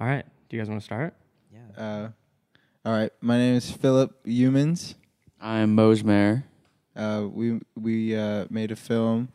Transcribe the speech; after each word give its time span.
All 0.00 0.06
right. 0.06 0.24
Do 0.48 0.56
you 0.56 0.62
guys 0.62 0.68
want 0.68 0.80
to 0.80 0.84
start? 0.84 1.14
Yeah. 1.52 1.60
Uh, 1.82 2.08
all 2.84 2.92
right. 2.92 3.12
My 3.20 3.36
name 3.38 3.54
is 3.56 3.70
Phillip 3.70 4.24
Youmans. 4.24 4.94
I'm 5.40 5.74
Mose 5.74 6.02
Mayer. 6.02 6.44
Uh, 6.96 7.26
we 7.32 7.60
we 7.76 8.16
uh, 8.16 8.46
made 8.50 8.70
a 8.72 8.76
film 8.76 9.28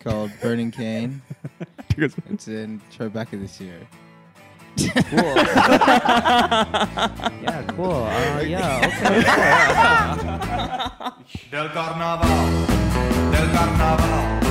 called 0.00 0.30
Burning 0.40 0.70
Cane. 0.78 1.22
Do 1.58 1.66
you 1.96 2.08
guys- 2.08 2.16
it's 2.30 2.48
in 2.48 2.80
Tribeca 2.96 3.40
this 3.40 3.60
year. 3.60 3.80
Cool. 4.78 4.90
yeah, 7.42 7.62
cool. 7.76 7.92
Uh, 8.04 8.40
yeah, 8.40 8.86
okay. 8.88 9.22
Del 11.50 11.68
carnaval, 11.68 12.66
del 13.32 13.48
carnaval, 13.52 14.41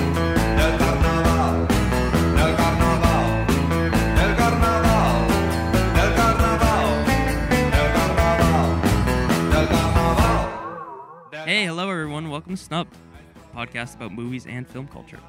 Hey, 11.52 11.66
hello 11.66 11.90
everyone. 11.90 12.30
Welcome 12.30 12.56
to 12.56 12.64
Snub, 12.64 12.88
a 13.36 13.58
podcast 13.58 13.96
about 13.96 14.14
movies 14.14 14.46
and 14.48 14.66
film 14.66 14.88
culture. 14.88 15.20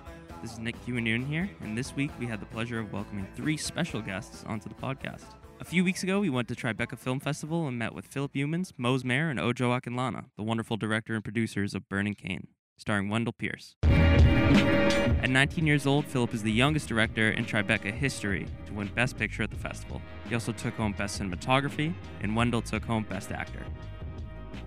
This 0.41 0.53
is 0.53 0.61
Nick 0.61 0.77
Hewanoon 0.87 1.27
here, 1.27 1.51
and 1.63 1.77
this 1.77 1.97
week 1.97 2.13
we 2.21 2.27
had 2.27 2.39
the 2.39 2.47
pleasure 2.47 2.79
of 2.79 2.93
welcoming 2.93 3.27
three 3.35 3.57
special 3.57 4.01
guests 4.01 4.45
onto 4.47 4.69
the 4.69 4.77
podcast. 4.77 5.25
A 5.59 5.65
few 5.65 5.83
weeks 5.83 6.05
ago, 6.05 6.21
we 6.21 6.31
went 6.31 6.47
to 6.47 6.55
Tribeca 6.55 6.97
Film 6.97 7.19
Festival 7.19 7.67
and 7.67 7.77
met 7.77 7.93
with 7.93 8.07
Phillip 8.07 8.35
Youmans, 8.35 8.73
Mose 8.77 9.03
Mayer, 9.03 9.31
and 9.31 9.41
Ojo 9.41 9.77
Akinlana, 9.77 10.27
the 10.37 10.45
wonderful 10.45 10.77
director 10.77 11.17
and 11.17 11.25
producers 11.25 11.75
of 11.75 11.89
Burning 11.89 12.15
Cane, 12.15 12.47
starring 12.79 13.09
Wendell 13.09 13.33
Pierce. 13.33 13.75
At 13.83 15.29
19 15.29 15.67
years 15.67 15.89
old, 15.89 16.07
Philip 16.07 16.33
is 16.35 16.45
the 16.45 16.53
youngest 16.53 16.87
director 16.87 17.33
in 17.33 17.45
Tribeca 17.45 17.91
history 17.91 18.47
to 18.67 18.73
win 18.73 18.87
Best 18.95 19.19
Picture 19.19 19.43
at 19.43 19.51
the 19.51 19.57
festival. 19.57 20.01
He 20.29 20.35
also 20.37 20.53
took 20.53 20.75
home 20.75 20.93
Best 20.93 21.21
Cinematography, 21.21 21.93
and 22.21 22.37
Wendell 22.37 22.63
took 22.63 22.85
home 22.85 23.03
Best 23.11 23.33
Actor. 23.33 23.65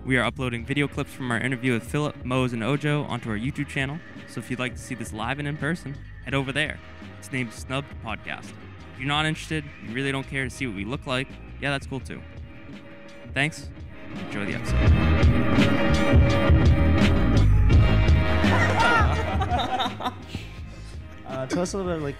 We 0.06 0.16
are 0.18 0.22
uploading 0.22 0.64
video 0.64 0.86
clips 0.86 1.12
from 1.12 1.32
our 1.32 1.38
interview 1.38 1.72
with 1.72 1.82
Philip, 1.82 2.24
Mose, 2.24 2.52
and 2.52 2.62
Ojo 2.62 3.02
onto 3.06 3.28
our 3.28 3.36
YouTube 3.36 3.66
channel. 3.66 3.98
So 4.28 4.38
if 4.38 4.48
you'd 4.48 4.60
like 4.60 4.74
to 4.74 4.80
see 4.80 4.94
this 4.94 5.12
live 5.12 5.40
and 5.40 5.48
in 5.48 5.56
person, 5.56 5.96
head 6.24 6.32
over 6.32 6.52
there. 6.52 6.78
It's 7.18 7.32
named 7.32 7.52
Snubbed 7.52 7.88
Podcast. 8.04 8.52
If 8.92 9.00
you're 9.00 9.08
not 9.08 9.26
interested, 9.26 9.64
you 9.84 9.92
really 9.92 10.12
don't 10.12 10.28
care 10.28 10.44
to 10.44 10.50
see 10.50 10.64
what 10.68 10.76
we 10.76 10.84
look 10.84 11.08
like, 11.08 11.26
yeah, 11.60 11.72
that's 11.72 11.88
cool 11.88 11.98
too. 11.98 12.22
Thanks. 13.34 13.68
Enjoy 14.14 14.46
the 14.46 14.54
episode. 14.54 14.92
Uh, 21.26 21.44
tell 21.44 21.62
us 21.62 21.74
a 21.74 21.76
little 21.76 21.92
bit 21.92 22.02
like 22.02 22.14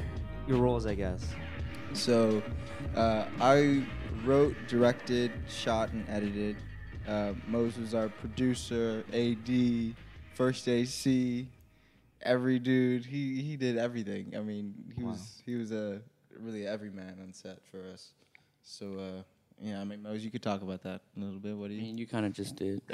your 0.49 0.59
roles, 0.59 0.85
I 0.85 0.95
guess. 0.95 1.25
So, 1.93 2.43
uh, 2.97 3.27
I 3.41 3.87
wrote, 4.25 4.57
directed, 4.67 5.31
shot, 5.49 5.93
and 5.93 6.05
edited. 6.09 6.57
Uh, 7.09 7.33
Mose 7.47 7.77
was 7.79 7.95
our 7.95 8.09
producer, 8.09 9.05
AD, 9.13 9.95
first 10.35 10.67
AC, 10.69 11.47
every 12.23 12.59
dude. 12.59 13.05
He 13.05 13.41
he 13.43 13.57
did 13.57 13.79
everything. 13.79 14.35
I 14.37 14.41
mean, 14.41 14.75
he 14.97 15.03
Wow. 15.05 15.11
was 15.13 15.43
he 15.47 15.55
was 15.55 15.71
a 15.73 16.01
really 16.41 16.67
everyman 16.67 17.19
on 17.23 17.33
set 17.33 17.59
for 17.71 17.81
us. 17.93 18.11
So 18.63 18.95
uh, 18.99 19.23
yeah, 19.61 19.81
I 19.81 19.85
mean, 19.85 20.03
Mose, 20.03 20.25
you 20.25 20.31
could 20.31 20.43
talk 20.43 20.63
about 20.63 20.83
that 20.83 21.01
a 21.17 21.21
little 21.21 21.39
bit. 21.39 21.57
What 21.57 21.69
do 21.69 21.75
you? 21.75 21.81
I 21.81 21.83
you? 21.85 21.89
mean, 21.91 21.99
you 21.99 22.07
kind 22.07 22.27
of 22.27 22.33
just 22.33 22.57
did. 22.57 22.83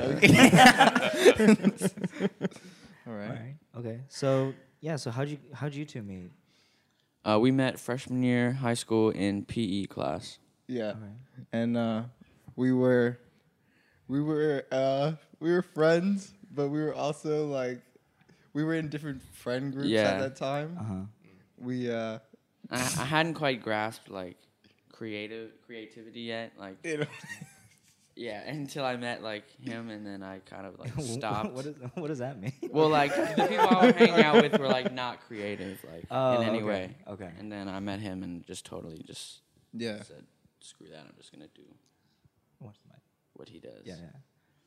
All 3.07 3.15
right. 3.15 3.57
Okay. 3.79 4.01
So 4.09 4.53
yeah. 4.81 4.97
So 4.97 5.11
how'd 5.11 5.29
you 5.29 5.39
how'd 5.55 5.75
you 5.75 5.85
two 5.85 6.03
meet? 6.03 6.31
Uh, 7.25 7.39
we 7.41 7.51
met 7.51 7.79
freshman 7.79 8.23
year 8.23 8.53
high 8.53 8.75
school 8.75 9.11
in 9.11 9.45
PE 9.45 9.87
class. 9.87 10.39
Yeah. 10.67 10.89
All 10.89 10.93
right. 10.95 11.47
and 11.53 11.77
uh, 11.77 12.03
we 12.57 12.73
were 12.73 13.19
we 14.13 14.21
were 14.21 14.65
uh, 14.71 15.13
we 15.41 15.51
were 15.53 15.63
friends, 15.63 16.33
but 16.55 16.69
we 16.69 16.81
were 16.83 16.95
also 16.95 17.47
like 17.47 17.81
we 18.53 18.63
were 18.63 18.75
in 18.75 18.89
different 18.91 19.23
friend 19.23 19.73
groups 19.73 19.89
Yeah. 19.89 20.11
at 20.13 20.19
that 20.21 20.37
time. 20.37 20.77
Uh 20.79 20.85
huh. 20.85 21.01
We 21.59 21.91
uh, 21.91 22.19
I, 22.71 22.77
I 22.77 23.05
hadn't 23.17 23.35
quite 23.35 23.63
grasped 23.63 24.11
like 24.11 24.37
creative 24.93 25.51
creativity 25.67 26.21
yet. 26.21 26.53
Like 26.59 26.77
you 26.85 26.99
know, 27.03 27.07
yeah, 28.15 28.43
until 28.47 28.85
I 28.85 28.97
met 28.97 29.23
like 29.23 29.49
him, 29.59 29.89
and 29.89 30.07
then 30.07 30.23
I 30.23 30.41
kind 30.41 30.67
of 30.67 30.79
like 30.79 30.93
stopped. 31.01 31.53
what, 31.53 31.65
is, 31.65 31.77
what 31.95 32.09
does 32.09 32.19
that 32.19 32.39
mean? 32.39 32.53
well, 32.71 32.91
like 32.91 33.15
the 33.17 33.47
people 33.49 33.67
I 33.67 33.87
was 33.87 33.95
hanging 33.95 34.23
out 34.25 34.43
with 34.43 34.59
were 34.61 34.69
like 34.69 34.93
not 34.93 35.21
creative, 35.27 35.83
like 35.91 36.05
Oh, 36.11 36.41
in 36.41 36.49
any 36.49 36.59
okay. 36.59 36.67
way. 36.67 36.97
Okay. 37.09 37.31
And 37.39 37.51
then 37.51 37.67
I 37.69 37.81
met 37.81 38.01
him 38.01 38.23
and 38.23 38.45
just 38.47 38.67
totally 38.67 39.03
just 39.07 39.41
yeah. 39.73 40.03
said, 40.03 40.25
"Screw 40.61 40.89
that! 40.89 41.01
I'm 41.09 41.15
just 41.17 41.33
gonna 41.33 41.49
do 41.55 41.63
What's 41.63 41.71
the 41.71 41.71
mic? 41.71 41.92
What 43.35 43.49
he 43.49 43.59
does." 43.59 43.83
Yeah, 43.85 43.97
yeah. 44.01 44.11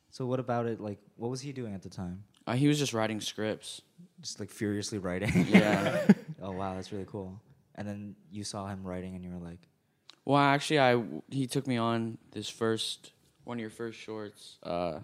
So 0.09 0.25
what 0.25 0.39
about 0.39 0.65
it? 0.65 0.79
Like, 0.79 0.99
what 1.17 1.29
was 1.29 1.41
he 1.41 1.51
doing 1.51 1.73
at 1.73 1.81
the 1.81 1.89
time? 1.89 2.23
Uh, 2.47 2.53
he 2.53 2.67
was 2.67 2.79
just 2.79 2.93
writing 2.93 3.19
scripts. 3.19 3.81
Just 4.21 4.39
like 4.39 4.49
furiously 4.49 4.97
writing. 4.97 5.45
Yeah. 5.49 6.07
oh 6.41 6.51
wow, 6.51 6.75
that's 6.75 6.91
really 6.91 7.05
cool. 7.07 7.41
And 7.75 7.87
then 7.87 8.15
you 8.31 8.43
saw 8.43 8.67
him 8.67 8.83
writing, 8.83 9.15
and 9.15 9.23
you 9.23 9.31
were 9.31 9.45
like, 9.45 9.59
Well, 10.23 10.37
actually, 10.37 10.79
I 10.79 11.03
he 11.29 11.47
took 11.47 11.67
me 11.67 11.77
on 11.77 12.17
this 12.31 12.47
first 12.49 13.11
one 13.43 13.57
of 13.57 13.61
your 13.61 13.69
first 13.69 13.99
shorts 13.99 14.57
uh, 14.63 14.99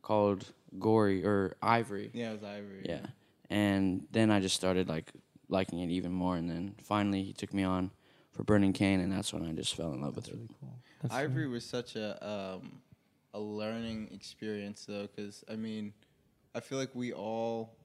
called 0.00 0.46
Gory 0.78 1.24
or 1.24 1.56
Ivory. 1.62 2.10
Yeah, 2.12 2.30
it 2.30 2.34
was 2.34 2.44
Ivory. 2.44 2.82
Yeah, 2.84 3.06
and 3.50 4.06
then 4.12 4.30
I 4.30 4.40
just 4.40 4.54
started 4.54 4.88
like 4.88 5.10
liking 5.48 5.80
it 5.80 5.90
even 5.90 6.12
more, 6.12 6.36
and 6.36 6.48
then 6.48 6.74
finally 6.84 7.22
he 7.24 7.32
took 7.32 7.52
me 7.52 7.64
on 7.64 7.90
for 8.30 8.44
Burning 8.44 8.72
Cane, 8.72 9.00
and 9.00 9.10
that's 9.10 9.32
when 9.32 9.44
I 9.44 9.52
just 9.52 9.74
fell 9.74 9.92
in 9.92 10.00
love 10.02 10.14
with 10.14 10.26
"That's 10.26 10.34
it. 10.34 10.34
really 10.36 10.50
cool." 10.60 10.78
Ivory 11.10 11.48
was 11.48 11.64
such 11.64 11.96
a 11.96 12.26
um, 12.26 12.80
a 13.34 13.40
learning 13.40 14.10
experience 14.12 14.84
though, 14.86 15.08
because 15.14 15.44
I 15.50 15.56
mean, 15.56 15.92
I 16.54 16.60
feel 16.60 16.78
like 16.78 16.94
we 16.94 17.12
all. 17.12 17.76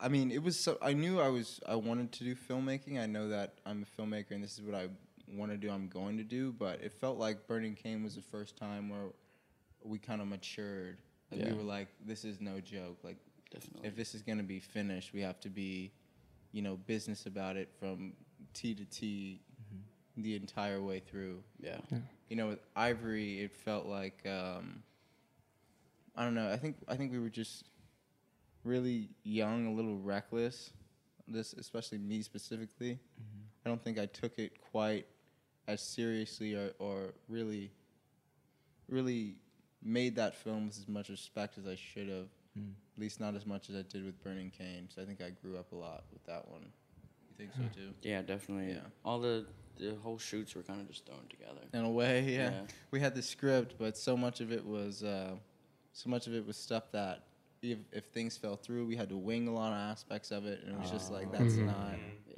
I 0.00 0.08
mean, 0.08 0.30
it 0.30 0.42
was 0.42 0.58
so. 0.58 0.76
I 0.82 0.92
knew 0.92 1.20
I 1.20 1.28
was. 1.28 1.60
I 1.66 1.76
wanted 1.76 2.12
to 2.12 2.24
do 2.24 2.34
filmmaking. 2.34 3.00
I 3.00 3.06
know 3.06 3.28
that 3.28 3.54
I'm 3.64 3.84
a 3.84 4.00
filmmaker, 4.00 4.32
and 4.32 4.42
this 4.42 4.58
is 4.58 4.62
what 4.62 4.74
I 4.74 4.88
want 5.28 5.52
to 5.52 5.56
do. 5.56 5.70
I'm 5.70 5.88
going 5.88 6.16
to 6.18 6.24
do. 6.24 6.52
But 6.52 6.80
it 6.82 6.92
felt 6.92 7.18
like 7.18 7.46
Burning 7.46 7.74
Cane 7.74 8.02
was 8.02 8.14
the 8.16 8.22
first 8.22 8.56
time 8.56 8.88
where 8.88 9.12
we 9.84 9.98
kind 9.98 10.20
of 10.20 10.28
matured. 10.28 10.98
Like 11.30 11.40
Yeah. 11.40 11.52
we 11.52 11.58
were 11.58 11.62
like, 11.62 11.88
this 12.04 12.24
is 12.24 12.40
no 12.40 12.60
joke. 12.60 12.98
Like 13.02 13.18
Definitely. 13.50 13.88
if 13.88 13.96
this 13.96 14.14
is 14.14 14.22
going 14.22 14.38
to 14.38 14.44
be 14.44 14.60
finished, 14.60 15.12
we 15.12 15.20
have 15.20 15.40
to 15.40 15.48
be, 15.48 15.92
you 16.52 16.62
know, 16.62 16.76
business 16.76 17.26
about 17.26 17.56
it 17.56 17.70
from 17.78 18.14
T 18.52 18.74
to 18.74 18.84
T, 18.84 19.40
mm-hmm. 19.62 20.22
the 20.22 20.36
entire 20.36 20.82
way 20.82 21.00
through 21.00 21.42
Yeah. 21.58 21.78
yeah. 21.90 21.98
You 22.28 22.36
know, 22.36 22.48
with 22.48 22.60
Ivory, 22.74 23.40
it 23.40 23.52
felt 23.52 23.86
like 23.86 24.22
um, 24.26 24.82
I 26.16 26.24
don't 26.24 26.34
know. 26.34 26.50
I 26.50 26.56
think 26.56 26.76
I 26.88 26.96
think 26.96 27.12
we 27.12 27.18
were 27.18 27.28
just 27.28 27.64
really 28.64 29.10
young, 29.22 29.66
a 29.66 29.72
little 29.72 29.98
reckless. 29.98 30.70
This, 31.26 31.54
especially 31.54 31.98
me 31.98 32.22
specifically. 32.22 32.98
I 33.64 33.68
don't 33.68 33.82
think 33.82 33.98
I 33.98 34.06
took 34.06 34.38
it 34.38 34.60
quite 34.70 35.06
as 35.66 35.80
seriously 35.80 36.54
or, 36.54 36.72
or 36.78 37.14
really, 37.28 37.70
really 38.88 39.36
made 39.82 40.16
that 40.16 40.34
film 40.34 40.66
with 40.66 40.78
as 40.78 40.88
much 40.88 41.08
respect 41.08 41.56
as 41.56 41.66
I 41.66 41.76
should 41.76 42.08
have. 42.08 42.28
Mm. 42.58 42.72
At 42.94 43.00
least 43.00 43.20
not 43.20 43.34
as 43.34 43.46
much 43.46 43.70
as 43.70 43.76
I 43.76 43.82
did 43.82 44.04
with 44.04 44.22
Burning 44.22 44.50
Cane. 44.50 44.88
So 44.94 45.02
I 45.02 45.06
think 45.06 45.20
I 45.22 45.30
grew 45.30 45.56
up 45.56 45.72
a 45.72 45.76
lot 45.76 46.04
with 46.12 46.24
that 46.26 46.46
one. 46.48 46.66
You 47.38 47.46
think 47.46 47.52
so 47.56 47.62
too? 47.80 47.90
Yeah, 48.02 48.22
definitely. 48.22 48.72
Yeah. 48.74 48.80
All 49.04 49.18
the 49.20 49.46
the 49.76 49.96
whole 50.02 50.18
shoots 50.18 50.54
were 50.54 50.62
kind 50.62 50.80
of 50.80 50.88
just 50.88 51.04
thrown 51.04 51.26
together. 51.28 51.60
In 51.72 51.80
a 51.84 51.90
way, 51.90 52.22
yeah. 52.22 52.50
Yeah. 52.50 52.60
We 52.92 53.00
had 53.00 53.14
the 53.14 53.22
script, 53.22 53.74
but 53.78 53.96
so 53.98 54.16
much 54.16 54.40
of 54.40 54.52
it 54.52 54.64
was 54.64 55.02
uh, 55.02 55.34
so 55.92 56.08
much 56.10 56.26
of 56.28 56.34
it 56.34 56.46
was 56.46 56.56
stuff 56.56 56.92
that 56.92 57.24
if, 57.60 57.78
if 57.92 58.04
things 58.06 58.36
fell 58.36 58.56
through, 58.56 58.86
we 58.86 58.94
had 58.94 59.08
to 59.08 59.16
wing 59.16 59.48
a 59.48 59.52
lot 59.52 59.72
of 59.72 59.78
aspects 59.78 60.30
of 60.30 60.46
it, 60.46 60.62
and 60.64 60.74
it 60.76 60.80
was 60.80 60.90
just 60.90 61.10
like 61.10 61.32
that's 61.32 61.54
Mhm. 61.54 61.66
not. 61.66 61.96
Yeah. 62.28 62.34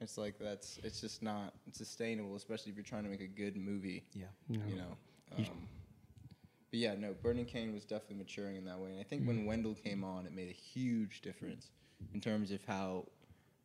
It's 0.00 0.18
like 0.18 0.38
that's 0.38 0.78
it's 0.82 1.00
just 1.00 1.22
not 1.22 1.54
sustainable, 1.72 2.36
especially 2.36 2.70
if 2.72 2.76
you're 2.76 2.84
trying 2.84 3.04
to 3.04 3.08
make 3.10 3.22
a 3.22 3.26
good 3.26 3.56
movie. 3.56 4.04
Yeah. 4.12 4.26
No. 4.48 4.60
You 4.68 4.76
know. 4.76 4.96
Um, 5.38 5.44
but 6.70 6.78
yeah, 6.80 6.94
no, 6.94 7.14
Burning 7.22 7.46
Cane 7.46 7.72
was 7.72 7.84
definitely 7.84 8.16
maturing 8.16 8.56
in 8.56 8.64
that 8.66 8.78
way, 8.78 8.90
and 8.90 9.00
I 9.00 9.02
think 9.04 9.26
when 9.26 9.46
Wendell 9.46 9.74
came 9.74 10.04
on, 10.04 10.26
it 10.26 10.32
made 10.32 10.48
a 10.48 10.52
huge 10.52 11.20
difference 11.22 11.70
in 12.12 12.20
terms 12.20 12.50
of 12.50 12.62
how, 12.66 13.06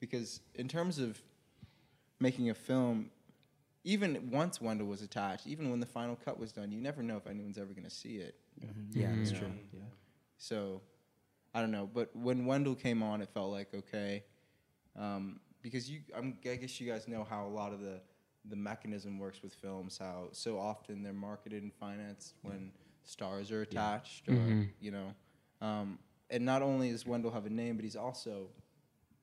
because 0.02 0.42
in 0.56 0.68
terms 0.68 1.00
of 1.00 1.22
making 2.20 2.50
a 2.50 2.54
film, 2.54 3.10
even 3.86 4.30
once 4.32 4.60
Wendell 4.60 4.88
was 4.88 5.02
attached, 5.02 5.48
even 5.48 5.70
when 5.72 5.80
the 5.80 5.86
final 5.86 6.18
cut 6.18 6.38
was 6.38 6.52
done, 6.52 6.72
you 6.72 6.82
never 6.82 7.02
know 7.02 7.16
if 7.16 7.26
anyone's 7.28 7.58
ever 7.58 7.72
going 7.74 7.86
to 7.86 7.90
see 7.90 8.18
it. 8.18 8.36
Mhm. 8.62 8.88
Yeah, 8.94 9.12
that's 9.16 9.32
true. 9.32 9.48
Yeah. 9.72 9.80
Yeah. 9.80 9.86
So, 10.38 10.82
I 11.54 11.62
don't 11.62 11.72
know. 11.72 11.90
But 11.92 12.14
when 12.16 12.46
Wendell 12.46 12.76
came 12.76 13.02
on, 13.02 13.22
it 13.22 13.30
felt 13.34 13.52
like 13.52 13.74
okay, 13.74 14.24
um, 15.00 15.40
because 15.62 15.90
you, 15.90 16.02
I'm, 16.16 16.38
I 16.46 16.56
guess 16.56 16.80
you 16.82 16.92
guys 16.92 17.08
know 17.08 17.24
how 17.24 17.46
a 17.46 17.50
lot 17.50 17.72
of 17.74 17.80
the 17.80 18.02
the 18.46 18.56
mechanism 18.56 19.20
works 19.20 19.42
with 19.44 19.54
films. 19.54 19.98
How 20.00 20.30
so 20.32 20.58
often 20.60 21.04
they're 21.04 21.14
marketed 21.14 21.62
and 21.64 21.74
financed 21.74 22.34
when 22.42 22.72
stars 23.04 23.52
are 23.52 23.62
attached, 23.62 24.28
or 24.28 24.34
Mhm. 24.34 24.70
you 24.80 24.92
know, 24.92 25.14
um, 25.62 26.00
and 26.30 26.44
not 26.46 26.62
only 26.62 26.92
does 26.92 27.06
Wendell 27.06 27.32
have 27.32 27.46
a 27.46 27.50
name, 27.50 27.76
but 27.76 27.84
he's 27.84 27.96
also, 27.96 28.50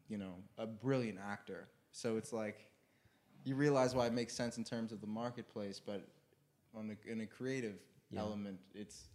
you 0.08 0.18
know, 0.18 0.34
a 0.56 0.66
brilliant 0.66 1.18
actor. 1.18 1.68
So 1.92 2.16
it's 2.16 2.32
like, 2.32 2.66
you 3.44 3.54
realize 3.54 3.94
why 3.94 4.06
it 4.06 4.12
makes 4.12 4.34
sense 4.34 4.58
in 4.58 4.64
terms 4.64 4.92
of 4.92 5.00
the 5.00 5.06
marketplace, 5.06 5.80
but 5.84 6.06
on 6.74 6.90
a, 6.90 7.10
in 7.10 7.20
a 7.22 7.26
creative 7.26 7.76
Yeah. 8.10 8.20
element, 8.20 8.58
it's 8.74 9.08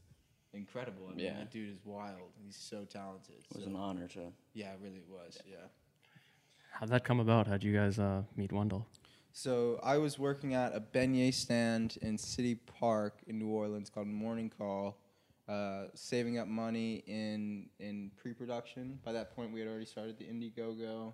incredible. 0.54 1.08
I 1.08 1.16
mean, 1.16 1.26
Yeah. 1.26 1.38
that 1.40 1.52
dude 1.52 1.70
is 1.70 1.84
wild. 1.86 2.32
He's 2.44 2.56
so 2.56 2.86
talented. 2.86 3.36
It 3.50 3.56
was 3.56 3.64
So- 3.64 3.70
an 3.70 3.76
honor 3.76 4.08
to. 4.10 4.32
yeah, 4.54 4.74
it 4.74 4.80
really 4.82 5.04
was. 5.10 5.38
Yeah. 5.46 5.58
How'd 6.72 6.90
that 6.90 7.04
come 7.04 7.20
about? 7.20 7.48
How'd 7.48 7.64
you 7.64 7.74
guys 7.74 8.00
uh, 8.00 8.24
meet 8.36 8.52
Wendell? 8.52 8.88
So 9.32 9.80
I 9.84 9.98
was 9.98 10.20
working 10.20 10.54
at 10.54 10.76
a 10.76 10.80
beignet 10.82 11.34
stand 11.34 11.98
in 12.02 12.18
City 12.20 12.56
Park 12.56 13.22
in 13.28 13.40
New 13.40 13.50
Orleans 13.50 13.90
called 13.90 14.08
Morning 14.08 14.50
Call, 14.50 14.98
uh, 15.48 15.86
saving 15.94 16.38
up 16.38 16.48
money 16.48 17.04
in 17.08 17.70
in 17.80 18.12
pre-production. 18.18 19.00
By 19.04 19.12
that 19.14 19.36
point, 19.36 19.52
we 19.54 19.60
had 19.60 19.70
already 19.70 19.86
started 19.86 20.18
the 20.18 20.26
Indiegogo. 20.26 21.14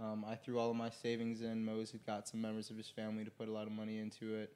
Um, 0.00 0.24
I 0.28 0.34
threw 0.34 0.58
all 0.58 0.70
of 0.70 0.76
my 0.76 0.90
savings 0.90 1.40
in. 1.40 1.64
Mose 1.64 1.92
had 1.92 2.04
got 2.04 2.26
some 2.28 2.40
members 2.40 2.70
of 2.70 2.76
his 2.76 2.88
family 2.88 3.24
to 3.24 3.30
put 3.30 3.48
a 3.48 3.52
lot 3.52 3.66
of 3.66 3.72
money 3.72 3.98
into 3.98 4.34
it. 4.34 4.52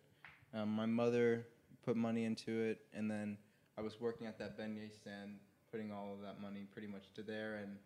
Um, 0.52 0.70
my 0.70 0.86
mother 0.86 1.46
put 1.84 1.96
money 1.96 2.24
into 2.24 2.50
it, 2.60 2.80
and 2.92 3.10
then 3.10 3.38
I 3.76 3.82
was 3.82 4.00
working 4.00 4.26
at 4.26 4.38
that 4.38 4.58
beignet 4.58 4.94
stand, 4.94 5.36
putting 5.70 5.92
all 5.92 6.12
of 6.12 6.22
that 6.22 6.40
money 6.40 6.66
pretty 6.72 6.88
much 6.88 7.12
to 7.14 7.22
there, 7.22 7.56
and 7.56 7.76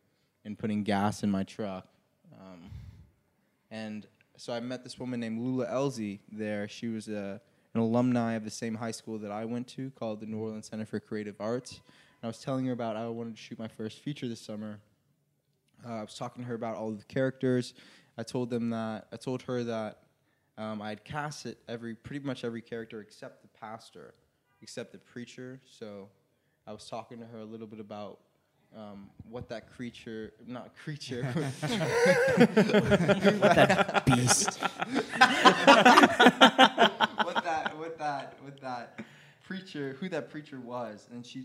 and 0.44 0.58
putting 0.58 0.82
gas 0.82 1.22
in 1.22 1.30
my 1.30 1.44
truck. 1.44 1.86
Um, 2.40 2.70
and 3.70 4.06
so 4.36 4.52
I 4.52 4.60
met 4.60 4.82
this 4.82 4.98
woman 4.98 5.20
named 5.20 5.40
Lula 5.40 5.66
Elzy 5.66 6.20
there. 6.30 6.68
She 6.68 6.88
was 6.88 7.08
a, 7.08 7.40
an 7.74 7.80
alumni 7.80 8.34
of 8.34 8.44
the 8.44 8.50
same 8.50 8.74
high 8.74 8.90
school 8.90 9.18
that 9.18 9.30
I 9.30 9.44
went 9.44 9.66
to 9.68 9.90
called 9.92 10.20
the 10.20 10.26
New 10.26 10.38
Orleans 10.38 10.68
Center 10.68 10.84
for 10.84 11.00
Creative 11.00 11.36
Arts. 11.40 11.72
And 11.72 12.24
I 12.24 12.26
was 12.26 12.38
telling 12.38 12.66
her 12.66 12.72
about 12.72 12.96
how 12.96 13.06
I 13.06 13.08
wanted 13.08 13.36
to 13.36 13.40
shoot 13.40 13.58
my 13.58 13.68
first 13.68 14.00
feature 14.00 14.28
this 14.28 14.40
summer. 14.40 14.78
Uh, 15.86 15.94
I 15.94 16.02
was 16.02 16.14
talking 16.14 16.44
to 16.44 16.48
her 16.48 16.54
about 16.54 16.76
all 16.76 16.88
of 16.88 16.98
the 16.98 17.04
characters. 17.04 17.74
I 18.16 18.22
told 18.22 18.50
them 18.50 18.70
that 18.70 19.06
I 19.12 19.16
told 19.16 19.42
her 19.42 19.64
that 19.64 19.98
um, 20.58 20.82
I 20.82 20.90
had 20.90 21.04
cast 21.04 21.46
it 21.46 21.58
every 21.66 21.94
pretty 21.94 22.24
much 22.24 22.44
every 22.44 22.60
character 22.60 23.00
except 23.00 23.42
the 23.42 23.48
pastor, 23.58 24.14
except 24.60 24.92
the 24.92 24.98
preacher. 24.98 25.60
So 25.64 26.08
I 26.66 26.72
was 26.72 26.88
talking 26.88 27.18
to 27.20 27.26
her 27.26 27.38
a 27.38 27.44
little 27.44 27.66
bit 27.66 27.80
about 27.80 28.18
um, 28.76 29.10
what 29.28 29.48
that 29.48 29.72
creature, 29.72 30.32
not 30.46 30.76
creature, 30.76 31.22
that 31.60 31.62
beast. 34.06 34.60
what 34.60 34.74
that 35.18 36.98
what 36.98 37.11
that 38.02 38.36
what 38.42 38.60
that 38.60 39.00
preacher 39.44 39.96
who 40.00 40.08
that 40.08 40.30
preacher 40.30 40.58
was 40.60 41.06
and 41.12 41.24
she 41.24 41.44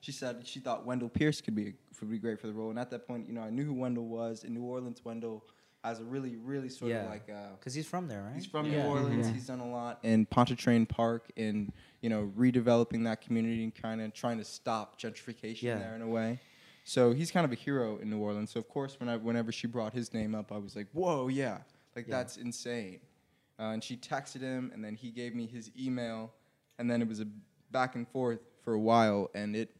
she 0.00 0.12
said 0.12 0.46
she 0.46 0.60
thought 0.60 0.86
Wendell 0.86 1.08
Pierce 1.08 1.40
could 1.40 1.54
be 1.54 1.74
would 2.00 2.10
be 2.10 2.18
great 2.18 2.40
for 2.40 2.46
the 2.46 2.52
role 2.52 2.70
and 2.70 2.78
at 2.78 2.90
that 2.90 3.06
point 3.06 3.26
you 3.28 3.34
know 3.34 3.42
I 3.42 3.50
knew 3.50 3.64
who 3.64 3.74
Wendell 3.74 4.06
was 4.06 4.44
in 4.44 4.54
New 4.54 4.62
Orleans 4.62 5.04
Wendell 5.04 5.44
has 5.84 6.00
a 6.00 6.04
really 6.04 6.36
really 6.36 6.68
sort 6.68 6.90
Yeah. 6.90 7.04
of 7.04 7.10
like 7.10 7.28
uh, 7.30 7.50
Because 7.58 7.74
he's 7.74 7.86
from 7.86 8.08
there, 8.08 8.22
right? 8.22 8.34
He's 8.34 8.46
from 8.46 8.66
Yeah. 8.66 8.82
New 8.84 8.88
Orleans. 8.88 9.26
Yeah. 9.28 9.32
He's 9.34 9.46
done 9.46 9.60
a 9.60 9.70
lot 9.70 9.98
in 10.02 10.26
Pontchartrain 10.26 10.86
Park 10.86 11.30
in 11.36 11.72
you 12.00 12.08
know 12.10 12.32
redeveloping 12.38 13.04
that 13.04 13.20
community 13.20 13.62
and 13.64 13.74
kind 13.74 14.00
of 14.00 14.12
trying 14.14 14.38
to 14.38 14.44
stop 14.44 15.00
gentrification 15.00 15.62
Yeah. 15.62 15.78
there 15.78 15.94
in 15.94 16.02
a 16.02 16.08
way. 16.08 16.40
So 16.84 17.12
he's 17.12 17.30
kind 17.30 17.44
of 17.44 17.52
a 17.52 17.54
hero 17.66 17.98
in 17.98 18.08
New 18.08 18.18
Orleans. 18.18 18.50
So 18.50 18.60
of 18.60 18.68
course, 18.68 18.98
when 18.98 19.08
I, 19.10 19.16
whenever 19.16 19.52
she 19.52 19.66
brought 19.66 19.92
his 19.92 20.14
name 20.14 20.34
up, 20.34 20.50
I 20.52 20.56
was 20.58 20.74
like, 20.74 20.86
"Whoa, 20.92 21.28
yeah, 21.28 21.58
like 21.94 22.06
Yeah. 22.08 22.16
that's 22.16 22.36
insane." 22.38 23.00
Uh, 23.58 23.70
and 23.72 23.82
she 23.82 23.96
texted 23.96 24.40
him, 24.40 24.70
and 24.72 24.84
then 24.84 24.94
he 24.94 25.10
gave 25.10 25.34
me 25.34 25.46
his 25.46 25.70
email, 25.78 26.32
and 26.78 26.88
then 26.90 27.02
it 27.02 27.08
was 27.08 27.20
a 27.20 27.26
back 27.70 27.96
and 27.96 28.06
forth 28.08 28.40
for 28.62 28.74
a 28.74 28.78
while, 28.78 29.30
and 29.34 29.56
it 29.56 29.70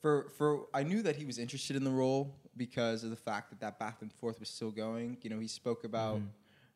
for 0.00 0.30
for 0.36 0.66
I 0.72 0.82
knew 0.82 1.02
that 1.02 1.16
he 1.16 1.24
was 1.24 1.38
interested 1.38 1.76
in 1.76 1.84
the 1.84 1.90
role 1.90 2.34
because 2.56 3.04
of 3.04 3.10
the 3.10 3.16
fact 3.16 3.50
that 3.50 3.60
that 3.60 3.78
back 3.78 3.98
and 4.00 4.12
forth 4.12 4.40
was 4.40 4.48
still 4.48 4.70
going. 4.70 5.18
You 5.22 5.30
know, 5.30 5.38
he 5.38 5.48
spoke 5.48 5.84
about 5.84 6.20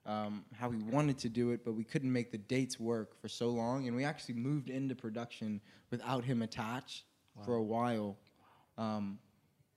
um, 0.06 0.44
how 0.54 0.70
he 0.70 0.78
wanted 0.78 1.18
to 1.20 1.28
do 1.28 1.50
it, 1.50 1.64
but 1.64 1.72
we 1.72 1.84
couldn't 1.84 2.12
make 2.12 2.30
the 2.30 2.38
dates 2.38 2.78
work 2.78 3.18
for 3.20 3.28
so 3.28 3.48
long, 3.48 3.86
and 3.86 3.96
we 3.96 4.04
actually 4.04 4.34
moved 4.34 4.68
into 4.68 4.94
production 4.94 5.60
without 5.90 6.24
him 6.24 6.42
attached 6.42 7.04
for 7.44 7.54
a 7.54 7.62
while. 7.62 8.16
Um, 8.76 9.18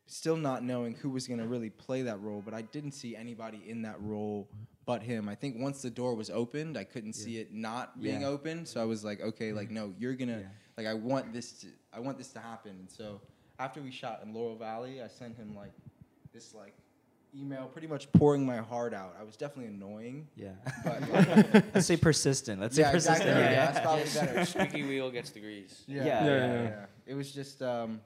still 0.06 0.38
not 0.38 0.64
knowing 0.64 0.96
who 0.96 1.10
was 1.10 1.28
going 1.28 1.40
to 1.40 1.48
really 1.48 1.70
play 1.70 2.02
that 2.04 2.22
role, 2.22 2.42
but 2.44 2.54
I 2.54 2.62
didn't 2.62 2.92
see 2.92 3.16
anybody 3.16 3.62
in 3.68 3.82
that 3.84 4.02
role 4.02 4.50
but 4.88 5.04
him. 5.04 5.30
I 5.30 5.36
think 5.36 5.58
once 5.60 5.84
the 5.84 5.90
door 5.92 6.16
was 6.16 6.32
opened, 6.32 6.78
I 6.78 6.84
couldn't 6.86 7.14
see 7.14 7.38
it 7.38 7.54
not 7.54 8.02
being 8.02 8.22
Yeah. 8.22 8.28
open. 8.30 8.66
So 8.66 8.82
I 8.82 8.86
was 8.86 9.04
like, 9.04 9.22
okay, 9.22 9.52
like 9.52 9.70
no, 9.70 9.94
you're 10.00 10.16
gonna 10.16 10.40
Yeah. 10.40 10.48
like 10.78 10.88
I 10.88 10.96
want 10.96 11.32
this 11.34 11.52
to 11.62 11.68
I 11.94 12.00
want 12.00 12.18
this 12.18 12.30
to 12.34 12.40
happen. 12.40 12.72
And 12.80 12.90
so 12.90 13.22
after 13.60 13.82
we 13.82 13.92
shot 13.92 14.22
in 14.24 14.34
Laurel 14.34 14.56
Valley, 14.56 15.02
I 15.04 15.08
sent 15.08 15.36
him 15.38 15.54
like 15.56 15.74
this 16.34 16.54
like 16.56 16.74
email, 17.36 17.68
pretty 17.68 17.88
much 17.88 18.10
pouring 18.14 18.46
my 18.46 18.58
heart 18.58 18.94
out. 18.94 19.16
I 19.20 19.24
was 19.24 19.36
definitely 19.36 19.74
annoying. 19.74 20.28
Yeah. 20.38 20.54
But 20.86 21.02
Let's 21.76 21.86
say 21.86 21.98
persistent. 21.98 22.62
Let's 22.62 22.78
Yeah, 22.78 22.88
say 22.88 22.92
persistent. 22.94 23.30
exactly. 23.30 23.44
Yeah. 23.44 23.52
Yeah, 23.52 23.66
that's 23.66 23.80
probably 23.82 24.04
Yes. 24.06 24.16
better. 24.20 24.46
Squeaky 24.46 24.84
wheel 24.88 25.12
gets 25.12 25.30
the 25.32 25.42
grease. 25.42 25.84
Yeah, 25.86 26.06
Yeah, 26.06 26.06
yeah, 26.06 26.26
yeah, 26.26 26.54
yeah, 26.54 26.64
yeah. 26.64 26.86
It 27.06 27.14
was 27.14 27.32
just 27.34 27.62
um, 27.62 28.00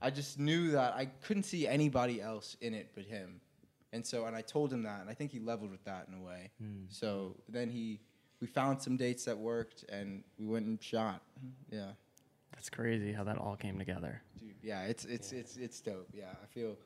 I 0.00 0.08
just 0.10 0.38
knew 0.38 0.70
that 0.70 0.94
I 0.94 1.04
couldn't 1.24 1.42
see 1.42 1.68
anybody 1.68 2.22
else 2.22 2.56
in 2.62 2.72
it 2.72 2.92
but 2.94 3.04
him, 3.04 3.42
and 3.92 4.06
so 4.06 4.24
and 4.26 4.36
I 4.36 4.42
told 4.42 4.72
him 4.72 4.82
that, 4.84 5.00
and 5.00 5.10
I 5.10 5.14
think 5.14 5.30
he 5.32 5.40
leveled 5.40 5.70
with 5.70 5.84
that 5.84 6.06
in 6.08 6.14
a 6.14 6.22
way. 6.22 6.50
Hmm. 6.60 6.84
So 6.88 7.36
then 7.48 7.68
he, 7.70 8.00
we 8.40 8.46
found 8.46 8.80
some 8.82 8.96
dates 8.96 9.24
that 9.24 9.36
worked, 9.38 9.84
and 9.88 10.22
we 10.38 10.46
went 10.46 10.66
and 10.66 10.82
shot. 10.82 11.22
Yeah, 11.70 11.92
That's 12.54 12.70
crazy 12.70 13.12
how 13.12 13.24
that 13.24 13.38
all 13.38 13.56
came 13.56 13.78
together. 13.78 14.22
dude. 14.38 14.54
Yeah, 14.62 14.82
it's 14.84 15.04
it's 15.04 15.32
it's 15.32 15.56
it's 15.56 15.80
dope. 15.80 16.08
Yeah, 16.12 16.30
I 16.42 16.46
feel. 16.46 16.76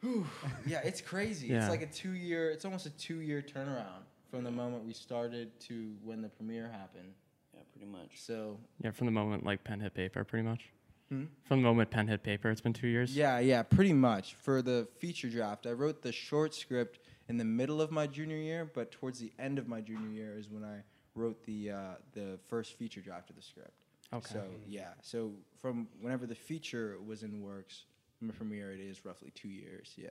Whew, 0.00 0.26
yeah, 0.66 0.80
it's 0.82 1.00
crazy. 1.02 1.48
Yeah. 1.48 1.60
It's 1.60 1.68
like 1.68 1.82
a 1.82 1.86
two 1.86 2.12
year. 2.12 2.50
It's 2.50 2.64
almost 2.64 2.86
a 2.86 2.90
two 2.90 3.20
year 3.20 3.42
turnaround 3.42 4.04
from 4.30 4.44
the 4.44 4.50
moment 4.50 4.84
we 4.86 4.92
started 4.94 5.58
to 5.60 5.92
when 6.02 6.22
the 6.22 6.28
premiere 6.28 6.70
happened. 6.72 7.12
Yeah, 7.54 7.60
pretty 7.72 7.86
much. 7.90 8.12
So 8.14 8.58
Yeah, 8.82 8.92
from 8.92 9.06
the 9.06 9.12
moment 9.12 9.44
like 9.44 9.62
pen 9.62 9.80
hit 9.80 9.92
paper, 9.94 10.24
pretty 10.24 10.46
much. 10.48 10.70
Hmm? 11.10 11.24
From 11.42 11.62
the 11.62 11.68
moment 11.68 11.90
pen 11.90 12.06
hit 12.06 12.22
paper, 12.22 12.50
it's 12.50 12.60
been 12.60 12.72
two 12.72 12.86
years. 12.86 13.16
Yeah, 13.16 13.40
yeah, 13.40 13.64
pretty 13.64 13.92
much. 13.92 14.34
For 14.34 14.62
the 14.62 14.86
feature 14.98 15.28
draft, 15.28 15.66
I 15.66 15.72
wrote 15.72 16.02
the 16.02 16.12
short 16.12 16.54
script 16.54 17.00
in 17.28 17.36
the 17.36 17.44
middle 17.44 17.80
of 17.80 17.90
my 17.90 18.06
junior 18.06 18.36
year, 18.36 18.70
but 18.72 18.92
towards 18.92 19.18
the 19.18 19.32
end 19.38 19.58
of 19.58 19.66
my 19.66 19.80
junior 19.80 20.08
year 20.08 20.38
is 20.38 20.48
when 20.48 20.62
I 20.64 20.84
wrote 21.16 21.42
the 21.44 21.72
uh, 21.72 21.78
the 22.12 22.38
first 22.48 22.78
feature 22.78 23.00
draft 23.00 23.28
of 23.28 23.36
the 23.36 23.42
script. 23.42 23.72
Okay. 24.12 24.32
So 24.32 24.44
yeah, 24.68 24.90
so 25.02 25.32
from 25.60 25.88
whenever 26.00 26.26
the 26.26 26.34
feature 26.36 26.96
was 27.04 27.24
in 27.24 27.42
works, 27.42 27.86
from 28.18 28.28
premiere, 28.28 28.70
it 28.72 28.80
is 28.80 29.04
roughly 29.04 29.32
two 29.34 29.48
years. 29.48 29.92
Yeah. 29.96 30.08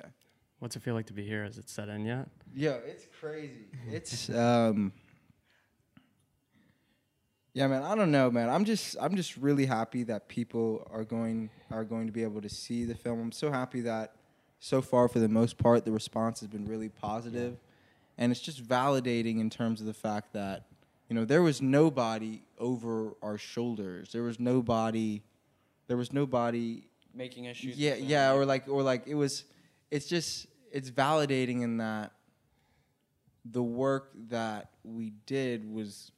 What's 0.59 0.75
it 0.75 0.83
feel 0.83 0.95
like 0.95 1.05
to 1.05 1.13
be 1.13 1.25
here? 1.25 1.45
Is 1.45 1.57
it 1.57 1.69
set 1.69 1.87
in 1.87 2.05
yet? 2.05 2.27
Yeah, 2.53 2.71
it's 2.85 3.05
crazy. 3.21 3.67
It's 3.89 4.29
um. 4.29 4.91
Yeah, 7.53 7.67
man. 7.67 7.83
I 7.83 7.95
don't 7.95 8.11
know, 8.11 8.29
man. 8.29 8.49
I'm 8.49 8.63
just 8.65 8.95
I'm 9.01 9.15
just 9.15 9.35
really 9.37 9.65
happy 9.65 10.03
that 10.03 10.27
people 10.27 10.87
are 10.91 11.03
going 11.03 11.49
are 11.71 11.83
going 11.83 12.05
to 12.07 12.13
be 12.13 12.23
able 12.23 12.41
to 12.41 12.49
see 12.49 12.85
the 12.85 12.95
film. 12.95 13.19
I'm 13.19 13.31
so 13.31 13.51
happy 13.51 13.81
that 13.81 14.13
so 14.59 14.81
far, 14.81 15.07
for 15.07 15.19
the 15.19 15.29
most 15.29 15.57
part, 15.57 15.85
the 15.85 15.91
response 15.91 16.41
has 16.41 16.47
been 16.47 16.65
really 16.65 16.89
positive, 16.89 17.57
and 18.17 18.31
it's 18.31 18.41
just 18.41 18.63
validating 18.63 19.39
in 19.39 19.49
terms 19.49 19.79
of 19.81 19.87
the 19.87 19.93
fact 19.93 20.33
that 20.33 20.65
you 21.09 21.15
know 21.15 21.25
there 21.25 21.41
was 21.41 21.61
nobody 21.61 22.41
over 22.59 23.13
our 23.23 23.37
shoulders. 23.37 24.11
There 24.11 24.23
was 24.23 24.39
nobody. 24.39 25.23
There 25.87 25.97
was 25.97 26.13
nobody 26.13 26.83
Making 27.15 27.47
us 27.47 27.57
shoot. 27.57 27.75
yeah 27.75 27.95
yeah 27.95 28.31
or 28.33 28.45
like 28.45 28.67
or 28.69 28.83
like 28.83 29.07
it 29.07 29.15
was 29.15 29.45
it's 29.89 30.05
just 30.05 30.45
it's 30.71 30.91
validating 30.91 31.63
in 31.63 31.77
that 31.77 32.11
the 33.43 33.63
work 33.63 34.11
that 34.29 34.69
we 34.83 35.13
did 35.25 35.67
was 35.67 36.11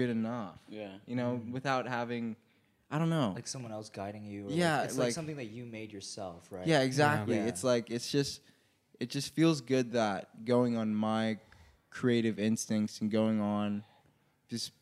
good 0.00 0.10
enough 0.10 0.58
Yeah. 0.68 0.94
you 1.10 1.16
know 1.20 1.30
mm. 1.44 1.52
without 1.56 1.84
having 1.98 2.24
i 2.90 2.96
don't 3.00 3.10
know 3.18 3.30
Like 3.40 3.48
someone 3.56 3.72
else 3.78 3.88
guiding 4.00 4.24
you. 4.32 4.40
Or 4.46 4.50
Yeah, 4.50 4.76
like, 4.78 4.84
it's 4.86 4.98
like, 4.98 5.04
like- 5.06 5.14
something 5.20 5.36
that 5.42 5.50
you 5.56 5.64
made 5.78 5.90
yourself, 5.96 6.40
right? 6.50 6.66
yeah 6.72 6.80
exactly 6.90 7.36
Yeah. 7.36 7.50
it's 7.50 7.62
like 7.72 7.84
it's 7.96 8.08
just 8.16 8.40
it 9.04 9.08
just 9.16 9.28
feels 9.38 9.58
good 9.74 9.86
that 10.00 10.20
going 10.54 10.72
on 10.80 10.88
my 11.10 11.38
creative 11.98 12.36
instincts 12.50 12.94
and 13.00 13.10
going 13.20 13.40
on 13.40 13.84
just 14.48 14.72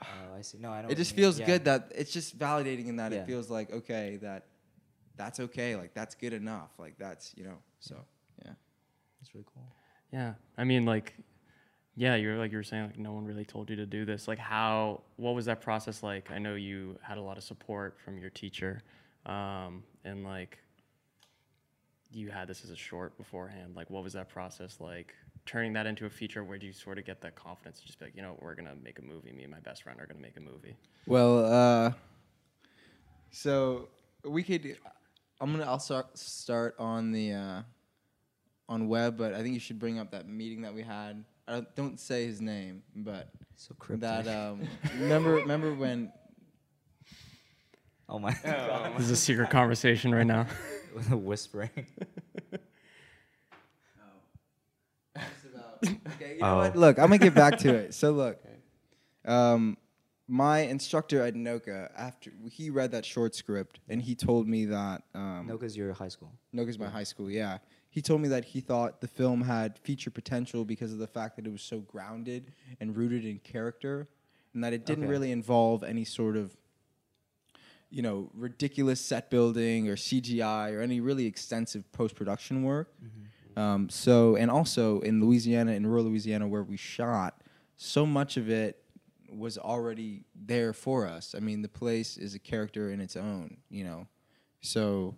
Oh, 0.00 0.34
I 0.38 0.42
see. 0.48 0.58
No, 0.58 0.70
I 0.72 0.80
don't. 0.82 0.90
it 0.90 0.96
just 1.04 1.14
feels 1.20 1.36
good 1.50 1.62
that 1.70 1.80
it's 2.00 2.12
just 2.18 2.30
validating 2.38 2.86
in 2.92 2.96
that 2.96 3.10
Yeah. 3.12 3.20
it 3.20 3.26
feels 3.32 3.48
like 3.56 3.68
okay 3.80 4.06
that 4.22 4.40
that's 5.20 5.38
okay 5.46 5.70
like 5.82 5.92
that's 5.98 6.14
good 6.24 6.32
enough 6.42 6.70
like 6.84 6.94
that's 7.04 7.24
you 7.38 7.44
know 7.48 7.58
so 7.88 7.94
yeah 8.44 8.54
That's 9.20 9.30
really 9.34 9.46
cool. 9.54 9.68
Yeah, 10.18 10.34
I 10.58 10.64
mean, 10.64 10.84
like, 10.94 11.08
yeah, 11.94 12.14
you're 12.16 12.38
like 12.38 12.50
you 12.50 12.56
were 12.56 12.62
saying, 12.62 12.86
like, 12.86 12.98
no 12.98 13.12
one 13.12 13.24
really 13.24 13.44
told 13.44 13.68
you 13.68 13.76
to 13.76 13.86
do 13.86 14.04
this. 14.04 14.26
Like, 14.26 14.38
how? 14.38 15.02
What 15.16 15.34
was 15.34 15.44
that 15.46 15.60
process 15.60 16.02
like? 16.02 16.30
I 16.30 16.38
know 16.38 16.54
you 16.54 16.98
had 17.02 17.18
a 17.18 17.20
lot 17.22 17.36
of 17.36 17.44
support 17.44 17.98
from 18.02 18.18
your 18.18 18.30
teacher, 18.30 18.82
um, 19.26 19.82
and 20.04 20.24
like, 20.24 20.58
you 22.10 22.30
had 22.30 22.48
this 22.48 22.64
as 22.64 22.70
a 22.70 22.76
short 22.76 23.16
beforehand. 23.18 23.74
Like, 23.76 23.90
what 23.90 24.02
was 24.02 24.14
that 24.14 24.28
process 24.28 24.78
like? 24.80 25.14
Turning 25.44 25.72
that 25.74 25.86
into 25.86 26.06
a 26.06 26.10
feature, 26.10 26.44
where 26.44 26.56
do 26.56 26.66
you 26.66 26.72
sort 26.72 26.98
of 26.98 27.04
get 27.04 27.20
that 27.20 27.34
confidence 27.34 27.80
to 27.80 27.86
just 27.86 27.98
be 27.98 28.06
like, 28.06 28.16
you 28.16 28.22
know, 28.22 28.38
we're 28.40 28.54
gonna 28.54 28.76
make 28.82 28.98
a 28.98 29.02
movie. 29.02 29.32
Me 29.32 29.42
and 29.42 29.52
my 29.52 29.60
best 29.60 29.82
friend 29.82 30.00
are 30.00 30.06
gonna 30.06 30.20
make 30.20 30.36
a 30.36 30.40
movie. 30.40 30.76
Well, 31.06 31.44
uh, 31.44 31.92
so 33.30 33.88
we 34.24 34.42
could. 34.42 34.78
I'm 35.40 35.52
gonna. 35.52 35.64
I'll 35.64 35.78
start 35.78 36.16
start 36.16 36.74
on 36.78 37.12
the 37.12 37.32
uh, 37.32 37.62
on 38.68 38.88
web, 38.88 39.18
but 39.18 39.34
I 39.34 39.42
think 39.42 39.52
you 39.52 39.60
should 39.60 39.78
bring 39.78 39.98
up 39.98 40.12
that 40.12 40.26
meeting 40.26 40.62
that 40.62 40.72
we 40.72 40.82
had. 40.82 41.24
I 41.48 41.52
don't, 41.52 41.74
don't 41.76 42.00
say 42.00 42.26
his 42.26 42.40
name, 42.40 42.82
but 42.94 43.28
So 43.56 43.74
cryptic. 43.78 44.02
that 44.02 44.28
um, 44.28 44.62
remember 45.00 45.34
remember 45.34 45.74
when 45.74 46.12
oh 48.08 48.18
my 48.18 48.34
god. 48.44 48.92
This 48.96 49.06
is 49.06 49.10
a 49.10 49.16
secret 49.16 49.50
conversation 49.50 50.14
right 50.14 50.26
now. 50.26 50.46
With 50.94 51.10
a 51.10 51.16
whispering. 51.16 51.70
okay, 55.86 56.34
you 56.34 56.40
know 56.40 56.46
Oh. 56.54 56.56
what? 56.58 56.76
Look, 56.76 56.98
I'm 56.98 57.06
gonna 57.06 57.18
get 57.18 57.34
back 57.34 57.58
to 57.58 57.74
it. 57.74 57.94
So 57.94 58.12
look, 58.12 58.38
um, 59.24 59.76
my 60.28 60.60
instructor 60.60 61.22
at 61.22 61.34
NOCA, 61.34 61.90
after 61.96 62.30
he 62.50 62.70
read 62.70 62.92
that 62.92 63.04
short 63.04 63.34
script, 63.34 63.80
and 63.88 64.00
he 64.00 64.14
told 64.14 64.46
me 64.48 64.66
that 64.66 65.02
um, 65.14 65.46
no, 65.48 65.54
because 65.54 65.76
you're 65.76 65.92
high 65.92 66.08
school. 66.08 66.32
NOCA's 66.54 66.78
my 66.78 66.88
high 66.88 67.02
school. 67.04 67.30
Yeah, 67.30 67.58
he 67.92 68.00
told 68.00 68.22
me 68.22 68.28
that 68.28 68.46
he 68.46 68.60
thought 68.60 69.02
the 69.02 69.06
film 69.06 69.42
had 69.42 69.78
feature 69.78 70.10
potential 70.10 70.64
because 70.64 70.92
of 70.94 70.98
the 70.98 71.06
fact 71.06 71.36
that 71.36 71.46
it 71.46 71.52
was 71.52 71.60
so 71.62 71.80
grounded 71.80 72.50
and 72.80 72.96
rooted 72.96 73.24
in 73.26 73.38
character, 73.40 74.08
and 74.54 74.64
that 74.64 74.72
it 74.72 74.86
didn't 74.86 75.04
Okay. 75.04 75.10
really 75.10 75.30
involve 75.30 75.84
any 75.84 76.04
sort 76.04 76.36
of 76.36 76.56
you 77.90 78.00
know, 78.00 78.30
ridiculous 78.32 78.98
set 78.98 79.28
building 79.28 79.86
or 79.90 79.96
CGI 79.96 80.72
or 80.72 80.80
any 80.80 81.00
really 81.00 81.26
extensive 81.26 81.90
post 81.92 82.14
production 82.16 82.62
work. 82.62 82.94
Um, 83.54 83.90
so, 83.90 84.34
and 84.36 84.50
also 84.50 85.00
in 85.00 85.20
Louisiana, 85.20 85.72
in 85.72 85.86
rural 85.86 86.04
Louisiana, 86.06 86.48
where 86.48 86.62
we 86.62 86.78
shot, 86.78 87.42
so 87.76 88.06
much 88.06 88.38
of 88.38 88.48
it 88.48 88.82
was 89.30 89.58
already 89.58 90.24
there 90.34 90.72
for 90.72 91.06
us. 91.06 91.34
I 91.36 91.40
mean, 91.40 91.60
the 91.60 91.68
place 91.68 92.16
is 92.16 92.34
a 92.34 92.38
character 92.38 92.90
in 92.90 92.98
its 93.02 93.14
own, 93.14 93.58
you 93.68 93.84
know. 93.84 94.06
So, 94.62 95.14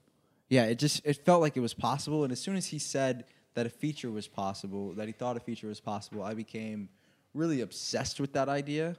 yeah, 0.48 0.64
it 0.64 0.78
just 0.78 1.00
it 1.04 1.24
felt 1.24 1.40
like 1.40 1.56
it 1.56 1.60
was 1.60 1.74
possible. 1.74 2.24
And 2.24 2.32
as 2.32 2.40
soon 2.40 2.56
as 2.56 2.66
he 2.66 2.78
said 2.78 3.24
that 3.54 3.66
a 3.66 3.70
feature 3.70 4.10
was 4.10 4.28
possible, 4.28 4.92
that 4.94 5.06
he 5.06 5.12
thought 5.12 5.36
a 5.36 5.40
feature 5.40 5.68
was 5.68 5.80
possible, 5.80 6.22
I 6.22 6.34
became 6.34 6.88
really 7.32 7.60
obsessed 7.60 8.20
with 8.20 8.32
that 8.34 8.48
idea. 8.48 8.96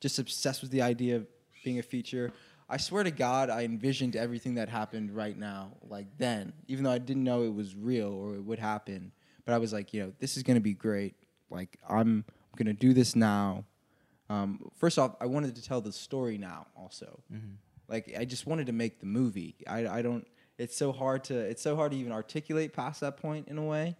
Just 0.00 0.18
obsessed 0.18 0.62
with 0.62 0.70
the 0.70 0.82
idea 0.82 1.16
of 1.16 1.26
being 1.64 1.78
a 1.78 1.82
feature. 1.82 2.32
I 2.68 2.76
swear 2.78 3.04
to 3.04 3.10
God, 3.10 3.48
I 3.48 3.62
envisioned 3.62 4.16
everything 4.16 4.56
that 4.56 4.68
happened 4.68 5.14
right 5.14 5.38
now, 5.38 5.72
like 5.88 6.06
then, 6.18 6.52
even 6.66 6.82
though 6.84 6.90
I 6.90 6.98
didn't 6.98 7.22
know 7.22 7.44
it 7.44 7.54
was 7.54 7.76
real 7.76 8.12
or 8.12 8.34
it 8.34 8.42
would 8.42 8.58
happen. 8.58 9.12
But 9.44 9.54
I 9.54 9.58
was 9.58 9.72
like, 9.72 9.94
you 9.94 10.02
know, 10.02 10.12
this 10.18 10.36
is 10.36 10.42
gonna 10.42 10.60
be 10.60 10.74
great. 10.74 11.14
Like 11.50 11.78
I'm 11.88 12.24
gonna 12.56 12.72
do 12.72 12.92
this 12.92 13.14
now. 13.14 13.64
Um, 14.28 14.68
first 14.76 14.98
off, 14.98 15.14
I 15.20 15.26
wanted 15.26 15.54
to 15.54 15.62
tell 15.62 15.80
the 15.80 15.92
story 15.92 16.38
now. 16.38 16.66
Also, 16.76 17.20
like 17.88 18.12
I 18.18 18.24
just 18.24 18.46
wanted 18.46 18.66
to 18.66 18.72
make 18.72 18.98
the 18.98 19.06
movie. 19.06 19.54
I, 19.68 19.86
I 19.86 20.02
don't. 20.02 20.26
It's 20.58 20.76
so 20.76 20.92
hard 20.92 21.24
to. 21.24 21.38
It's 21.38 21.62
so 21.62 21.76
hard 21.76 21.92
to 21.92 21.98
even 21.98 22.12
articulate 22.12 22.72
past 22.72 23.00
that 23.00 23.16
point 23.18 23.48
in 23.48 23.58
a 23.58 23.64
way. 23.64 23.96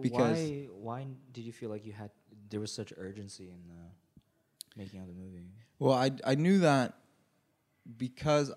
Because- 0.00 0.38
why 0.38 0.68
why 0.72 1.06
did 1.32 1.44
you 1.44 1.52
feel 1.52 1.68
like 1.70 1.84
you 1.84 1.92
had 1.92 2.10
there 2.48 2.60
was 2.60 2.72
such 2.72 2.92
urgency 2.96 3.50
in 3.50 3.60
the 3.68 4.80
making 4.80 5.00
of 5.00 5.06
the 5.08 5.14
movie? 5.14 5.48
Well, 5.78 5.94
I 5.94 6.10
I 6.24 6.34
knew 6.34 6.60
that 6.60 6.94
because 7.96 8.52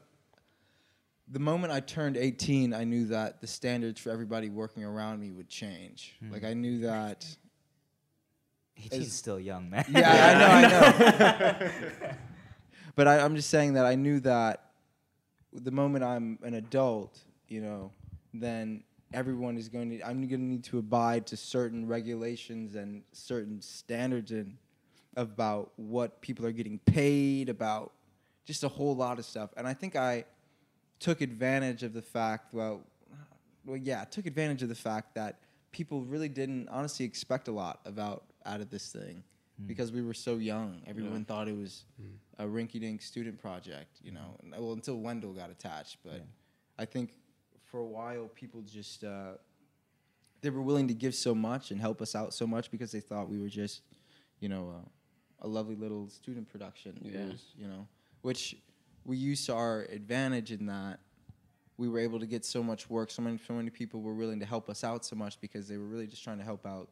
the 1.28 1.40
moment 1.40 1.74
I 1.74 1.80
turned 1.80 2.18
18, 2.18 2.74
I 2.74 2.84
knew 2.84 3.06
that 3.08 3.42
the 3.42 3.48
standards 3.48 4.00
for 4.00 4.10
everybody 4.12 4.50
working 4.50 4.84
around 4.84 5.20
me 5.20 5.32
would 5.32 5.50
change. 5.50 6.16
Hmm. 6.20 6.32
Like 6.32 6.44
I 6.44 6.54
knew 6.54 6.80
that. 6.80 7.26
He's 8.76 9.14
still 9.14 9.40
young, 9.40 9.70
man. 9.70 9.86
Yeah, 9.90 10.10
I 10.10 10.40
know, 10.40 10.80
I 10.80 11.60
know. 11.60 12.12
but 12.96 13.08
I, 13.08 13.20
I'm 13.20 13.36
just 13.36 13.50
saying 13.50 13.74
that 13.74 13.86
I 13.86 13.96
knew 13.96 14.20
that 14.22 14.72
the 15.54 15.72
moment 15.72 16.04
I'm 16.04 16.40
an 16.44 16.56
adult, 16.56 17.20
you 17.54 17.62
know, 17.62 17.92
then 18.34 18.84
everyone 19.14 19.58
is 19.58 19.70
going 19.70 19.92
to. 19.92 20.02
I'm 20.02 20.28
going 20.28 20.42
to 20.42 20.46
need 20.46 20.64
to 20.66 20.80
abide 20.80 21.28
to 21.28 21.38
certain 21.38 21.88
regulations 21.88 22.74
and 22.74 23.04
certain 23.12 23.62
standards 23.62 24.32
and 24.32 24.58
about 25.16 25.72
what 25.76 26.20
people 26.22 26.48
are 26.48 26.52
getting 26.52 26.80
paid, 26.80 27.50
about 27.50 27.92
just 28.44 28.64
a 28.64 28.68
whole 28.68 28.96
lot 28.96 29.20
of 29.20 29.26
stuff. 29.26 29.52
And 29.56 29.68
I 29.68 29.76
think 29.76 29.96
I 29.96 30.26
took 31.00 31.22
advantage 31.22 31.84
of 31.84 31.94
the 31.94 32.02
fact. 32.02 32.56
Well, 32.56 32.82
well, 33.66 33.78
yeah, 33.78 34.02
I 34.02 34.06
took 34.06 34.26
advantage 34.26 34.64
of 34.64 34.70
the 34.70 34.76
fact 34.76 35.14
that 35.14 35.38
people 35.72 36.02
really 36.02 36.30
didn't 36.30 36.70
honestly 36.70 37.06
expect 37.06 37.48
a 37.48 37.52
lot 37.52 37.82
about 37.86 38.24
out 38.48 38.62
of 38.62 38.72
this 38.72 38.92
thing 38.92 39.24
hmm. 39.60 39.68
because 39.68 39.92
we 39.92 40.02
were 40.02 40.16
so 40.16 40.38
young. 40.38 40.82
Everyone 40.88 41.24
thought 41.24 41.48
it 41.48 41.56
was 41.56 41.86
hmm. 42.02 42.44
a 42.44 42.48
rinky-dink 42.48 43.04
student 43.04 43.40
project, 43.40 44.00
you 44.04 44.12
know. 44.12 44.40
Well, 44.58 44.74
until 44.74 44.98
Wendell 44.98 45.34
got 45.34 45.52
attached, 45.52 45.98
but 46.04 46.24
I 46.80 46.86
think 46.86 47.12
for 47.74 47.80
a 47.80 47.86
while 47.86 48.28
people 48.28 48.62
just 48.62 49.04
uh, 49.04 49.32
they 50.42 50.52
were 50.52 50.62
willing 50.62 50.88
to 50.88 50.94
give 50.94 51.16
so 51.16 51.34
much 51.34 51.72
and 51.72 51.82
help 51.82 52.04
us 52.04 52.14
out 52.14 52.32
so 52.32 52.46
much 52.46 52.70
because 52.70 52.92
they 52.92 53.00
thought 53.00 53.28
we 53.28 53.40
were 53.40 53.50
just, 53.50 53.82
you 54.40 54.48
know, 54.48 54.76
uh, 54.78 54.88
a 55.42 55.48
lovely 55.48 55.76
little 55.76 56.08
student 56.08 56.48
production. 56.48 57.00
Yeah. 57.02 57.26
was, 57.26 57.46
you 57.58 57.68
know, 57.68 57.88
which 58.22 58.56
we 59.06 59.18
used 59.18 59.48
to 59.48 59.56
our 59.56 59.88
advantage 59.90 60.52
in 60.52 60.68
that 60.68 61.00
we 61.78 61.90
were 61.90 61.98
able 61.98 62.20
to 62.20 62.28
get 62.28 62.46
so 62.46 62.62
much 62.62 62.92
work. 62.92 63.10
So 63.10 63.24
many, 63.24 63.40
so 63.40 63.56
many 63.56 63.72
people 63.72 64.02
were 64.02 64.14
willing 64.14 64.40
to 64.40 64.46
help 64.46 64.70
us 64.70 64.84
out 64.84 65.04
so 65.04 65.16
much 65.16 65.42
because 65.42 65.68
they 65.68 65.78
were 65.78 65.88
really 65.88 66.06
just 66.06 66.24
trying 66.24 66.38
to 66.38 66.46
help 66.46 66.68
out 66.68 66.90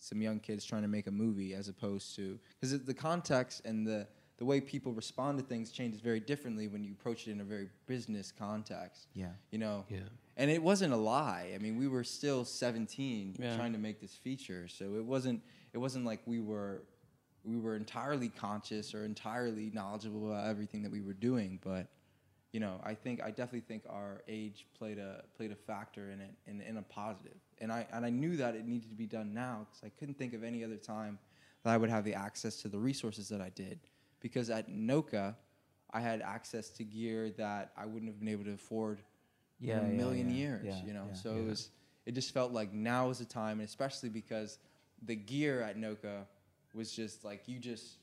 some 0.00 0.20
young 0.20 0.40
kids 0.40 0.64
trying 0.64 0.82
to 0.82 0.88
make 0.88 1.06
a 1.06 1.12
movie, 1.12 1.54
as 1.54 1.68
opposed 1.68 2.16
to 2.16 2.40
because 2.60 2.82
the 2.82 2.92
context 2.92 3.64
and 3.64 3.86
the 3.86 4.08
the 4.38 4.44
way 4.44 4.60
people 4.60 4.92
respond 4.92 5.38
to 5.38 5.44
things 5.44 5.70
changes 5.70 6.00
very 6.00 6.20
differently 6.20 6.66
when 6.68 6.82
you 6.82 6.92
approach 6.92 7.28
it 7.28 7.30
in 7.30 7.40
a 7.40 7.44
very 7.44 7.68
business 7.86 8.32
context. 8.36 9.06
Yeah. 9.14 9.28
You 9.50 9.58
know. 9.58 9.84
Yeah. 9.88 10.00
And 10.36 10.50
it 10.50 10.62
wasn't 10.62 10.92
a 10.92 10.96
lie. 10.96 11.52
I 11.54 11.58
mean, 11.58 11.76
we 11.76 11.86
were 11.86 12.04
still 12.04 12.44
17 12.44 13.36
Yeah. 13.38 13.56
trying 13.56 13.72
to 13.72 13.78
make 13.78 14.00
this 14.00 14.14
feature, 14.16 14.66
so 14.68 14.96
it 14.96 15.04
wasn't 15.04 15.42
it 15.72 15.78
wasn't 15.78 16.04
like 16.04 16.20
we 16.26 16.40
were 16.40 16.82
we 17.44 17.58
were 17.58 17.76
entirely 17.76 18.30
conscious 18.30 18.94
or 18.94 19.04
entirely 19.04 19.70
knowledgeable 19.70 20.30
about 20.32 20.46
everything 20.48 20.82
that 20.82 20.90
we 20.90 21.00
were 21.02 21.12
doing, 21.12 21.58
but 21.62 21.88
you 22.52 22.60
know, 22.60 22.80
I 22.84 22.94
think 22.94 23.20
I 23.22 23.30
definitely 23.30 23.60
think 23.62 23.82
our 23.88 24.22
age 24.28 24.66
played 24.78 24.98
a 24.98 25.24
played 25.36 25.50
a 25.50 25.56
factor 25.56 26.10
in 26.10 26.20
it 26.20 26.34
in, 26.46 26.60
in 26.60 26.76
a 26.76 26.82
positive. 26.82 27.36
And 27.60 27.72
I 27.72 27.86
and 27.92 28.06
I 28.06 28.10
knew 28.10 28.36
that 28.36 28.54
it 28.54 28.66
needed 28.66 28.90
to 28.90 28.96
be 28.96 29.06
done 29.06 29.34
now 29.34 29.66
because 29.68 29.82
I 29.84 29.88
couldn't 29.98 30.16
think 30.18 30.34
of 30.34 30.44
any 30.44 30.64
other 30.64 30.76
time 30.76 31.18
that 31.64 31.70
I 31.72 31.76
would 31.76 31.90
have 31.90 32.04
the 32.04 32.14
access 32.14 32.56
to 32.62 32.68
the 32.68 32.78
resources 32.78 33.28
that 33.28 33.40
I 33.40 33.50
did. 33.50 33.80
Because 34.20 34.50
at 34.50 34.70
NOCA, 34.70 35.34
I 35.92 36.00
had 36.00 36.22
access 36.22 36.70
to 36.70 36.84
gear 36.84 37.30
that 37.32 37.72
I 37.76 37.86
wouldn't 37.86 38.06
have 38.10 38.18
been 38.20 38.28
able 38.28 38.44
to 38.44 38.52
afford 38.54 39.02
Yeah, 39.60 39.78
in 39.78 39.86
a 39.86 39.88
yeah, 39.88 39.96
million 39.96 40.30
yeah, 40.30 40.36
years. 40.36 40.64
yeah, 40.66 40.84
you 40.84 40.92
know, 40.92 41.06
so 41.12 41.36
it 41.36 41.46
was 41.46 41.70
it 42.06 42.12
just 42.12 42.34
felt 42.34 42.52
like 42.52 42.72
now 42.72 43.10
is 43.10 43.18
the 43.18 43.24
time, 43.24 43.60
and 43.60 43.68
especially 43.68 44.08
because 44.08 44.58
the 45.02 45.14
gear 45.16 45.62
at 45.62 45.78
NOCA 45.78 46.26
was 46.74 46.92
just 46.92 47.24
like 47.24 47.42
you 47.46 47.58
just 47.58 47.98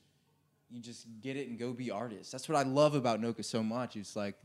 you 0.70 0.80
just 0.80 1.06
get 1.20 1.36
it 1.36 1.48
and 1.48 1.58
go 1.58 1.72
be 1.72 1.90
artists. 1.90 2.32
That's 2.32 2.48
what 2.48 2.56
I 2.56 2.62
love 2.62 2.94
about 2.94 3.20
NOCA 3.20 3.44
so 3.44 3.62
much. 3.62 3.96
It's 3.96 4.16
like 4.16 4.36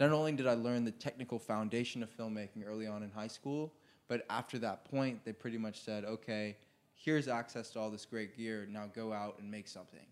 not 0.00 0.10
only 0.10 0.32
did 0.32 0.46
I 0.46 0.54
learn 0.54 0.84
the 0.84 0.90
technical 0.90 1.38
foundation 1.38 2.02
of 2.02 2.16
filmmaking 2.16 2.66
early 2.66 2.86
on 2.86 3.02
in 3.02 3.10
high 3.10 3.28
school, 3.28 3.72
but 4.08 4.24
after 4.30 4.58
that 4.58 4.84
point, 4.84 5.24
they 5.24 5.32
pretty 5.32 5.58
much 5.58 5.80
said, 5.80 6.04
okay, 6.04 6.56
here's 6.94 7.28
access 7.28 7.70
to 7.70 7.80
all 7.80 7.90
this 7.90 8.04
great 8.04 8.36
gear. 8.36 8.66
Now 8.70 8.86
go 8.92 9.12
out 9.12 9.36
and 9.38 9.50
make 9.50 9.68
something. 9.68 10.06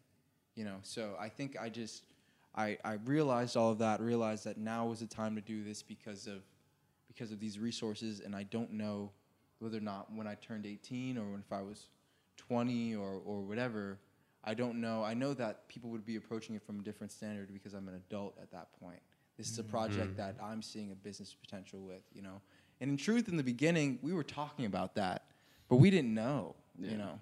You 0.54 0.64
know, 0.64 0.76
so 0.82 1.14
I 1.20 1.28
think 1.28 1.56
I 1.60 1.68
just 1.68 2.04
I, 2.56 2.78
I 2.84 2.94
realized 3.04 3.56
all 3.56 3.70
of 3.70 3.78
that, 3.78 4.00
realized 4.00 4.44
that 4.44 4.56
now 4.56 4.86
was 4.86 5.00
the 5.00 5.06
time 5.06 5.34
to 5.34 5.42
do 5.42 5.62
this 5.62 5.82
because 5.82 6.26
of 6.26 6.42
because 7.08 7.32
of 7.32 7.40
these 7.40 7.58
resources, 7.58 8.20
and 8.20 8.36
I 8.36 8.42
don't 8.42 8.72
know 8.72 9.10
whether 9.58 9.78
or 9.78 9.82
not 9.82 10.12
when 10.14 10.26
I 10.26 10.34
turned 10.34 10.66
18 10.66 11.16
or 11.16 11.30
when 11.30 11.40
if 11.40 11.50
I 11.50 11.62
was 11.62 11.88
20 12.36 12.94
or, 12.94 13.20
or 13.24 13.40
whatever, 13.40 13.98
I 14.44 14.52
don't 14.52 14.80
know. 14.80 15.02
I 15.02 15.14
know 15.14 15.32
that 15.34 15.66
people 15.66 15.88
would 15.90 16.04
be 16.04 16.16
approaching 16.16 16.54
it 16.54 16.62
from 16.62 16.78
a 16.78 16.82
different 16.82 17.10
standard 17.10 17.52
because 17.52 17.72
I'm 17.72 17.88
an 17.88 17.94
adult 17.94 18.36
at 18.40 18.50
that 18.52 18.68
point. 18.78 19.00
This 19.38 19.50
is 19.50 19.58
a 19.58 19.62
mm-hmm. 19.62 19.70
project 19.70 20.16
that 20.18 20.36
I'm 20.42 20.62
seeing 20.62 20.92
a 20.92 20.94
business 20.94 21.34
potential 21.34 21.80
with, 21.80 22.02
you 22.12 22.22
know. 22.22 22.40
And 22.80 22.90
in 22.90 22.96
truth, 22.96 23.28
in 23.28 23.36
the 23.36 23.42
beginning, 23.42 23.98
we 24.02 24.12
were 24.12 24.22
talking 24.22 24.66
about 24.66 24.94
that, 24.96 25.24
but 25.68 25.76
we 25.76 25.90
didn't 25.90 26.14
know, 26.14 26.54
you 26.78 26.96
know. 26.96 27.18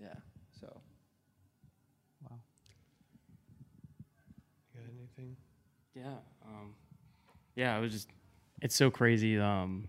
Yeah. 0.00 0.14
So. 0.60 0.80
You 4.70 5.09
got 5.09 5.09
anything? 5.20 5.36
Yeah. 5.94 6.16
Um, 6.46 6.74
yeah, 7.54 7.76
it 7.76 7.80
was 7.80 7.92
just, 7.92 8.08
it's 8.62 8.74
so 8.74 8.90
crazy 8.90 9.38
um, 9.38 9.88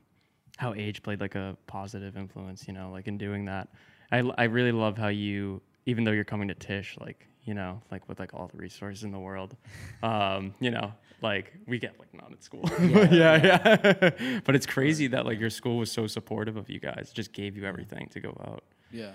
how 0.57 0.73
age 0.73 1.03
played 1.03 1.21
like 1.21 1.35
a 1.35 1.57
positive 1.67 2.17
influence, 2.17 2.67
you 2.67 2.73
know, 2.73 2.91
like 2.91 3.07
in 3.07 3.17
doing 3.17 3.45
that. 3.45 3.69
I, 4.11 4.19
I 4.37 4.43
really 4.45 4.71
love 4.71 4.97
how 4.97 5.07
you, 5.07 5.61
even 5.85 6.03
though 6.03 6.11
you're 6.11 6.23
coming 6.23 6.47
to 6.49 6.53
Tisch, 6.53 6.97
like, 6.99 7.27
you 7.43 7.53
know, 7.53 7.81
like 7.91 8.07
with 8.07 8.19
like 8.19 8.33
all 8.33 8.47
the 8.47 8.57
resources 8.57 9.03
in 9.03 9.11
the 9.11 9.19
world, 9.19 9.55
um, 10.03 10.53
you 10.59 10.71
know, 10.71 10.93
like 11.21 11.53
we 11.67 11.79
get 11.79 11.97
like 11.99 12.13
not 12.13 12.31
at 12.31 12.43
school. 12.43 12.69
yeah, 12.81 13.09
yeah. 14.21 14.39
but 14.43 14.55
it's 14.55 14.65
crazy 14.65 15.07
that 15.07 15.25
like 15.25 15.39
your 15.39 15.49
school 15.49 15.77
was 15.77 15.91
so 15.91 16.07
supportive 16.07 16.57
of 16.57 16.69
you 16.69 16.79
guys, 16.79 17.11
just 17.13 17.31
gave 17.33 17.55
you 17.57 17.65
everything 17.65 18.07
to 18.09 18.19
go 18.19 18.29
out. 18.47 18.63
Yeah. 18.91 19.13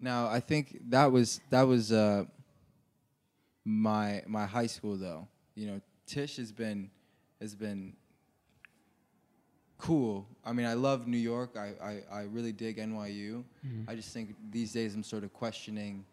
Now 0.00 0.28
I 0.28 0.40
think 0.40 0.78
that 0.88 1.10
was 1.12 1.40
that 1.50 1.62
was 1.62 1.92
uh, 1.92 2.24
my 3.66 4.22
my 4.26 4.46
high 4.46 4.68
school 4.68 4.96
though. 4.96 5.26
You 5.56 5.66
know, 5.66 5.80
Tisch 6.06 6.36
has 6.36 6.52
been 6.52 6.90
has 7.40 7.54
been 7.54 7.96
cool. 9.78 10.26
I 10.44 10.52
mean, 10.52 10.64
I 10.66 10.74
love 10.74 11.06
New 11.06 11.18
York. 11.18 11.56
I, 11.58 11.72
I, 11.84 12.02
I 12.10 12.22
really 12.22 12.52
dig 12.52 12.78
NYU. 12.78 13.44
Mm-hmm. 13.66 13.90
I 13.90 13.94
just 13.94 14.12
think 14.14 14.34
these 14.50 14.72
days 14.72 14.94
I'm 14.94 15.02
sort 15.02 15.24
of 15.24 15.32
questioning 15.34 16.04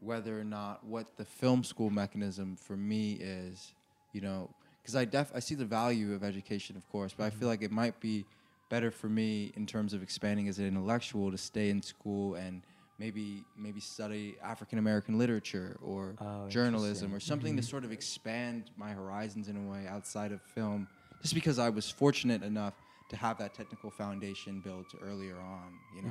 whether 0.00 0.38
or 0.38 0.44
not 0.44 0.84
what 0.84 1.16
the 1.16 1.24
film 1.24 1.62
school 1.62 1.90
mechanism 1.90 2.56
for 2.56 2.76
me 2.76 3.12
is, 3.20 3.72
you 4.12 4.20
know, 4.20 4.50
because 4.82 4.96
I 4.96 5.04
def 5.04 5.30
I 5.34 5.38
see 5.38 5.54
the 5.54 5.64
value 5.64 6.12
of 6.14 6.24
education, 6.24 6.76
of 6.76 6.88
course, 6.90 7.14
but 7.16 7.24
I 7.24 7.28
Mm-hmm. 7.30 7.38
feel 7.38 7.48
like 7.48 7.62
it 7.62 7.70
might 7.70 8.00
be 8.00 8.24
better 8.70 8.90
for 8.90 9.08
me 9.08 9.52
in 9.56 9.66
terms 9.66 9.92
of 9.92 10.02
expanding 10.02 10.48
as 10.48 10.58
an 10.58 10.66
intellectual 10.66 11.30
to 11.30 11.38
stay 11.38 11.70
in 11.70 11.82
school 11.82 12.34
and 12.34 12.62
maybe 12.98 13.44
maybe 13.56 13.80
study 13.80 14.36
African 14.42 14.78
American 14.78 15.18
literature 15.18 15.76
or 15.82 16.14
Oh, 16.20 16.48
journalism 16.48 17.14
or 17.14 17.20
something 17.20 17.56
to 17.56 17.62
sort 17.62 17.84
of 17.84 17.92
expand 17.92 18.70
my 18.76 18.92
horizons 18.92 19.48
in 19.48 19.56
a 19.56 19.70
way 19.70 19.86
outside 19.88 20.32
of 20.32 20.40
film 20.42 20.86
just 21.22 21.34
because 21.34 21.58
I 21.58 21.70
was 21.70 21.90
fortunate 21.90 22.42
enough 22.42 22.74
to 23.08 23.16
have 23.16 23.36
that 23.38 23.52
technical 23.54 23.90
foundation 23.90 24.60
built 24.60 24.94
earlier 25.02 25.36
on, 25.36 25.72
you 25.94 26.02
know. 26.02 26.10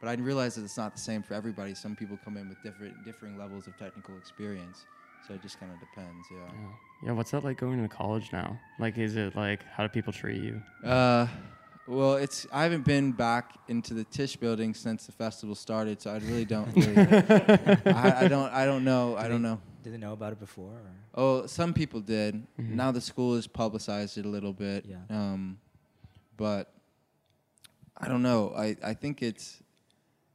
But 0.00 0.08
I 0.08 0.14
realize 0.14 0.54
that 0.56 0.64
it's 0.64 0.76
not 0.76 0.94
the 0.94 1.00
same 1.00 1.22
for 1.22 1.34
everybody. 1.34 1.74
Some 1.74 1.96
people 1.96 2.18
come 2.24 2.36
in 2.36 2.48
with 2.48 2.62
different 2.62 2.94
differing 3.04 3.38
levels 3.38 3.66
of 3.66 3.76
technical 3.78 4.16
experience. 4.18 4.84
So 5.26 5.32
it 5.34 5.40
just 5.42 5.58
kind 5.58 5.72
of 5.72 5.80
depends, 5.80 6.26
yeah. 6.30 6.36
Yeah. 6.38 6.68
yeah. 7.06 7.12
What's 7.12 7.30
that 7.30 7.44
like 7.44 7.56
going 7.56 7.80
to 7.82 7.88
college 7.88 8.30
now? 8.32 8.58
Like, 8.78 8.98
is 8.98 9.16
it 9.16 9.34
like 9.34 9.60
how 9.74 9.82
do 9.84 9.88
people 9.88 10.12
treat 10.12 10.42
you? 10.42 10.60
Uh, 10.84 11.26
well, 11.86 12.14
it's 12.16 12.46
I 12.52 12.62
haven't 12.62 12.84
been 12.84 13.12
back 13.12 13.54
into 13.68 13.94
the 13.94 14.04
Tisch 14.04 14.36
building 14.36 14.74
since 14.74 15.06
the 15.06 15.12
festival 15.12 15.54
started, 15.54 16.00
so 16.00 16.10
I 16.10 16.18
really 16.18 16.44
don't. 16.44 16.68
Really, 16.76 16.96
I, 17.94 18.24
I 18.24 18.28
don't. 18.28 18.50
I 18.52 18.64
don't 18.64 18.84
know. 18.84 19.16
I 19.16 19.24
Do 19.24 19.28
don't 19.30 19.42
they- 19.42 19.48
know. 19.48 19.60
Did 19.82 19.92
they 19.92 19.98
know 19.98 20.14
about 20.14 20.32
it 20.32 20.40
before? 20.40 20.70
Or? 20.72 20.90
Oh, 21.14 21.46
some 21.46 21.74
people 21.74 22.00
did. 22.00 22.36
Mhm. 22.58 22.70
Now 22.70 22.90
the 22.90 23.02
school 23.02 23.34
has 23.36 23.46
publicized 23.46 24.16
it 24.16 24.24
a 24.24 24.28
little 24.28 24.54
bit. 24.54 24.86
Yeah. 24.88 24.96
Um, 25.10 25.58
but 26.38 26.72
I 27.98 28.08
don't 28.08 28.22
know. 28.22 28.54
I, 28.56 28.76
I 28.82 28.94
think 28.94 29.22
it's 29.22 29.60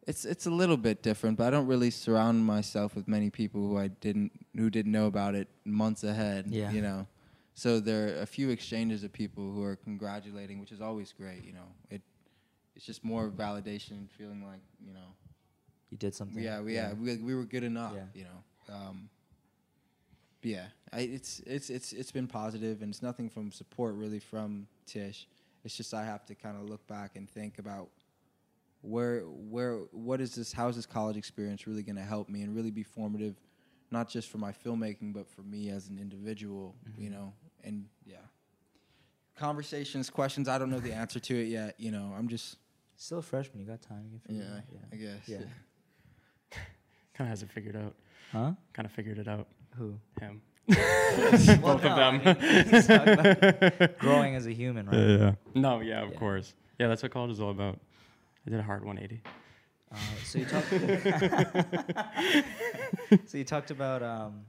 it's 0.06 0.24
it's 0.24 0.46
a 0.46 0.52
little 0.52 0.78
bit 0.78 1.02
different, 1.02 1.36
but 1.38 1.48
I 1.48 1.50
don't 1.50 1.66
really 1.66 1.90
surround 1.90 2.46
myself 2.46 2.96
with 2.96 3.08
many 3.08 3.32
people 3.32 3.62
who 3.68 3.78
I 3.80 3.88
didn't 3.88 4.32
who 4.56 4.70
didn't 4.70 4.92
know 4.92 5.08
about 5.08 5.34
it 5.34 5.48
months 5.66 6.04
ahead. 6.04 6.46
Yeah. 6.48 6.70
You 6.72 6.82
know. 6.84 7.08
So 7.60 7.82
there 7.82 8.08
are 8.08 8.22
a 8.22 8.26
few 8.26 8.52
exchanges 8.52 9.04
of 9.04 9.12
people 9.12 9.52
who 9.52 9.62
are 9.64 9.76
congratulating, 9.76 10.62
which 10.62 10.72
is 10.72 10.80
always 10.80 11.12
great. 11.12 11.44
You 11.44 11.52
know, 11.52 11.68
it 11.90 12.02
it's 12.74 12.86
just 12.86 13.04
more 13.04 13.30
validation, 13.30 14.10
feeling 14.18 14.42
like 14.46 14.62
you 14.88 14.94
know 14.94 15.10
You 15.90 15.98
did 15.98 16.16
something. 16.16 16.42
yeah, 16.42 16.62
we, 16.62 16.76
yeah, 16.76 16.94
we, 16.94 17.18
we 17.18 17.36
were 17.36 17.44
good 17.44 17.66
enough, 17.66 17.96
Yeah. 17.96 18.06
you 18.14 18.24
know. 18.24 18.74
Um, 18.74 19.10
yeah, 20.42 20.68
I, 20.94 21.02
it's 21.02 21.42
it's 21.46 21.70
it's 21.70 21.92
it's 21.92 22.14
been 22.14 22.28
positive, 22.28 22.82
and 22.82 22.92
it's 22.94 23.02
nothing 23.02 23.30
from 23.30 23.52
support 23.52 23.96
really 23.96 24.20
from 24.20 24.68
Tisch. 24.86 25.28
It's 25.66 25.76
just 25.76 25.94
I 25.94 26.06
have 26.06 26.26
to 26.28 26.36
kind 26.36 26.56
of 26.56 26.64
look 26.70 26.88
back 26.88 27.18
and 27.18 27.30
think 27.30 27.60
about 27.60 27.90
where 28.82 29.24
where 29.24 29.80
what 29.92 30.22
is 30.22 30.34
this? 30.34 30.54
How 30.54 30.70
is 30.70 30.78
this 30.78 30.86
college 30.86 31.18
experience 31.18 31.68
really 31.68 31.84
going 31.84 31.98
to 31.98 32.10
help 32.16 32.30
me 32.30 32.42
and 32.44 32.56
really 32.56 32.72
be 32.72 32.84
formative, 32.84 33.36
not 33.92 34.08
just 34.08 34.30
for 34.30 34.38
my 34.38 34.54
filmmaking, 34.54 35.12
but 35.12 35.28
for 35.28 35.42
me 35.42 35.70
as 35.72 35.90
an 35.90 36.00
individual, 36.00 36.74
you 36.98 37.10
know? 37.10 37.34
And 37.64 37.86
yeah, 38.06 38.18
conversations, 39.36 40.10
questions. 40.10 40.48
I 40.48 40.58
don't 40.58 40.70
know 40.70 40.80
the 40.80 40.94
answer 40.94 41.20
to 41.20 41.36
it 41.40 41.48
yet. 41.48 41.76
You 41.78 41.92
know, 41.92 42.14
I'm 42.18 42.28
just 42.28 42.58
Still 43.00 43.20
a 43.20 43.22
freshman. 43.22 43.62
You 43.62 43.66
got 43.66 43.82
time. 43.82 44.10
You 44.12 44.20
can 44.26 44.36
yeah, 44.36 44.60
figure 44.60 44.62
it 44.74 44.84
out. 44.84 44.90
I 44.92 44.96
guess. 44.98 45.30
Yeah. 45.30 45.38
Kind 47.14 47.28
of 47.28 47.28
has 47.28 47.44
it 47.44 47.50
figured 47.50 47.78
out. 47.78 47.96
Huh? 48.34 48.52
Kind 48.74 48.86
of 48.86 48.92
figured 48.92 49.18
it 49.20 49.28
out. 49.30 49.48
Who? 49.78 49.94
Him. 50.20 50.42
Both 50.68 51.86
of 51.86 51.96
them. 51.96 52.20
growing 54.00 54.36
as 54.36 54.48
a 54.48 54.52
human, 54.52 54.88
right? 54.88 54.98
Yeah. 54.98 55.36
No, 55.56 55.80
yeah, 55.80 56.04
of 56.04 56.12
Yeah. 56.12 56.20
course. 56.20 56.54
Yeah, 56.78 56.90
that's 56.90 57.02
what 57.02 57.14
college 57.14 57.32
is 57.32 57.40
all 57.40 57.52
about. 57.52 57.80
I 58.46 58.50
did 58.50 58.60
a 58.60 58.64
hard 58.64 58.84
180. 58.84 59.24
Uh, 59.90 59.96
so 60.26 60.40
you 60.40 60.46
talked. 60.46 60.70
so 63.30 63.38
you 63.38 63.46
talked 63.46 63.72
about 63.72 64.04
um, 64.04 64.42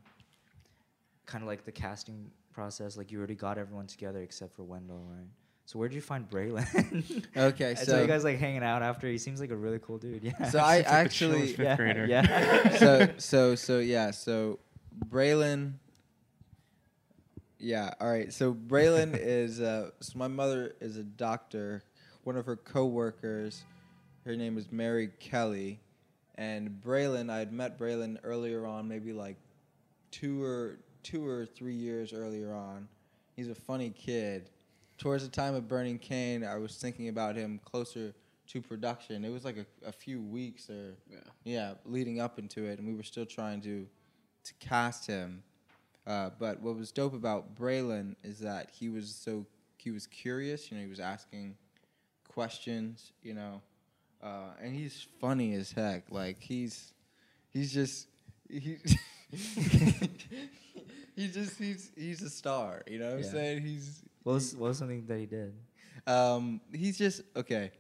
kind 1.27 1.42
of 1.44 1.49
like 1.49 1.64
the 1.64 1.73
casting 1.73 2.33
process. 2.52 2.96
Like 2.96 3.10
you 3.10 3.18
already 3.18 3.34
got 3.34 3.58
everyone 3.58 3.86
together 3.86 4.20
except 4.20 4.54
for 4.54 4.62
Wendell, 4.62 5.04
right? 5.08 5.28
So 5.66 5.78
where 5.78 5.88
did 5.88 5.94
you 5.94 6.00
find 6.00 6.28
Braylon? 6.28 7.26
Okay, 7.36 7.74
so, 7.78 7.84
so 7.84 8.00
you 8.00 8.06
guys 8.08 8.24
like 8.24 8.38
hanging 8.38 8.64
out 8.64 8.82
after. 8.82 9.06
He 9.06 9.18
seems 9.18 9.40
like 9.40 9.50
a 9.50 9.56
really 9.56 9.78
cool 9.78 9.98
dude. 9.98 10.24
Yeah. 10.24 10.50
so 10.50 10.58
I 10.62 10.78
like 10.78 10.86
actually 10.86 11.46
fifth 11.48 11.60
yeah, 11.60 11.76
grader. 11.76 12.06
Yeah. 12.06 12.76
so 12.76 13.08
so 13.18 13.54
so 13.54 13.78
yeah 13.78 14.10
so 14.10 14.58
Braylon 15.08 15.74
yeah 17.60 17.92
all 18.00 18.10
right 18.10 18.32
so 18.32 18.52
Braylon 18.54 19.16
is 19.16 19.60
uh 19.60 19.90
so 20.00 20.18
my 20.18 20.28
mother 20.28 20.74
is 20.80 20.96
a 20.96 21.04
doctor 21.04 21.84
one 22.24 22.36
of 22.36 22.46
her 22.46 22.56
coworkers 22.56 23.62
her 24.24 24.34
name 24.34 24.56
is 24.58 24.72
Mary 24.72 25.10
Kelly 25.20 25.78
and 26.36 26.80
Braylon 26.84 27.30
I 27.30 27.38
had 27.38 27.52
met 27.52 27.78
Braylon 27.78 28.18
earlier 28.24 28.66
on 28.66 28.88
maybe 28.88 29.12
like 29.12 29.36
two 30.10 30.42
or 30.42 30.78
two 31.02 31.26
or 31.26 31.46
three 31.46 31.74
years 31.74 32.12
earlier 32.12 32.52
on 32.54 32.88
he's 33.36 33.48
a 33.48 33.54
funny 33.54 33.90
kid 33.90 34.50
towards 34.98 35.24
the 35.24 35.30
time 35.30 35.54
of 35.54 35.66
Burning 35.66 35.98
Cane, 35.98 36.44
I 36.44 36.56
was 36.56 36.76
thinking 36.76 37.08
about 37.08 37.34
him 37.34 37.58
closer 37.64 38.14
to 38.48 38.60
production 38.60 39.24
it 39.24 39.30
was 39.30 39.44
like 39.44 39.56
a, 39.56 39.66
a 39.86 39.92
few 39.92 40.20
weeks 40.20 40.68
or 40.68 40.96
Yeah. 41.08 41.18
yeah, 41.44 41.74
leading 41.84 42.20
up 42.20 42.38
into 42.38 42.64
it, 42.66 42.78
and 42.78 42.88
we 42.88 42.94
were 42.94 43.04
still 43.04 43.26
trying 43.26 43.60
to 43.62 43.86
to 44.44 44.54
cast 44.54 45.06
him. 45.06 45.42
Uh, 46.06 46.30
but 46.38 46.60
what 46.60 46.76
was 46.76 46.90
dope 46.90 47.14
about 47.14 47.54
Braylon 47.54 48.16
is 48.24 48.40
that 48.40 48.70
he 48.72 48.88
was 48.88 49.14
so 49.14 49.46
he 49.78 49.90
was 49.90 50.06
curious. 50.06 50.70
You 50.70 50.76
know, 50.76 50.82
he 50.82 50.90
was 50.90 51.00
asking 51.00 51.56
questions. 52.28 53.12
You 53.22 53.34
know, 53.34 53.62
uh, 54.22 54.50
and 54.60 54.74
he's 54.74 55.06
funny 55.20 55.54
as 55.54 55.70
heck. 55.70 56.10
Like 56.10 56.40
he's 56.40 56.92
he's 57.50 57.72
just 57.72 58.08
he. 58.48 58.78
he's 61.20 61.35
just 61.35 61.59
he's 61.59 61.90
he's 61.96 62.22
a 62.22 62.30
star, 62.30 62.83
you 62.87 62.98
know 62.98 63.06
what 63.06 63.14
I'm 63.18 63.24
Yeah. 63.24 63.30
saying? 63.30 63.62
He's 63.62 64.02
what 64.22 64.33
was 64.35 64.54
what 64.56 64.68
was 64.68 64.78
something 64.78 65.04
that 65.06 65.18
he 65.18 65.26
did? 65.26 65.52
um 66.06 66.61
he's 66.72 66.96
just 66.98 67.22
okay. 67.37 67.70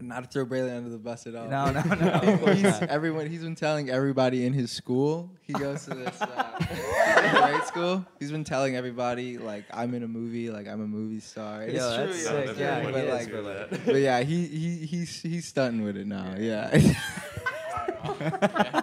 Not 0.00 0.24
to 0.24 0.28
throw 0.30 0.46
Braylon 0.46 0.76
under 0.78 0.90
the 0.90 0.98
bus 0.98 1.26
at 1.26 1.34
all. 1.34 1.48
No, 1.48 1.70
no, 1.70 1.82
no, 1.82 2.10
of 2.10 2.40
course 2.44 2.54
he's 2.54 2.62
not. 2.64 2.82
everyone. 2.84 3.26
He's 3.26 3.42
been 3.42 3.54
telling 3.54 3.90
everybody 3.90 4.44
in 4.46 4.52
his 4.52 4.70
school. 4.72 5.30
He 5.42 5.52
goes 5.52 5.84
to 5.84 5.94
this 5.94 6.20
uh, 6.22 7.38
grade 7.50 7.62
school. 7.64 8.04
He's 8.18 8.30
been 8.32 8.44
telling 8.44 8.76
everybody 8.76 9.38
like 9.38 9.64
I'm 9.72 9.94
in 9.94 10.02
a 10.04 10.08
movie, 10.08 10.50
like 10.50 10.66
I'm 10.68 10.80
a 10.80 10.86
movie 10.86 11.20
star. 11.20 11.62
It's 11.62 11.74
Yo, 11.74 11.96
true, 11.96 12.06
that's 12.06 12.18
you 12.18 12.30
know, 12.30 12.46
sick. 12.46 12.46
but 12.46 12.58
Yeah, 12.58 12.76
like- 12.78 12.94
he 12.94 13.00
is, 13.00 13.12
like- 13.12 13.32
but 13.32 13.44
like- 13.72 13.86
but 13.86 13.96
yeah, 13.96 14.20
he 14.22 14.46
he 14.46 14.76
he's 14.86 15.20
he's 15.22 15.46
stunting 15.46 15.82
with 15.82 15.96
it 15.96 16.06
now. 16.06 16.34
Yeah. 16.38 16.70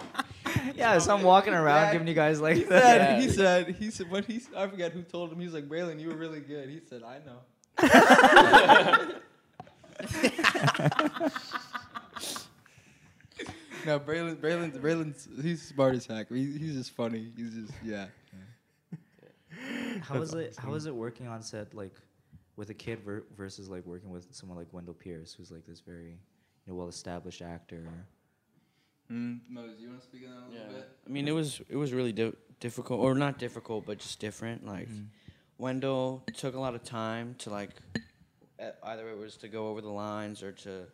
Yeah, 0.92 0.98
so 0.98 1.14
I'm 1.16 1.22
walking 1.22 1.52
around 1.54 1.92
giving 1.92 2.06
you 2.08 2.14
guys 2.14 2.40
like 2.40 2.56
he 2.56 2.62
that. 2.64 2.82
said 2.82 3.20
he 3.20 3.30
said 3.30 3.68
he 3.76 3.90
said 3.90 4.10
what 4.10 4.24
he 4.24 4.40
I 4.56 4.66
forget 4.68 4.92
who 4.92 5.02
told 5.02 5.32
him. 5.32 5.38
He 5.40 5.44
was 5.46 5.54
like 5.54 5.68
Braylon, 5.68 6.00
you 6.00 6.08
were 6.08 6.16
really 6.16 6.40
good. 6.40 6.68
He 6.68 6.80
said 6.88 7.02
I 7.02 7.18
know. 7.26 7.42
no, 13.86 14.00
Braylon, 14.00 14.36
Braylon, 14.36 14.72
Braylon's 14.80 15.28
he's 15.42 15.62
smart 15.62 15.94
as 15.94 16.06
heck. 16.06 16.30
He, 16.30 16.56
he's 16.58 16.74
just 16.74 16.92
funny. 16.92 17.32
He's 17.36 17.54
just 17.54 17.72
yeah. 17.84 18.06
How 20.02 20.18
was 20.18 20.34
it? 20.34 20.56
How 20.56 20.70
was 20.70 20.86
it 20.86 20.94
working 20.94 21.26
on 21.26 21.42
set 21.42 21.74
like 21.74 21.94
with 22.56 22.70
a 22.70 22.74
kid 22.74 23.00
ver- 23.00 23.24
versus 23.36 23.68
like 23.68 23.84
working 23.84 24.10
with 24.10 24.26
someone 24.34 24.56
like 24.56 24.72
Wendell 24.72 24.94
Pierce, 24.94 25.34
who's 25.34 25.50
like 25.50 25.66
this 25.66 25.80
very 25.80 26.10
you 26.10 26.16
know 26.66 26.74
well-established 26.74 27.42
actor? 27.42 27.84
Mm, 29.10 29.40
Moses, 29.48 29.80
you 29.80 29.88
want 29.88 30.00
to 30.00 30.06
speak 30.06 30.22
on 30.28 30.34
that 30.34 30.48
a 30.48 30.50
little 30.64 30.74
bit? 30.80 30.88
I 31.06 31.10
mean, 31.10 31.28
it 31.28 31.32
was 31.32 31.60
it 31.68 31.76
was 31.76 31.92
really 31.92 32.12
di- 32.12 32.32
difficult, 32.60 33.00
or 33.00 33.14
not 33.14 33.38
difficult, 33.38 33.86
but 33.86 33.98
just 33.98 34.18
different. 34.18 34.66
Like 34.66 34.88
Mhm. 34.88 35.06
Wendell 35.58 36.24
took 36.36 36.54
a 36.54 36.60
lot 36.60 36.74
of 36.74 36.82
time 36.82 37.34
to 37.38 37.50
like, 37.50 37.70
either 38.82 39.08
it 39.10 39.16
was 39.18 39.36
to 39.38 39.48
go 39.48 39.68
over 39.68 39.80
the 39.80 39.88
lines 39.90 40.42
or 40.42 40.52
to 40.52 40.86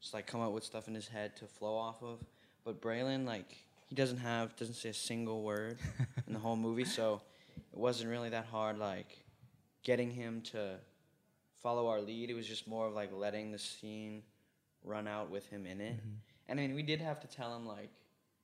just 0.00 0.14
like 0.14 0.26
come 0.26 0.40
up 0.40 0.52
with 0.52 0.64
stuff 0.64 0.86
in 0.88 0.94
his 0.94 1.08
head 1.08 1.36
to 1.36 1.46
flow 1.46 1.76
off 1.76 2.02
of. 2.02 2.24
But 2.64 2.80
Braylon, 2.80 3.24
like, 3.24 3.56
he 3.88 3.94
doesn't 3.94 4.18
have 4.18 4.54
doesn't 4.56 4.74
say 4.74 4.90
a 4.90 4.94
single 4.94 5.42
word 5.42 5.78
in 6.26 6.32
the 6.32 6.38
whole 6.38 6.56
movie, 6.56 6.84
so 6.84 7.20
it 7.72 7.78
wasn't 7.78 8.10
really 8.10 8.28
that 8.30 8.46
hard. 8.46 8.78
Like, 8.78 9.18
getting 9.82 10.10
him 10.10 10.40
to 10.52 10.78
follow 11.62 11.88
our 11.88 12.00
lead. 12.00 12.30
It 12.30 12.34
was 12.34 12.46
just 12.46 12.66
more 12.68 12.86
of 12.86 12.94
like 12.94 13.12
letting 13.12 13.50
the 13.52 13.58
scene 13.58 14.22
run 14.84 15.08
out 15.08 15.30
with 15.30 15.46
him 15.48 15.66
in 15.66 15.80
it. 15.80 15.96
And 16.48 16.60
I 16.60 16.66
mean, 16.66 16.74
we 16.76 16.82
did 16.82 17.00
have 17.00 17.20
to 17.20 17.26
tell 17.26 17.54
him 17.56 17.66
like 17.66 17.90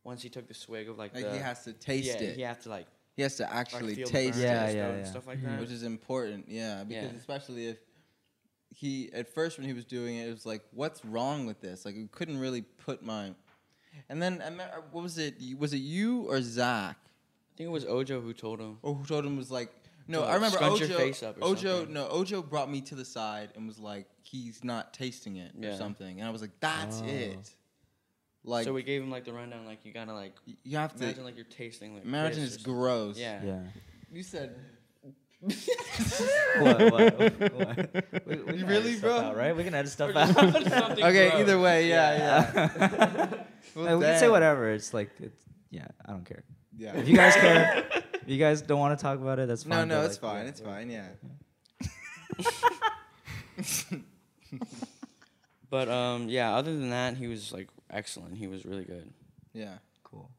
once 0.04 0.22
he 0.22 0.28
took 0.28 0.48
the 0.48 0.54
swig 0.54 0.88
of 0.88 0.98
like, 0.98 1.14
Like 1.14 1.24
the 1.24 1.32
he 1.32 1.38
has 1.38 1.64
to 1.64 1.72
taste 1.72 2.06
yeah, 2.20 2.26
it. 2.28 2.36
he 2.36 2.42
had 2.42 2.60
to 2.62 2.68
like, 2.68 2.86
He 3.14 3.22
has 3.22 3.36
to 3.36 3.52
actually 3.52 3.94
feel 3.94 4.06
the 4.06 4.12
taste 4.12 4.38
burn 4.38 4.44
it. 4.44 4.48
Yeah, 4.48 4.70
yeah, 4.70 4.88
and 4.88 4.98
yeah. 5.04 5.10
stuff 5.10 5.26
like 5.26 5.38
Mhm. 5.38 5.44
that. 5.46 5.60
which 5.60 5.70
is 5.70 5.82
important. 5.82 6.46
Yeah, 6.48 6.82
because 6.84 7.12
Yeah. 7.12 7.18
especially 7.18 7.66
if 7.68 7.78
he 8.70 9.12
at 9.12 9.28
first 9.32 9.58
when 9.58 9.66
he 9.66 9.72
was 9.74 9.84
doing 9.84 10.16
it, 10.16 10.28
it 10.28 10.32
was 10.32 10.46
like, 10.46 10.62
what's 10.72 11.04
wrong 11.04 11.46
with 11.46 11.60
this? 11.60 11.84
Like, 11.84 11.94
we 11.94 12.06
couldn't 12.08 12.38
really 12.38 12.62
put 12.62 13.02
my. 13.04 13.34
And 14.08 14.20
then 14.22 14.42
I 14.44 14.50
me- 14.50 14.64
what 14.90 15.02
was 15.02 15.18
it? 15.18 15.34
Was 15.58 15.72
it 15.74 15.78
you 15.78 16.22
or 16.22 16.40
Zach? 16.40 16.96
I 17.04 17.56
think 17.56 17.68
it 17.68 17.70
was 17.70 17.84
Ojo 17.84 18.20
who 18.22 18.32
told 18.32 18.60
him. 18.60 18.78
Or 18.82 18.94
who 18.94 19.04
told 19.04 19.26
him 19.26 19.36
was 19.36 19.50
like, 19.50 19.70
No, 20.08 20.22
to 20.22 20.26
I 20.26 20.34
remember 20.34 20.56
scrunch 20.56 20.80
Ojo. 20.82 20.86
your 20.86 20.98
face 20.98 21.22
up 21.22 21.36
or 21.40 21.44
Ojo, 21.44 21.76
something. 21.78 21.94
no, 21.94 22.08
Ojo 22.08 22.42
brought 22.42 22.70
me 22.70 22.80
to 22.80 22.94
the 22.94 23.04
side 23.04 23.50
and 23.54 23.68
was 23.68 23.78
like, 23.78 24.06
"He's 24.22 24.64
not 24.64 24.92
tasting 24.94 25.36
it 25.36 25.52
or 25.64 25.76
something," 25.76 26.18
and 26.18 26.26
I 26.28 26.32
was 26.32 26.40
like, 26.40 26.58
"That's 26.58 27.02
Oh. 27.02 27.06
it." 27.06 27.54
Like, 28.44 28.64
so 28.64 28.72
we 28.72 28.82
gave 28.82 29.02
him 29.02 29.10
like 29.10 29.24
the 29.24 29.32
rundown, 29.32 29.66
like 29.66 29.84
you 29.84 29.92
gotta 29.92 30.12
like 30.12 30.34
you 30.64 30.76
have 30.76 30.94
to 30.96 31.04
imagine 31.04 31.24
like 31.24 31.36
you're 31.36 31.44
tasting 31.44 31.94
like 31.94 32.04
imagine 32.04 32.42
it's 32.42 32.56
gross. 32.56 33.16
Yeah. 33.18 33.40
Yeah. 33.44 33.60
You 34.10 34.22
said 34.22 34.56
what? 35.42 36.92
What? 36.92 37.18
what? 37.52 38.04
We, 38.26 38.36
we 38.36 38.62
Really, 38.62 38.96
bro? 38.98 39.18
Out, 39.18 39.36
right? 39.36 39.56
We 39.56 39.64
can 39.64 39.74
edit 39.74 39.90
stuff 39.92 40.14
out. 40.14 40.36
Okay. 40.38 41.30
gross. 41.30 41.40
Either 41.40 41.58
way, 41.58 41.88
yeah, 41.88 42.52
yeah. 42.52 43.26
Well, 43.74 43.98
we 43.98 44.04
can 44.04 44.18
say 44.20 44.28
whatever. 44.28 44.70
It's 44.70 44.94
like, 44.94 45.10
it's, 45.18 45.42
yeah, 45.70 45.88
I 46.06 46.12
don't 46.12 46.24
care. 46.24 46.44
Yeah. 46.76 46.96
If 46.96 47.08
you 47.08 47.16
guys 47.16 47.34
care, 47.34 47.84
if 47.94 48.28
you 48.28 48.38
guys 48.38 48.62
don't 48.62 48.78
want 48.78 48.96
to 48.96 49.02
talk 49.02 49.18
about 49.18 49.40
it, 49.40 49.48
that's 49.48 49.66
no, 49.66 49.76
fine. 49.76 49.88
no, 49.88 50.02
but, 50.02 50.10
it's 50.10 50.22
like, 50.22 50.32
fine. 50.32 50.90
yeah, 50.90 51.08
It's 53.58 53.82
fine. 53.82 54.04
Yeah. 54.52 54.58
But 55.70 55.88
um, 55.88 56.28
yeah. 56.28 56.54
Other 56.54 56.72
than 56.72 56.90
that, 56.90 57.16
he 57.16 57.26
was 57.26 57.50
like 57.50 57.68
excellent. 57.92 58.36
He 58.36 58.46
was 58.46 58.64
really 58.64 58.84
good. 58.84 59.12
Yeah. 59.52 59.78
Cool. 60.04 60.30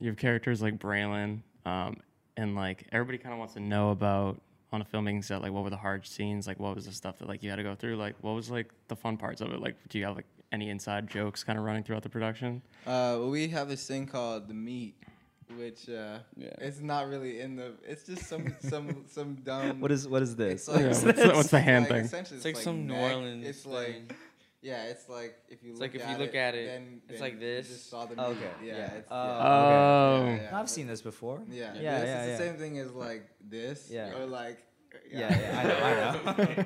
You 0.00 0.08
have 0.08 0.16
characters 0.16 0.60
like 0.62 0.78
Braylon, 0.78 1.40
um, 1.64 1.96
and 2.36 2.54
like 2.56 2.86
everybody 2.92 3.18
kind 3.18 3.32
of 3.32 3.38
wants 3.38 3.54
to 3.54 3.60
know 3.60 3.90
about 3.90 4.40
on 4.72 4.80
a 4.80 4.84
filming 4.84 5.22
set, 5.22 5.42
like 5.42 5.52
what 5.52 5.64
were 5.64 5.70
the 5.70 5.76
hard 5.76 6.06
scenes, 6.06 6.46
like 6.46 6.58
what 6.60 6.74
was 6.74 6.86
the 6.86 6.92
stuff 6.92 7.18
that 7.18 7.28
like 7.28 7.42
you 7.42 7.50
had 7.50 7.56
to 7.56 7.62
go 7.62 7.74
through, 7.74 7.96
like 7.96 8.14
what 8.20 8.32
was 8.32 8.50
like 8.50 8.70
the 8.88 8.96
fun 8.96 9.16
parts 9.16 9.40
of 9.40 9.50
it, 9.52 9.60
like 9.60 9.76
do 9.88 9.98
you 9.98 10.04
have 10.04 10.16
like 10.16 10.26
any 10.52 10.68
inside 10.70 11.08
jokes 11.08 11.44
kind 11.44 11.58
of 11.58 11.64
running 11.64 11.82
throughout 11.82 12.02
the 12.02 12.08
production? 12.08 12.62
Uh, 12.86 13.14
well, 13.18 13.30
we 13.30 13.48
have 13.48 13.68
this 13.68 13.86
thing 13.86 14.06
called 14.06 14.48
the 14.48 14.54
meat, 14.54 14.96
which 15.56 15.88
uh, 15.88 16.18
Yeah. 16.36 16.48
it's 16.58 16.80
not 16.80 17.08
really 17.08 17.40
in 17.40 17.54
the. 17.56 17.72
It's 17.86 18.04
just 18.04 18.26
some 18.26 18.54
some 18.60 19.04
some 19.08 19.34
dumb. 19.36 19.80
What 19.80 19.92
is 19.92 20.08
what 20.08 20.22
is 20.22 20.34
this? 20.36 20.66
It's 20.66 20.68
like, 20.68 20.80
Yeah, 20.80 20.86
what's 20.88 21.00
the- 21.02 21.32
what's 21.34 21.50
the 21.50 21.60
hand 21.60 21.84
like, 21.84 21.90
thing? 21.92 22.04
essentially 22.06 22.36
It's 22.38 22.44
like 22.46 22.56
some 22.56 22.86
New. 22.86 22.94
Orleans 22.94 23.46
It's 23.46 23.66
like 23.66 23.86
thing. 23.86 24.10
Yeah, 24.62 24.84
it's 24.84 25.08
like 25.08 25.36
if 25.48 25.62
you 25.62 25.70
It's 25.72 25.80
look 25.80 25.92
like 25.92 26.00
if 26.00 26.06
at 26.06 26.10
you 26.12 26.18
look 26.24 26.34
it, 26.34 26.38
at 26.38 26.54
it, 26.54 26.66
then, 26.66 27.00
it's 27.08 27.12
then 27.18 27.20
like 27.20 27.34
you 27.34 27.40
this. 27.40 27.68
just 27.68 27.88
saw 27.90 28.04
the 28.06 28.16
meat. 28.16 28.22
Okay. 28.22 28.50
Yeah. 28.64 28.76
Yeah. 28.76 28.92
It's, 28.94 29.08
Oh, 29.10 29.14
yeah. 29.26 29.46
Oh. 29.46 30.24
Yeah, 30.26 30.34
yeah. 30.42 30.58
I've 30.60 30.68
seen 30.70 30.86
this 30.86 31.00
before. 31.02 31.42
Yeah, 31.50 31.56
Yeah, 31.56 31.72
this 31.72 31.82
yeah, 31.82 31.98
is 31.98 32.04
yeah. 32.04 32.26
the 32.36 32.36
same 32.44 32.56
thing 32.56 32.78
as 32.78 32.92
like 32.92 33.28
this. 33.46 33.88
Yeah. 33.90 34.12
Or 34.18 34.26
like. 34.26 34.58
Yeah, 35.08 35.30
yeah, 35.30 35.58
I 35.58 35.62
know, 35.64 35.78
I 35.78 35.92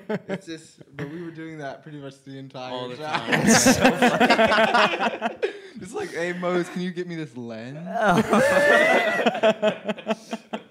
know. 0.08 0.18
it's 0.28 0.46
just, 0.46 0.80
but 0.96 1.10
we 1.10 1.22
were 1.22 1.30
doing 1.30 1.58
that 1.58 1.82
pretty 1.82 1.98
much 1.98 2.22
the 2.24 2.38
entire 2.38 2.72
All 2.72 2.88
the 2.88 2.96
shot. 2.96 3.20
time. 3.20 3.42
it's 5.80 5.92
like, 5.92 6.10
hey 6.10 6.32
Mose, 6.32 6.66
can 6.70 6.80
you 6.80 6.90
get 6.90 7.06
me 7.06 7.16
this 7.16 7.36
lens? 7.36 7.76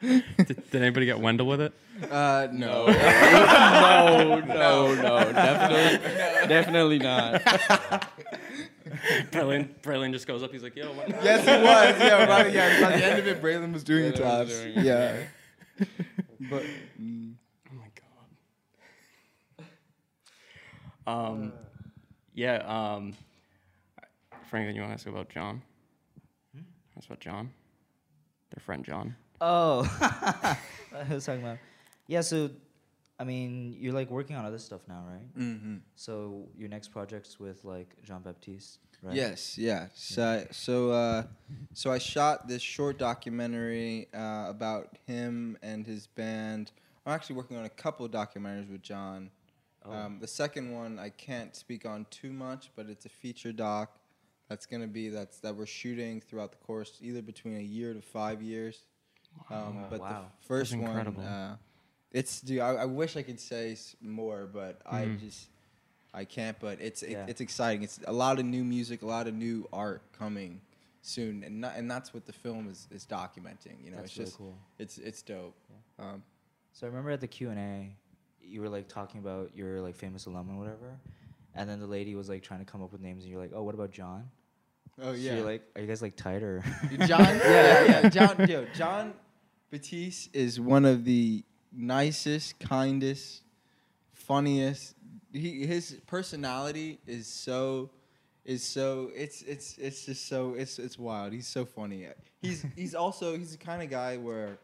did, 0.37 0.47
did 0.71 0.75
anybody 0.81 1.05
get 1.05 1.19
Wendell 1.19 1.47
with 1.47 1.61
it? 1.61 1.73
Uh, 2.11 2.47
no. 2.51 2.87
no, 2.87 4.41
no, 4.45 4.93
no, 4.95 5.31
definitely, 5.31 6.47
definitely 6.47 6.99
not. 6.99 7.41
Braylon, 9.31 9.69
Braylon 9.81 10.11
just 10.11 10.27
goes 10.27 10.43
up, 10.43 10.51
he's 10.51 10.61
like, 10.63 10.75
yo, 10.75 10.91
what? 10.93 11.07
yes, 11.09 11.41
he 11.45 11.51
was. 11.51 11.99
Yeah, 12.01 12.25
by, 12.25 12.47
yeah, 12.47 12.81
by 12.81 12.97
the 12.97 13.05
end 13.05 13.19
of 13.19 13.27
it, 13.27 13.41
Braylon 13.41 13.71
was 13.73 13.83
doing 13.83 14.11
Braylon 14.11 14.15
the 14.17 14.23
was 14.23 14.49
claps. 14.49 14.51
it, 14.51 14.77
Yeah. 14.85 15.15
but 16.49 16.63
mm, 17.01 17.33
Oh 17.71 17.75
my 17.75 17.87
god. 21.07 21.31
Um, 21.31 21.53
yeah. 22.33 22.57
Um, 22.95 23.13
Franklin, 24.49 24.75
you 24.75 24.81
want 24.81 24.91
to 24.91 24.93
ask 24.95 25.07
about 25.07 25.29
John? 25.29 25.61
Ask 26.97 27.07
about 27.07 27.19
John. 27.21 27.51
Their 28.53 28.61
friend 28.61 28.83
John. 28.85 29.15
Oh, 29.45 29.81
I 30.01 30.57
was 31.09 31.25
talking 31.25 31.41
about. 31.41 31.57
Yeah, 32.07 32.21
so, 32.21 32.49
I 33.19 33.25
mean, 33.25 33.75
you're 33.77 33.93
like 33.93 34.09
working 34.09 34.37
on 34.37 34.45
other 34.45 34.57
stuff 34.57 34.81
now, 34.87 35.03
right? 35.05 35.37
mm-hmm. 35.37 35.77
So 35.95 36.47
your 36.57 36.69
next 36.69 36.89
project's 36.89 37.41
with 37.41 37.65
like 37.65 38.01
Jon 38.03 38.21
Batiste, 38.21 38.79
right? 39.01 39.13
Yes, 39.13 39.57
yeah. 39.57 39.87
So, 39.93 40.47
so, 40.51 40.91
uh, 40.91 41.23
so 41.73 41.91
I 41.91 41.97
shot 41.97 42.47
this 42.47 42.61
short 42.61 42.97
documentary 42.97 44.07
uh, 44.13 44.45
about 44.47 44.97
him 45.07 45.57
and 45.61 45.85
his 45.85 46.07
band. 46.07 46.71
I'm 47.05 47.11
actually 47.11 47.35
working 47.35 47.57
on 47.57 47.65
a 47.65 47.69
couple 47.69 48.05
of 48.05 48.13
documentaries 48.13 48.71
with 48.71 48.81
John. 48.81 49.29
Oh. 49.85 49.91
Um, 49.91 50.19
the 50.21 50.27
second 50.27 50.71
one 50.71 50.99
I 50.99 51.09
can't 51.09 51.53
speak 51.53 51.85
on 51.85 52.05
too 52.09 52.31
much, 52.31 52.71
but 52.77 52.87
it's 52.87 53.05
a 53.05 53.09
feature 53.09 53.51
doc 53.51 53.99
that's 54.47 54.65
gonna 54.65 54.87
be 54.87 55.09
that's 55.09 55.39
that 55.39 55.53
we're 55.53 55.65
shooting 55.65 56.21
throughout 56.21 56.51
the 56.51 56.65
course, 56.65 56.99
either 57.01 57.21
between 57.21 57.57
a 57.57 57.61
year 57.61 57.93
to 57.93 58.01
five 58.01 58.41
years. 58.41 58.85
Um, 59.49 59.85
but 59.89 59.99
Wow. 59.99 60.25
the 60.41 60.47
first 60.47 60.75
one, 60.75 61.17
uh, 61.17 61.57
it's 62.11 62.41
dude. 62.41 62.59
I, 62.59 62.69
I 62.69 62.85
wish 62.85 63.15
I 63.17 63.21
could 63.23 63.39
say 63.39 63.75
more, 64.01 64.45
but 64.51 64.81
I 64.85 65.05
Mhm. 65.05 65.19
just 65.19 65.47
I 66.13 66.25
can't. 66.25 66.59
But 66.59 66.79
it's 66.81 67.01
it, 67.03 67.11
Yeah. 67.11 67.25
it's 67.27 67.41
exciting. 67.41 67.83
It's 67.83 67.99
a 68.05 68.13
lot 68.13 68.39
of 68.39 68.45
new 68.45 68.63
music, 68.63 69.01
a 69.01 69.05
lot 69.07 69.27
of 69.27 69.33
new 69.33 69.67
art 69.73 70.01
coming 70.13 70.61
soon, 71.01 71.43
and 71.43 71.61
not, 71.61 71.75
and 71.75 71.89
that's 71.89 72.13
what 72.13 72.25
the 72.25 72.33
film 72.33 72.69
is 72.69 72.87
is 72.91 73.05
documenting. 73.05 73.83
You 73.83 73.91
know, 73.91 73.97
That's 73.97 74.09
it's 74.11 74.17
really 74.17 74.25
just 74.27 74.37
cool. 74.37 74.57
it's 74.79 74.97
it's 74.97 75.21
dope. 75.21 75.55
Um, 75.99 76.23
So 76.71 76.87
I 76.87 76.89
remember 76.89 77.11
at 77.11 77.21
the 77.21 77.27
Q 77.27 77.49
and 77.49 77.59
A, 77.59 77.95
you 78.41 78.61
were 78.61 78.69
like 78.69 78.87
talking 78.87 79.19
about 79.19 79.55
your 79.55 79.81
like 79.81 79.95
famous 79.95 80.25
alum 80.25 80.49
and 80.49 80.57
whatever, 80.59 80.97
and 81.55 81.69
then 81.69 81.79
the 81.79 81.87
lady 81.87 82.15
was 82.15 82.29
like 82.29 82.41
trying 82.43 82.59
to 82.59 82.65
come 82.71 82.81
up 82.83 82.91
with 82.91 83.01
names, 83.01 83.23
and 83.23 83.31
you're 83.31 83.41
like, 83.41 83.51
oh, 83.53 83.63
what 83.63 83.75
about 83.75 83.91
John? 83.91 84.29
oh 85.01 85.11
So 85.13 85.17
yeah, 85.19 85.35
you're 85.35 85.45
like, 85.45 85.63
are 85.75 85.81
you 85.81 85.87
guys 85.87 86.01
like 86.03 86.15
tight 86.15 86.43
or? 86.43 86.63
John, 87.07 87.21
yeah, 87.25 87.83
yeah, 88.03 88.09
John, 88.09 88.47
yo, 88.47 88.65
John 88.75 89.13
Batiste 89.73 90.29
is 90.35 90.59
one 90.59 90.85
of 90.85 91.03
the 91.03 91.43
nicest, 91.75 92.59
kindest, 92.59 93.41
funniest. 94.11 94.93
He 95.31 95.65
his 95.65 95.99
personality 96.05 96.99
is 97.07 97.25
so 97.25 97.89
is 98.45 98.63
so 98.63 99.09
it's 99.15 99.41
it's 99.41 99.79
it's 99.79 100.05
just 100.05 100.27
so 100.27 100.53
it's 100.53 100.77
it's 100.77 100.99
wild. 100.99 101.33
He's 101.33 101.47
so 101.47 101.65
funny. 101.65 102.07
He's 102.39 102.63
he's 102.75 102.93
also 102.93 103.35
he's 103.35 103.53
the 103.53 103.57
kind 103.57 103.81
of 103.81 103.89
guy 103.89 104.17
where 104.17 104.59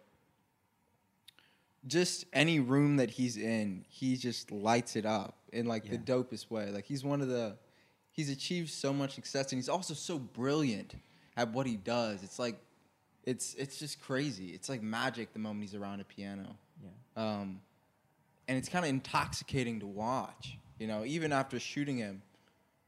just 1.88 2.26
any 2.32 2.60
room 2.60 2.98
that 2.98 3.10
he's 3.10 3.36
in, 3.36 3.86
he 3.90 4.16
just 4.16 4.52
lights 4.52 4.96
it 4.96 5.08
up 5.08 5.40
in 5.52 5.66
like 5.66 5.90
the 5.90 5.98
dopest 5.98 6.52
way. 6.52 6.70
Like 6.70 6.86
he's 6.86 7.04
one 7.04 7.22
of 7.22 7.30
the 7.30 7.58
he's 8.12 8.30
achieved 8.30 8.70
so 8.70 8.94
much 8.94 9.16
success 9.16 9.52
and 9.52 9.58
he's 9.58 9.70
also 9.70 9.96
so 9.96 10.20
brilliant 10.20 10.94
at 11.36 11.52
what 11.52 11.66
he 11.66 11.78
does. 11.78 12.22
It's 12.22 12.38
like 12.38 12.62
it's 13.26 13.54
it's 13.56 13.80
just 13.80 14.02
crazy. 14.02 14.48
It's 14.48 14.70
like 14.70 14.82
magic 14.82 15.34
the 15.34 15.40
moment 15.40 15.64
he's 15.64 15.76
around 15.76 16.02
a 16.02 16.04
piano. 16.04 16.56
yeah. 16.82 16.90
Um, 17.24 17.62
and 18.48 18.58
it's 18.58 18.70
kind 18.70 18.84
of 18.84 18.90
intoxicating 18.90 19.80
to 19.82 19.88
watch. 19.88 20.58
You 20.80 20.88
know, 20.88 21.06
even 21.06 21.32
after 21.32 21.60
shooting 21.60 21.98
him 21.98 22.22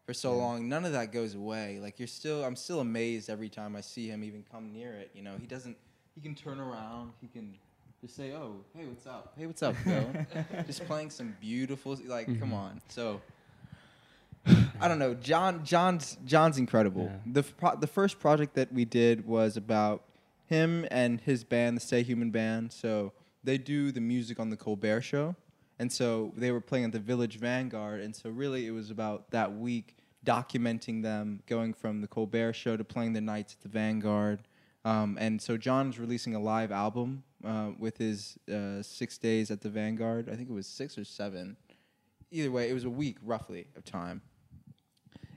for 0.06 0.14
so 0.14 0.36
long, 0.36 0.68
none 0.70 0.86
of 0.86 0.94
that 0.94 1.12
goes 1.12 1.36
away. 1.36 1.80
Like 1.82 2.00
you're 2.00 2.08
still, 2.08 2.44
I'm 2.44 2.56
still 2.56 2.80
amazed 2.80 3.30
every 3.30 3.50
time 3.50 3.76
I 3.76 3.82
see 3.82 4.08
him 4.08 4.24
even 4.24 4.44
come 4.52 4.72
near 4.74 4.94
it. 4.94 5.12
You 5.14 5.22
know, 5.22 5.36
he 5.40 5.46
doesn't. 5.46 5.78
He 6.16 6.22
can 6.22 6.36
turn 6.36 6.60
around. 6.60 7.12
He 7.22 7.28
can 7.28 7.56
just 8.02 8.16
say, 8.16 8.32
"Oh, 8.34 8.56
hey, 8.76 8.86
what's 8.86 9.06
up? 9.06 9.34
Hey, 9.38 9.46
what's 9.46 9.62
up, 9.62 9.76
Bill?" 9.86 10.10
just 10.66 10.86
playing 10.86 11.10
some 11.10 11.36
beautiful, 11.40 11.98
like, 12.06 12.40
come 12.40 12.54
on. 12.54 12.82
So. 12.88 13.22
I 14.82 14.88
don't 14.88 14.98
know. 14.98 15.14
John 15.14 15.64
John's 15.64 16.18
John's 16.26 16.58
incredible. 16.58 17.04
Yeah. 17.04 17.44
The 17.44 17.46
f- 17.62 17.80
the 17.80 17.86
first 17.86 18.20
project 18.20 18.56
that 18.56 18.74
we 18.74 18.86
did 18.86 19.28
was 19.28 19.56
about 19.56 20.02
him 20.52 20.86
and 20.92 21.22
his 21.22 21.44
band, 21.44 21.78
the 21.78 21.82
Stay 21.82 22.04
Human 22.04 22.30
Band. 22.30 22.72
So 22.72 23.14
they 23.44 23.58
do 23.58 23.92
the 23.92 24.02
music 24.02 24.40
on 24.40 24.50
the 24.50 24.58
Colbert 24.58 25.02
Show, 25.02 25.36
and 25.80 25.92
so 25.92 26.32
they 26.36 26.52
were 26.52 26.62
playing 26.62 26.86
at 26.86 26.92
the 26.92 27.00
Village 27.00 27.40
Vanguard. 27.40 28.02
And 28.02 28.16
so 28.16 28.30
really, 28.30 28.68
it 28.68 28.72
was 28.72 28.92
about 28.92 29.32
that 29.32 29.56
week 29.56 29.96
documenting 30.24 31.02
them 31.02 31.42
going 31.48 31.74
from 31.74 32.02
the 32.02 32.08
Colbert 32.08 32.54
Show 32.54 32.78
to 32.78 32.84
playing 32.84 33.14
the 33.14 33.22
nights 33.22 33.56
at 33.58 33.62
the 33.62 33.70
Vanguard. 33.70 34.42
Um, 34.84 35.18
and 35.20 35.42
so 35.42 35.58
John's 35.58 35.98
releasing 35.98 36.36
a 36.36 36.40
live 36.40 36.72
album 36.72 37.24
uh, 37.44 37.72
with 37.80 37.98
his 37.98 38.38
uh, 38.52 38.84
six 38.84 39.18
days 39.18 39.50
at 39.50 39.62
the 39.62 39.70
Vanguard. 39.70 40.30
I 40.30 40.36
think 40.36 40.50
it 40.50 40.54
was 40.54 40.68
six 40.68 40.98
or 40.98 41.06
seven. 41.06 41.56
Either 42.30 42.52
way, 42.52 42.70
it 42.70 42.74
was 42.74 42.86
a 42.86 42.90
week 42.90 43.18
roughly 43.24 43.68
of 43.76 43.84
time 43.84 44.22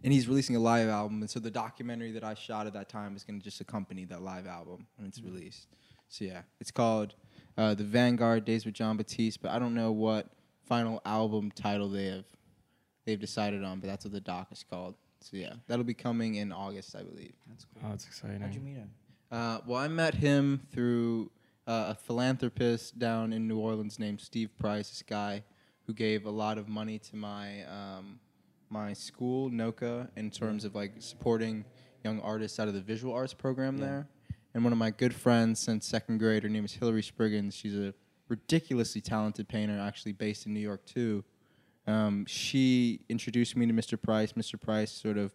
and 0.04 0.12
he's 0.12 0.28
releasing 0.28 0.54
a 0.54 0.60
live 0.60 0.88
album 0.88 1.20
and 1.20 1.28
so 1.30 1.40
the 1.40 1.50
documentary 1.50 2.12
that 2.12 2.22
i 2.22 2.34
shot 2.34 2.66
at 2.66 2.72
that 2.74 2.88
time 2.88 3.16
is 3.16 3.24
going 3.24 3.38
to 3.38 3.42
just 3.44 3.60
accompany 3.60 4.04
that 4.04 4.22
live 4.22 4.46
album 4.46 4.86
when 4.96 5.08
it's 5.08 5.20
released 5.20 5.66
so 6.08 6.24
yeah 6.24 6.42
it's 6.60 6.70
called 6.70 7.14
uh, 7.58 7.74
the 7.74 7.82
vanguard 7.84 8.44
days 8.44 8.64
with 8.64 8.74
jon 8.74 8.96
batiste 8.96 9.42
but 9.42 9.50
i 9.50 9.58
don't 9.58 9.74
know 9.74 9.90
what 9.90 10.28
final 10.64 11.00
album 11.04 11.50
title 11.50 11.88
they 11.88 12.06
have 12.06 12.24
they've 13.04 13.20
decided 13.20 13.64
on 13.64 13.80
but 13.80 13.86
that's 13.88 14.04
what 14.04 14.12
the 14.12 14.20
doc 14.20 14.46
is 14.52 14.64
called 14.70 14.94
so 15.20 15.36
yeah 15.36 15.54
that'll 15.66 15.84
be 15.84 15.94
coming 15.94 16.36
in 16.36 16.52
august 16.52 16.94
i 16.96 17.02
believe 17.02 17.32
That's 17.48 17.64
cool. 17.64 17.82
Oh, 17.84 17.90
that's 17.90 18.06
exciting. 18.06 18.40
How'd 18.40 18.54
you 18.54 18.60
meet 18.60 18.76
him? 18.76 18.90
uh, 19.32 19.58
well, 19.66 19.78
I 19.80 19.88
met 19.88 20.14
him 20.14 20.60
through 20.70 21.30
uh, 21.66 21.86
a 21.88 21.94
philanthropist 21.94 22.98
down 22.98 23.32
in 23.32 23.48
New 23.48 23.58
Orleans 23.58 23.98
named 23.98 24.20
Steve 24.20 24.50
Price. 24.58 24.90
This 24.90 25.02
guy 25.02 25.42
who 25.86 25.92
gave 25.94 26.24
a 26.26 26.30
lot 26.30 26.56
of 26.58 26.68
money 26.68 26.98
to 27.00 27.16
my 27.16 27.64
um, 27.64 28.20
my 28.74 28.92
school, 28.92 29.50
NOCA, 29.50 30.08
in 30.16 30.30
terms 30.32 30.64
of 30.64 30.74
like 30.74 30.94
supporting 30.98 31.64
young 32.02 32.20
artists 32.20 32.58
out 32.58 32.66
of 32.68 32.74
the 32.74 32.80
visual 32.80 33.14
arts 33.14 33.32
program 33.32 33.78
Yeah. 33.78 33.84
there. 33.84 34.08
And 34.52 34.62
one 34.64 34.72
of 34.72 34.78
my 34.78 34.90
good 34.90 35.14
friends 35.14 35.60
since 35.60 35.86
second 35.86 36.18
grade, 36.18 36.42
her 36.42 36.48
name 36.48 36.64
is 36.64 36.72
Hillary 36.74 37.02
Spriggins. 37.02 37.54
She's 37.54 37.76
a 37.76 37.94
ridiculously 38.28 39.00
talented 39.00 39.48
painter, 39.48 39.78
actually 39.78 40.12
based 40.12 40.44
in 40.46 40.52
New 40.52 40.60
York 40.60 40.84
too. 40.84 41.24
Um, 41.86 42.26
she 42.26 43.00
introduced 43.08 43.56
me 43.56 43.66
to 43.66 43.72
Mr. 43.72 44.00
Price. 44.00 44.32
Mr. 44.32 44.60
Price 44.60 44.90
sort 44.90 45.18
of 45.18 45.32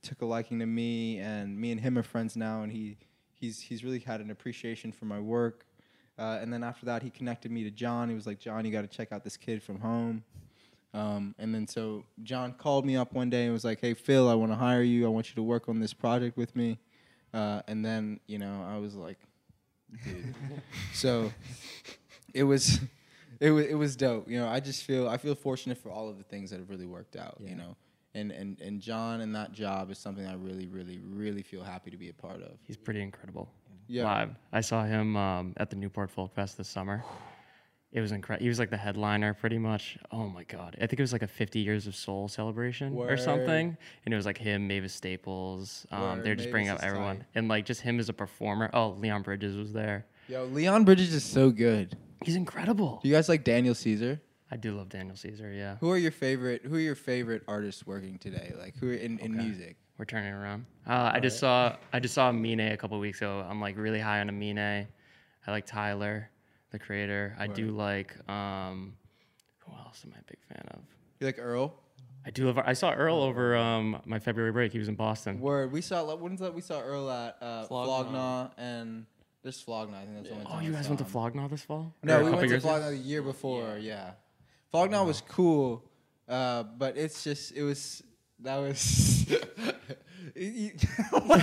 took 0.00 0.22
a 0.22 0.26
liking 0.26 0.58
to 0.60 0.66
me, 0.66 1.18
and 1.18 1.58
me 1.60 1.70
and 1.72 1.80
him 1.80 1.98
are 1.98 2.02
friends 2.02 2.36
now. 2.36 2.62
And 2.62 2.72
he 2.72 2.96
he's 3.32 3.60
he's 3.60 3.84
really 3.84 3.98
had 4.00 4.20
an 4.20 4.30
appreciation 4.30 4.92
for 4.92 5.04
my 5.04 5.20
work. 5.20 5.66
Uh, 6.18 6.38
and 6.40 6.52
then 6.52 6.62
after 6.62 6.86
that, 6.86 7.02
he 7.02 7.10
connected 7.10 7.50
me 7.50 7.64
to 7.64 7.70
John. 7.70 8.08
He 8.08 8.14
was 8.14 8.26
like, 8.26 8.38
John, 8.38 8.64
you 8.64 8.70
got 8.72 8.82
to 8.82 8.86
check 8.98 9.12
out 9.12 9.24
this 9.24 9.36
kid 9.36 9.62
from 9.62 9.80
home. 9.80 10.22
Um, 10.94 11.34
and 11.38 11.54
then 11.54 11.66
so 11.66 12.04
John 12.22 12.52
called 12.52 12.84
me 12.84 12.96
up 12.96 13.12
one 13.14 13.30
day 13.30 13.44
and 13.44 13.52
was 13.52 13.64
like, 13.64 13.80
Hey 13.80 13.94
Phil, 13.94 14.28
I 14.28 14.34
want 14.34 14.52
to 14.52 14.56
hire 14.56 14.82
you. 14.82 15.06
I 15.06 15.08
want 15.08 15.28
you 15.30 15.34
to 15.36 15.42
work 15.42 15.68
on 15.68 15.80
this 15.80 15.94
project 15.94 16.36
with 16.36 16.54
me. 16.54 16.78
Uh, 17.32 17.62
and 17.66 17.84
then 17.84 18.20
you 18.26 18.38
know 18.38 18.66
I 18.68 18.78
was 18.78 18.94
like, 18.94 19.18
dude. 20.04 20.34
so 20.92 21.32
it 22.34 22.44
was 22.44 22.80
it 23.40 23.50
was 23.50 23.66
it 23.66 23.74
was 23.74 23.96
dope. 23.96 24.28
You 24.28 24.38
know, 24.38 24.48
I 24.48 24.60
just 24.60 24.84
feel 24.84 25.08
I 25.08 25.16
feel 25.16 25.34
fortunate 25.34 25.78
for 25.78 25.90
all 25.90 26.08
of 26.08 26.18
the 26.18 26.24
things 26.24 26.50
that 26.50 26.58
have 26.60 26.68
really 26.68 26.86
worked 26.86 27.16
out. 27.16 27.36
Yeah. 27.40 27.50
You 27.50 27.56
know, 27.56 27.76
and 28.14 28.30
and 28.30 28.60
and 28.60 28.80
John 28.80 29.22
and 29.22 29.34
that 29.34 29.52
job 29.52 29.90
is 29.90 29.98
something 29.98 30.26
I 30.26 30.34
really 30.34 30.66
really 30.66 31.00
really 31.04 31.42
feel 31.42 31.62
happy 31.62 31.90
to 31.90 31.96
be 31.96 32.10
a 32.10 32.14
part 32.14 32.42
of. 32.42 32.58
He's 32.66 32.76
pretty 32.76 33.02
incredible. 33.02 33.48
Yeah. 33.88 34.04
Live. 34.04 34.30
I 34.52 34.60
saw 34.60 34.84
him 34.84 35.16
um, 35.16 35.54
at 35.56 35.70
the 35.70 35.76
Newport 35.76 36.10
Folk 36.10 36.34
Fest 36.34 36.56
this 36.56 36.68
summer. 36.68 37.02
It 37.92 38.00
was 38.00 38.10
incredible. 38.10 38.42
He 38.42 38.48
was 38.48 38.58
like 38.58 38.70
the 38.70 38.76
headliner, 38.78 39.34
pretty 39.34 39.58
much. 39.58 39.98
Oh 40.10 40.26
my 40.28 40.44
god! 40.44 40.76
I 40.80 40.86
think 40.86 40.98
it 40.98 41.02
was 41.02 41.12
like 41.12 41.22
a 41.22 41.26
50 41.28 41.58
years 41.60 41.86
of 41.86 41.94
soul 41.94 42.26
celebration 42.26 42.94
or 42.96 43.16
something, 43.18 43.76
and 44.04 44.14
it 44.14 44.16
was 44.16 44.24
like 44.24 44.38
him, 44.38 44.66
Mavis 44.66 44.94
Staples. 44.94 45.86
Um, 45.90 46.22
they're 46.22 46.34
just 46.34 46.50
bringing 46.50 46.70
up 46.70 46.82
everyone, 46.82 47.18
tight. 47.18 47.26
and 47.34 47.48
like 47.48 47.66
just 47.66 47.82
him 47.82 48.00
as 48.00 48.08
a 48.08 48.14
performer. 48.14 48.70
Oh, 48.72 48.90
Leon 48.98 49.22
Bridges 49.22 49.56
was 49.56 49.72
there. 49.74 50.06
Yo, 50.28 50.44
Leon 50.46 50.84
Bridges 50.84 51.12
is 51.12 51.22
so 51.24 51.50
good. 51.50 51.96
He's 52.24 52.36
incredible. 52.36 53.00
Do 53.02 53.08
you 53.10 53.14
guys 53.14 53.28
like 53.28 53.44
Daniel 53.44 53.74
Caesar? 53.74 54.20
I 54.50 54.56
do 54.56 54.74
love 54.76 54.88
Daniel 54.88 55.16
Caesar. 55.16 55.52
Yeah, 55.52 55.76
Who 55.80 55.90
are 55.90 55.98
your 55.98 56.12
favorite? 56.12 56.62
Who 56.64 56.76
are 56.76 56.80
your 56.80 56.94
favorite 56.94 57.42
artists 57.48 57.86
working 57.86 58.18
today? 58.18 58.54
Like 58.58 58.74
who 58.78 58.88
are 58.90 58.94
in, 58.94 59.18
in 59.18 59.34
Okay. 59.34 59.44
music? 59.44 59.76
we're 59.98 60.04
turning 60.06 60.32
around. 60.32 60.64
Uh, 60.86 61.10
I 61.12 61.20
just 61.20 61.38
saw 61.38 61.76
I 61.92 62.00
just 62.00 62.14
saw 62.14 62.30
Amine 62.30 62.72
a 62.72 62.76
couple 62.78 62.98
weeks 62.98 63.18
ago. 63.18 63.44
I'm 63.48 63.60
like 63.60 63.76
really 63.76 64.00
high 64.00 64.20
on 64.20 64.28
Amine. 64.30 64.58
I 65.46 65.50
like 65.50 65.66
Tyler, 65.66 66.30
the 66.72 66.78
creator. 66.78 67.36
I 67.38 67.46
do 67.46 67.68
like 67.70 68.16
um, 68.28 68.94
who 69.60 69.72
else 69.72 70.02
am 70.04 70.12
I 70.16 70.18
a 70.18 70.24
big 70.26 70.38
fan 70.48 70.64
of? 70.74 70.80
You 71.20 71.26
like 71.26 71.38
Earl? 71.38 71.74
I 72.26 72.30
do 72.30 72.46
love. 72.46 72.58
I 72.58 72.72
saw 72.72 72.92
Earl 72.92 73.16
over 73.16 73.56
um, 73.56 74.00
my 74.04 74.18
February 74.18 74.52
break. 74.52 74.72
He 74.72 74.78
was 74.78 74.88
in 74.88 74.94
Boston. 74.94 75.40
Word. 75.40 75.72
We 75.72 75.80
saw 75.80 76.04
when's 76.16 76.40
that? 76.40 76.54
We 76.54 76.60
saw 76.60 76.80
Earl 76.80 77.10
at 77.10 77.36
uh, 77.40 77.64
Flognaw. 77.64 78.02
Flognaw 78.02 78.50
and 78.58 79.06
this 79.42 79.60
Flognaw. 79.60 79.96
I 79.98 80.04
think 80.04 80.14
that's 80.16 80.28
the 80.28 80.34
only 80.34 80.46
Oh, 80.46 80.50
time 80.50 80.62
you 80.64 80.70
we 80.70 80.76
guys 80.76 80.84
saw 80.84 80.90
went 80.90 80.98
to 81.00 81.04
him. 81.04 81.10
Flognaw 81.10 81.48
this 81.48 81.62
fall? 81.62 81.92
Or 82.02 82.06
No, 82.06 82.14
a 82.14 82.18
we 82.18 82.24
couple 82.24 82.38
went 82.38 82.48
to 82.48 82.52
years 82.54 82.62
ago? 82.64 82.68
Flognaw 82.70 82.90
the 82.90 82.96
year 82.96 83.22
before. 83.22 83.78
Yeah, 83.80 84.10
Flognaw 84.70 85.04
was 85.04 85.20
cool, 85.28 85.84
uh, 86.28 86.62
but 86.62 86.96
it's 86.96 87.22
just 87.24 87.52
it 87.52 87.62
was 87.62 88.02
that 88.40 88.56
was. 88.56 89.26
it, 90.34 90.82
it 90.84 90.88
was 91.12 91.42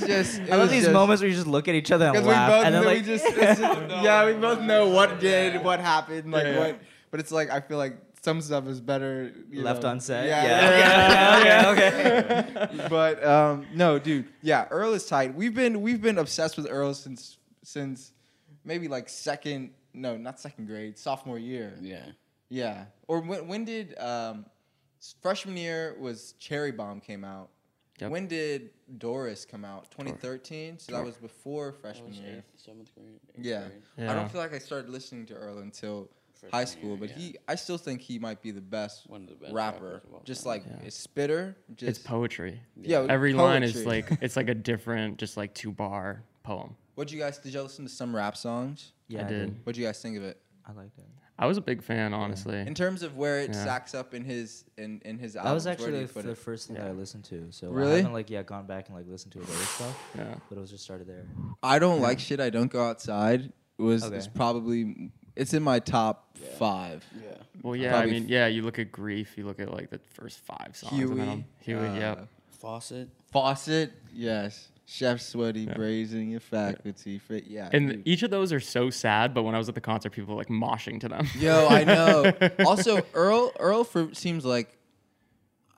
just. 0.00 0.40
It 0.40 0.50
I 0.50 0.56
love 0.56 0.60
was 0.62 0.70
these 0.70 0.82
just- 0.84 0.92
moments 0.92 1.22
where 1.22 1.28
you 1.28 1.34
just 1.34 1.46
look 1.46 1.68
at 1.68 1.74
each 1.74 1.90
other 1.92 2.06
and 2.14 2.26
laugh, 2.26 2.50
both 2.50 2.64
and 2.66 2.74
then 2.74 2.82
know, 2.82 2.88
like 2.88 2.98
we 2.98 3.04
just, 3.06 3.24
it's 3.26 3.60
just- 3.60 3.90
yeah, 4.02 4.26
we 4.26 4.32
both 4.34 4.60
know 4.60 4.88
what 4.88 5.20
did, 5.20 5.62
what 5.64 5.80
happened, 5.80 6.30
like 6.32 6.44
Yeah, 6.44 6.52
yeah. 6.52 6.58
what. 6.58 6.80
But 7.10 7.20
it's 7.20 7.32
like 7.32 7.50
I 7.50 7.60
feel 7.60 7.78
like 7.78 7.96
some 8.22 8.40
stuff 8.40 8.66
is 8.66 8.80
better 8.80 9.32
you 9.50 9.62
left 9.62 9.82
know. 9.82 9.90
unsaid. 9.90 10.28
Yeah, 10.28 10.44
yeah. 10.44 11.70
okay, 11.72 11.88
okay, 11.88 12.64
okay. 12.64 12.86
but 12.88 13.24
um, 13.24 13.66
no, 13.74 13.98
dude, 13.98 14.26
yeah, 14.42 14.66
Earl 14.70 14.92
is 14.94 15.06
tight. 15.06 15.34
We've 15.34 15.54
been 15.54 15.80
we've 15.82 16.02
been 16.02 16.18
obsessed 16.18 16.56
with 16.56 16.66
Earl 16.70 16.94
since 16.94 17.38
since 17.64 18.12
maybe 18.64 18.88
like 18.88 19.08
second, 19.08 19.70
no, 19.94 20.16
not 20.16 20.38
second 20.38 20.66
grade, 20.66 20.98
sophomore 20.98 21.38
year. 21.38 21.74
Yeah. 21.80 22.04
Yeah, 22.52 22.86
or 23.06 23.20
when 23.20 23.46
when 23.46 23.64
did 23.64 23.96
um, 23.98 24.44
s- 24.44 24.49
freshman 25.20 25.56
year 25.56 25.96
was 25.98 26.34
Cherry 26.38 26.72
Bomb 26.72 27.00
came 27.00 27.24
out. 27.24 27.48
Yep. 28.00 28.10
When 28.10 28.26
did 28.26 28.70
Doris 28.98 29.44
come 29.44 29.64
out? 29.64 29.90
2013. 29.90 30.78
So 30.78 30.92
that 30.92 31.04
was 31.04 31.16
before 31.16 31.72
freshman 31.72 32.14
year. 32.14 32.42
seventh 32.56 32.94
grade. 32.94 33.20
eighth 33.36 33.44
Yeah. 33.44 33.64
grade. 33.96 34.08
I 34.08 34.14
don't 34.14 34.30
feel 34.30 34.40
like 34.40 34.54
I 34.54 34.58
started 34.58 34.88
listening 34.90 35.26
to 35.26 35.34
Earl 35.34 35.58
until 35.58 36.08
Freshman 36.32 36.58
high 36.58 36.64
school, 36.64 36.88
year, 36.90 36.96
but 36.98 37.08
yeah. 37.10 37.16
he 37.16 37.36
I 37.46 37.54
still 37.56 37.76
think 37.76 38.00
he 38.00 38.18
might 38.18 38.40
be 38.40 38.50
the 38.52 38.62
best, 38.62 39.10
One 39.10 39.24
of 39.24 39.28
the 39.28 39.34
best 39.34 39.52
rapper. 39.52 39.84
rappers 39.84 40.04
of 40.04 40.14
all 40.14 40.22
Just 40.24 40.46
like 40.46 40.64
Yeah. 40.66 40.86
a 40.86 40.90
spitter. 40.90 41.54
Just 41.74 41.90
It's 41.90 41.98
poetry. 41.98 42.62
Yeah, 42.76 43.04
Every 43.06 43.34
line 43.34 43.62
is 43.62 43.84
like 43.84 44.10
it's 44.22 44.36
like 44.36 44.48
a 44.48 44.54
different, 44.54 45.18
just 45.18 45.36
like 45.36 45.52
two 45.54 45.70
bar 45.70 46.22
poem. 46.42 46.76
What'd 46.94 47.12
you 47.12 47.18
guys 47.18 47.36
did 47.38 47.52
Y'all 47.52 47.64
listen 47.64 47.84
to 47.84 47.90
some 47.90 48.16
rap 48.16 48.34
songs? 48.36 48.92
Yeah, 49.08 49.26
I 49.26 49.28
did. 49.28 49.56
What'd 49.64 49.78
you 49.78 49.84
guys 49.84 50.00
think 50.00 50.16
of 50.16 50.22
it? 50.22 50.40
I 50.70 50.80
liked 50.82 50.98
it. 50.98 51.04
I 51.38 51.46
was 51.46 51.56
a 51.56 51.62
big 51.62 51.82
fan, 51.82 52.12
honestly. 52.12 52.58
In 52.58 52.74
terms 52.74 53.02
of 53.02 53.16
where 53.16 53.40
it 53.40 53.50
Yeah. 53.54 53.62
stacks 53.62 53.94
up 53.94 54.12
in 54.14 54.24
his 54.24 54.64
in, 54.76 55.00
in 55.04 55.18
his 55.18 55.32
That 55.34 55.40
albums, 55.46 55.54
was 55.54 55.66
actually 55.66 55.92
do 55.92 56.06
the, 56.06 56.22
the 56.22 56.34
first 56.36 56.66
thing 56.68 56.76
that 56.76 56.86
I 56.86 56.92
listened 56.92 57.24
to. 57.24 57.46
So 57.50 57.70
Really? 57.70 57.92
I 57.92 57.96
haven't 57.96 58.12
like 58.12 58.28
yeah 58.30 58.42
gone 58.42 58.66
back 58.66 58.88
and 58.88 58.96
like 58.96 59.06
listened 59.08 59.32
to 59.32 59.38
his 59.40 59.48
other 59.48 59.64
stuff, 59.64 60.02
Yeah. 60.16 60.34
but 60.48 60.58
it 60.58 60.60
was 60.60 60.70
just 60.70 60.84
started 60.84 61.06
there. 61.06 61.24
I 61.62 61.78
don't 61.78 62.00
like 62.00 62.18
shit. 62.20 62.40
I 62.40 62.50
don't 62.50 62.70
go 62.70 62.84
outside. 62.84 63.52
Was 63.78 64.04
Okay. 64.04 64.16
is 64.16 64.28
probably 64.28 65.10
it's 65.34 65.54
in 65.54 65.62
my 65.62 65.78
top 65.78 66.36
Yeah. 66.38 66.48
five. 66.58 67.04
Yeah. 67.22 67.36
Well, 67.62 67.74
yeah. 67.76 67.90
Probably 67.92 68.10
I 68.10 68.12
mean, 68.14 68.24
f- 68.24 68.28
yeah. 68.30 68.46
You 68.48 68.62
look 68.62 68.78
at 68.78 68.92
Grief. 68.92 69.38
You 69.38 69.46
look 69.46 69.60
at 69.60 69.72
like 69.72 69.88
the 69.90 70.00
first 70.12 70.40
five 70.40 70.72
songs. 70.76 70.92
of 70.92 70.98
Huey, 70.98 71.14
them. 71.16 71.44
Huey. 71.60 71.86
uh, 71.88 71.94
yep. 71.94 72.28
Faucet. 72.50 73.08
Faucet, 73.32 73.92
yes. 74.12 74.68
Chef 74.92 75.20
Sweaty, 75.20 75.60
Yeah. 75.60 75.74
braising 75.74 76.30
your 76.32 76.40
faculty. 76.40 77.18
Fit, 77.18 77.44
yeah. 77.46 77.68
And 77.72 77.90
dude. 77.90 78.02
each 78.04 78.24
of 78.24 78.30
those 78.32 78.52
are 78.52 78.58
so 78.58 78.90
sad. 78.90 79.32
But 79.32 79.44
when 79.44 79.54
I 79.54 79.58
was 79.58 79.68
at 79.68 79.76
the 79.76 79.80
concert, 79.80 80.10
people 80.10 80.34
were 80.34 80.40
like 80.40 80.48
moshing 80.48 80.98
to 81.00 81.08
them. 81.08 81.28
Yo, 81.38 81.68
I 81.68 81.84
know. 81.84 82.32
also, 82.66 83.00
Earl 83.14 83.52
Earl 83.60 83.84
for 83.84 84.12
seems 84.14 84.44
like 84.44 84.76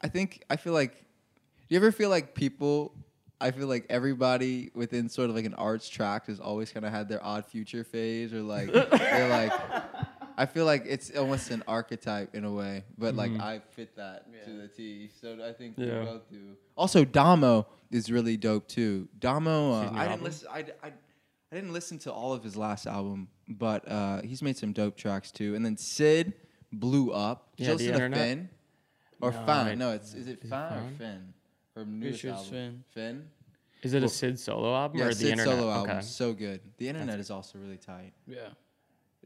I 0.03 0.09
think 0.09 0.43
I 0.49 0.57
feel 0.57 0.73
like 0.73 0.93
do 0.95 1.75
you 1.75 1.77
ever 1.77 1.93
feel 1.93 2.09
like 2.09 2.35
people 2.35 2.95
I 3.39 3.51
feel 3.51 3.67
like 3.67 3.85
everybody 3.91 4.71
within 4.75 5.11
sort 5.11 5.29
of 5.29 5.37
like 5.37 5.45
an 5.45 5.55
arts 5.55 5.89
tract 5.91 6.29
has 6.29 6.41
always 6.41 6.73
kind 6.73 6.87
of 6.87 6.93
had 6.93 7.09
their 7.09 7.23
odd 7.23 7.45
future 7.45 7.85
phase 7.85 8.33
or 8.33 8.41
like 8.41 8.73
they're 8.73 9.29
like 9.29 9.53
I 10.37 10.47
feel 10.47 10.65
like 10.65 10.85
it's 10.87 11.11
almost 11.17 11.51
an 11.51 11.63
archetype 11.67 12.35
in 12.35 12.45
a 12.45 12.53
way, 12.53 12.85
but 12.99 13.15
like 13.15 13.31
Mhm. 13.33 13.41
I 13.41 13.59
fit 13.71 13.97
that 13.97 14.27
to 14.45 14.51
the 14.57 14.69
T. 14.69 15.09
So 15.21 15.39
I 15.47 15.53
think 15.53 15.77
Yeah. 15.79 16.01
we 16.01 16.05
both 16.07 16.31
do. 16.31 16.57
Also, 16.77 17.05
Domo 17.05 17.67
is 17.91 18.11
really 18.11 18.37
dope 18.37 18.69
too. 18.69 19.09
Domo, 19.19 19.73
uh, 19.73 19.83
His 19.83 19.93
new 19.93 19.99
I 19.99 20.09
didn't 20.09 20.23
listen. 20.23 20.49
I, 20.51 20.59
I, 20.83 20.87
I 20.89 21.55
didn't 21.55 21.73
listen 21.73 21.99
to 22.01 22.13
all 22.13 22.33
of 22.33 22.43
his 22.43 22.57
last 22.57 22.87
album, 22.87 23.29
but 23.49 23.87
uh, 23.91 24.23
he's 24.23 24.43
made 24.43 24.57
some 24.57 24.73
dope 24.73 24.97
tracks 24.97 25.31
too. 25.31 25.55
And 25.55 25.65
then 25.65 25.77
Syd 25.77 26.33
blew 26.73 27.13
up. 27.13 27.55
Did 27.57 27.65
Yeah, 27.65 27.71
you 27.73 27.77
The 27.79 27.83
listen 27.85 27.95
Internet? 27.95 28.19
Finn 28.19 28.49
or 29.21 29.31
No, 29.33 29.47
Fan? 29.47 29.79
No, 29.79 29.91
it's 29.93 30.15
is 30.15 30.29
it 30.29 30.39
Is 30.39 30.45
it 30.45 30.49
Fan 30.49 30.73
or 30.73 30.77
Fan? 30.81 30.95
Finn? 30.99 31.35
Her 31.75 31.85
newest 31.85 32.21
sure 32.21 32.33
album. 32.33 32.51
Finn. 32.51 32.85
Finn. 32.95 33.31
Is 33.83 33.93
it 33.95 33.99
Well, 33.99 34.07
a 34.07 34.09
Syd 34.09 34.39
solo 34.39 34.75
album 34.75 34.99
Yeah, 34.99 35.05
or 35.07 35.09
the 35.09 35.15
Syd's 35.15 35.31
internet? 35.33 35.59
solo 35.59 35.71
album. 35.71 35.91
Okay. 35.97 36.01
So 36.07 36.33
good. 36.33 36.61
The 36.79 36.89
internet 36.89 37.19
is 37.19 37.31
also 37.31 37.59
really 37.59 37.79
tight. 37.79 38.13
Yeah. 38.27 38.49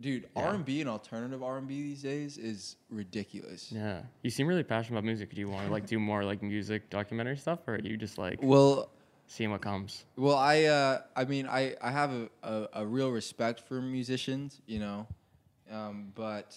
Dude, 0.00 0.28
Yeah. 0.36 0.42
R 0.48 0.54
and 0.54 0.64
B 0.64 0.80
and 0.80 0.90
alternative 0.90 1.42
R 1.42 1.56
and 1.58 1.66
B 1.66 1.82
these 1.82 2.02
days 2.02 2.36
is 2.36 2.76
ridiculous. 2.90 3.72
Yeah. 3.72 4.02
You 4.22 4.30
seem 4.30 4.46
really 4.46 4.62
passionate 4.62 4.98
about 4.98 5.06
music. 5.06 5.34
Do 5.34 5.40
you 5.40 5.48
want 5.48 5.66
to 5.66 5.72
like 5.72 5.86
do 5.86 5.98
more 5.98 6.22
like 6.24 6.42
music 6.42 6.90
documentary 6.90 7.36
stuff, 7.38 7.60
or 7.66 7.78
do 7.78 7.88
you 7.88 7.96
just 7.96 8.18
like 8.18 8.38
Well, 8.42 8.90
seeing 9.26 9.50
what 9.50 9.62
comes? 9.62 10.04
Well, 10.16 10.36
I 10.36 10.64
uh, 10.64 10.98
I 11.16 11.24
mean, 11.24 11.46
I, 11.46 11.76
I 11.80 11.90
have 11.90 12.12
a, 12.12 12.28
a, 12.42 12.68
a 12.74 12.86
real 12.86 13.10
respect 13.10 13.60
for 13.60 13.80
musicians, 13.80 14.60
you 14.66 14.80
know, 14.80 15.06
um, 15.70 16.12
but 16.14 16.54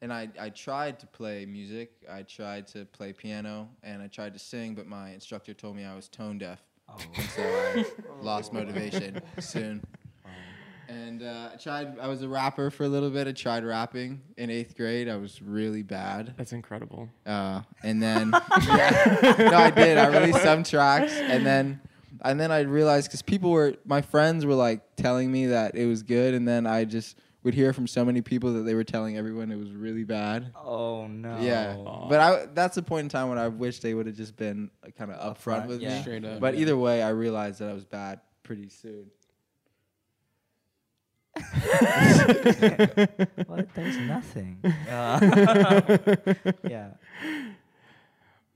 and 0.00 0.12
I, 0.12 0.28
I 0.40 0.48
tried 0.50 0.98
to 1.00 1.06
play 1.06 1.44
music. 1.46 1.92
I 2.10 2.22
tried 2.22 2.66
to 2.68 2.84
play 2.86 3.12
piano 3.12 3.68
and 3.82 4.00
I 4.02 4.06
tried 4.08 4.32
to 4.32 4.38
sing, 4.38 4.74
but 4.74 4.86
my 4.86 5.10
instructor 5.10 5.52
told 5.52 5.76
me 5.76 5.84
I 5.84 5.94
was 5.94 6.08
tone 6.08 6.38
deaf, 6.38 6.62
Oh, 6.88 6.96
so 7.34 7.42
I 7.42 7.84
lost 8.22 8.52
motivation 8.52 9.20
soon. 9.40 9.82
And 10.88 11.22
uh, 11.22 11.50
I 11.52 11.56
tried. 11.56 11.98
I 11.98 12.06
was 12.06 12.22
a 12.22 12.28
rapper 12.28 12.70
for 12.70 12.84
a 12.84 12.88
little 12.88 13.10
bit. 13.10 13.26
I 13.26 13.32
tried 13.32 13.64
rapping 13.64 14.20
in 14.36 14.50
eighth 14.50 14.76
grade. 14.76 15.08
I 15.08 15.16
was 15.16 15.42
really 15.42 15.82
bad. 15.82 16.34
That's 16.36 16.52
incredible. 16.52 17.08
Uh, 17.24 17.62
and 17.82 18.02
then 18.02 18.32
yeah, 18.66 19.34
no, 19.38 19.56
I 19.56 19.70
did. 19.70 19.98
I 19.98 20.06
released 20.20 20.42
some 20.42 20.62
tracks, 20.62 21.12
and 21.12 21.44
then 21.44 21.80
and 22.22 22.38
then 22.38 22.52
I 22.52 22.60
realized 22.60 23.08
because 23.08 23.22
people 23.22 23.50
were 23.50 23.74
my 23.84 24.02
friends 24.02 24.46
were 24.46 24.54
like 24.54 24.82
telling 24.96 25.30
me 25.30 25.46
that 25.46 25.74
it 25.74 25.86
was 25.86 26.02
good, 26.02 26.34
and 26.34 26.46
then 26.46 26.66
I 26.66 26.84
just 26.84 27.16
would 27.42 27.54
hear 27.54 27.72
from 27.72 27.86
so 27.86 28.04
many 28.04 28.20
people 28.20 28.54
that 28.54 28.62
they 28.62 28.74
were 28.74 28.82
telling 28.82 29.16
everyone 29.16 29.52
it 29.52 29.56
was 29.56 29.70
really 29.70 30.02
bad. 30.02 30.52
oh 30.56 31.06
no. 31.06 31.38
Yeah, 31.40 31.76
Aw. 31.76 32.08
but 32.08 32.20
I 32.20 32.46
that's 32.54 32.76
a 32.76 32.82
point 32.82 33.04
in 33.04 33.08
time 33.08 33.28
when 33.28 33.38
I 33.38 33.48
wish 33.48 33.78
they 33.80 33.94
would 33.94 34.06
have 34.06 34.16
just 34.16 34.36
been 34.36 34.70
kind 34.98 35.12
of 35.12 35.36
upfront 35.36 35.64
Upfront, 35.64 35.68
with 35.68 35.80
yeah. 35.80 35.96
me. 35.96 36.02
Straight 36.02 36.24
up. 36.24 36.40
But 36.40 36.54
yeah. 36.54 36.62
either 36.62 36.76
way, 36.76 37.02
I 37.02 37.10
realized 37.10 37.60
that 37.60 37.68
I 37.68 37.72
was 37.72 37.84
bad 37.84 38.20
pretty 38.42 38.68
soon. 38.68 39.10
What? 43.46 43.74
There's 43.74 43.96
nothing. 43.98 44.58
Uh, 44.88 45.80
yeah. 46.68 46.90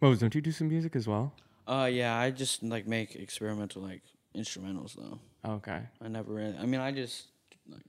Mose, 0.01 0.19
don't 0.21 0.35
you 0.35 0.41
do 0.41 0.53
some 0.53 0.69
music 0.69 0.97
as 0.97 1.07
well? 1.07 1.35
Uh, 1.67 1.89
yeah. 1.91 2.17
I 2.17 2.31
just 2.31 2.63
like 2.63 2.87
make 2.87 3.15
experimental 3.17 3.83
like 3.83 4.03
instrumentals 4.37 4.95
though. 4.95 5.19
Okay. 5.45 5.81
I 6.03 6.09
never 6.09 6.33
really. 6.33 6.57
I 6.57 6.67
mean, 6.67 6.81
I 6.81 6.93
just 6.93 7.27
like 7.69 7.83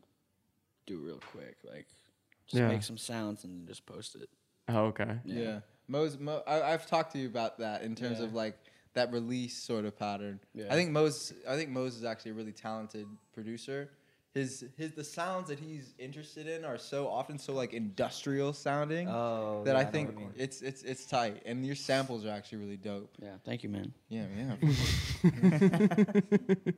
do 0.86 0.98
real 0.98 1.20
quick, 1.32 1.58
like 1.64 1.88
just 2.48 2.60
Yeah. 2.60 2.68
make 2.68 2.84
some 2.84 2.98
sounds 2.98 3.44
and 3.44 3.68
just 3.68 3.86
post 3.86 4.16
it. 4.16 4.30
Oh, 4.68 4.86
okay. 4.86 5.20
Yeah. 5.26 5.60
Mo's, 5.88 6.18
Mo, 6.18 6.42
I, 6.48 6.62
I've 6.62 6.88
talked 6.88 7.12
to 7.14 7.20
you 7.20 7.28
about 7.28 7.60
that 7.60 7.84
in 7.84 7.96
terms 7.96 8.20
Yeah. 8.20 8.26
of 8.26 8.34
like 8.34 8.58
that 8.94 9.12
release 9.12 9.62
sort 9.64 9.86
of 9.86 9.98
pattern. 9.98 10.40
Yeah. 10.54 10.66
I 10.70 10.76
think 10.76 10.92
Mo's, 10.92 11.34
I 11.48 11.56
think 11.56 11.70
Mo's 11.70 11.96
is 11.96 12.04
actually 12.04 12.32
a 12.32 12.36
really 12.36 12.52
talented 12.54 13.08
producer. 13.34 13.90
His, 14.34 14.64
his, 14.78 14.94
the 14.94 15.04
sounds 15.04 15.50
that 15.50 15.60
he's 15.60 15.94
interested 16.00 16.48
in 16.48 16.64
are 16.64 16.78
so 16.78 17.08
often 17.10 17.38
so 17.38 17.52
like 17.54 17.74
industrial 17.74 18.54
sounding 18.54 19.10
Oh, 19.10 19.64
that 19.66 19.74
yeah, 19.74 19.80
I 19.80 19.84
know 19.84 19.92
think 19.92 20.10
what 20.10 20.20
you 20.20 20.26
mean. 20.28 20.34
it's, 20.38 20.62
it's, 20.62 20.84
it's 20.84 21.06
tight. 21.06 21.42
And 21.46 21.66
your 21.66 21.76
samples 21.76 22.26
are 22.26 22.30
actually 22.30 22.60
really 22.60 22.78
dope. 22.78 23.14
Yeah, 23.22 23.36
thank 23.44 23.62
you, 23.64 23.70
man. 23.70 23.94
Yeah, 24.08 24.26
yeah. 24.38 24.56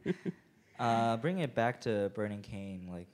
Uh, 0.80 1.16
bringing 1.18 1.44
it 1.44 1.54
back 1.54 1.80
to 1.82 2.12
Burning 2.16 2.42
Cane, 2.42 2.90
like 2.92 3.08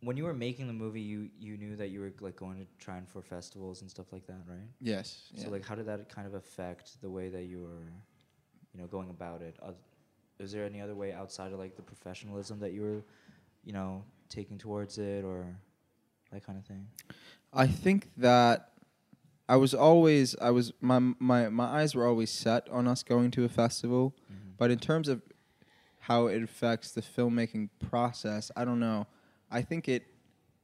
when 0.00 0.16
you 0.16 0.24
were 0.24 0.34
making 0.34 0.66
the 0.66 0.72
movie, 0.72 1.00
you 1.00 1.30
you 1.38 1.56
knew 1.56 1.76
that 1.76 1.88
you 1.90 2.00
were 2.00 2.12
like 2.20 2.36
going 2.36 2.58
to 2.58 2.66
try 2.78 2.96
and 2.96 3.08
for 3.08 3.22
festivals 3.22 3.80
and 3.80 3.90
stuff 3.90 4.12
like 4.12 4.26
that, 4.26 4.42
right? 4.46 4.68
yes. 4.80 5.30
So 5.36 5.44
yeah. 5.44 5.50
like, 5.50 5.64
how 5.64 5.74
did 5.76 5.86
that 5.86 6.08
kind 6.08 6.26
of 6.26 6.34
affect 6.34 7.00
the 7.00 7.08
way 7.08 7.28
that 7.28 7.44
you 7.44 7.60
were, 7.62 7.92
you 8.74 8.80
know, 8.80 8.86
going 8.86 9.10
about 9.10 9.40
it? 9.40 9.56
Is 10.38 10.52
there 10.52 10.64
any 10.64 10.80
other 10.80 10.94
way 10.94 11.12
outside 11.12 11.52
of 11.52 11.58
like 11.58 11.76
the 11.76 11.82
professionalism 11.82 12.60
that 12.60 12.72
you 12.72 12.82
were, 12.82 13.04
you 13.64 13.72
know, 13.72 14.04
taking 14.28 14.58
towards 14.58 14.98
it, 14.98 15.24
or 15.24 15.46
that 16.32 16.44
kind 16.44 16.58
of 16.58 16.64
thing? 16.66 16.86
I 17.52 17.66
think 17.66 18.10
that 18.18 18.72
I 19.48 19.56
was 19.56 19.74
always 19.74 20.36
I 20.40 20.50
was 20.50 20.72
my 20.80 20.98
my 21.18 21.48
my 21.48 21.64
eyes 21.64 21.94
were 21.94 22.06
always 22.06 22.30
set 22.30 22.68
on 22.70 22.86
us 22.86 23.02
going 23.02 23.30
to 23.32 23.44
a 23.44 23.48
festival, 23.48 24.14
mm-hmm. 24.24 24.50
but 24.58 24.70
in 24.70 24.78
terms 24.78 25.08
of 25.08 25.22
how 26.00 26.26
it 26.26 26.42
affects 26.42 26.92
the 26.92 27.02
filmmaking 27.02 27.70
process, 27.88 28.50
I 28.56 28.64
don't 28.64 28.80
know. 28.80 29.06
I 29.50 29.62
think 29.62 29.88
it 29.88 30.06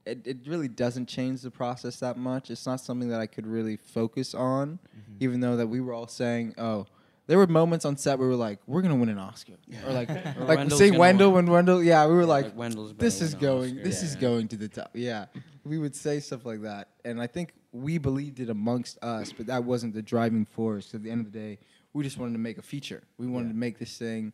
it, 0.05 0.27
it 0.27 0.39
really 0.47 0.69
doesn't 0.69 1.07
change 1.07 1.43
the 1.43 1.51
process 1.51 2.01
that 2.01 2.17
much. 2.17 2.51
It's 2.51 2.67
not 2.67 2.81
something 2.81 3.09
that 3.09 3.21
I 3.21 3.27
could 3.27 3.47
really 3.47 3.77
focus 3.77 4.35
on, 4.35 4.81
mm-hmm. 4.97 5.17
even 5.21 5.41
though 5.41 5.57
that 5.57 5.69
we 5.69 5.81
were 5.81 5.93
all 5.93 6.09
saying, 6.09 6.55
oh. 6.59 6.87
There 7.29 7.39
were 7.39 7.47
moments 7.47 7.85
on 7.85 7.97
set 7.97 8.19
where 8.19 8.27
we 8.29 8.35
were 8.35 8.39
like, 8.41 8.59
"We're 8.67 8.83
gonna 8.83 8.97
win 8.97 9.09
an 9.09 9.19
Oscar," 9.19 9.55
or 9.87 9.93
like, 9.93 10.11
Or 10.37 10.45
like 10.45 10.59
Wendell's 10.59 10.79
say 10.79 10.91
Wendell 10.91 11.31
win. 11.33 11.47
when 11.47 11.55
Wendell, 11.55 11.83
yeah, 11.83 12.07
we 12.07 12.15
were 12.15 12.23
Yeah, 12.23 12.27
like, 12.27 12.57
like 12.57 12.99
this 12.99 13.21
is 13.23 13.35
going 13.35 13.71
Oscar. 13.75 13.85
this 13.85 14.03
is 14.03 14.17
going 14.17 14.49
to 14.49 14.57
the 14.57 14.69
top. 14.69 14.91
Yeah. 14.95 15.27
We 15.65 15.79
would 15.79 15.95
say 15.95 16.19
stuff 16.19 16.45
like 16.45 16.63
that. 16.63 16.89
And 17.05 17.21
i 17.21 17.27
think 17.29 17.53
we 17.73 17.97
believed 17.97 18.41
it 18.41 18.51
amongst 18.51 18.99
us 19.03 19.33
but 19.33 19.47
that 19.47 19.63
wasn't 19.65 19.95
the 19.95 20.03
driving 20.03 20.45
force. 20.45 20.95
At 20.95 21.03
the 21.05 21.11
end 21.11 21.25
of 21.25 21.33
the 21.33 21.39
day 21.39 21.59
we 21.95 22.03
just 22.03 22.19
wanted 22.19 22.33
to 22.33 22.39
make 22.41 22.59
a 22.59 22.63
feature. 22.63 23.03
We 23.19 23.27
wanted 23.29 23.47
Yeah. 23.47 23.53
to 23.53 23.59
make 23.59 23.79
this 23.79 23.97
thing 23.97 24.33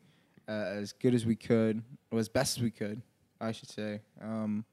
uh, 0.48 0.53
as 0.53 0.92
good 0.92 1.14
as 1.14 1.27
we 1.27 1.37
could 1.37 1.83
or 2.11 2.18
as 2.18 2.29
best 2.31 2.57
as 2.57 2.62
we 2.62 2.70
could 2.70 3.03
i 3.40 3.53
should 3.53 3.68
say. 3.70 4.01
Um, 4.22 4.64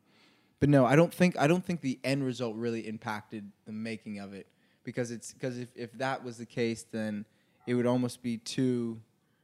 but 0.62 0.70
no 0.70 0.86
i 0.86 0.96
don't 0.96 1.14
think 1.14 1.38
i 1.38 1.48
don't 1.48 1.64
think 1.66 1.82
the 1.82 2.00
end 2.06 2.24
result 2.24 2.56
really 2.56 2.88
impacted 2.88 3.52
the 3.66 3.74
making 3.74 4.20
of 4.20 4.34
it. 4.34 4.48
Because 4.86 5.12
it's 5.12 5.34
because 5.34 5.58
if, 5.60 5.70
if 5.76 5.92
that 5.98 6.24
was 6.24 6.38
the 6.38 6.46
case 6.46 6.86
then 6.92 7.26
it 7.68 7.74
would 7.76 7.86
almost 7.86 8.22
be 8.22 8.38
too 8.38 9.00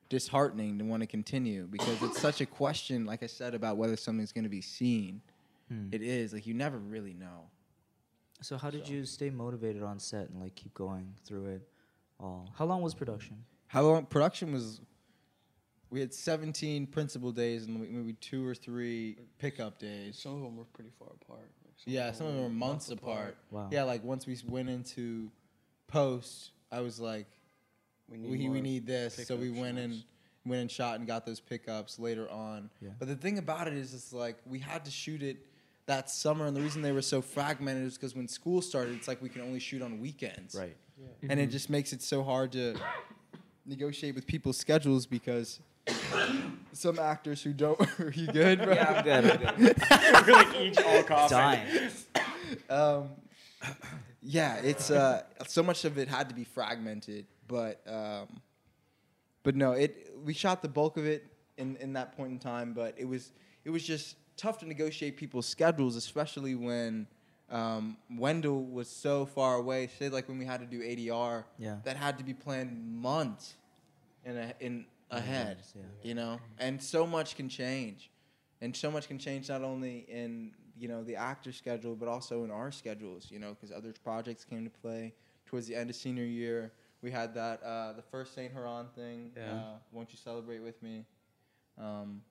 disheartening 0.09 0.77
to 0.77 0.83
want 0.85 1.01
to 1.01 1.07
continue 1.07 1.65
because 1.67 2.01
it's 2.03 2.19
such 2.19 2.41
a 2.41 2.45
question 2.45 3.05
like 3.05 3.23
i 3.23 3.27
said 3.27 3.53
about 3.55 3.77
whether 3.77 3.95
something's 3.95 4.31
going 4.33 4.43
to 4.43 4.49
be 4.49 4.61
seen 4.61 5.21
Hmm. 5.69 5.87
it 5.93 6.01
is 6.01 6.33
like 6.33 6.45
you 6.45 6.53
never 6.53 6.77
really 6.77 7.13
know 7.13 7.47
So 8.41 8.57
how 8.57 8.69
did 8.71 8.85
So- 8.87 8.91
you 8.93 9.05
stay 9.05 9.29
motivated 9.29 9.83
on 9.83 9.99
set 9.99 10.29
and 10.29 10.41
like 10.41 10.55
keep 10.55 10.73
going 10.73 11.13
through 11.23 11.45
it 11.45 11.61
all? 12.19 12.49
How 12.57 12.65
long 12.65 12.81
was 12.81 12.93
production? 12.93 13.45
how 13.67 13.83
long 13.83 14.05
production 14.05 14.51
was 14.51 14.81
we 15.89 15.99
had 16.01 16.13
17 16.13 16.87
principal 16.87 17.31
days 17.31 17.65
and 17.67 17.79
maybe 17.79 18.13
two 18.13 18.45
or 18.45 18.53
three 18.55 19.17
pickup 19.39 19.79
days 19.79 20.17
Some 20.19 20.33
of 20.35 20.41
them 20.41 20.57
were 20.57 20.65
pretty 20.65 20.89
far 20.99 21.07
apart. 21.21 21.49
Like 21.63 21.73
yeah 21.85 22.11
some 22.11 22.27
of 22.27 22.33
them 22.33 22.43
were 22.43 22.49
months 22.49 22.89
apart 22.91 23.37
Wow. 23.49 23.69
yeah 23.71 23.83
like 23.83 24.03
once 24.03 24.27
we 24.27 24.37
went 24.45 24.67
into 24.69 25.31
post 25.87 26.51
i 26.71 26.81
was 26.81 26.99
like 26.99 27.27
We 28.11 28.17
we, 28.17 28.27
need, 28.37 28.39
we, 28.39 28.47
more 28.55 28.61
need 28.61 28.85
this 28.85 29.15
so 29.27 29.35
we 29.35 29.47
pickup 29.49 29.61
went 29.61 29.77
and 29.79 30.03
went 30.45 30.61
and 30.61 30.71
shot 30.71 30.97
and 30.99 31.07
got 31.07 31.25
those 31.25 31.39
pickups 31.39 31.97
later 31.99 32.29
on 32.29 32.69
Yeah. 32.81 32.89
but 32.99 33.07
the 33.07 33.15
thing 33.15 33.37
about 33.37 33.67
it 33.67 33.73
is 33.73 33.93
it's 33.93 34.11
like 34.11 34.37
we 34.45 34.59
had 34.59 34.83
to 34.85 34.91
shoot 34.91 35.21
it 35.23 35.37
that 35.85 36.09
summer 36.09 36.45
and 36.45 36.55
the 36.55 36.61
reason 36.61 36.81
they 36.81 36.91
were 36.91 37.01
so 37.01 37.21
fragmented 37.21 37.85
is 37.85 37.95
because 37.97 38.15
when 38.15 38.27
school 38.27 38.61
started 38.61 38.95
it's 38.95 39.07
like 39.07 39.21
we 39.21 39.29
can 39.29 39.41
only 39.41 39.59
shoot 39.59 39.81
on 39.81 39.99
weekends 39.99 40.55
Right. 40.55 40.75
and 41.29 41.39
it 41.39 41.47
just 41.47 41.69
makes 41.69 41.93
it 41.93 42.01
so 42.01 42.23
hard 42.23 42.51
to 42.53 42.75
negotiate 43.65 44.15
with 44.15 44.25
people's 44.27 44.57
schedules 44.57 45.05
because 45.05 45.59
some 46.73 46.99
actors 46.99 47.41
who 47.43 47.53
don't 47.53 47.79
are 47.99 48.11
you 48.15 48.27
good 48.27 48.61
bro 48.61 48.73
Yeah, 48.73 48.93
I'm 48.97 49.03
good. 49.03 49.45
I'm 49.45 49.57
good. 49.63 49.77
We're 50.27 50.33
like 50.33 50.55
each 50.59 50.77
all 50.81 51.03
coughing. 51.03 51.37
Dying. 51.37 51.89
um, 52.69 53.09
yeah, 54.21 54.55
it's 54.57 54.91
uh, 54.91 55.23
so 55.47 55.63
much 55.63 55.85
of 55.85 55.97
it 55.97 56.07
had 56.07 56.29
to 56.29 56.35
be 56.35 56.43
fragmented, 56.43 57.25
but 57.47 57.81
um, 57.87 58.41
but 59.43 59.55
no, 59.55 59.71
it 59.71 60.13
we 60.23 60.33
shot 60.33 60.61
the 60.61 60.67
bulk 60.69 60.97
of 60.97 61.05
it 61.05 61.25
in 61.57 61.75
in 61.77 61.93
that 61.93 62.15
point 62.15 62.31
in 62.31 62.39
time, 62.39 62.73
but 62.73 62.93
it 62.97 63.05
was 63.05 63.31
it 63.65 63.69
was 63.69 63.83
just 63.83 64.15
tough 64.37 64.59
to 64.59 64.65
negotiate 64.67 65.17
people's 65.17 65.47
schedules, 65.47 65.95
especially 65.95 66.55
when 66.55 67.07
um, 67.49 67.97
Wendell 68.17 68.63
was 68.63 68.89
so 68.89 69.25
far 69.25 69.55
away. 69.55 69.87
Say 69.99 70.09
like 70.09 70.27
when 70.27 70.37
we 70.37 70.45
had 70.45 70.59
to 70.61 70.65
do 70.65 70.81
ADR, 70.81 71.43
Yeah. 71.57 71.77
that 71.83 71.97
had 71.97 72.17
to 72.19 72.23
be 72.23 72.33
planned 72.33 72.79
months 73.01 73.55
in 74.23 74.37
a, 74.37 74.53
in 74.59 74.85
ahead, 75.09 75.57
yeah. 75.75 75.81
you 76.03 76.13
know, 76.13 76.39
and 76.59 76.81
so 76.81 77.05
much 77.07 77.35
can 77.35 77.49
change, 77.49 78.09
and 78.61 78.75
so 78.75 78.89
much 78.91 79.07
can 79.07 79.17
change 79.17 79.49
not 79.49 79.63
only 79.63 80.05
in 80.07 80.51
you 80.81 80.87
know 80.87 81.03
the 81.03 81.15
actor 81.15 81.51
schedule 81.51 81.95
but 81.95 82.07
also 82.09 82.43
in 82.43 82.49
our 82.51 82.71
schedules, 82.71 83.27
you 83.29 83.39
know, 83.39 83.51
because 83.51 83.71
other 83.71 83.93
projects 84.03 84.43
came 84.43 84.63
to 84.63 84.69
play 84.69 85.13
towards 85.45 85.67
the 85.67 85.75
end 85.75 85.89
of 85.91 85.95
senior 85.95 86.25
year. 86.25 86.71
We 87.03 87.11
had 87.11 87.35
that 87.35 87.61
uh, 87.63 87.93
the 87.93 88.01
first 88.01 88.33
Saint 88.33 88.51
Heron 88.51 88.87
thing. 88.95 89.31
Yeah. 89.37 89.53
Uh, 89.53 89.63
Won't 89.91 90.11
you 90.11 90.17
celebrate 90.17 90.59
with 90.59 90.81
me? 90.81 91.05
Um, 91.79 92.21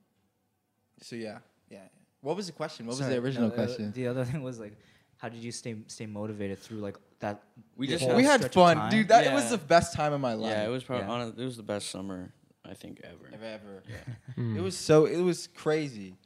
so 1.00 1.14
yeah, 1.16 1.38
yeah. 1.70 1.78
What 2.22 2.36
was 2.36 2.46
the 2.46 2.52
question? 2.52 2.86
What 2.86 2.96
Sorry, 2.96 3.08
was 3.08 3.16
the 3.16 3.22
original 3.22 3.48
no, 3.48 3.54
question? 3.54 3.92
The 3.92 4.08
other 4.08 4.24
thing 4.30 4.42
was 4.42 4.58
like, 4.58 4.76
how 5.16 5.28
did 5.28 5.42
you 5.42 5.52
stay 5.52 5.76
stay 5.86 6.06
motivated 6.06 6.58
through 6.58 6.78
like 6.78 6.96
that? 7.20 7.42
We 7.76 7.86
just 7.86 8.04
whole 8.04 8.16
we 8.16 8.24
had 8.24 8.52
fun, 8.52 8.90
dude. 8.90 9.08
That 9.08 9.26
it 9.26 9.32
was 9.32 9.48
the 9.50 9.58
best 9.58 9.94
time 9.94 10.12
of 10.12 10.20
my 10.20 10.34
life. 10.34 10.50
Yeah, 10.50 10.64
it 10.64 10.70
was 10.70 10.82
probably 10.82 11.06
Yeah. 11.06 11.12
on 11.12 11.34
it 11.38 11.44
was 11.44 11.56
the 11.56 11.62
best 11.62 11.90
summer 11.90 12.32
I 12.68 12.74
think 12.74 13.00
ever. 13.04 13.28
If 13.32 13.42
ever. 13.42 13.82
Hmm. 14.34 14.56
It 14.56 14.60
was 14.60 14.76
so 14.76 15.06
it 15.06 15.20
was 15.20 15.48
crazy. 15.48 16.16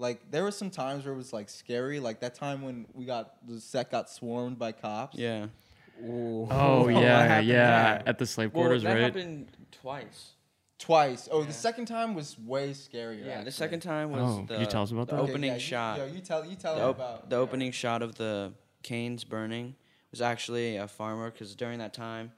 Like 0.00 0.30
there 0.30 0.42
were 0.42 0.50
some 0.50 0.70
times 0.70 1.04
where 1.04 1.12
it 1.14 1.16
was 1.16 1.32
like 1.32 1.48
scary. 1.48 2.00
Like 2.00 2.20
that 2.20 2.34
time 2.34 2.62
when 2.62 2.86
we 2.94 3.04
got 3.04 3.46
the 3.46 3.60
set 3.60 3.90
got 3.90 4.08
swarmed 4.10 4.58
by 4.58 4.72
cops. 4.72 5.16
Yeah. 5.18 5.46
Ooh. 6.02 6.48
Oh 6.50 6.84
What 6.90 7.02
yeah, 7.02 7.40
yeah. 7.40 7.98
there? 7.98 8.02
At 8.06 8.18
the 8.18 8.26
slave 8.26 8.54
Well, 8.54 8.62
quarters, 8.64 8.82
that 8.84 8.94
right? 8.94 9.02
happened 9.02 9.48
twice. 9.70 10.32
Twice. 10.78 11.28
Oh, 11.30 11.40
Yeah. 11.40 11.46
the 11.48 11.52
second 11.52 11.84
time 11.84 12.14
was 12.14 12.38
way 12.38 12.70
scarier. 12.70 13.26
Yeah, 13.26 13.44
the 13.44 13.50
second 13.52 13.80
time 13.80 14.10
was 14.10 14.22
Oh, 14.22 14.44
the, 14.46 14.54
could 14.54 14.60
you 14.60 14.66
tell 14.66 14.82
us 14.82 14.90
about 14.92 15.08
the 15.08 15.16
that? 15.16 15.22
Okay, 15.22 15.32
opening 15.32 15.48
yeah, 15.48 15.54
you- 15.54 15.60
shot. 15.60 15.98
Yo, 15.98 16.06
you 16.06 16.20
tell 16.20 16.46
you 16.46 16.56
tell 16.56 16.76
the, 16.76 16.82
op- 16.84 16.96
about 16.96 17.28
the 17.28 17.36
opening 17.36 17.70
shot 17.70 18.00
of 18.00 18.14
the 18.14 18.52
canes 18.82 19.24
burning 19.24 19.74
was 20.10 20.22
actually 20.22 20.76
a 20.76 20.88
farmer 20.88 21.30
because 21.30 21.54
during 21.54 21.78
that 21.80 21.92
time 21.92 22.32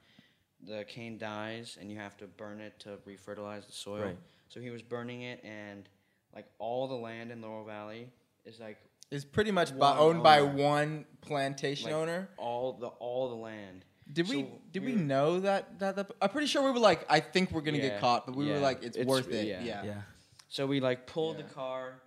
the 0.61 0.83
cane 0.83 1.17
dies 1.17 1.77
and 1.79 1.89
you 1.89 1.97
have 1.97 2.17
to 2.17 2.27
burn 2.27 2.59
it 2.59 2.77
to 2.79 2.97
refertilize 3.07 3.65
the 3.65 3.71
soil 3.71 4.01
Right. 4.03 4.17
so 4.49 4.59
he 4.59 4.69
was 4.69 4.81
burning 4.81 5.21
it 5.21 5.41
and 5.45 5.87
like 6.35 6.45
all 6.59 6.87
the 6.87 6.95
land 6.95 7.31
in 7.31 7.41
laurel 7.41 7.65
valley 7.65 8.09
is 8.45 8.59
like 8.59 8.77
Is 9.11 9.25
pretty 9.25 9.51
much 9.51 9.77
by, 9.77 9.91
One 9.91 9.99
owned 9.99 10.23
by 10.23 10.41
one 10.41 11.05
plantation 11.21 11.85
Like, 11.91 11.95
owner. 11.95 12.29
all 12.37 12.73
the 12.73 12.87
all 12.87 13.29
the 13.29 13.35
land 13.35 13.85
Did 14.11 14.27
we 14.29 14.47
did 14.71 14.83
we 14.83 14.93
we're- 14.93 15.01
know 15.03 15.39
that, 15.41 15.79
that 15.79 15.95
that 15.95 16.11
I'm 16.21 16.29
pretty 16.29 16.47
sure 16.47 16.63
we 16.63 16.71
were 16.71 16.79
like 16.79 17.05
I 17.09 17.19
think 17.19 17.51
we're 17.51 17.61
gonna 17.61 17.77
Yeah, 17.77 17.89
get 17.89 18.01
caught, 18.01 18.25
but 18.25 18.35
we 18.35 18.49
were 18.49 18.59
like 18.59 18.83
it's, 18.83 18.97
It's- 18.97 19.07
worth 19.07 19.31
it. 19.31 19.47
yeah. 19.47 19.61
Yeah. 19.63 19.83
Yeah. 19.83 20.01
so 20.49 20.65
we 20.67 20.79
like 20.79 21.07
pulled 21.07 21.37
Yeah. 21.37 21.43
the 21.47 21.53
car 21.53 22.01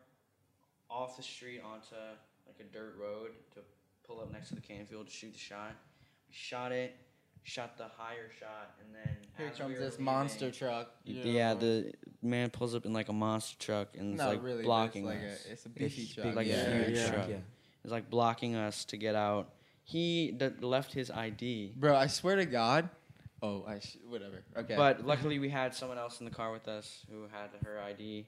off 0.91 1.17
the 1.17 1.23
street 1.23 1.61
onto 1.65 1.95
like 2.47 2.61
a 2.61 2.65
dirt 2.73 2.97
road 3.01 3.31
to 3.55 3.61
pull 4.07 4.21
up 4.21 4.31
next 4.33 4.49
to 4.49 4.55
the 4.55 4.61
cane 4.61 4.87
field 4.87 5.07
to 5.07 5.13
shoot 5.13 5.33
the 5.33 5.39
shot 5.39 5.73
we 6.29 6.35
shot 6.35 6.73
it 6.73 6.95
shot 7.47 7.79
the 7.79 7.85
higher 7.97 8.29
shot 8.41 8.75
and 8.85 8.93
then 8.93 9.17
Here 9.39 9.47
as 9.47 9.53
we 9.59 9.59
comes 9.65 9.75
were 9.79 9.85
this 9.85 9.99
monster 10.01 10.51
truck. 10.51 10.91
Yeah, 11.05 11.53
yo. 11.53 11.59
the 11.59 11.93
man 12.21 12.51
pulls 12.51 12.75
up 12.75 12.85
in 12.85 12.93
like 12.93 13.09
a 13.09 13.13
monster 13.13 13.57
truck 13.59 13.89
and 13.97 14.13
it's 14.15 14.19
Not 14.19 14.31
like 14.31 14.43
really 14.43 14.65
blocking 14.65 15.07
it's 15.07 15.15
like 15.23 15.33
us. 15.33 15.47
a, 15.47 15.53
it's 15.53 15.67
a 15.67 15.69
beefy 15.69 16.03
Big- 16.07 16.15
truck. 16.25 16.35
like 16.35 16.47
a 16.47 16.51
yeah, 16.51 16.85
huge 16.87 16.99
yeah. 16.99 17.11
truck. 17.11 17.29
Yeah. 17.29 17.37
It's 17.85 17.93
like 17.93 18.11
blocking 18.11 18.57
us 18.57 18.85
to 18.87 18.97
get 18.97 19.15
out. 19.15 19.51
He 19.85 20.33
d- 20.33 20.51
left 20.61 20.93
his 20.93 21.09
ID, 21.13 21.75
Bro, 21.77 21.95
I 21.97 22.09
swear 22.09 22.35
to 22.35 22.47
God. 22.47 22.89
Oh, 23.43 23.65
I 23.69 23.79
sh- 23.79 23.99
whatever. 24.09 24.43
Okay. 24.57 24.75
but 24.75 25.07
luckily 25.07 25.39
we 25.39 25.49
had 25.49 25.73
someone 25.73 25.99
else 25.99 26.19
in 26.19 26.25
the 26.25 26.33
car 26.33 26.51
with 26.51 26.67
us 26.67 27.07
who 27.09 27.23
had 27.31 27.51
her 27.65 27.79
ID. 27.81 28.27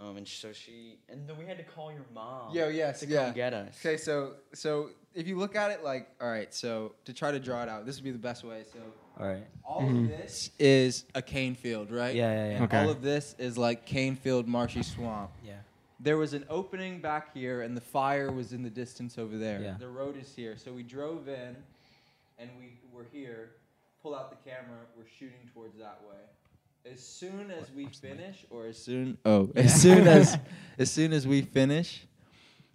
Um, 0.00 0.16
and 0.16 0.26
so 0.26 0.52
she, 0.52 0.98
and 1.08 1.28
then 1.28 1.36
we 1.38 1.44
had 1.44 1.58
to 1.58 1.64
call 1.64 1.92
your 1.92 2.04
mom. 2.14 2.54
Yeah, 2.54 2.68
yes, 2.68 3.00
to 3.00 3.06
yeah. 3.06 3.26
come 3.26 3.34
get 3.34 3.54
us. 3.54 3.76
Okay, 3.80 3.96
so 3.96 4.34
so 4.52 4.90
if 5.14 5.28
you 5.28 5.36
look 5.38 5.54
at 5.54 5.70
it 5.70 5.84
like, 5.84 6.08
all 6.20 6.30
right, 6.30 6.52
so 6.52 6.92
to 7.04 7.12
try 7.12 7.30
to 7.30 7.38
draw 7.38 7.62
it 7.62 7.68
out, 7.68 7.86
this 7.86 7.96
would 7.96 8.04
be 8.04 8.10
the 8.10 8.18
best 8.18 8.42
way. 8.42 8.64
So 8.72 8.78
All 9.20 9.28
right. 9.28 9.46
all 9.64 9.82
Mhm. 9.82 10.04
of 10.04 10.08
this 10.08 10.50
is 10.58 11.04
a 11.14 11.22
cane 11.22 11.54
field, 11.54 11.90
right? 11.90 12.14
Yeah, 12.14 12.32
yeah, 12.32 12.58
yeah. 12.58 12.64
Okay. 12.64 12.78
All 12.78 12.90
of 12.90 13.02
this 13.02 13.36
is 13.38 13.56
like 13.58 13.84
cane 13.86 14.16
field, 14.16 14.48
marshy 14.48 14.82
swamp. 14.82 15.30
Yeah. 15.44 15.58
There 16.00 16.16
was 16.16 16.32
an 16.32 16.44
opening 16.48 17.00
back 17.00 17.32
here, 17.32 17.60
and 17.62 17.76
the 17.76 17.80
fire 17.80 18.32
was 18.32 18.52
in 18.52 18.62
the 18.64 18.70
distance 18.70 19.18
over 19.18 19.38
there. 19.38 19.60
Yeah. 19.60 19.76
The 19.78 19.88
road 19.88 20.16
is 20.20 20.34
here, 20.34 20.56
so 20.56 20.72
we 20.72 20.82
drove 20.82 21.28
in, 21.28 21.54
and 22.38 22.50
we 22.58 22.72
were 22.92 23.06
here. 23.12 23.52
Pull 24.02 24.16
out 24.16 24.30
the 24.30 24.50
camera. 24.50 24.78
We're 24.96 25.04
shooting 25.06 25.48
towards 25.54 25.78
that 25.78 26.00
way. 26.08 26.16
As 26.90 27.00
soon 27.00 27.50
as 27.50 27.70
we 27.70 27.86
finish, 27.86 28.44
or 28.50 28.66
as 28.66 28.76
soon 28.76 29.16
oh, 29.24 29.50
as 29.54 29.80
soon 29.80 30.08
as 30.08 30.36
as 30.78 30.90
soon 30.90 31.12
as 31.12 31.26
we 31.26 31.42
finish, 31.42 32.06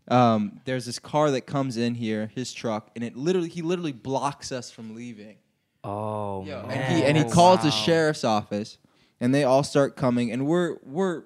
um, 0.07 0.61
there's 0.65 0.85
this 0.85 0.97
car 0.97 1.29
that 1.31 1.41
comes 1.41 1.75
in 1.77 1.95
here, 1.95 2.31
his 2.33 2.53
truck, 2.53 2.89
and 2.95 3.03
it 3.03 3.17
literally 3.17 3.49
he 3.49 3.61
literally 3.61 3.91
blocks 3.91 4.51
us 4.51 4.71
from 4.71 4.95
leaving. 4.95 5.35
Oh 5.83 6.43
Yo, 6.45 6.63
man. 6.63 6.71
and 6.71 6.95
he 6.95 7.03
and 7.03 7.17
he 7.17 7.23
calls 7.25 7.63
the 7.63 7.71
sheriff's 7.71 8.23
office, 8.23 8.77
and 9.19 9.35
they 9.35 9.43
all 9.43 9.63
start 9.63 9.95
coming, 9.97 10.31
and 10.31 10.47
we're 10.47 10.77
we're 10.83 11.23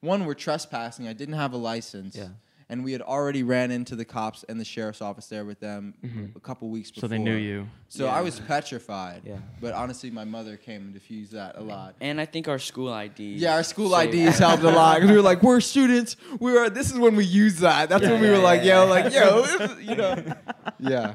one 0.00 0.24
we're 0.24 0.34
trespassing. 0.34 1.06
I 1.06 1.12
didn't 1.12 1.34
have 1.34 1.52
a 1.52 1.58
license, 1.58 2.16
Yeah. 2.16 2.28
And 2.68 2.82
we 2.82 2.90
had 2.92 3.00
already 3.02 3.42
ran 3.44 3.70
into 3.70 3.94
the 3.94 4.04
cops 4.04 4.44
and 4.48 4.58
the 4.58 4.64
sheriff's 4.64 5.00
office 5.00 5.26
there 5.28 5.44
with 5.44 5.60
them 5.60 5.94
Mhm. 6.04 6.34
a 6.34 6.40
couple 6.40 6.68
weeks 6.68 6.90
before. 6.90 7.02
So 7.02 7.08
they 7.08 7.18
knew 7.18 7.36
you. 7.36 7.68
So 7.88 8.06
Yeah. 8.06 8.16
I 8.16 8.22
was 8.22 8.40
petrified. 8.40 9.22
Yeah. 9.24 9.36
But 9.60 9.72
honestly, 9.74 10.10
my 10.10 10.24
mother 10.24 10.56
came 10.56 10.80
and 10.82 10.92
diffused 10.92 11.32
that 11.32 11.56
a 11.56 11.62
lot. 11.62 11.94
And 12.00 12.20
I 12.20 12.24
think 12.24 12.48
our 12.48 12.58
school 12.58 12.92
ID. 12.92 13.34
Yeah, 13.36 13.54
our 13.54 13.62
school 13.62 13.94
IDs 13.94 14.28
us. 14.30 14.38
helped 14.40 14.64
a 14.64 14.70
lot 14.70 14.96
because 14.96 15.10
we 15.10 15.16
were 15.16 15.22
like, 15.22 15.42
we're 15.44 15.60
students. 15.60 16.16
We 16.40 16.56
are. 16.58 16.68
This 16.68 16.90
is 16.90 16.98
when 16.98 17.14
we 17.14 17.24
use 17.24 17.60
that. 17.60 17.88
That's 17.88 18.02
Yeah, 18.02 18.10
when 18.12 18.20
we 18.20 18.26
yeah, 18.28 18.32
were 18.36 18.42
like, 18.42 18.64
yeah, 18.64 18.74
yo, 18.74 18.84
yeah. 18.84 18.90
like, 18.90 19.12
yo, 19.14 19.42
this 19.42 19.70
is- 19.78 19.84
you 19.88 19.94
know, 19.94 20.24
yeah, 20.80 21.14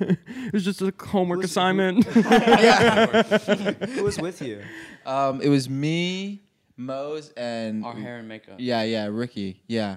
it 0.00 0.52
was 0.52 0.64
just 0.64 0.82
a 0.82 0.92
homework 1.00 1.44
assignment. 1.44 2.04
yeah. 2.16 3.22
Who 3.94 4.02
was 4.04 4.18
with 4.18 4.42
you? 4.42 4.62
Um, 5.06 5.40
it 5.40 5.48
was 5.48 5.68
me, 5.70 6.42
Mose, 6.76 7.32
and 7.36 7.84
Our 7.84 7.94
hair 7.94 8.18
and 8.18 8.28
makeup. 8.28 8.56
Yeah, 8.58 8.82
yeah, 8.82 9.06
Ricky. 9.06 9.62
Yeah. 9.66 9.96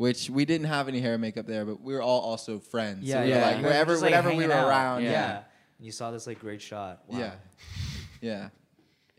Which 0.00 0.30
we 0.30 0.46
didn't 0.46 0.68
have 0.68 0.88
any 0.88 0.98
hair 0.98 1.12
and 1.12 1.20
makeup 1.20 1.46
there, 1.46 1.66
but 1.66 1.82
we 1.82 1.92
were 1.92 2.00
all 2.00 2.22
also 2.22 2.58
friends. 2.58 3.00
Yeah, 3.02 3.16
so 3.16 3.22
we 3.22 3.28
yeah. 3.28 3.34
were 3.34 3.42
like 3.42 3.56
You 3.58 3.64
wherever, 3.64 3.92
just, 3.92 4.02
like, 4.02 4.10
whenever 4.12 4.34
we 4.34 4.46
were 4.46 4.54
out. 4.54 4.68
around. 4.68 5.02
Yeah. 5.02 5.10
Yeah. 5.10 5.36
And 5.76 5.84
you 5.84 5.92
saw 5.92 6.10
this 6.10 6.26
like 6.26 6.38
great 6.38 6.62
shot. 6.62 7.02
Wow. 7.06 7.18
Yeah. 7.18 7.32
Yeah. 8.22 8.48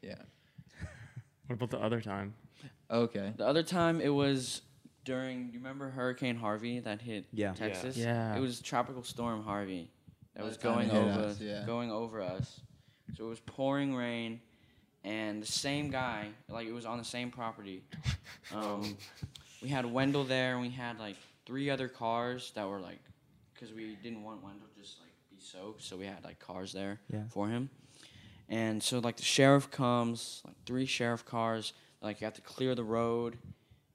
Yeah. 0.01 0.15
what 1.45 1.53
about 1.53 1.69
the 1.69 1.77
other 1.77 2.01
time? 2.01 2.33
Okay. 2.89 3.31
The 3.37 3.45
other 3.45 3.61
time 3.61 4.01
it 4.01 4.09
was 4.09 4.63
during. 5.05 5.51
You 5.53 5.59
remember 5.59 5.91
Hurricane 5.91 6.35
Harvey 6.35 6.79
that 6.79 6.99
hit 6.99 7.25
Yeah. 7.31 7.53
Texas? 7.53 7.95
Yeah. 7.95 8.35
It 8.35 8.39
was 8.39 8.59
Tropical 8.59 9.03
Storm 9.03 9.43
Harvey 9.43 9.91
that 10.35 10.43
was 10.43 10.57
going 10.57 10.89
over, 10.89 11.27
us, 11.27 11.39
yeah. 11.39 11.63
going 11.63 11.91
over 11.91 12.23
us. 12.23 12.59
So 13.15 13.25
it 13.25 13.29
was 13.29 13.39
pouring 13.39 13.93
rain, 13.93 14.41
and 15.03 15.43
the 15.43 15.51
same 15.51 15.91
guy, 15.91 16.29
like 16.49 16.65
it 16.65 16.73
was 16.73 16.87
on 16.87 16.97
the 16.97 17.05
same 17.05 17.29
property. 17.29 17.83
Um, 18.53 18.97
we 19.61 19.69
had 19.69 19.85
Wendell 19.85 20.23
there, 20.23 20.53
and 20.53 20.61
we 20.61 20.69
had 20.69 20.99
like 20.99 21.15
three 21.45 21.69
other 21.69 21.87
cars 21.87 22.51
that 22.55 22.67
were 22.67 22.79
like, 22.79 22.99
because 23.53 23.73
we 23.73 23.95
didn't 24.01 24.23
want 24.23 24.43
Wendell 24.43 24.67
just 24.79 24.99
like 24.99 25.11
be 25.29 25.37
soaked, 25.39 25.83
so 25.83 25.97
we 25.97 26.05
had 26.05 26.23
like 26.23 26.39
cars 26.39 26.73
there 26.73 26.99
Yeah. 27.11 27.23
for 27.29 27.47
him. 27.47 27.69
And 28.49 28.81
so 28.83 28.99
like 28.99 29.17
the 29.17 29.23
sheriff 29.23 29.71
comes, 29.71 30.41
like 30.45 30.55
three 30.65 30.85
sheriff 30.85 31.25
cars, 31.25 31.73
like 32.01 32.19
you 32.21 32.25
have 32.25 32.33
to 32.33 32.41
clear 32.41 32.75
the 32.75 32.83
road. 32.83 33.37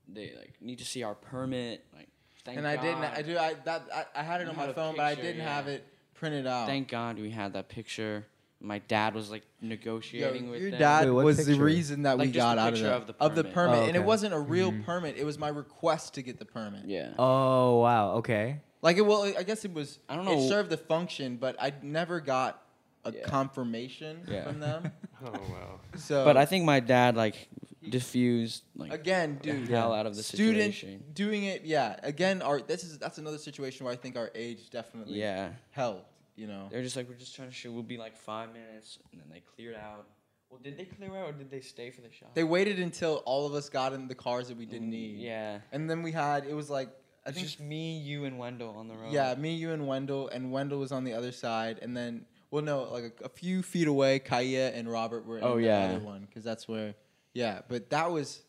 They 0.08 0.32
like 0.38 0.54
need 0.60 0.78
to 0.78 0.84
see 0.84 1.02
our 1.02 1.14
permit. 1.14 1.84
Like 1.94 2.08
thank 2.44 2.56
and 2.58 2.66
I 2.66 2.76
didn't. 2.76 3.04
I 3.04 3.22
do. 3.22 3.36
I 3.36 3.54
that 3.64 3.82
I, 3.92 4.04
I 4.20 4.22
had 4.22 4.40
it 4.40 4.44
You 4.44 4.50
on 4.50 4.56
had 4.56 4.66
my 4.66 4.70
a 4.70 4.74
phone, 4.74 4.96
but 4.96 5.04
I 5.04 5.14
didn't 5.14 5.38
yeah. 5.38 5.54
have 5.54 5.66
it 5.66 5.84
printed 6.14 6.46
out. 6.46 6.66
Thank 6.68 6.88
God 6.88 7.18
we 7.18 7.30
had 7.30 7.52
that 7.54 7.68
picture. 7.68 8.24
My 8.66 8.80
dad 8.80 9.14
was 9.14 9.30
like 9.30 9.42
Yo, 9.60 9.68
negotiating 9.68 10.50
with 10.50 10.60
your 10.60 10.70
them. 10.72 10.80
dad 10.80 11.04
Wait, 11.04 11.10
what 11.12 11.24
was 11.24 11.36
the 11.38 11.44
picture? 11.52 11.62
reason 11.64 12.02
that 12.02 12.18
Like, 12.18 12.26
we 12.26 12.32
just 12.32 12.36
got 12.44 12.54
the 12.56 12.60
out 12.62 12.68
of 12.68 12.74
picture 12.74 12.88
the, 12.88 12.94
of 12.96 13.06
the 13.06 13.14
of 13.20 13.34
the 13.36 13.42
permit. 13.44 13.54
permit, 13.54 13.78
Oh, 13.78 13.86
and 13.86 13.96
it 13.96 13.98
okay. 14.00 14.06
wasn't 14.06 14.34
a 14.34 14.38
real 14.40 14.72
Mhm. 14.72 14.84
permit. 14.84 15.16
It 15.16 15.24
was 15.24 15.38
my 15.38 15.48
request 15.48 16.14
to 16.14 16.22
get 16.22 16.38
the 16.38 16.44
permit. 16.44 16.84
Yeah. 16.86 17.12
Oh 17.18 17.78
wow. 17.80 18.12
Okay. 18.16 18.60
Like 18.82 18.96
it. 18.96 19.02
Well, 19.06 19.22
I 19.38 19.42
guess 19.44 19.64
it 19.64 19.72
was. 19.72 19.98
I 20.08 20.16
don't 20.16 20.24
know. 20.24 20.38
It 20.38 20.48
served 20.48 20.70
the 20.70 20.76
function, 20.76 21.36
but 21.36 21.56
I 21.60 21.72
never 21.82 22.20
got 22.20 22.62
a 23.04 23.12
Yeah. 23.12 23.22
confirmation 23.24 24.22
Yeah. 24.28 24.44
from 24.44 24.60
them. 24.60 24.90
Oh 25.24 25.30
wow. 25.32 25.80
So, 25.96 26.24
But 26.26 26.36
I 26.36 26.44
think 26.44 26.64
my 26.66 26.78
dad 26.78 27.16
like 27.16 27.48
diffused 27.88 28.64
like 28.76 28.92
again, 28.92 29.38
the 29.42 29.52
dude, 29.52 29.68
hell 29.68 29.94
out 29.94 30.04
of 30.06 30.14
the 30.14 30.22
student 30.22 30.74
situation. 30.74 31.04
doing 31.14 31.44
it. 31.44 31.64
Yeah. 31.64 31.96
Again, 32.02 32.42
our 32.42 32.60
this 32.60 32.84
is 32.84 32.98
that's 32.98 33.16
another 33.18 33.38
situation 33.38 33.84
where 33.84 33.92
I 33.94 33.96
think 33.96 34.16
our 34.16 34.30
age 34.34 34.68
definitely 34.70 35.18
Yeah. 35.18 35.50
helped. 35.70 36.10
You 36.36 36.46
know. 36.46 36.68
They're 36.70 36.82
just 36.82 36.96
like 36.96 37.08
we're 37.08 37.14
just 37.16 37.34
trying 37.34 37.48
to 37.48 37.54
shoot. 37.54 37.72
We'll 37.72 37.82
be 37.82 37.96
like 37.98 38.16
five 38.16 38.52
minutes, 38.52 38.98
and 39.12 39.20
then 39.20 39.28
they 39.32 39.40
cleared 39.40 39.74
out. 39.76 40.06
Well, 40.50 40.60
did 40.62 40.78
they 40.78 40.84
clear 40.84 41.10
out 41.16 41.28
or 41.28 41.32
did 41.32 41.50
they 41.50 41.60
stay 41.60 41.90
for 41.90 42.02
the 42.02 42.12
shot? 42.12 42.34
They 42.34 42.44
waited 42.44 42.78
until 42.78 43.16
all 43.26 43.46
of 43.46 43.54
us 43.54 43.68
got 43.68 43.92
in 43.92 44.06
the 44.06 44.14
cars 44.14 44.46
that 44.48 44.56
we 44.56 44.64
didn't 44.64 44.88
Mm, 44.88 44.90
need. 44.92 45.18
Yeah. 45.18 45.58
And 45.72 45.90
then 45.90 46.02
we 46.02 46.12
had 46.12 46.44
it 46.46 46.54
was 46.54 46.70
like 46.70 46.88
I 47.24 47.30
It's 47.30 47.38
think 47.38 47.46
just 47.48 47.58
me, 47.60 47.98
you, 47.98 48.24
and 48.26 48.38
Wendell 48.38 48.76
on 48.76 48.86
the 48.86 48.94
road. 48.94 49.12
yeah, 49.12 49.34
me, 49.34 49.54
you, 49.54 49.72
and 49.72 49.88
Wendell, 49.88 50.28
and 50.28 50.52
Wendell 50.52 50.78
was 50.78 50.92
on 50.92 51.02
the 51.02 51.14
other 51.14 51.32
side, 51.32 51.80
and 51.82 51.96
then 51.96 52.26
well, 52.52 52.62
no, 52.62 52.84
like 52.84 53.18
a, 53.20 53.24
a 53.24 53.28
few 53.28 53.60
feet 53.62 53.88
away, 53.88 54.20
Kaya 54.20 54.70
and 54.72 54.88
Robert 54.88 55.26
were 55.26 55.38
in 55.38 55.44
Oh, 55.44 55.56
the 55.56 55.64
yeah. 55.64 55.86
other 55.86 55.98
one 55.98 56.26
because 56.26 56.44
that's 56.44 56.68
where, 56.68 56.94
yeah. 57.34 57.62
But 57.66 57.90
that 57.90 58.12
was 58.12 58.42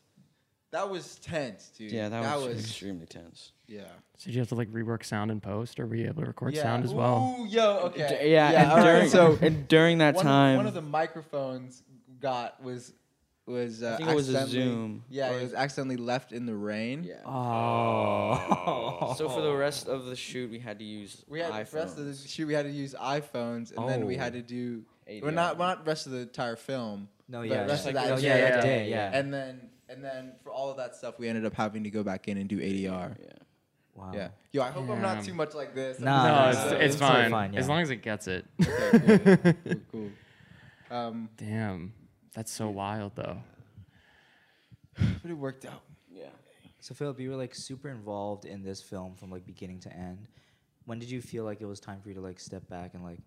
that 0.72 0.90
was 0.90 1.16
tense, 1.16 1.72
dude. 1.78 1.92
Yeah, 1.92 2.10
that, 2.10 2.38
was, 2.40 2.60
extremely 2.60 3.06
tense. 3.06 3.52
yeah. 3.68 3.84
So 4.18 4.26
did 4.26 4.34
you 4.36 4.42
have 4.42 4.50
to 4.50 4.56
like 4.56 4.70
rework 4.72 5.06
sound 5.06 5.32
in 5.32 5.40
post, 5.40 5.80
or 5.80 5.86
were 5.86 5.96
you 5.96 6.08
able 6.08 6.22
to 6.22 6.28
record 6.28 6.54
yeah. 6.54 6.64
sound 6.64 6.84
as 6.84 6.94
well? 6.94 7.38
Ooh, 7.40 7.46
yo, 7.46 7.78
okay. 7.86 8.20
D- 8.22 8.32
yeah, 8.32 8.64
and 8.64 8.72
all 8.72 8.78
right, 8.78 8.86
during 8.86 9.10
so 9.10 9.38
and 9.42 9.68
during 9.68 10.00
that 10.00 10.16
one, 10.16 10.26
time, 10.26 10.52
of, 10.52 10.58
one 10.58 10.68
of 10.68 10.74
the 10.74 10.82
microphones 10.82 11.84
got 12.20 12.62
was 12.62 12.94
was 13.46 13.82
uh, 13.82 13.94
I 13.94 13.98
think 13.98 14.10
it 14.10 14.16
was 14.16 14.34
a 14.34 14.40
accidentally- 14.40 14.70
Zoom. 14.70 15.04
Yeah, 15.10 15.32
it 15.32 15.42
was 15.42 15.54
accidentally 15.54 15.96
left 15.98 16.34
in 16.34 16.46
the 16.46 16.56
rain. 16.56 17.04
yeah. 17.04 17.22
Oh. 17.26 19.16
So 19.18 19.30
for 19.30 19.42
the 19.42 19.56
rest 19.56 19.88
of 19.88 20.06
the 20.06 20.16
shoot, 20.16 20.52
we 20.52 20.60
had 20.60 20.80
to 20.80 20.86
use 20.86 21.24
We 21.28 21.40
had 21.40 21.52
iPhones. 21.54 21.72
the 21.72 21.78
rest 21.78 21.98
of 21.98 22.06
the 22.06 22.28
shoot. 22.28 22.46
We 22.46 22.54
had 22.54 22.66
to 22.66 22.72
use 22.72 22.94
iPhones, 22.94 23.76
and 23.76 23.88
then 23.88 24.06
we 24.06 24.16
Oh. 24.18 24.20
had 24.20 24.34
to 24.34 24.42
do. 24.42 24.84
ADR. 25.08 25.24
Well, 25.24 25.32
not 25.32 25.58
not 25.58 25.88
rest 25.88 26.06
of 26.08 26.12
the 26.12 26.20
entire 26.20 26.58
film. 26.58 27.08
No, 27.30 27.40
but 27.40 27.48
yeah. 27.48 27.66
rest 27.66 27.86
yeah. 27.86 27.90
of 27.90 27.94
that 27.96 28.12
oh, 28.12 28.16
day. 28.18 28.22
yeah, 28.24 28.38
that 28.38 28.56
Yeah. 28.56 28.62
day, 28.62 28.90
yeah. 28.90 29.12
And 29.18 29.34
then 29.34 29.70
and 29.90 30.04
then 30.04 30.34
for 30.44 30.52
all 30.52 30.70
of 30.70 30.78
that 30.78 30.96
stuff, 30.96 31.20
we 31.20 31.28
ended 31.28 31.46
up 31.46 31.54
having 31.54 31.84
to 31.84 31.90
go 31.90 32.04
back 32.04 32.28
in 32.28 32.38
and 32.38 32.48
do 32.50 32.58
ADR. 32.60 33.16
Yeah. 33.20 33.26
wow. 33.96 34.12
Yeah. 34.14 34.30
Yo, 34.52 34.62
I 34.64 34.70
hope 34.70 34.90
I'm 34.90 35.02
not 35.02 35.24
too 35.24 35.34
much 35.34 35.54
like 35.54 35.74
this. 35.76 36.00
I'm 36.00 36.06
Nah, 36.06 36.24
no, 36.28 36.30
nah, 36.34 36.50
it's, 36.50 36.58
it's 36.60 36.72
it's 36.74 36.96
totally 36.98 37.22
fine. 37.24 37.32
fine, 37.52 37.56
As 37.56 37.68
long 37.68 37.82
as 37.82 37.90
it 37.90 38.02
gets 38.02 38.28
it. 38.28 38.46
Okay, 38.94 39.18
cool, 39.20 39.54
cool, 39.64 39.76
cool. 39.92 40.10
Um, 40.90 41.28
Damn, 41.36 41.92
that's 42.34 42.50
so 42.52 42.70
wild 42.70 43.12
though. 43.16 43.40
but 44.96 45.30
it 45.30 45.34
worked 45.34 45.66
out. 45.66 45.82
Yeah. 46.10 46.30
So 46.80 46.94
Phillip, 46.96 47.20
you 47.20 47.30
were 47.30 47.36
like 47.36 47.54
super 47.54 47.90
involved 47.90 48.46
in 48.46 48.64
this 48.64 48.82
film 48.82 49.16
from 49.16 49.30
like 49.30 49.46
beginning 49.46 49.80
to 49.82 49.94
end. 49.94 50.28
When 50.86 51.00
did 51.00 51.12
you 51.12 51.22
feel 51.22 51.44
like 51.44 51.60
it 51.60 51.66
was 51.66 51.82
time 51.82 52.00
for 52.02 52.08
you 52.08 52.16
to 52.16 52.22
like 52.22 52.40
step 52.40 52.68
back 52.70 52.94
and 52.94 53.04
like 53.04 53.20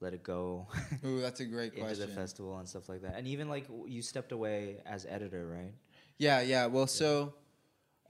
let 0.00 0.12
it 0.12 0.22
go 0.24 0.66
Ooh, 1.06 1.20
that's 1.20 1.38
a 1.40 1.44
great 1.44 1.72
into 1.74 1.84
question. 1.86 2.08
the 2.08 2.14
festival 2.14 2.58
and 2.58 2.68
stuff 2.68 2.88
like 2.88 3.02
that? 3.02 3.14
And 3.16 3.28
even 3.28 3.48
like 3.48 3.66
you 3.86 4.02
stepped 4.02 4.32
away 4.32 4.78
as 4.84 5.06
editor, 5.08 5.46
right? 5.46 5.72
Yeah, 6.18 6.40
yeah. 6.40 6.66
Well, 6.66 6.86
so 6.86 7.34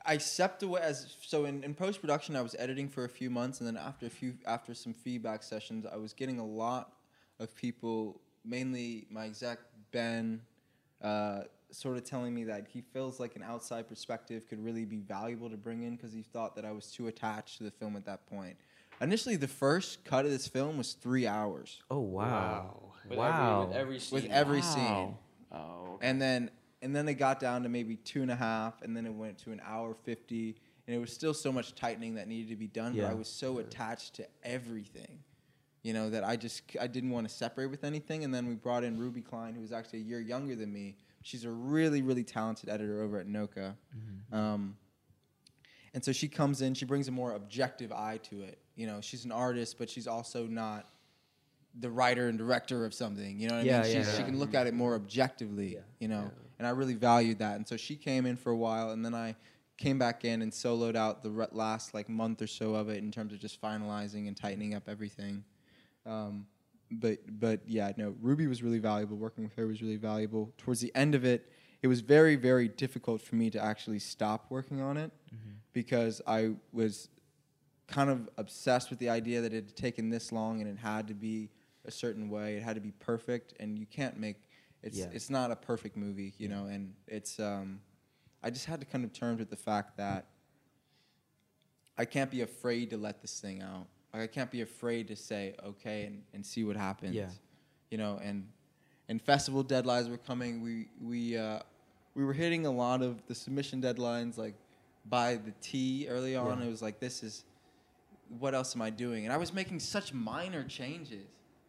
I 0.05 0.19
stepped 0.19 0.63
away 0.63 0.81
as 0.83 1.17
so 1.23 1.47
in, 1.47 1.65
in 1.65 1.75
post 1.75 2.01
production 2.01 2.37
I 2.37 2.43
was 2.43 2.55
editing 2.59 2.89
for 2.89 3.05
a 3.05 3.09
few 3.09 3.31
months 3.31 3.61
and 3.61 3.67
then 3.67 3.77
after 3.77 4.07
a 4.07 4.11
few 4.11 4.35
after 4.47 4.75
some 4.75 4.93
feedback 4.93 5.43
sessions 5.43 5.87
I 5.91 5.97
was 5.97 6.13
getting 6.13 6.39
a 6.39 6.45
lot 6.45 6.93
of 7.41 7.55
people, 7.55 8.21
mainly 8.45 9.07
my 9.11 9.27
exec 9.27 9.59
Ben, 9.93 10.43
uh, 11.03 11.43
sort 11.71 11.97
of 11.97 12.05
telling 12.05 12.35
me 12.35 12.45
that 12.45 12.67
he 12.73 12.81
feels 12.81 13.19
like 13.19 13.37
an 13.37 13.43
outside 13.43 13.89
perspective 13.89 14.47
could 14.49 14.63
really 14.63 14.85
be 14.85 15.01
valuable 15.01 15.49
to 15.51 15.57
bring 15.57 15.83
in 15.83 15.97
because 15.97 16.13
he 16.13 16.23
thought 16.23 16.55
that 16.57 16.65
I 16.65 16.73
was 16.73 16.87
too 16.87 17.09
attached 17.09 17.59
to 17.59 17.65
the 17.65 17.71
film 17.71 17.97
at 17.97 18.05
that 18.07 18.27
point. 18.27 18.57
Initially, 19.01 19.37
the 19.37 19.49
first 19.49 20.05
cut 20.05 20.25
of 20.25 20.31
this 20.31 20.47
film 20.47 20.79
was 20.79 20.93
three 20.93 21.27
hours, 21.27 21.83
Oh 21.91 21.99
wow! 21.99 22.93
With 23.09 23.19
Wow. 23.19 23.63
Every, 23.63 23.67
with 23.67 23.77
every 23.77 23.99
scene. 23.99 24.23
with 24.23 24.31
every 24.31 24.63
scene. 24.63 25.17
Oh. 25.51 25.95
okay. 25.95 26.09
and 26.09 26.23
then 26.23 26.51
and 26.85 26.95
then 26.95 27.09
it 27.09 27.15
got 27.15 27.41
down 27.41 27.63
to 27.65 27.69
maybe 27.69 27.97
two 27.97 28.23
and 28.23 28.31
a 28.31 28.37
half, 28.37 28.83
and 28.83 28.95
then 28.97 29.07
it 29.07 29.13
went 29.15 29.39
to 29.39 29.51
an 29.53 29.61
hour 29.65 29.95
fifty, 30.05 30.55
and 30.87 30.95
it 30.95 30.99
was 30.99 31.13
still 31.13 31.35
so 31.35 31.51
much 31.51 31.75
tightening 31.75 32.15
that 32.17 32.29
needed 32.29 32.51
to 32.51 32.57
be 32.57 32.67
done. 32.69 32.93
But 32.93 32.99
Yeah. 33.03 33.11
I 33.11 33.15
was 33.15 33.27
so 33.29 33.59
attached 33.59 34.15
to 34.17 34.27
everything, 34.43 35.21
you 35.83 35.95
know, 35.95 36.11
that 36.11 36.23
I 36.25 36.37
just 36.37 36.63
I 36.81 36.87
didn't 36.87 37.11
want 37.11 37.27
to 37.29 37.35
separate 37.35 37.67
with 37.71 37.85
anything. 37.85 38.23
And 38.23 38.33
then 38.35 38.47
we 38.47 38.55
brought 38.55 38.85
in 38.85 38.99
Ruby 38.99 39.23
Klein, 39.23 39.55
who 39.55 39.63
was 39.63 39.73
actually 39.73 40.01
a 40.01 40.03
year 40.05 40.21
younger 40.21 40.55
than 40.55 40.73
me. 40.73 40.97
She's 41.23 41.45
a 41.45 41.51
really 41.51 42.03
really 42.03 42.23
talented 42.25 42.69
editor 42.69 43.03
over 43.03 43.19
at 43.19 43.27
NOCA. 43.27 43.75
Um, 44.31 44.77
and 45.95 46.05
so 46.05 46.13
she 46.13 46.29
comes 46.29 46.61
in, 46.61 46.75
she 46.75 46.85
brings 46.85 47.09
a 47.09 47.13
more 47.13 47.33
objective 47.33 47.93
eye 47.93 48.19
to 48.25 48.43
it. 48.43 48.59
You 48.77 48.87
know, 48.87 49.01
she's 49.01 49.25
an 49.25 49.33
artist, 49.33 49.79
but 49.79 49.89
she's 49.89 50.07
also 50.09 50.47
not 50.47 50.89
the 51.81 51.89
writer 51.91 52.29
and 52.29 52.37
director 52.37 52.85
of 52.85 52.93
something. 52.93 53.39
You 53.41 53.49
know 53.49 53.57
what 53.57 53.65
Yeah, 53.65 53.81
I 53.81 53.83
mean? 53.85 53.93
yeah, 53.97 54.03
She's, 54.05 54.17
She 54.17 54.23
can 54.25 54.39
look 54.39 54.55
at 54.55 54.67
it 54.67 54.75
more 54.75 54.95
objectively. 54.97 55.75
Yeah. 55.75 55.81
You 56.01 56.09
know, 56.09 56.31
and 56.59 56.67
I 56.67 56.71
really 56.71 56.95
valued 56.95 57.39
that. 57.39 57.57
And 57.57 57.67
so 57.67 57.77
she 57.77 57.97
came 57.97 58.27
in 58.27 58.37
for 58.37 58.51
a 58.51 58.57
while, 58.57 58.91
and 58.91 59.05
then 59.05 59.15
I 59.15 59.37
came 59.77 59.99
back 59.99 60.25
in 60.25 60.43
and 60.43 60.53
soloed 60.53 60.97
out 60.97 61.23
the 61.23 61.49
last 61.53 61.95
like 61.95 62.09
month 62.09 62.41
or 62.41 62.47
so 62.47 62.75
of 62.75 62.89
it 62.89 62.99
in 62.99 63.11
terms 63.11 63.33
of 63.33 63.41
just 63.41 63.61
finalizing 63.61 64.29
and 64.29 64.37
tightening 64.37 64.75
up 64.75 64.89
everything. 64.89 65.45
Um, 66.07 66.47
but 66.91 67.19
but 67.41 67.61
yeah, 67.67 67.93
no, 67.97 68.15
Ruby 68.21 68.47
was 68.47 68.63
really 68.63 68.79
valuable. 68.79 69.17
Working 69.17 69.45
with 69.45 69.55
her 69.55 69.67
was 69.67 69.83
really 69.83 69.97
valuable. 69.97 70.53
Towards 70.59 70.81
the 70.81 70.93
end 70.95 71.15
of 71.15 71.25
it, 71.25 71.51
it 71.83 71.89
was 71.89 72.01
very 72.01 72.37
very 72.37 72.69
difficult 72.69 73.21
for 73.21 73.35
me 73.35 73.51
to 73.51 73.63
actually 73.63 73.99
stop 73.99 74.47
working 74.51 74.81
on 74.81 74.97
it 74.97 75.11
because 75.73 76.23
I 76.27 76.53
was 76.73 77.09
kind 77.87 78.11
of 78.11 78.29
obsessed 78.39 78.91
with 78.91 78.99
the 78.99 79.11
idea 79.11 79.41
that 79.41 79.53
it 79.53 79.65
had 79.67 79.77
taken 79.77 80.09
this 80.09 80.33
long 80.33 80.61
and 80.61 80.71
it 80.71 80.79
had 80.79 81.09
to 81.09 81.15
be 81.15 81.51
a 81.85 81.91
certain 81.91 82.31
way. 82.31 82.57
It 82.57 82.63
had 82.63 82.77
to 82.77 82.81
be 82.81 82.93
perfect, 82.93 83.55
and 83.61 83.79
you 83.79 83.87
can't 83.87 84.19
make 84.19 84.37
it's 84.85 84.99
Yeah. 84.99 85.09
it's 85.13 85.31
not 85.31 85.51
a 85.51 85.57
perfect 85.57 85.97
movie, 85.97 86.35
you 86.39 86.49
know. 86.49 86.67
And 86.67 86.95
it's 87.09 87.41
um, 87.41 87.81
I 88.43 88.51
just 88.51 88.67
had 88.67 88.81
to 88.81 88.87
come 88.87 89.03
to 89.03 89.09
terms 89.09 89.39
with 89.41 89.51
the 89.51 89.57
fact 89.57 89.97
that 89.97 90.27
I 91.97 92.05
can't 92.05 92.31
be 92.31 92.43
afraid 92.43 92.91
to 92.91 92.97
let 92.99 93.23
this 93.23 93.41
thing 93.41 93.63
out. 93.63 93.87
Like 94.13 94.23
I 94.23 94.27
can't 94.27 94.51
be 94.51 94.61
afraid 94.61 95.09
to 95.09 95.17
say 95.17 95.55
okay 95.65 96.05
and, 96.05 96.23
and 96.35 96.45
see 96.45 96.65
what 96.65 96.77
happens. 96.77 97.15
Yeah. 97.15 97.31
You 97.91 97.99
know, 97.99 98.21
and 98.23 98.47
and 99.09 99.21
festival 99.21 99.65
deadlines 99.65 100.11
were 100.11 100.19
coming. 100.19 100.63
We 100.63 100.89
we 101.01 101.37
uh, 101.39 101.61
we 102.15 102.25
were 102.25 102.35
hitting 102.35 102.67
a 102.67 102.71
lot 102.71 103.01
of 103.03 103.27
the 103.27 103.35
submission 103.35 103.81
deadlines 103.81 104.37
like 104.37 104.55
by 105.07 105.37
the 105.37 105.53
T 105.63 106.07
early 106.11 106.37
on. 106.37 106.61
Yeah. 106.61 106.67
It 106.67 106.71
was 106.71 106.83
like 106.83 107.01
this 107.01 107.23
is 107.23 107.45
what 108.39 108.55
else 108.55 108.77
am 108.77 108.83
I 108.83 108.91
doing? 108.91 109.25
And 109.25 109.33
I 109.33 109.39
was 109.39 109.53
making 109.53 109.81
such 109.81 110.13
minor 110.13 110.63
changes. 110.65 111.27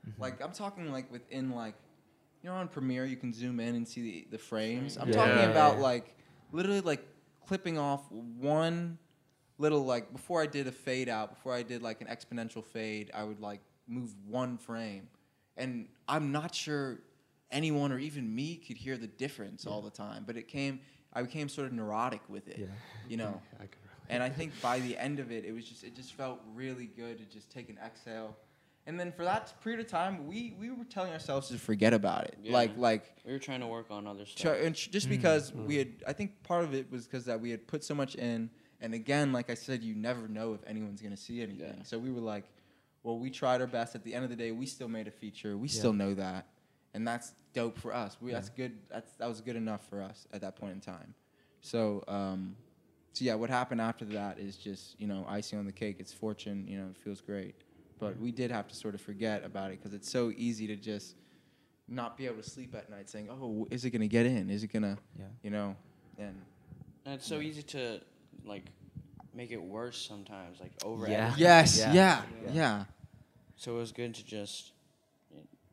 Mm-hmm. 0.08 0.22
Like 0.22 0.42
I'm 0.42 0.52
talking 0.52 0.92
like 0.92 1.10
within 1.12 1.52
like 1.52 1.76
you 2.46 2.52
know 2.52 2.58
on 2.58 2.68
Premiere 2.68 3.06
you 3.06 3.18
can 3.18 3.34
zoom 3.34 3.60
in 3.60 3.74
and 3.74 3.88
see 3.88 4.02
the, 4.04 4.28
the 4.30 4.38
frames. 4.38 4.98
I'm 4.98 5.10
Yeah. 5.10 5.16
talking 5.16 5.50
about 5.50 5.80
like 5.80 6.16
literally 6.52 6.82
like 6.82 7.04
clipping 7.48 7.80
off 7.80 8.02
one 8.12 9.00
little 9.58 9.84
like 9.84 10.14
before 10.14 10.44
I 10.44 10.46
did 10.46 10.68
a 10.68 10.72
fade 10.72 11.10
out, 11.10 11.34
before 11.34 11.54
I 11.56 11.64
did 11.64 11.82
like 11.82 12.02
an 12.02 12.08
exponential 12.08 12.64
fade, 12.64 13.10
I 13.16 13.24
would 13.24 13.40
like 13.40 13.62
move 13.88 14.14
one 14.28 14.60
frame. 14.60 15.08
And 15.58 15.88
I'm 16.08 16.32
not 16.32 16.54
sure 16.54 17.00
anyone 17.50 17.92
or 17.92 17.98
even 17.98 18.36
me 18.36 18.58
could 18.58 18.78
hear 18.78 18.96
the 18.98 19.08
difference 19.08 19.66
all 19.66 19.82
the 19.82 19.90
time, 19.90 20.24
but 20.28 20.38
it 20.38 20.48
came 20.48 20.82
I 21.14 21.24
became 21.24 21.50
sort 21.50 21.66
of 21.66 21.74
neurotic 21.74 22.22
with 22.30 22.48
it. 22.48 22.60
Yeah. 22.60 22.68
You 23.08 23.18
know. 23.18 23.42
And 24.08 24.22
I 24.22 24.30
think 24.30 24.62
by 24.62 24.82
the 24.82 24.96
end 25.00 25.20
of 25.20 25.32
it, 25.32 25.46
it 25.46 25.52
was 25.52 25.66
just 25.66 25.84
it 25.84 25.96
just 25.96 26.14
felt 26.14 26.40
really 26.54 26.86
good 26.86 27.18
to 27.18 27.26
just 27.26 27.50
take 27.50 27.70
an 27.70 27.80
exhale. 27.84 28.38
And 28.88 29.00
then 29.00 29.12
for 29.12 29.24
that 29.24 29.60
period 29.64 29.80
of 29.82 29.88
time, 29.88 30.28
we, 30.28 30.56
we 30.60 30.70
were 30.70 30.84
telling 30.84 31.12
ourselves 31.12 31.48
to 31.50 31.58
forget 31.58 31.92
about 31.94 32.26
it. 32.26 32.38
Yeah. 32.44 32.54
Like 32.54 32.78
like 32.78 33.16
We 33.26 33.32
were 33.32 33.40
trying 33.40 33.62
to 33.62 33.68
work 33.68 33.88
on 33.90 34.06
other 34.06 34.26
Ch- 34.26 34.38
stuff. 34.40 34.58
and 34.62 34.76
ch- 34.76 34.92
just 34.92 35.10
because 35.10 35.52
we 35.54 35.78
had, 35.78 35.90
I 36.08 36.14
think 36.14 36.44
part 36.44 36.64
of 36.64 36.74
it 36.76 36.92
was 36.92 37.06
because 37.06 37.26
that 37.26 37.40
we 37.42 37.50
had 37.50 37.66
put 37.68 37.84
so 37.84 37.96
much 37.96 38.14
in, 38.16 38.50
and 38.82 38.94
again, 38.94 39.34
like 39.34 39.50
I 39.50 39.56
said, 39.56 39.82
you 39.84 39.96
never 39.96 40.28
know 40.28 40.54
if 40.54 40.60
anyone's 40.68 41.02
gonna 41.02 41.18
see 41.18 41.42
anything. 41.42 41.74
Yeah. 41.78 41.84
So 41.84 41.98
we 41.98 42.12
were 42.12 42.22
like, 42.22 42.44
well, 43.02 43.18
we 43.18 43.32
tried 43.32 43.62
our 43.62 43.68
best. 43.68 43.96
At 43.96 44.04
the 44.04 44.14
end 44.14 44.24
of 44.24 44.30
the 44.30 44.36
day, 44.36 44.52
we 44.52 44.66
still 44.68 44.88
made 44.88 45.08
a 45.08 45.12
feature. 45.12 45.58
We 45.58 45.68
Yeah. 45.68 45.74
still 45.80 45.94
know 45.94 46.14
that, 46.14 46.46
and 46.94 47.08
that's 47.08 47.34
dope 47.54 47.80
for 47.80 47.92
us. 47.94 48.18
We 48.22 48.32
Yeah. 48.32 48.38
that's 48.38 48.50
good. 48.50 48.74
That's 48.92 49.12
that 49.14 49.28
was 49.28 49.42
good 49.42 49.56
enough 49.56 49.88
for 49.90 50.02
us 50.02 50.28
at 50.32 50.42
that 50.42 50.56
point 50.58 50.74
in 50.74 50.80
time. 50.82 51.16
So 51.62 52.04
um, 52.08 52.56
so 53.14 53.26
yeah, 53.26 53.34
what 53.34 53.50
happened 53.50 53.82
after 53.82 54.06
that 54.06 54.38
is 54.38 54.58
just 54.58 55.00
you 55.00 55.08
know 55.08 55.26
icing 55.28 55.58
on 55.58 55.66
the 55.66 55.72
cake. 55.72 55.96
It's 56.00 56.14
fortune. 56.14 56.68
You 56.68 56.78
know, 56.78 56.88
it 56.92 56.98
feels 56.98 57.22
great. 57.22 57.56
But 58.00 58.20
we 58.20 58.32
did 58.32 58.52
have 58.52 58.68
to 58.68 58.76
sort 58.76 58.94
of 58.94 59.02
forget 59.02 59.44
about 59.46 59.72
it 59.72 59.80
because 59.80 59.94
it's 59.94 60.10
so 60.12 60.32
easy 60.36 60.68
to 60.68 60.76
just 60.76 61.16
not 61.88 62.18
be 62.18 62.26
able 62.26 62.38
to 62.42 62.50
sleep 62.50 62.76
at 62.76 62.90
night 62.90 63.10
saying, 63.10 63.30
"Oh, 63.30 63.68
is 63.72 63.86
it 63.86 63.92
gonna 63.92 64.08
get 64.08 64.26
in? 64.26 64.50
Is 64.50 64.64
it 64.64 64.68
gonna, 64.74 64.98
Yeah. 65.18 65.26
you 65.44 65.50
know?" 65.50 65.76
And 66.18 66.36
and 67.06 67.14
it's 67.16 67.28
so 67.28 67.40
easy 67.40 67.64
to 67.64 68.02
like 68.44 68.66
make 69.34 69.52
it 69.52 69.62
worse 69.62 69.98
sometimes, 70.06 70.60
like 70.60 70.72
over. 70.84 71.08
Yeah. 71.10 71.34
yes, 71.38 71.78
Yeah. 71.80 71.94
yeah, 71.94 72.24
Yeah. 72.46 72.52
yeah, 72.54 72.86
So 73.56 73.76
it 73.76 73.80
was 73.80 73.92
good 73.92 74.14
to 74.16 74.26
just. 74.26 74.72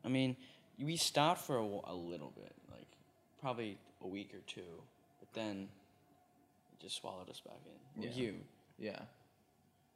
I 0.05 0.09
mean, 0.09 0.37
we 0.79 0.97
stopped 0.97 1.43
for 1.43 1.59
a, 1.59 1.63
a 1.91 1.95
little 1.95 2.31
bit, 2.35 2.53
like 2.71 2.89
probably 3.41 3.79
a 4.01 4.07
week 4.09 4.35
or 4.35 4.41
two, 4.47 4.83
but 5.21 5.33
then 5.33 5.69
it 6.73 6.81
just 6.81 6.97
swallowed 6.97 7.31
us 7.31 7.41
back 7.41 7.61
in. 7.67 8.03
Or 8.03 8.07
Yeah. 8.09 8.15
You. 8.15 8.35
yeah, 8.79 8.99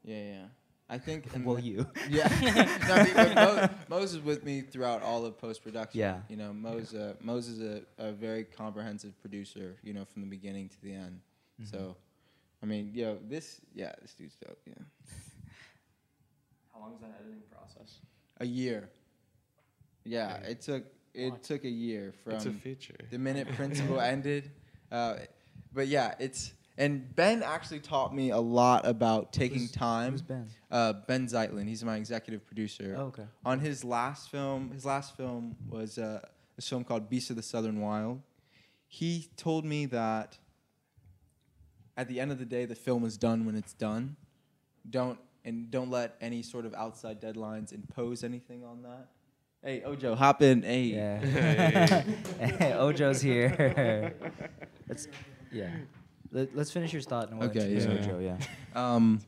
yeah, 0.04 0.22
yeah. 0.22 0.46
I 0.88 0.98
think. 0.98 1.34
and 1.34 1.44
well, 1.44 1.58
you. 1.58 1.86
Yeah. 2.10 2.28
no, 2.88 2.94
I 2.94 3.24
mean, 3.26 3.34
Mo, 3.34 3.68
Mose 3.88 4.14
is 4.14 4.20
with 4.20 4.44
me 4.44 4.60
throughout 4.60 5.02
all 5.02 5.24
of 5.24 5.36
post 5.38 5.62
production. 5.64 5.98
Yeah. 5.98 6.20
You 6.28 6.36
know, 6.36 6.52
Mose, 6.52 6.94
uh, 6.94 7.14
Mose 7.20 7.48
is 7.48 7.60
a, 7.60 7.82
a 7.98 8.12
very 8.12 8.44
comprehensive 8.44 9.20
producer. 9.20 9.76
You 9.82 9.92
know, 9.94 10.04
from 10.04 10.22
the 10.22 10.28
beginning 10.28 10.68
to 10.68 10.80
the 10.82 10.92
end. 10.92 11.20
Mm-hmm. 11.60 11.76
So, 11.76 11.96
I 12.62 12.66
mean, 12.66 12.92
yo, 12.94 13.18
this, 13.28 13.60
yeah, 13.74 13.92
this 14.00 14.14
dude's 14.14 14.36
dope. 14.36 14.60
Yeah. 14.66 14.74
How 16.72 16.80
long 16.80 16.94
is 16.94 17.00
that 17.00 17.16
editing 17.20 17.42
process? 17.50 17.98
A 18.38 18.46
year. 18.46 18.90
Yeah, 20.04 20.36
Okay. 20.40 20.52
it 20.52 20.60
took 20.60 20.84
it 21.14 21.30
What? 21.30 21.42
took 21.42 21.64
a 21.64 21.68
year 21.70 22.12
from 22.22 22.34
it's 22.34 22.44
a 22.46 22.50
feature. 22.52 22.94
the 23.10 23.18
minute 23.18 23.48
principal 23.54 24.00
ended. 24.00 24.50
Uh, 24.92 25.16
but 25.72 25.88
yeah, 25.88 26.14
it's 26.20 26.52
and 26.78 27.14
Ben 27.16 27.42
actually 27.42 27.80
taught 27.80 28.14
me 28.14 28.30
a 28.30 28.38
lot 28.38 28.86
about 28.86 29.32
taking 29.32 29.60
Who's- 29.60 29.70
time. 29.72 30.12
Who's 30.12 30.22
Ben? 30.22 30.48
Uh, 30.70 30.92
ben 31.06 31.26
Zeitlin, 31.26 31.66
he's 31.68 31.82
my 31.84 31.96
executive 31.96 32.46
producer. 32.46 32.94
Oh, 32.98 33.02
okay. 33.04 33.24
On 33.44 33.58
his 33.60 33.84
last 33.84 34.30
film, 34.30 34.70
his 34.72 34.84
last 34.84 35.16
film 35.16 35.56
was 35.68 35.96
uh, 35.98 36.20
a 36.58 36.62
film 36.62 36.84
called 36.84 37.08
Beast 37.08 37.30
of 37.30 37.36
the 37.36 37.42
Southern 37.42 37.80
Wild. 37.80 38.20
He 38.88 39.28
told 39.36 39.64
me 39.64 39.86
that 39.86 40.38
at 41.96 42.08
the 42.08 42.20
end 42.20 42.30
of 42.30 42.38
the 42.38 42.44
day, 42.44 42.64
the 42.66 42.74
film 42.74 43.04
is 43.04 43.16
done 43.16 43.46
when 43.46 43.54
it's 43.56 43.72
done. 43.72 44.16
Don't 44.88 45.18
and 45.44 45.70
don't 45.70 45.90
let 45.90 46.16
any 46.20 46.42
sort 46.42 46.66
of 46.66 46.74
outside 46.74 47.20
deadlines 47.20 47.72
impose 47.72 48.22
anything 48.24 48.64
on 48.64 48.82
that. 48.82 49.08
Hey, 49.62 49.82
Ojo, 49.82 50.14
hop 50.14 50.42
in. 50.42 50.62
Hey. 50.62 50.82
Yeah. 50.82 51.18
hey, 51.20 52.72
Ojo's 52.76 53.20
here. 53.22 54.12
Let's, 54.88 55.08
yeah. 55.52 55.70
Let, 56.36 56.56
us 56.58 56.70
finish 56.70 56.92
your 56.92 57.00
thought 57.02 57.30
and 57.30 57.38
we'll 57.38 57.48
Okay, 57.48 57.72
yeah. 57.72 57.88
Ojo. 57.88 58.18
Yeah. 58.18 58.36
Um, 58.74 59.20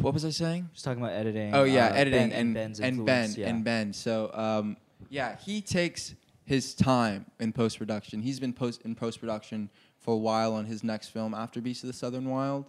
what 0.00 0.14
was 0.14 0.24
I 0.24 0.30
saying? 0.30 0.70
Just 0.72 0.84
talking 0.84 1.02
about 1.02 1.14
editing. 1.14 1.52
Oh 1.52 1.64
yeah, 1.64 1.86
uh, 1.86 1.94
editing 1.94 2.30
Ben 2.30 2.38
and 2.38 2.54
Ben's 2.54 2.80
and 2.80 3.04
Ben 3.04 3.34
yeah. 3.36 3.48
and 3.48 3.64
Ben. 3.64 3.92
So 3.92 4.30
um, 4.32 4.76
yeah, 5.10 5.36
he 5.38 5.60
takes 5.60 6.14
his 6.44 6.74
time 6.74 7.26
in 7.40 7.52
post 7.52 7.78
production. 7.78 8.22
He's 8.22 8.38
been 8.38 8.52
post 8.52 8.82
in 8.82 8.94
post 8.94 9.18
production 9.18 9.68
for 9.98 10.14
a 10.14 10.16
while 10.16 10.54
on 10.54 10.64
his 10.66 10.84
next 10.84 11.08
film 11.08 11.34
after 11.34 11.60
Beast 11.60 11.82
of 11.82 11.88
the 11.88 11.92
Southern 11.92 12.26
Wild, 12.26 12.66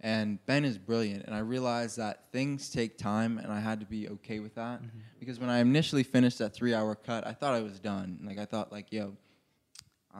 and 0.00 0.44
Ben 0.46 0.64
is 0.64 0.78
brilliant. 0.78 1.24
And 1.26 1.34
I 1.34 1.38
realized 1.38 1.96
that 1.98 2.24
things 2.32 2.70
take 2.70 2.98
time, 2.98 3.38
and 3.38 3.52
I 3.52 3.60
had 3.60 3.78
to 3.78 3.86
be 3.86 4.08
okay 4.08 4.40
with 4.40 4.56
that 4.56 4.82
Mm-hmm. 4.82 4.98
because 5.20 5.38
when 5.38 5.48
I 5.48 5.60
initially 5.60 6.02
finished 6.02 6.38
that 6.38 6.52
three 6.54 6.74
hour 6.74 6.96
cut, 6.96 7.24
I 7.24 7.32
thought 7.34 7.54
I 7.54 7.60
was 7.60 7.78
done. 7.78 8.18
Like 8.24 8.38
I 8.38 8.46
thought, 8.46 8.72
like 8.72 8.86
yo. 8.90 9.16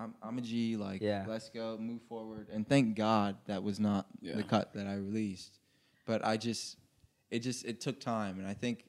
I'm, 0.00 0.14
I'm 0.22 0.38
a 0.38 0.40
G, 0.40 0.76
like, 0.76 1.02
Yeah. 1.02 1.24
let's 1.28 1.50
go, 1.50 1.76
move 1.78 2.02
forward. 2.08 2.48
And 2.50 2.66
thank 2.66 2.96
God 2.96 3.36
that 3.46 3.62
was 3.62 3.78
not 3.78 4.06
Yeah. 4.20 4.36
the 4.36 4.42
cut 4.42 4.72
that 4.74 4.86
I 4.86 4.94
released. 4.94 5.58
But 6.06 6.24
I 6.24 6.36
just, 6.36 6.76
it 7.30 7.40
just, 7.40 7.64
it 7.64 7.80
took 7.80 8.00
time. 8.00 8.38
And 8.38 8.48
I 8.48 8.54
think 8.54 8.86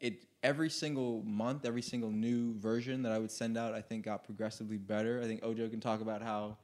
it, 0.00 0.26
every 0.42 0.68
single 0.68 1.22
month, 1.24 1.64
every 1.64 1.82
single 1.82 2.10
new 2.10 2.58
version 2.58 3.02
that 3.02 3.12
I 3.12 3.18
would 3.18 3.30
send 3.30 3.56
out, 3.56 3.72
I 3.74 3.80
think 3.80 4.04
got 4.04 4.24
progressively 4.24 4.78
better. 4.78 5.20
I 5.22 5.26
think 5.26 5.44
Ojo 5.44 5.68
can 5.68 5.80
talk 5.80 6.00
about 6.00 6.22
how 6.22 6.58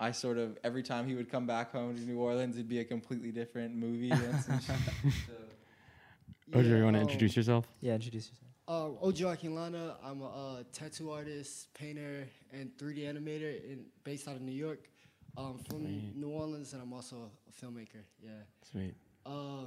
I 0.00 0.10
sort 0.10 0.38
of, 0.38 0.58
every 0.64 0.82
time 0.82 1.06
he 1.06 1.14
would 1.14 1.30
come 1.30 1.46
back 1.46 1.72
home 1.72 1.96
to 1.96 2.02
New 2.02 2.18
Orleans, 2.18 2.56
it'd 2.56 2.68
be 2.68 2.80
a 2.80 2.84
completely 2.84 3.30
different 3.30 3.74
movie. 3.74 4.10
and 4.10 4.40
some 4.40 4.58
shit. 4.60 4.76
So, 5.26 6.58
Ojo, 6.58 6.76
you 6.76 6.84
want 6.84 6.94
to 6.94 7.00
um, 7.00 7.06
introduce 7.06 7.36
yourself? 7.36 7.66
Yeah, 7.80 7.94
introduce 7.94 8.28
yourself. 8.28 8.45
Um, 8.68 8.98
Ojo 9.00 9.32
Akinlana. 9.32 9.94
I'm 10.04 10.22
a 10.22 10.26
uh, 10.26 10.62
tattoo 10.72 11.10
artist, 11.10 11.72
painter, 11.74 12.26
and 12.52 12.70
3D 12.76 13.04
animator 13.04 13.64
in, 13.64 13.84
based 14.02 14.26
out 14.26 14.34
of 14.34 14.42
New 14.42 14.52
York. 14.52 14.88
Um, 15.38 15.58
from 15.68 15.82
Sweet. 15.82 16.16
New 16.16 16.30
Orleans, 16.30 16.72
and 16.72 16.82
I'm 16.82 16.92
also 16.94 17.30
a 17.46 17.64
filmmaker. 17.64 18.02
Yeah. 18.22 18.30
Sweet. 18.72 18.94
Uh, 19.24 19.66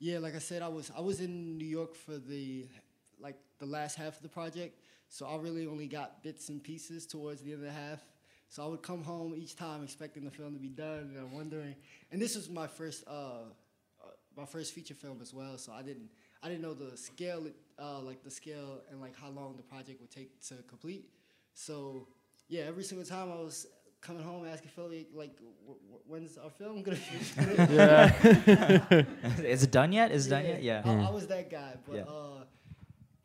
yeah, 0.00 0.18
like 0.18 0.34
I 0.34 0.40
said, 0.40 0.60
I 0.60 0.68
was 0.68 0.90
I 0.96 1.00
was 1.00 1.20
in 1.20 1.56
New 1.56 1.66
York 1.66 1.94
for 1.94 2.18
the 2.18 2.66
like 3.20 3.36
the 3.60 3.66
last 3.66 3.94
half 3.94 4.16
of 4.16 4.22
the 4.22 4.28
project, 4.28 4.80
so 5.08 5.24
I 5.26 5.36
really 5.36 5.66
only 5.66 5.86
got 5.86 6.22
bits 6.24 6.48
and 6.48 6.62
pieces 6.62 7.06
towards 7.06 7.42
the 7.42 7.52
end 7.52 7.64
of 7.64 7.66
the 7.66 7.72
half. 7.72 8.00
So 8.48 8.64
I 8.64 8.66
would 8.66 8.82
come 8.82 9.02
home 9.02 9.34
each 9.36 9.56
time 9.56 9.84
expecting 9.84 10.24
the 10.24 10.30
film 10.30 10.52
to 10.52 10.58
be 10.58 10.68
done, 10.68 11.12
and 11.14 11.18
I'm 11.18 11.32
wondering. 11.32 11.76
And 12.10 12.20
this 12.20 12.34
was 12.34 12.50
my 12.50 12.66
first 12.66 13.04
uh, 13.06 13.10
uh, 13.10 13.44
my 14.36 14.44
first 14.44 14.72
feature 14.74 14.94
film 14.94 15.18
as 15.22 15.32
well, 15.34 15.58
so 15.58 15.72
I 15.72 15.82
didn't 15.82 16.08
I 16.42 16.48
didn't 16.48 16.62
know 16.62 16.74
the 16.74 16.96
scale, 16.96 17.46
uh, 17.78 18.00
like 18.00 18.22
the 18.22 18.30
scale 18.30 18.80
and 18.90 19.00
like 19.00 19.16
how 19.16 19.30
long 19.30 19.56
the 19.56 19.62
project 19.62 20.00
would 20.00 20.10
take 20.10 20.40
to 20.48 20.56
complete. 20.68 21.08
So 21.54 22.08
yeah, 22.48 22.62
every 22.62 22.84
single 22.84 23.06
time 23.06 23.30
I 23.32 23.36
was 23.36 23.66
coming 24.00 24.22
home 24.22 24.46
asking 24.46 24.70
Philly 24.70 25.06
like, 25.14 25.34
w- 25.36 25.54
w- 25.86 26.02
when's 26.06 26.36
our 26.36 26.50
film 26.50 26.82
gonna 26.82 26.98
be? 26.98 27.02
Is 29.48 29.62
it 29.62 29.70
done 29.70 29.92
yet? 29.92 30.12
Is 30.12 30.26
it 30.26 30.30
done 30.30 30.44
yet? 30.44 30.62
Yeah. 30.62 30.82
I, 30.84 31.08
I 31.08 31.10
was 31.10 31.26
that 31.28 31.50
guy, 31.50 31.74
but 31.86 31.96
Yeah. 31.96 32.02
uh, 32.02 32.44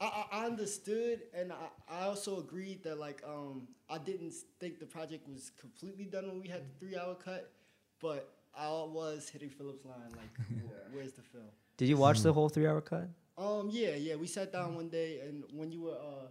I, 0.01 0.05
I 0.05 0.26
I 0.41 0.45
understood, 0.45 1.24
and 1.34 1.51
I, 1.51 1.68
I 1.89 2.03
also 2.05 2.39
agreed 2.39 2.84
that 2.84 2.97
like 2.97 3.22
um 3.28 3.68
I 3.89 3.97
didn't 3.97 4.34
think 4.60 4.80
the 4.80 4.86
project 4.86 5.28
was 5.28 5.51
completely 5.60 6.05
done 6.05 6.28
when 6.28 6.39
we 6.39 6.47
had 6.47 6.62
the 6.66 6.74
three 6.80 6.97
hour 6.97 7.16
cut, 7.16 7.51
but 7.99 8.34
I 8.60 8.68
was 8.99 9.30
hitting 9.30 9.49
Phillips 9.49 9.86
line 9.86 10.12
like, 10.22 10.34
"Wh- 10.68 10.95
"Where's 10.95 11.14
the 11.14 11.22
film?" 11.22 11.51
Did 11.78 11.88
you 11.88 11.97
watch 11.97 12.20
the 12.22 12.34
whole 12.34 12.49
three-hour 12.49 12.82
cut? 12.82 13.07
Um 13.38 13.70
yeah 13.72 13.95
yeah 13.95 14.16
we 14.16 14.28
sat 14.28 14.51
down 14.51 14.76
one 14.76 14.89
day 14.89 15.22
and 15.26 15.43
when 15.60 15.72
you 15.72 15.82
were 15.88 15.95
uh 16.12 16.28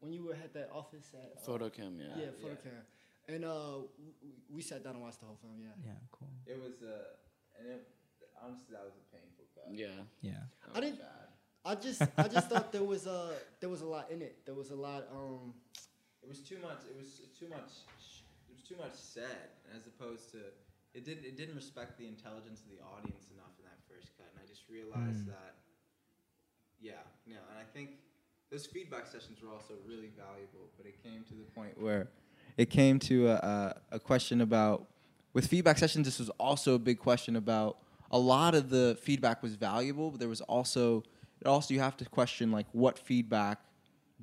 when 0.00 0.12
you 0.12 0.24
were 0.26 0.34
at 0.34 0.52
that 0.54 0.68
office 0.74 1.08
at 1.14 1.30
uh, 1.38 1.46
Photocam, 1.46 1.92
yeah. 1.98 2.14
yeah 2.22 2.30
photocam 2.42 2.82
and 3.28 3.44
uh 3.44 3.48
w- 3.54 3.88
w- 4.20 4.40
we 4.56 4.60
sat 4.60 4.82
down 4.84 4.94
and 4.96 5.02
watched 5.02 5.20
the 5.20 5.26
whole 5.26 5.38
film 5.40 5.54
yeah. 5.62 5.68
Yeah, 5.88 5.92
cool. 6.10 6.28
It 6.46 6.58
was 6.60 6.82
uh, 6.82 7.14
and 7.60 7.68
it, 7.74 7.86
honestly, 8.42 8.72
that 8.76 8.82
was 8.84 8.96
a 8.98 9.04
painful 9.14 9.44
cut. 9.54 9.70
Yeah. 9.72 9.86
Yeah. 10.20 10.42
That 10.66 10.76
I 10.76 10.80
didn't- 10.80 10.98
bad. 10.98 11.28
I 11.64 11.74
just 11.76 12.02
I 12.18 12.28
just 12.36 12.46
thought 12.50 12.72
there 12.72 12.82
was 12.94 13.06
uh 13.06 13.32
there 13.60 13.70
was 13.70 13.82
a 13.82 13.86
lot 13.86 14.10
in 14.10 14.20
it. 14.20 14.44
There 14.44 14.56
was 14.62 14.70
a 14.72 14.76
lot 14.88 15.02
um 15.14 15.54
It 16.22 16.28
was 16.28 16.40
too 16.40 16.58
much. 16.66 16.80
It 16.90 16.96
was 16.98 17.10
too 17.38 17.48
much. 17.48 17.70
It 18.50 18.52
was 18.56 18.62
too 18.68 18.76
much 18.84 18.94
said, 19.14 19.48
as 19.76 19.86
opposed 19.86 20.32
to 20.32 20.40
it 20.94 21.04
didn't. 21.04 21.24
It 21.24 21.36
didn't 21.36 21.56
respect 21.56 21.98
the 21.98 22.06
intelligence 22.06 22.60
of 22.62 22.70
the 22.70 22.82
audience 22.82 23.26
enough 23.34 23.52
in 23.58 23.64
that 23.64 23.78
first 23.90 24.16
cut, 24.16 24.30
and 24.32 24.38
I 24.42 24.46
just 24.48 24.68
realized 24.68 25.26
Mm. 25.26 25.34
that. 25.34 25.56
Yeah, 26.80 26.92
no, 27.26 27.36
and 27.50 27.58
I 27.58 27.64
think 27.64 27.90
those 28.50 28.66
feedback 28.66 29.06
sessions 29.06 29.40
were 29.42 29.50
also 29.50 29.74
really 29.86 30.08
valuable, 30.16 30.70
but 30.76 30.86
it 30.86 31.02
came 31.02 31.24
to 31.24 31.34
the 31.34 31.44
point 31.54 31.80
where 31.80 32.08
it 32.56 32.70
came 32.70 32.98
to 33.00 33.28
a, 33.28 33.34
a, 33.34 33.74
a 33.92 33.98
question 33.98 34.40
about 34.40 34.86
with 35.32 35.46
feedback 35.46 35.78
sessions. 35.78 36.06
This 36.06 36.18
was 36.18 36.30
also 36.30 36.74
a 36.74 36.78
big 36.78 36.98
question 36.98 37.36
about 37.36 37.78
a 38.10 38.18
lot 38.18 38.54
of 38.54 38.70
the 38.70 38.96
feedback 39.00 39.42
was 39.42 39.56
valuable, 39.56 40.10
but 40.10 40.20
there 40.20 40.28
was 40.28 40.40
also 40.42 41.02
it 41.40 41.46
also 41.46 41.74
you 41.74 41.80
have 41.80 41.96
to 41.96 42.04
question 42.04 42.52
like 42.52 42.66
what 42.72 42.98
feedback 42.98 43.58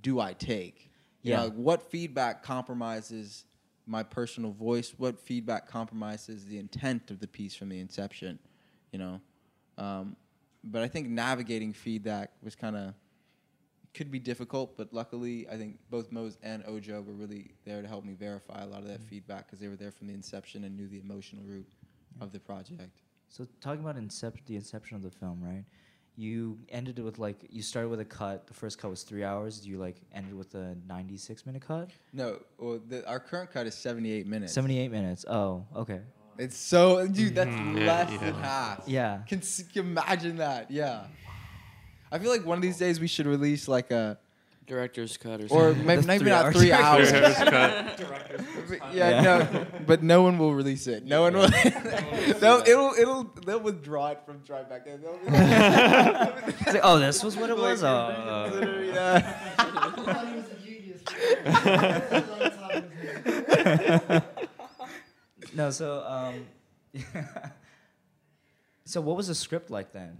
do 0.01 0.19
I 0.19 0.33
take? 0.33 0.89
You 1.23 1.31
know, 1.33 1.37
Yeah. 1.37 1.43
like, 1.45 1.53
what 1.53 1.91
feedback 1.91 2.43
compromises 2.43 3.45
my 3.91 4.03
personal 4.03 4.51
voice? 4.51 4.93
What 4.97 5.19
feedback 5.19 5.67
compromises 5.67 6.45
the 6.45 6.57
intent 6.57 7.11
of 7.11 7.19
the 7.19 7.27
piece 7.27 7.53
from 7.53 7.69
the 7.69 7.79
inception? 7.79 8.39
You 8.91 8.99
know, 8.99 9.21
um, 9.77 10.15
but 10.63 10.81
I 10.81 10.87
think 10.87 11.09
navigating 11.09 11.73
feedback 11.73 12.31
was 12.41 12.55
kind 12.55 12.75
of 12.75 12.93
could 13.93 14.09
be 14.09 14.19
difficult. 14.19 14.77
But 14.77 14.93
luckily, 14.93 15.47
I 15.49 15.57
think 15.57 15.77
both 15.89 16.11
Mose 16.11 16.37
and 16.41 16.63
Ojo 16.65 17.01
were 17.01 17.13
really 17.13 17.51
there 17.65 17.81
to 17.81 17.87
help 17.87 18.05
me 18.05 18.13
verify 18.13 18.63
a 18.63 18.65
lot 18.65 18.81
of 18.81 18.87
that 18.87 19.03
feedback 19.03 19.47
because 19.47 19.59
they 19.59 19.67
were 19.67 19.75
there 19.75 19.91
from 19.91 20.07
the 20.07 20.13
inception 20.13 20.63
and 20.63 20.75
knew 20.77 20.87
the 20.87 20.99
emotional 20.99 21.43
root 21.43 21.67
of 22.21 22.31
the 22.31 22.39
project. 22.39 23.01
So 23.27 23.45
talking 23.59 23.81
about 23.81 23.97
incep- 23.97 24.45
the 24.45 24.55
inception 24.55 24.95
of 24.95 25.03
the 25.03 25.11
film, 25.11 25.41
right? 25.43 25.65
You 26.17 26.57
ended 26.69 26.99
with 26.99 27.19
like 27.19 27.37
you 27.49 27.61
started 27.61 27.89
with 27.89 27.99
a 28.01 28.05
cut. 28.05 28.45
The 28.47 28.53
first 28.53 28.77
cut 28.77 28.89
was 28.91 29.03
three 29.03 29.23
hours. 29.23 29.65
You 29.65 29.77
like 29.77 29.95
ended 30.13 30.33
with 30.33 30.53
a 30.55 30.75
ninety-six 30.87 31.45
minute 31.45 31.65
cut. 31.65 31.89
No, 32.13 32.39
well, 32.59 32.79
the, 32.87 33.07
our 33.07 33.19
current 33.19 33.51
cut 33.51 33.65
is 33.65 33.75
78 33.75 34.27
minutes. 34.27 34.53
Seventy-eight 34.53 34.91
minutes. 34.91 35.25
Oh, 35.27 35.65
okay. 35.75 36.01
It's 36.37 36.57
so, 36.57 37.07
dude, 37.07 37.35
that's 37.35 37.49
Mhm. 37.49 37.79
Yeah, 37.79 37.85
less 37.85 38.11
yeah. 38.11 38.17
than 38.19 38.33
half. 38.35 38.83
Yeah. 38.87 39.21
Can, 39.27 39.41
can 39.73 39.85
imagine 39.85 40.37
that? 40.37 40.69
Yeah. 40.71 41.05
I 42.11 42.19
feel 42.19 42.29
like 42.31 42.45
one 42.45 42.57
of 42.57 42.61
these 42.61 42.77
days 42.77 42.99
we 42.99 43.07
should 43.07 43.25
release 43.27 43.67
like 43.67 43.91
a, 43.91 44.17
Director's 44.67 45.17
cut 45.17 45.41
or 45.41 45.45
or 45.45 45.47
something. 45.73 45.85
maybe, 45.85 46.05
maybe 46.05 46.19
three 46.23 46.29
not 46.31 46.45
hours. 46.45 46.55
three 46.55 46.71
hours. 46.71 47.11
Director's 48.71 48.79
cut. 48.79 48.89
But 48.89 48.95
yeah, 48.95 49.09
Yeah. 49.21 49.49
no, 49.51 49.65
but 49.85 50.03
no 50.03 50.21
one 50.23 50.37
will 50.37 50.53
release 50.53 50.87
it. 50.87 51.05
No 51.05 51.21
one 51.23 51.33
will. 51.33 51.47
they'll, 52.39 52.61
it'll, 52.61 52.93
it'll, 52.97 53.23
they'll 53.45 53.59
withdraw 53.59 54.09
it 54.09 54.21
from 54.25 54.39
Tribeca. 54.39 55.01
They'll 55.01 55.17
be 55.17 55.31
like, 55.31 56.47
It's 56.61 56.73
like, 56.73 56.81
oh, 56.83 56.99
this 56.99 57.23
was 57.23 57.35
what 57.37 57.49
it 57.49 57.57
was. 57.57 57.83
Oh. 57.83 58.83
yeah. 58.93 59.53
I 59.57 59.89
thought 59.91 60.27
he 60.27 60.35
was 60.35 60.45
a 60.51 60.55
genius. 60.65 61.01
A 61.45 61.51
lot 62.29 62.41
of 62.41 62.55
time 62.55 62.83
was 63.25 64.11
in. 65.51 65.57
no, 65.57 65.69
so 65.71 66.03
um, 66.07 66.47
so 68.85 69.01
what 69.01 69.15
was 69.17 69.27
the 69.27 69.35
script 69.35 69.69
like 69.69 69.91
then, 69.91 70.17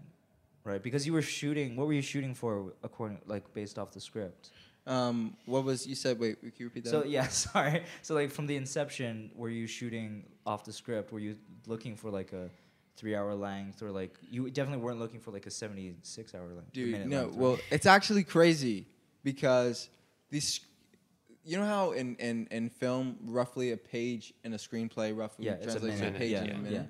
right? 0.64 0.82
Because 0.82 1.06
you 1.06 1.14
were 1.14 1.22
shooting. 1.22 1.76
What 1.76 1.88
were 1.88 1.94
you 1.94 2.02
shooting 2.02 2.34
for, 2.34 2.74
according 2.84 3.20
like 3.26 3.54
based 3.54 3.78
off 3.80 3.92
the 3.92 4.00
script? 4.02 4.50
Um, 4.88 5.36
what 5.46 5.64
was 5.64 5.86
you 5.86 5.96
said? 5.96 6.20
Wait, 6.20 6.40
can 6.42 6.52
you 6.58 6.66
repeat 6.66 6.86
that? 6.86 6.90
So 6.90 7.04
yeah, 7.04 7.28
sorry. 7.30 7.84
So 8.02 8.14
like 8.16 8.32
from 8.32 8.48
the 8.48 8.56
inception, 8.56 9.32
were 9.36 9.50
you 9.50 9.68
shooting 9.68 10.24
off 10.46 10.66
the 10.66 10.74
script? 10.74 11.12
Were 11.12 11.20
you 11.20 11.38
looking 11.68 11.96
for 11.96 12.10
like 12.10 12.34
a 12.34 12.50
three-hour 12.98 13.34
length, 13.36 13.82
or 13.82 13.92
like 13.92 14.16
you 14.30 14.50
definitely 14.50 14.84
weren't 14.84 15.00
looking 15.00 15.20
for 15.20 15.32
like 15.32 15.46
a 15.46 15.52
seventy-six 15.52 16.34
hour 16.34 16.48
length? 16.48 16.74
Dude, 16.74 17.06
no. 17.06 17.24
length, 17.24 17.36
Well, 17.36 17.52
right? 17.54 17.64
it's 17.72 17.86
actually 17.86 18.24
crazy 18.24 18.86
because 19.24 19.90
these. 20.30 20.62
You 21.44 21.58
know 21.58 21.66
how 21.66 21.94
in, 21.94 22.16
in, 22.18 22.48
in 22.52 22.70
film, 22.70 23.18
roughly 23.26 23.72
a 23.72 23.78
page 23.78 24.32
in 24.44 24.54
a 24.54 24.58
screenplay 24.58 25.18
roughly 25.18 25.48
Yeah, 25.48 25.54
a 25.54 25.64
translates 25.64 26.00
to 26.00 26.10
a 26.10 26.12
page 26.12 26.34
Yeah, 26.34 26.44
in 26.44 26.52
a 26.52 26.58
minute? 26.60 26.88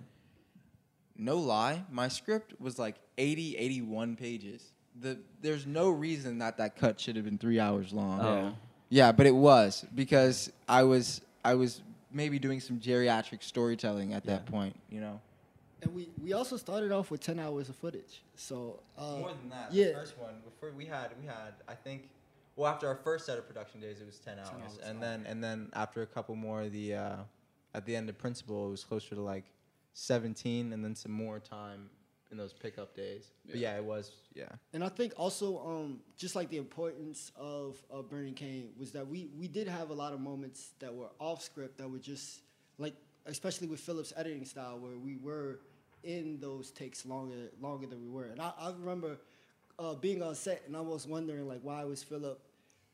No 1.15 1.37
lie, 1.37 1.83
my 1.89 2.09
script 2.09 2.59
was 2.59 2.77
like 2.77 2.95
80, 3.17 3.55
81 3.55 4.17
pages. 4.17 4.70
The, 4.99 5.17
there's 5.41 5.65
no 5.65 5.89
reason 5.89 6.39
that 6.39 6.57
that 6.57 6.75
cut 6.75 6.99
should 6.99 7.15
have 7.15 7.25
been 7.25 7.37
three 7.37 7.59
hours 7.59 7.93
long. 7.93 8.21
Oh. 8.21 8.53
Yeah, 8.89 9.11
but 9.11 9.25
it 9.25 9.33
was 9.35 9.85
because 9.95 10.51
I 10.67 10.83
was 10.83 11.21
I 11.45 11.55
was 11.55 11.81
maybe 12.11 12.39
doing 12.39 12.59
some 12.59 12.77
geriatric 12.79 13.41
storytelling 13.41 14.13
at 14.13 14.25
that 14.25 14.45
point. 14.45 14.75
You 14.89 14.99
know. 15.01 15.21
And 15.81 15.95
we, 15.95 16.09
we 16.21 16.33
also 16.33 16.57
started 16.57 16.91
off 16.91 17.09
with 17.09 17.21
ten 17.21 17.39
hours 17.39 17.69
of 17.69 17.75
footage. 17.75 18.21
So 18.35 18.79
uh, 18.97 19.17
More 19.17 19.29
than 19.29 19.49
that. 19.49 19.73
yeah. 19.73 19.87
The 19.87 19.93
first 19.93 20.17
one, 20.19 20.35
before 20.43 20.71
we 20.77 20.85
had 20.85 21.11
we 21.19 21.25
had 21.25 21.53
I 21.67 21.73
think 21.73 22.09
well 22.55 22.71
after 22.71 22.87
our 22.87 22.97
first 22.97 23.25
set 23.25 23.37
of 23.37 23.47
production 23.47 23.79
days 23.79 24.01
it 24.01 24.05
was 24.05 24.19
ten 24.19 24.37
hours, 24.37 24.49
hours, 24.49 24.79
and 24.83 25.01
then 25.01 25.25
and 25.27 25.43
then 25.43 25.69
after 25.73 26.01
a 26.01 26.05
couple 26.07 26.35
more 26.35 26.67
the 26.67 26.95
uh, 26.95 27.15
at 27.73 27.85
the 27.85 27.95
end 27.95 28.09
of 28.09 28.17
principal 28.17 28.67
it 28.67 28.71
was 28.71 28.83
closer 28.83 29.15
to 29.15 29.21
like 29.21 29.45
seventeen, 29.93 30.73
and 30.73 30.83
then 30.83 30.95
some 30.95 31.11
more 31.13 31.39
time 31.39 31.89
in 32.31 32.37
those 32.37 32.53
pickup 32.53 32.95
days. 32.95 33.31
But 33.45 33.57
yeah, 33.57 33.75
it 33.75 33.83
was 33.83 34.11
yeah. 34.33 34.45
And 34.73 34.83
I 34.83 34.89
think 34.89 35.13
also, 35.17 35.59
um, 35.59 35.99
just 36.17 36.35
like 36.35 36.49
the 36.49 36.57
importance 36.57 37.31
of 37.35 37.77
uh, 37.93 38.01
Burning 38.01 38.33
Cane 38.33 38.69
was 38.77 38.91
that 38.93 39.07
we 39.07 39.29
we 39.37 39.47
did 39.47 39.67
have 39.67 39.89
a 39.89 39.93
lot 39.93 40.13
of 40.13 40.19
moments 40.19 40.71
that 40.79 40.93
were 40.93 41.09
off 41.19 41.41
script 41.41 41.77
that 41.77 41.89
were 41.89 41.99
just 41.99 42.41
like, 42.77 42.95
especially 43.25 43.67
with 43.67 43.79
Phillips' 43.79 44.13
editing 44.15 44.45
style, 44.45 44.79
where 44.79 44.97
we 44.97 45.17
were 45.17 45.59
in 46.03 46.39
those 46.39 46.71
takes 46.71 47.05
longer 47.05 47.51
longer 47.61 47.87
than 47.87 48.01
we 48.01 48.09
were. 48.09 48.25
And 48.25 48.41
I, 48.41 48.53
I 48.59 48.71
remember 48.71 49.17
uh, 49.81 49.95
being 49.95 50.21
on 50.21 50.35
set 50.35 50.63
and 50.67 50.75
I 50.75 50.81
was 50.81 51.07
wondering 51.07 51.47
like, 51.47 51.59
why 51.63 51.83
was 51.83 52.03
Phillip 52.03 52.39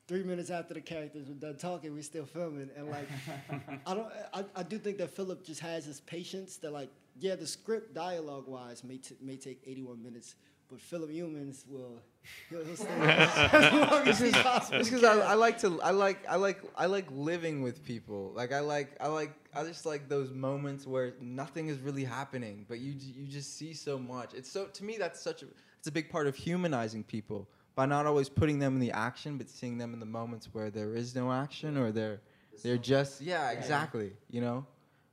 three 0.07 0.23
minutes 0.23 0.49
after 0.49 0.73
the 0.73 0.81
characters 0.81 1.27
were 1.27 1.33
done 1.33 1.57
talking, 1.57 1.93
we're 1.93 2.01
still 2.01 2.25
filming? 2.25 2.69
And 2.75 2.89
like, 2.89 3.07
I 3.85 3.93
don't, 3.93 4.07
I, 4.33 4.45
I 4.55 4.63
do 4.63 4.77
think 4.77 4.97
that 4.97 5.11
Phillip 5.11 5.45
just 5.45 5.61
has 5.61 5.85
this 5.85 5.99
patience 6.01 6.57
that 6.57 6.71
like, 6.71 6.89
yeah, 7.19 7.35
the 7.35 7.47
script 7.47 7.93
dialogue 7.93 8.47
wise 8.47 8.83
may 8.83 8.97
t- 8.97 9.15
may 9.21 9.37
take 9.37 9.61
81 9.65 10.01
minutes. 10.03 10.35
But 10.69 10.81
Phillip 10.81 11.09
Youmans 11.11 11.65
will 11.69 12.01
he'll, 12.49 12.65
he'll 12.65 12.75
stay 12.75 12.87
as 12.99 13.73
long 13.89 14.05
as 14.05 14.19
he 14.19 14.31
possibly 14.31 14.81
It's 14.81 14.89
because 14.89 15.05
I. 15.05 15.31
I 15.31 15.33
like 15.35 15.59
to 15.59 15.81
I 15.81 15.91
like 15.91 16.19
I 16.27 16.35
like 16.35 16.61
I 16.75 16.87
like 16.87 17.05
living 17.11 17.61
with 17.61 17.85
people. 17.85 18.33
Like 18.35 18.51
I 18.51 18.59
like 18.59 18.97
I 18.99 19.07
like 19.07 19.31
I 19.55 19.63
just 19.63 19.85
like 19.85 20.09
those 20.09 20.31
moments 20.31 20.85
where 20.85 21.13
nothing 21.21 21.69
is 21.69 21.79
really 21.79 22.03
happening, 22.03 22.65
but 22.67 22.79
you 22.79 22.93
you 22.99 23.27
just 23.27 23.57
see 23.57 23.73
so 23.73 23.97
much. 23.97 24.33
It's 24.33 24.51
so 24.51 24.65
to 24.65 24.83
me 24.83 24.97
that's 24.97 25.21
such 25.21 25.41
a 25.41 25.45
it's 25.79 25.87
a 25.87 25.91
big 25.91 26.09
part 26.09 26.27
of 26.27 26.35
humanizing 26.35 27.03
people 27.03 27.47
by 27.75 27.85
not 27.85 28.05
always 28.05 28.27
putting 28.27 28.59
them 28.59 28.73
in 28.73 28.79
the 28.81 28.91
action, 28.91 29.37
but 29.37 29.49
seeing 29.49 29.77
them 29.77 29.93
in 29.93 30.01
the 30.01 30.05
moments 30.05 30.49
where 30.51 30.69
there 30.69 30.95
is 30.95 31.15
no 31.15 31.31
action 31.31 31.77
or 31.77 31.93
they're 31.93 32.19
they're 32.61 32.77
just 32.77 33.21
yeah 33.21 33.51
exactly 33.51 34.11
you 34.29 34.41
know. 34.41 34.65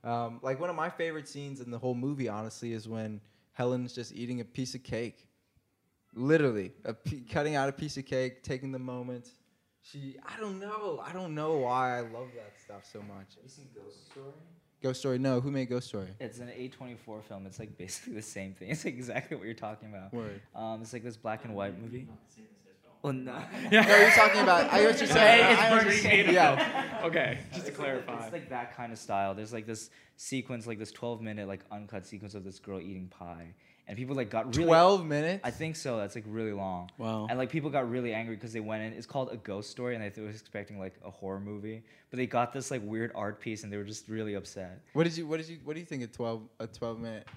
Um, 0.05 0.39
like 0.43 0.59
one 0.59 0.69
of 0.69 0.75
my 0.75 0.89
favorite 0.89 1.27
scenes 1.27 1.59
in 1.61 1.71
the 1.71 1.79
whole 1.79 1.95
movie, 1.95 2.29
honestly, 2.29 2.71
is 2.73 2.87
when 2.87 3.19
Helen's 3.53 3.93
just 3.93 4.13
eating 4.13 4.39
a 4.39 4.45
piece 4.45 4.75
of 4.75 4.83
cake 4.83 5.27
literally 6.13 6.71
a 6.85 6.93
p- 6.93 7.21
cutting 7.29 7.55
out 7.55 7.67
a 7.67 7.73
piece 7.73 7.97
of 7.97 8.05
cake 8.05 8.41
taking 8.41 8.71
the 8.71 8.79
moment 8.79 9.27
she 9.81 10.15
i 10.25 10.39
don't 10.39 10.59
know 10.61 11.01
i 11.05 11.11
don't 11.11 11.35
know 11.35 11.57
why 11.57 11.97
i 11.97 11.99
love 11.99 12.29
that 12.35 12.53
stuff 12.63 12.85
so 12.89 12.99
much 13.01 13.35
You 13.43 13.49
seen 13.49 13.67
Ghost 13.75 14.11
Story? 14.11 14.31
ghost 14.81 14.99
story 15.01 15.17
no 15.17 15.41
who 15.41 15.51
made 15.51 15.67
ghost 15.67 15.87
story 15.89 16.07
It's 16.21 16.39
an 16.39 16.47
A24 16.47 17.23
film. 17.23 17.45
It's 17.47 17.59
like 17.59 17.77
basically 17.77 18.13
the 18.13 18.21
same 18.21 18.53
thing. 18.53 18.69
It's 18.71 18.85
exactly 18.85 19.35
what 19.35 19.45
you're 19.45 19.55
talking 19.55 19.89
about. 19.89 20.13
Word. 20.13 20.41
Um, 20.55 20.81
it's 20.81 20.93
like 20.93 21.03
this 21.03 21.17
black 21.17 21.43
and 21.43 21.53
white 21.53 21.77
movie. 21.81 22.07
Well, 23.05 23.13
no. 23.13 23.33
no 23.33 23.41
you're 23.71 24.09
talking 24.11 24.41
about 24.41 24.73
i 24.73 24.79
hear 24.79 24.89
what 24.89 24.97
you're 24.99 25.07
saying 25.07 25.43
Hey, 25.45 25.53
it's 25.53 25.61
I 25.61 25.69
Burning 25.69 25.85
understand. 25.85 26.25
Cane. 26.25 26.33
yeah 26.33 27.01
Okay, 27.05 27.37
just 27.53 27.65
to 27.65 27.69
It's 27.69 27.77
like- 27.79 27.87
clarify. 27.87 28.23
It's 28.23 28.33
like 28.33 28.49
that 28.49 28.75
kind 28.75 28.91
of 28.91 28.97
style. 28.97 29.35
There's 29.35 29.53
like 29.53 29.67
this 29.67 29.91
sequence, 30.17 30.65
like 30.65 30.79
this 30.79 30.91
12 30.91 31.21
minute, 31.21 31.47
like 31.47 31.59
uncut 31.71 32.07
sequence 32.07 32.33
of 32.33 32.43
this 32.43 32.57
girl 32.57 32.79
eating 32.79 33.07
pie, 33.09 33.53
and 33.87 33.95
people 33.95 34.15
like 34.15 34.31
got 34.31 34.55
really. 34.55 34.65
12 34.69 35.05
minutes 35.05 35.41
I 35.43 35.51
think 35.51 35.75
so. 35.75 35.97
That's 35.97 36.15
like 36.15 36.23
really 36.27 36.51
long. 36.53 36.89
Wow. 36.97 37.27
And 37.29 37.37
like 37.37 37.51
people 37.51 37.69
got 37.69 37.87
really 37.91 38.11
angry 38.11 38.33
because 38.35 38.53
they 38.53 38.59
went 38.59 38.81
in. 38.81 38.93
It's 38.93 39.05
called 39.05 39.29
a 39.31 39.37
ghost 39.37 39.69
story, 39.69 39.93
and 39.93 40.03
they 40.03 40.09
th- 40.09 40.25
was 40.25 40.35
expecting 40.41 40.79
like 40.79 40.95
a 41.05 41.11
horror 41.11 41.39
movie, 41.39 41.83
but 42.09 42.17
they 42.17 42.25
got 42.25 42.53
this 42.53 42.71
like 42.71 42.81
weird 42.83 43.11
art 43.13 43.39
piece, 43.39 43.63
and 43.63 43.71
they 43.71 43.77
were 43.77 43.83
just 43.83 44.07
really 44.09 44.33
upset. 44.33 44.81
what 44.93 45.03
did 45.03 45.15
you 45.15 45.27
what 45.27 45.37
did 45.37 45.47
you 45.47 45.59
what 45.63 45.73
do 45.75 45.79
you 45.79 45.85
think 45.85 46.01
of 46.01 46.11
12 46.11 46.41
a 46.61 46.65
12 46.65 46.99
minute 46.99 47.27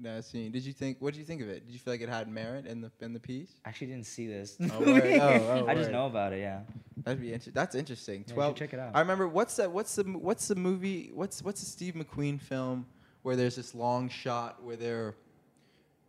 that 0.00 0.24
scene. 0.24 0.52
Did 0.52 0.64
you 0.64 0.72
think? 0.72 0.98
What 1.00 1.14
did 1.14 1.20
you 1.20 1.24
think 1.24 1.40
of 1.42 1.48
it? 1.48 1.66
Did 1.66 1.72
you 1.72 1.78
feel 1.78 1.92
like 1.94 2.00
it 2.02 2.08
had 2.08 2.28
merit 2.28 2.66
in 2.66 2.80
the 2.80 2.90
in 3.00 3.12
the 3.12 3.20
piece? 3.20 3.50
I 3.64 3.70
actually 3.70 3.88
didn't 3.88 4.06
see 4.06 4.26
this. 4.26 4.56
Oh, 4.72 4.80
word. 4.92 5.02
Oh, 5.04 5.64
oh, 5.64 5.66
I 5.66 5.74
just 5.74 5.86
word. 5.86 5.92
know 5.92 6.06
about 6.06 6.32
it. 6.32 6.40
Yeah. 6.40 6.60
That'd 7.04 7.20
be 7.20 7.32
inter- 7.32 7.50
That's 7.54 7.74
interesting. 7.74 8.24
Yeah, 8.26 8.34
Twelve. 8.34 8.56
check 8.56 8.72
it 8.74 8.80
out. 8.80 8.90
I 8.94 9.00
remember. 9.00 9.26
What's 9.28 9.56
that? 9.56 9.70
What's 9.70 9.94
the 9.94 10.02
What's 10.04 10.48
the 10.48 10.54
movie? 10.56 11.10
What's 11.14 11.42
What's 11.42 11.60
the 11.60 11.66
Steve 11.66 11.94
McQueen 11.94 12.40
film 12.40 12.86
where 13.22 13.36
there's 13.36 13.56
this 13.56 13.74
long 13.74 14.08
shot 14.08 14.62
where 14.62 14.76
they're. 14.76 15.14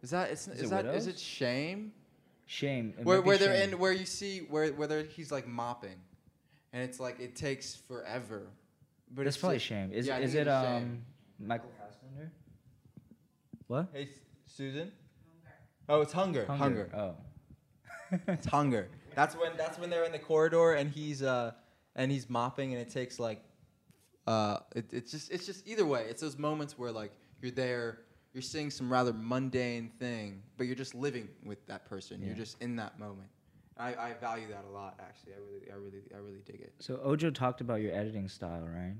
Is 0.03 0.11
that 0.11 0.31
it's, 0.31 0.47
Is 0.47 0.61
is, 0.61 0.61
it 0.63 0.69
that 0.69 0.85
is 0.85 1.05
Widows? 1.05 1.07
it 1.07 1.19
shame? 1.19 1.91
Shame. 2.45 2.93
It 2.99 3.05
where 3.05 3.21
where 3.21 3.37
they're 3.37 3.55
shame. 3.57 3.73
in 3.73 3.79
where 3.79 3.91
you 3.91 4.05
see 4.05 4.39
where 4.49 4.67
where 4.73 5.03
he's 5.03 5.31
like 5.31 5.47
mopping, 5.47 5.95
and 6.73 6.83
it's 6.83 6.99
like 6.99 7.19
it 7.19 7.35
takes 7.35 7.75
forever. 7.75 8.43
But 9.13 9.23
That's 9.23 9.35
it's 9.35 9.41
probably 9.41 9.57
just- 9.57 9.67
shame. 9.67 9.91
Is 9.91 10.07
Yeah, 10.07 10.17
is 10.19 10.33
it 10.35 10.47
um 10.47 11.01
Michael? 11.39 11.69
What? 13.67 13.89
Hey, 13.93 14.03
S- 14.03 14.09
Susan. 14.45 14.91
Oh, 15.89 16.01
it's 16.01 16.13
hunger. 16.13 16.45
Hunger. 16.45 16.89
Oh. 16.93 17.15
It's 18.27 18.47
hunger. 18.47 18.87
That's 19.15 19.35
when 19.35 19.57
that's 19.57 19.77
when 19.77 19.89
they're 19.89 20.05
in 20.05 20.13
the 20.13 20.19
corridor 20.19 20.73
and 20.73 20.89
he's 20.89 21.21
uh 21.21 21.51
and 21.95 22.09
he's 22.09 22.29
mopping 22.29 22.71
and 22.71 22.81
it 22.81 22.89
takes 22.89 23.19
like 23.19 23.43
uh 24.27 24.59
it, 24.75 24.93
it's 24.93 25.11
just 25.11 25.29
it's 25.29 25.45
just 25.45 25.67
either 25.67 25.85
way 25.85 26.05
it's 26.09 26.21
those 26.21 26.37
moments 26.37 26.77
where 26.77 26.89
like 26.91 27.11
you're 27.41 27.51
there 27.51 27.99
you're 28.33 28.41
seeing 28.41 28.69
some 28.71 28.89
rather 28.89 29.11
mundane 29.11 29.91
thing 29.99 30.41
but 30.55 30.67
you're 30.67 30.75
just 30.75 30.95
living 30.95 31.27
with 31.43 31.65
that 31.67 31.85
person 31.85 32.21
you're 32.23 32.35
just 32.35 32.61
in 32.61 32.77
that 32.77 32.97
moment. 32.97 33.27
I, 33.77 33.89
I 33.93 34.13
value 34.21 34.47
that 34.47 34.63
a 34.67 34.73
lot 34.73 34.99
actually. 35.01 35.33
I 35.33 35.39
really 35.39 35.71
I 35.71 35.75
really 35.75 36.01
I 36.15 36.17
really 36.19 36.41
dig 36.45 36.61
it. 36.61 36.73
So 36.79 36.99
Ojo 37.03 37.29
talked 37.29 37.59
about 37.59 37.81
your 37.81 37.93
editing 37.93 38.29
style, 38.29 38.65
right? 38.73 38.95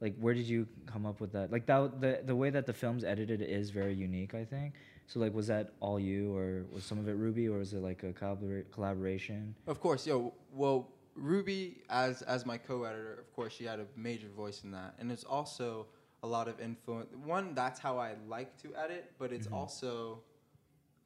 Like, 0.00 0.16
where 0.18 0.32
did 0.34 0.46
you 0.46 0.66
come 0.86 1.06
up 1.06 1.20
with 1.20 1.32
that? 1.32 1.50
Like 1.50 1.66
that, 1.66 2.00
the 2.00 2.20
the 2.24 2.36
way 2.36 2.50
that 2.50 2.66
the 2.66 2.72
film's 2.72 3.02
edited 3.04 3.42
is 3.42 3.70
very 3.70 3.94
unique, 3.94 4.34
I 4.34 4.44
think. 4.44 4.74
So 5.08 5.18
like, 5.20 5.34
was 5.34 5.46
that 5.48 5.72
all 5.80 5.98
you, 5.98 6.36
or 6.36 6.64
was 6.72 6.84
some 6.84 6.98
of 6.98 7.08
it 7.08 7.12
Ruby, 7.14 7.48
or 7.48 7.58
was 7.58 7.72
it 7.72 7.82
like 7.82 8.02
a 8.04 8.12
collabora- 8.12 8.70
collaboration? 8.70 9.54
Of 9.66 9.80
course, 9.80 10.06
yo. 10.06 10.32
Well, 10.52 10.88
Ruby, 11.14 11.78
as 11.90 12.22
as 12.22 12.46
my 12.46 12.58
co-editor, 12.58 13.14
of 13.18 13.32
course, 13.34 13.52
she 13.54 13.64
had 13.64 13.80
a 13.80 13.86
major 13.96 14.28
voice 14.28 14.62
in 14.64 14.70
that, 14.72 14.94
and 15.00 15.10
it's 15.10 15.24
also 15.24 15.86
a 16.22 16.26
lot 16.26 16.46
of 16.46 16.60
influence. 16.60 17.08
One, 17.24 17.54
that's 17.54 17.80
how 17.80 17.98
I 17.98 18.14
like 18.28 18.56
to 18.62 18.74
edit, 18.76 19.12
but 19.18 19.32
it's 19.32 19.48
Mhm. 19.48 19.54
also, 19.54 20.22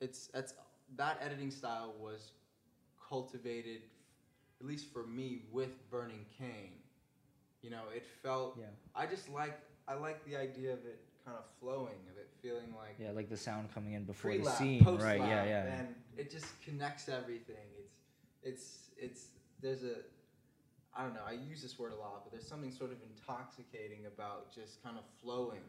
it's 0.00 0.28
it's 0.34 0.52
that 0.96 1.18
editing 1.22 1.50
style 1.50 1.94
was 1.98 2.32
cultivated, 3.08 3.82
at 4.60 4.66
least 4.66 4.92
for 4.92 5.06
me, 5.06 5.42
with 5.50 5.88
Burning 5.90 6.26
Cane. 6.36 6.81
You 7.62 7.70
know, 7.70 7.82
it 7.94 8.04
felt. 8.22 8.56
Yeah. 8.58 8.66
I 8.94 9.06
just 9.06 9.28
like 9.28 9.58
I 9.88 9.94
like 9.94 10.24
the 10.24 10.36
idea 10.36 10.72
of 10.72 10.80
it 10.80 11.00
kind 11.24 11.36
of 11.36 11.44
flowing, 11.60 11.98
of 12.10 12.18
it 12.18 12.28
feeling 12.42 12.74
like 12.76 12.96
Yeah, 12.98 13.12
like 13.12 13.28
the 13.28 13.36
sound 13.36 13.72
coming 13.72 13.94
in 13.94 14.04
before 14.04 14.36
the 14.36 14.50
scene, 14.50 14.84
right? 14.84 15.20
Yeah, 15.20 15.44
yeah. 15.44 15.64
And 15.78 15.94
it 16.16 16.30
just 16.30 16.46
connects 16.64 17.08
everything. 17.08 17.66
It's 17.78 17.98
it's 18.42 18.90
it's 18.96 19.26
there's 19.60 19.84
a 19.84 19.96
I 20.94 21.04
don't 21.04 21.14
know, 21.14 21.22
I 21.26 21.32
use 21.32 21.62
this 21.62 21.78
word 21.78 21.92
a 21.92 21.96
lot, 21.96 22.24
but 22.24 22.32
there's 22.32 22.46
something 22.46 22.70
sort 22.70 22.90
of 22.90 22.98
intoxicating 23.02 24.06
about 24.06 24.54
just 24.54 24.82
kind 24.82 24.98
of 24.98 25.04
flowing 25.22 25.62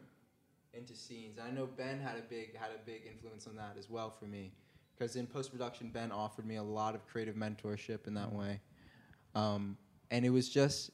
into 0.74 0.94
scenes. 0.94 1.38
And 1.38 1.46
I 1.46 1.50
know 1.50 1.66
Ben 1.66 1.98
had 1.98 2.16
a 2.16 2.22
big 2.28 2.56
had 2.56 2.70
a 2.70 2.84
big 2.84 3.02
influence 3.10 3.46
on 3.46 3.56
that 3.56 3.76
as 3.78 3.88
well 3.88 4.10
for 4.10 4.26
me. 4.26 4.52
Because 4.96 5.16
in 5.16 5.26
post 5.26 5.50
production 5.50 5.90
Ben 5.90 6.12
offered 6.12 6.46
me 6.46 6.56
a 6.56 6.62
lot 6.62 6.94
of 6.94 7.06
creative 7.06 7.34
mentorship 7.34 8.06
in 8.06 8.14
that 8.14 8.32
way. 8.32 8.60
Um, 9.34 9.76
and 10.10 10.24
it 10.24 10.30
was 10.30 10.48
just 10.48 10.90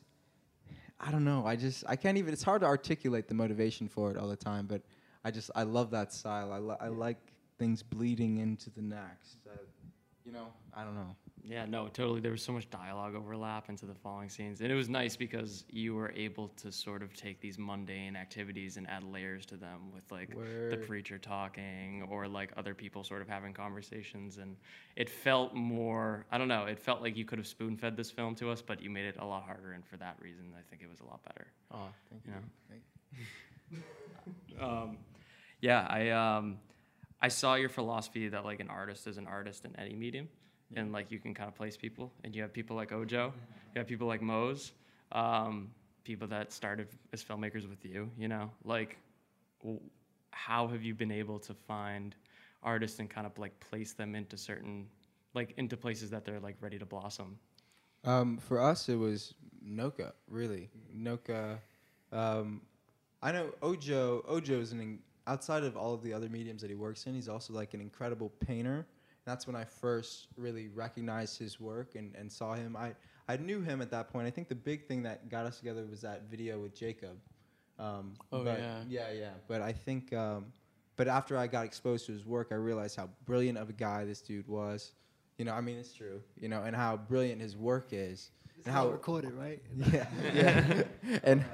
I 1.01 1.11
don't 1.11 1.25
know. 1.25 1.47
I 1.47 1.57
just 1.57 1.85
I 1.89 1.97
can't 1.97 2.19
even. 2.19 2.33
It's 2.33 2.43
hard 2.43 2.61
to 2.61 2.67
articulate 2.67 3.27
the 3.27 3.35
motivation 3.35 3.89
for 3.89 4.11
it 4.11 4.17
all 4.19 4.29
the 4.29 4.37
time, 4.37 4.67
but 4.67 4.83
I 5.25 5.31
just 5.31 5.51
I 5.55 5.63
love 5.63 5.91
that 5.93 6.13
style. 6.13 6.53
I, 6.53 6.59
li- 6.59 6.77
I 6.81 6.89
like 6.89 7.17
things 7.59 7.83
bleeding 7.83 8.39
into 8.39 8.69
the 8.71 8.83
next. 8.83 9.39
Uh, 9.47 9.57
you 10.25 10.33
know, 10.33 10.49
I 10.75 10.85
don't 10.85 10.95
know. 10.95 11.17
Yeah, 11.51 11.67
no, 11.67 11.89
totally. 11.89 12.21
There 12.21 12.31
was 12.31 12.43
so 12.43 12.53
much 12.53 12.71
dialogue 12.71 13.17
overlap 13.17 13.69
into 13.69 13.85
the 13.85 13.95
following 13.95 14.29
scenes, 14.29 14.61
and 14.61 14.71
it 14.71 14.77
was 14.77 14.89
nice 14.89 15.17
because 15.17 15.65
you 15.69 15.97
were 15.97 16.13
able 16.13 16.47
to 16.63 16.71
sort 16.71 17.03
of 17.03 17.13
take 17.13 17.41
these 17.41 17.59
mundane 17.59 18.15
activities 18.15 18.77
and 18.77 18.89
add 18.89 19.03
layers 19.03 19.47
to 19.47 19.57
them 19.57 19.91
with 19.93 20.05
like 20.13 20.31
the 20.31 20.37
Word. 20.37 20.87
preacher 20.87 21.19
talking 21.19 22.07
or 22.09 22.29
like 22.29 22.53
other 22.57 22.73
people 22.73 23.03
sort 23.03 23.21
of 23.21 23.29
having 23.29 23.53
conversations, 23.53 24.39
and 24.39 24.57
it 24.95 25.11
felt 25.11 25.53
more. 25.53 26.25
I 26.31 26.39
don't 26.39 26.47
know. 26.47 26.67
It 26.67 26.79
felt 26.79 27.03
like 27.03 27.17
you 27.17 27.25
could 27.25 27.39
have 27.39 27.49
spoon 27.49 27.77
fed 27.77 27.97
this 27.97 28.13
film 28.13 28.37
to 28.37 28.49
us, 28.51 28.63
but 28.63 28.81
you 28.81 28.89
made 28.89 29.07
it 29.07 29.17
a 29.19 29.27
lot 29.27 29.43
harder, 29.43 29.73
and 29.73 29.85
for 29.85 29.97
that 29.97 30.19
reason, 30.21 30.53
I 30.57 30.63
think 30.71 30.83
it 30.83 30.89
was 30.89 31.01
a 31.01 31.05
lot 31.05 31.21
better. 31.25 31.49
Oh, 31.75 31.89
thank 32.11 32.23
you. 32.27 32.33
You 33.71 33.77
know. 33.77 33.83
Um, 34.61 34.99
yeah, 35.61 35.87
I 35.89 36.11
um, 36.11 36.59
I 37.21 37.29
saw 37.29 37.55
your 37.55 37.69
philosophy 37.69 38.29
that 38.29 38.45
like 38.45 38.61
an 38.61 38.69
artist 38.69 39.07
is 39.07 39.17
an 39.17 39.27
artist 39.27 39.65
in 39.65 39.75
any 39.77 39.95
medium, 39.95 40.29
and 40.77 40.93
like 40.93 41.11
you 41.11 41.19
can 41.19 41.35
kind 41.35 41.49
of 41.49 41.55
place 41.55 41.77
people, 41.77 42.13
and 42.25 42.35
you 42.35 42.43
have 42.43 42.53
people 42.53 42.77
like 42.77 42.93
Ojo, 42.93 43.33
you 43.75 43.79
have 43.79 43.87
people 43.87 44.07
like 44.07 44.23
Mose, 44.23 44.73
um, 45.13 45.71
people 46.05 46.29
that 46.29 46.53
started 46.53 46.89
as 47.13 47.23
filmmakers 47.23 47.69
with 47.69 47.85
you. 47.85 48.11
You 48.19 48.29
know, 48.29 48.51
like 48.65 48.99
w- 49.63 49.81
how 50.31 50.69
have 50.69 50.83
you 50.83 50.95
been 50.95 51.13
able 51.13 51.39
to 51.41 51.55
find 51.55 52.15
artists 52.63 52.99
and 52.99 53.09
kind 53.09 53.27
of 53.27 53.37
like 53.39 53.59
place 53.61 53.93
them 53.93 54.15
into 54.15 54.37
certain 54.37 54.87
like 55.35 55.55
into 55.57 55.77
places 55.77 56.11
that 56.11 56.25
they're 56.25 56.41
like 56.41 56.57
ready 56.61 56.79
to 56.79 56.87
blossom? 56.87 57.39
Um, 58.05 58.39
for 58.39 58.61
us, 58.61 58.89
it 58.89 58.97
was 58.97 59.35
NOCA. 59.65 60.13
Really, 60.29 60.71
NOCA. 60.97 61.59
Um, 62.13 62.63
I 63.23 63.33
know 63.33 63.53
Ojo. 63.63 64.25
Ojo 64.27 64.61
is 64.61 64.73
an 64.73 64.81
in, 64.81 64.99
outside 65.27 65.65
of 65.65 65.77
all 65.77 65.95
of 65.95 66.03
the 66.03 66.13
other 66.13 66.29
mediums 66.29 66.63
that 66.63 66.71
he 66.71 66.77
works 66.77 67.07
in. 67.07 67.15
He's 67.15 67.29
also 67.29 67.53
like 67.53 67.75
an 67.75 67.81
incredible 67.81 68.31
painter. 68.41 68.87
That's 69.27 69.47
when 69.47 69.57
I 69.57 69.65
first 69.65 70.29
really 70.37 70.69
recognized 70.69 71.39
his 71.39 71.61
work 71.61 71.95
and, 71.95 72.15
and 72.17 72.31
saw 72.31 72.55
him. 72.55 72.77
I 72.77 72.95
I 73.29 73.37
knew 73.37 73.61
him 73.61 73.81
at 73.81 73.91
that 73.93 74.11
point. 74.13 74.27
I 74.27 74.31
think 74.31 74.49
the 74.49 74.55
big 74.57 74.87
thing 74.87 75.03
that 75.05 75.29
got 75.29 75.47
us 75.47 75.59
together 75.59 75.85
was 75.89 76.01
that 76.01 76.23
video 76.31 76.59
with 76.59 76.75
Jacob. 76.75 77.17
Um, 77.79 78.15
Oh, 78.33 78.43
but 78.45 78.59
yeah. 78.59 78.83
yeah, 78.89 79.13
yeah. 79.13 79.31
But 79.49 79.63
I 79.63 79.73
think. 79.73 80.13
Um, 80.13 80.47
but 80.97 81.09
after 81.09 81.39
I 81.39 81.47
got 81.47 81.65
exposed 81.65 82.05
to 82.07 82.13
his 82.13 82.27
work, 82.27 82.49
I 82.51 82.57
realized 82.57 82.97
how 82.97 83.09
brilliant 83.25 83.57
of 83.57 83.71
a 83.71 83.73
guy 83.73 84.05
this 84.05 84.21
dude 84.21 84.47
was. 84.47 84.93
You 85.39 85.47
know, 85.47 85.53
I 85.55 85.63
mean, 85.63 85.79
it's 85.79 85.95
true. 85.95 86.21
You 86.39 86.49
know, 86.49 86.63
and 86.63 86.77
how 86.77 86.99
brilliant 86.99 87.41
his 87.41 87.57
work 87.57 87.89
is, 87.93 88.31
It's 88.59 88.67
and 88.67 88.75
how 88.75 88.91
recorded, 88.91 89.33
right? 89.33 89.63
yeah, 89.93 90.07
yeah, 90.35 90.83
and 91.25 91.45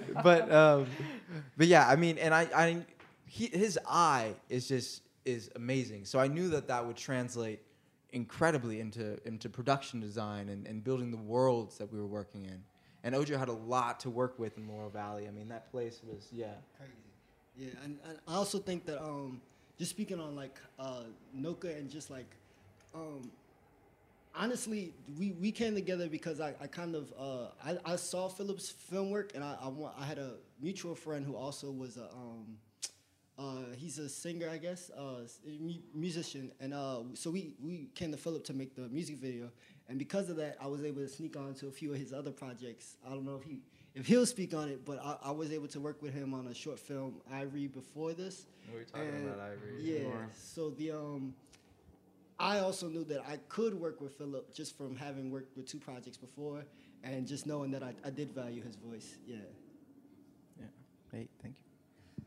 but 0.22 0.50
um, 0.52 0.86
but 1.56 1.66
yeah, 1.66 1.88
I 1.88 1.96
mean, 1.96 2.18
and 2.18 2.34
I, 2.34 2.48
I, 2.54 2.86
he, 3.26 3.46
his 3.46 3.78
eye 3.88 4.34
is 4.48 4.68
just 4.68 5.02
is 5.24 5.50
amazing. 5.56 6.04
So 6.04 6.18
I 6.18 6.26
knew 6.26 6.48
that 6.50 6.68
that 6.68 6.86
would 6.86 6.96
translate 6.96 7.60
incredibly 8.12 8.80
into 8.80 9.18
into 9.26 9.48
production 9.48 10.00
design 10.00 10.48
and, 10.48 10.66
and 10.66 10.84
building 10.84 11.10
the 11.10 11.16
worlds 11.16 11.78
that 11.78 11.92
we 11.92 11.98
were 11.98 12.06
working 12.06 12.44
in. 12.44 12.62
And 13.04 13.14
Ojo 13.14 13.36
had 13.36 13.48
a 13.48 13.52
lot 13.52 13.98
to 14.00 14.10
work 14.10 14.38
with 14.38 14.56
in 14.58 14.68
Laurel 14.68 14.90
Valley. 14.90 15.26
I 15.26 15.30
mean, 15.32 15.48
that 15.48 15.70
place 15.70 16.00
was 16.06 16.28
yeah. 16.30 16.46
Crazy. 16.78 16.92
Yeah, 17.56 17.68
and, 17.84 17.98
and 18.08 18.18
I 18.26 18.34
also 18.34 18.58
think 18.58 18.86
that 18.86 19.02
um, 19.02 19.40
just 19.78 19.90
speaking 19.90 20.20
on 20.20 20.34
like 20.34 20.58
uh, 20.78 21.02
NOCA 21.36 21.76
and 21.76 21.90
just 21.90 22.10
like 22.10 22.34
um, 22.94 23.30
honestly, 24.34 24.94
we, 25.18 25.32
we 25.32 25.52
came 25.52 25.74
together 25.74 26.08
because 26.08 26.40
I, 26.40 26.54
I 26.60 26.66
kind 26.66 26.94
of 26.94 27.12
uh, 27.18 27.48
I, 27.64 27.92
I 27.92 27.96
saw 27.96 28.28
Phillip's 28.28 28.70
film 28.70 29.10
work 29.10 29.32
and 29.34 29.44
I 29.44 29.56
I, 29.62 29.68
want, 29.68 29.94
I 29.98 30.04
had 30.04 30.18
a 30.18 30.34
mutual 30.60 30.94
friend 30.94 31.24
who 31.24 31.36
also 31.36 31.70
was 31.70 31.96
a 31.96 32.04
um, 32.12 32.56
uh, 33.38 33.74
he's 33.76 33.98
a 33.98 34.08
singer 34.08 34.48
I 34.50 34.58
guess 34.58 34.90
uh, 34.90 35.26
musician 35.94 36.52
and 36.60 36.72
uh, 36.74 37.00
so 37.14 37.30
we 37.30 37.54
we 37.62 37.88
came 37.94 38.10
to 38.12 38.18
Phillip 38.18 38.44
to 38.44 38.52
make 38.54 38.74
the 38.74 38.88
music 38.88 39.16
video 39.18 39.50
and 39.88 39.98
because 39.98 40.28
of 40.30 40.36
that 40.36 40.56
I 40.60 40.66
was 40.66 40.84
able 40.84 41.02
to 41.02 41.08
sneak 41.08 41.36
on 41.36 41.54
to 41.54 41.68
a 41.68 41.70
few 41.70 41.92
of 41.92 41.98
his 41.98 42.12
other 42.12 42.30
projects. 42.30 42.96
I 43.06 43.10
don't 43.10 43.24
know 43.24 43.36
if 43.36 43.44
he 43.44 43.60
if 43.94 44.06
he'll 44.06 44.24
speak 44.24 44.54
on 44.54 44.68
it, 44.70 44.86
but 44.86 44.98
I, 45.04 45.16
I 45.24 45.30
was 45.32 45.52
able 45.52 45.68
to 45.68 45.80
work 45.80 46.00
with 46.00 46.14
him 46.14 46.32
on 46.32 46.46
a 46.46 46.54
short 46.54 46.78
film 46.78 47.20
Ivory 47.30 47.66
before 47.66 48.14
this. 48.14 48.46
We 48.72 48.78
were 48.78 48.84
talking 48.84 49.08
And- 49.08 49.26
about 49.28 49.40
Ivory. 49.40 49.80
Yeah. 49.82 49.98
before. 49.98 50.28
So 50.34 50.70
the 50.70 50.92
um, 50.92 51.34
I 52.42 52.58
also 52.58 52.88
knew 52.88 53.04
that 53.04 53.22
I 53.26 53.36
could 53.48 53.72
work 53.72 54.00
with 54.00 54.18
Phillip 54.18 54.52
just 54.52 54.76
from 54.76 54.96
having 54.96 55.30
worked 55.30 55.56
with 55.56 55.66
two 55.66 55.78
projects 55.78 56.16
before, 56.16 56.64
and 57.04 57.24
just 57.26 57.46
knowing 57.46 57.70
that 57.70 57.84
I, 57.84 57.94
I 58.04 58.10
did 58.10 58.32
value 58.32 58.62
his 58.62 58.74
voice. 58.74 59.14
Yeah. 59.24 59.36
Yeah. 60.58 60.66
Hey, 61.12 61.28
thank 61.40 61.54
you. 61.54 62.24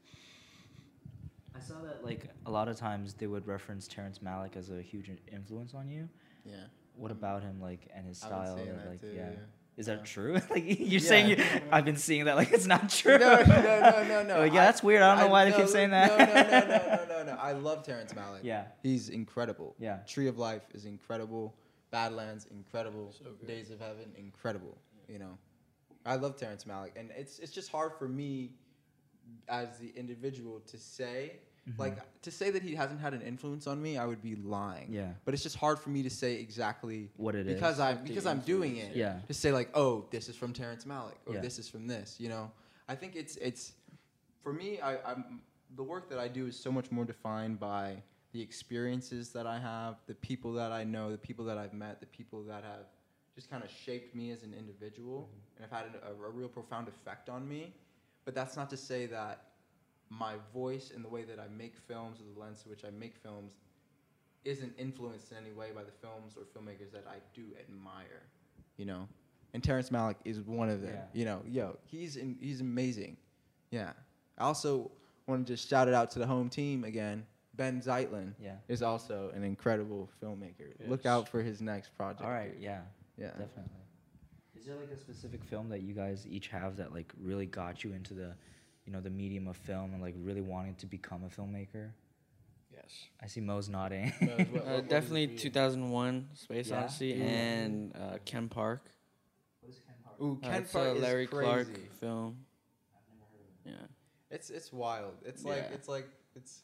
I 1.53 1.59
saw 1.59 1.82
that 1.82 2.03
like 2.03 2.30
a 2.45 2.51
lot 2.51 2.70
of 2.70 2.78
times 2.78 3.13
they 3.13 3.28
would 3.28 3.45
reference 3.45 3.88
Terrence 3.88 4.20
Malick 4.20 4.55
as 4.55 4.70
a 4.70 4.82
huge 4.82 5.11
influence 5.32 5.74
on 5.74 5.89
you. 5.89 6.07
Yeah. 6.45 6.55
What 6.95 7.11
mm-hmm. 7.11 7.20
about 7.20 7.43
him, 7.43 7.59
like, 7.61 7.89
and 7.93 8.07
his 8.07 8.24
I've 8.24 8.30
been 8.30 8.39
style? 8.39 8.55
seeing 8.55 8.68
that, 8.70 8.84
that 8.84 8.89
like, 8.89 9.01
too, 9.01 9.13
yeah. 9.13 9.30
yeah. 9.32 9.36
Is 9.78 9.88
that 9.88 9.97
Yeah. 9.99 10.03
true? 10.05 10.34
like 10.49 10.63
you're 10.80 10.99
saying, 11.01 11.30
you, 11.30 11.36
Yeah. 11.38 11.59
I've 11.71 11.84
been 11.86 11.97
seeing 11.97 12.26
that. 12.26 12.36
Like 12.38 12.51
it's 12.51 12.65
not 12.65 12.89
true. 12.89 13.17
No, 13.17 13.36
no, 13.36 13.43
no, 13.45 14.03
no, 14.07 14.23
no. 14.28 14.39
Like, 14.39 14.53
yeah, 14.53 14.65
that's 14.65 14.82
weird. 14.82 15.01
I 15.01 15.15
don't 15.15 15.26
know 15.26 15.32
why 15.32 15.45
they 15.49 15.57
keep 15.57 15.67
saying 15.67 15.89
that. 15.91 16.17
No, 16.17 16.26
no, 16.26 16.26
no, 16.26 16.41
no, 16.41 17.05
no, 17.05 17.23
no, 17.26 17.32
no. 17.34 17.38
I 17.39 17.51
love 17.51 17.84
Terrence 17.84 18.13
Malick. 18.13 18.39
Yeah. 18.43 18.65
He's 18.84 19.09
incredible. 19.09 19.76
Yeah. 19.80 19.97
Tree 20.07 20.28
of 20.28 20.38
Life 20.38 20.63
is 20.73 20.86
incredible. 20.86 21.55
Badlands, 21.91 22.47
incredible. 22.51 23.13
Days 23.45 23.69
of 23.71 23.80
Heaven, 23.80 24.11
incredible. 24.17 24.78
You 25.07 25.19
know, 25.19 25.38
I 26.05 26.15
love 26.15 26.36
Terrence 26.38 26.63
Malick, 26.65 26.91
and 26.95 27.11
it's 27.17 27.39
it's 27.39 27.51
just 27.51 27.69
hard 27.71 27.93
for 27.99 28.07
me 28.07 28.51
as 29.47 29.78
the 29.78 29.91
individual 29.95 30.61
to 30.67 30.78
say. 30.78 31.34
Mm-hmm. 31.70 31.82
Like 31.82 32.22
to 32.22 32.30
say 32.32 32.51
that 32.51 32.61
he 32.61 32.76
hasn't 32.76 32.99
had 33.01 33.13
an 33.16 33.22
influence 33.24 33.66
on 33.66 33.82
me, 33.82 33.97
I 33.97 34.05
would 34.05 34.22
be 34.22 34.36
lying. 34.36 34.88
Yeah. 34.91 35.13
But 35.26 35.34
it's 35.34 35.41
just 35.41 35.55
hard 35.55 35.80
for 35.80 35.89
me 35.89 36.03
to 36.03 36.09
say 36.11 36.36
exactly 36.36 37.09
What 37.18 37.34
it 37.34 37.47
is. 37.47 37.55
because 37.55 37.80
I'm 37.80 37.95
Like 37.95 38.05
because 38.05 38.26
I'm 38.28 38.39
doing 38.41 38.78
it. 38.78 38.95
Yeah. 38.95 39.18
To 39.28 39.34
say 39.34 39.51
like, 39.51 39.70
oh, 39.74 40.05
this 40.11 40.30
is 40.30 40.36
from 40.36 40.53
Terrence 40.53 40.86
Malick, 40.86 41.16
or 41.26 41.34
Yeah. 41.36 41.41
this 41.41 41.57
is 41.57 41.68
from 41.68 41.88
this. 41.88 42.18
You 42.20 42.30
know, 42.30 42.51
I 42.88 42.93
think 42.95 43.16
it's 43.16 43.36
it's 43.38 43.74
for 44.43 44.53
me. 44.53 44.80
I, 44.80 44.97
I'm 45.09 45.41
the 45.76 45.84
work 45.84 46.07
that 46.11 46.20
I 46.20 46.28
do 46.28 46.45
is 46.45 46.55
so 46.55 46.72
much 46.72 46.91
more 46.91 47.03
defined 47.03 47.59
by 47.59 47.97
the 48.32 48.41
experiences 48.41 49.30
that 49.30 49.47
I 49.47 49.57
have, 49.57 49.95
the 50.05 50.13
people 50.16 50.53
that 50.53 50.72
I 50.72 50.84
know, 50.84 51.09
the 51.11 51.18
people 51.18 51.45
that 51.45 51.57
I've 51.57 51.74
met, 51.74 51.99
the 51.99 52.05
people 52.05 52.43
that 52.43 52.63
have 52.63 52.86
just 53.34 53.49
kind 53.49 53.63
of 53.63 53.72
shaped 53.72 54.13
me 54.16 54.32
as 54.32 54.43
an 54.43 54.53
individual 54.53 55.30
and 55.57 55.68
have 55.70 55.78
had 55.86 55.89
a, 56.03 56.11
a 56.11 56.30
real 56.30 56.47
profound 56.47 56.88
effect 56.88 57.28
on 57.28 57.47
me. 57.47 57.74
But 58.24 58.36
that's 58.36 58.55
not 58.55 58.70
to 58.70 58.78
say 58.78 59.07
that 59.07 59.41
my 60.10 60.36
voice 60.53 60.91
and 60.93 61.03
the 61.03 61.10
way 61.10 61.24
that 61.24 61.39
I 61.39 61.47
make 61.58 61.76
films 61.88 62.20
or 62.20 62.34
the 62.34 62.39
lens 62.39 62.62
to 62.64 62.70
which 62.70 62.84
I 62.86 62.89
make 62.91 63.16
films 63.18 63.53
isn't 64.43 64.74
influenced 64.78 65.32
in 65.32 65.38
any 65.38 65.51
way 65.51 65.70
by 65.76 65.84
the 65.84 65.91
films 65.91 66.36
or 66.38 66.43
filmmakers 66.43 66.91
that 66.91 67.06
I 67.10 67.16
do 67.34 67.43
admire, 67.60 68.22
you 68.78 68.86
know. 68.86 69.08
And 69.53 69.64
Terrence 69.64 69.89
Malick 69.89 70.16
is 70.26 70.41
one 70.41 70.70
of 70.70 70.82
them. 70.82 70.93
Yeah. 70.93 71.20
You 71.20 71.26
know, 71.26 71.41
yo, 71.47 71.78
he's 71.86 72.18
in, 72.18 72.38
he's 72.39 72.62
amazing. 72.62 73.18
Yeah. 73.72 73.93
I 74.38 74.43
also 74.43 74.91
want 75.28 75.47
to 75.47 75.53
just 75.53 75.68
shout 75.70 75.88
it 75.88 75.93
out 75.93 76.12
to 76.12 76.20
the 76.20 76.28
home 76.28 76.49
team 76.49 76.84
again. 76.84 77.26
Ben 77.56 77.82
Zeitlin 77.82 78.34
Yeah. 78.39 78.56
is 78.68 78.84
also 78.84 79.32
an 79.34 79.43
incredible 79.43 80.10
filmmaker. 80.22 80.74
Look 80.88 81.06
out 81.06 81.30
for 81.30 81.41
his 81.41 81.62
next 81.62 81.95
project. 81.95 82.22
All 82.22 82.30
right. 82.32 82.53
Yeah. 82.60 82.82
Yeah. 83.18 83.28
Definitely. 83.28 83.72
Is 84.60 84.66
there 84.66 84.76
like 84.76 84.91
a 84.91 84.97
specific 84.97 85.43
film 85.43 85.70
that 85.70 85.82
you 85.82 85.93
guys 85.93 86.28
each 86.30 86.49
have 86.49 86.76
that 86.78 86.93
like 86.93 87.14
really 87.22 87.45
got 87.45 87.84
you 87.84 87.93
into 87.93 88.14
the, 88.14 88.36
you 88.86 88.93
know, 88.93 89.01
the 89.01 89.09
medium 89.09 89.47
of 89.47 89.57
film 89.57 89.93
and 89.93 90.01
like 90.01 90.15
really 90.17 90.41
wanting 90.41 90.75
to 90.75 90.86
become 90.86 91.23
a 91.23 91.27
filmmaker? 91.29 91.91
Yes. 92.71 92.91
I 93.21 93.27
see 93.27 93.41
Mo's 93.41 93.69
nodding. 93.69 94.11
Mose, 94.21 94.29
what- 94.29 94.39
Uh, 94.39 94.43
what- 94.45 94.65
what 94.65 94.89
definitely 94.89 95.23
is 95.25 95.29
it 95.31 95.39
for 95.39 95.45
you? 95.47 95.49
2001 95.51 96.29
Space 96.33 96.69
Yeah? 96.69 96.79
Odyssey 96.79 97.07
Yeah. 97.07 97.25
and 97.25 97.95
uh, 97.95 98.17
Ken 98.25 98.47
Park. 98.49 98.89
Ooh, 100.21 100.39
Uh, 100.43 100.47
Ken 100.47 100.61
it's 100.63 100.71
Park 100.71 100.88
a 100.88 100.95
is 100.95 101.01
Larry 101.01 101.27
crazy. 101.27 101.43
Clark 101.45 101.89
film. 101.99 102.45
Yeah. 103.65 103.73
It's 104.29 104.49
it's 104.49 104.71
wild. 104.71 105.15
It's 105.25 105.43
like 105.43 105.69
it's 105.73 105.88
like 105.88 106.07
it's 106.36 106.63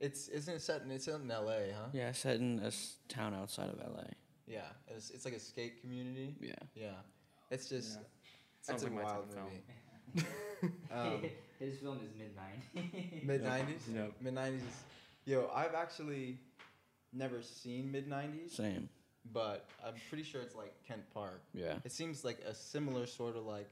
it's 0.00 0.28
isn't 0.28 0.54
it 0.54 0.60
set 0.62 0.82
in 0.82 0.90
it's 0.90 1.04
set 1.04 1.20
in 1.20 1.30
L.A. 1.30 1.72
Huh? 1.72 1.88
Yeah, 1.92 2.10
set 2.12 2.36
in 2.40 2.58
a 2.60 2.66
s- 2.68 2.96
town 3.08 3.34
outside 3.34 3.68
of 3.70 3.78
LA. 3.78 4.04
Yeah. 4.46 4.62
It's, 4.88 5.10
it's 5.10 5.24
like 5.24 5.34
a 5.34 5.40
skate 5.40 5.80
community. 5.80 6.34
Yeah. 6.40 6.54
Yeah. 6.74 6.94
It's 7.50 7.68
just 7.68 7.98
Yeah. 8.00 8.02
that's 8.66 8.66
Sounds 8.68 8.82
a 8.82 8.86
like 8.86 8.94
my 8.94 9.02
type 9.02 9.12
wild 9.12 9.28
of 9.28 9.34
film. 9.34 9.46
Movie. 10.14 10.26
um, 10.94 11.22
His 11.58 11.78
film 11.78 11.98
is 12.02 12.10
mid 12.18 12.32
'90s. 12.36 13.24
mid 13.24 13.42
nineties. 13.44 13.88
Yep. 13.94 14.12
Mid 14.20 14.34
nineties. 14.34 14.62
Yo, 15.24 15.48
I've 15.54 15.74
actually 15.74 16.38
never 17.12 17.40
seen 17.42 17.92
mid 17.92 18.08
nineties, 18.08 18.52
Same. 18.52 18.88
but 19.32 19.68
I'm 19.86 19.94
pretty 20.08 20.24
sure 20.24 20.40
it's 20.40 20.56
like 20.56 20.74
Ken 20.86 21.02
Park. 21.14 21.40
Yeah. 21.54 21.74
It 21.84 21.92
seems 21.92 22.24
like 22.24 22.40
a 22.46 22.52
similar 22.54 23.06
sort 23.06 23.36
of 23.36 23.44
like 23.44 23.68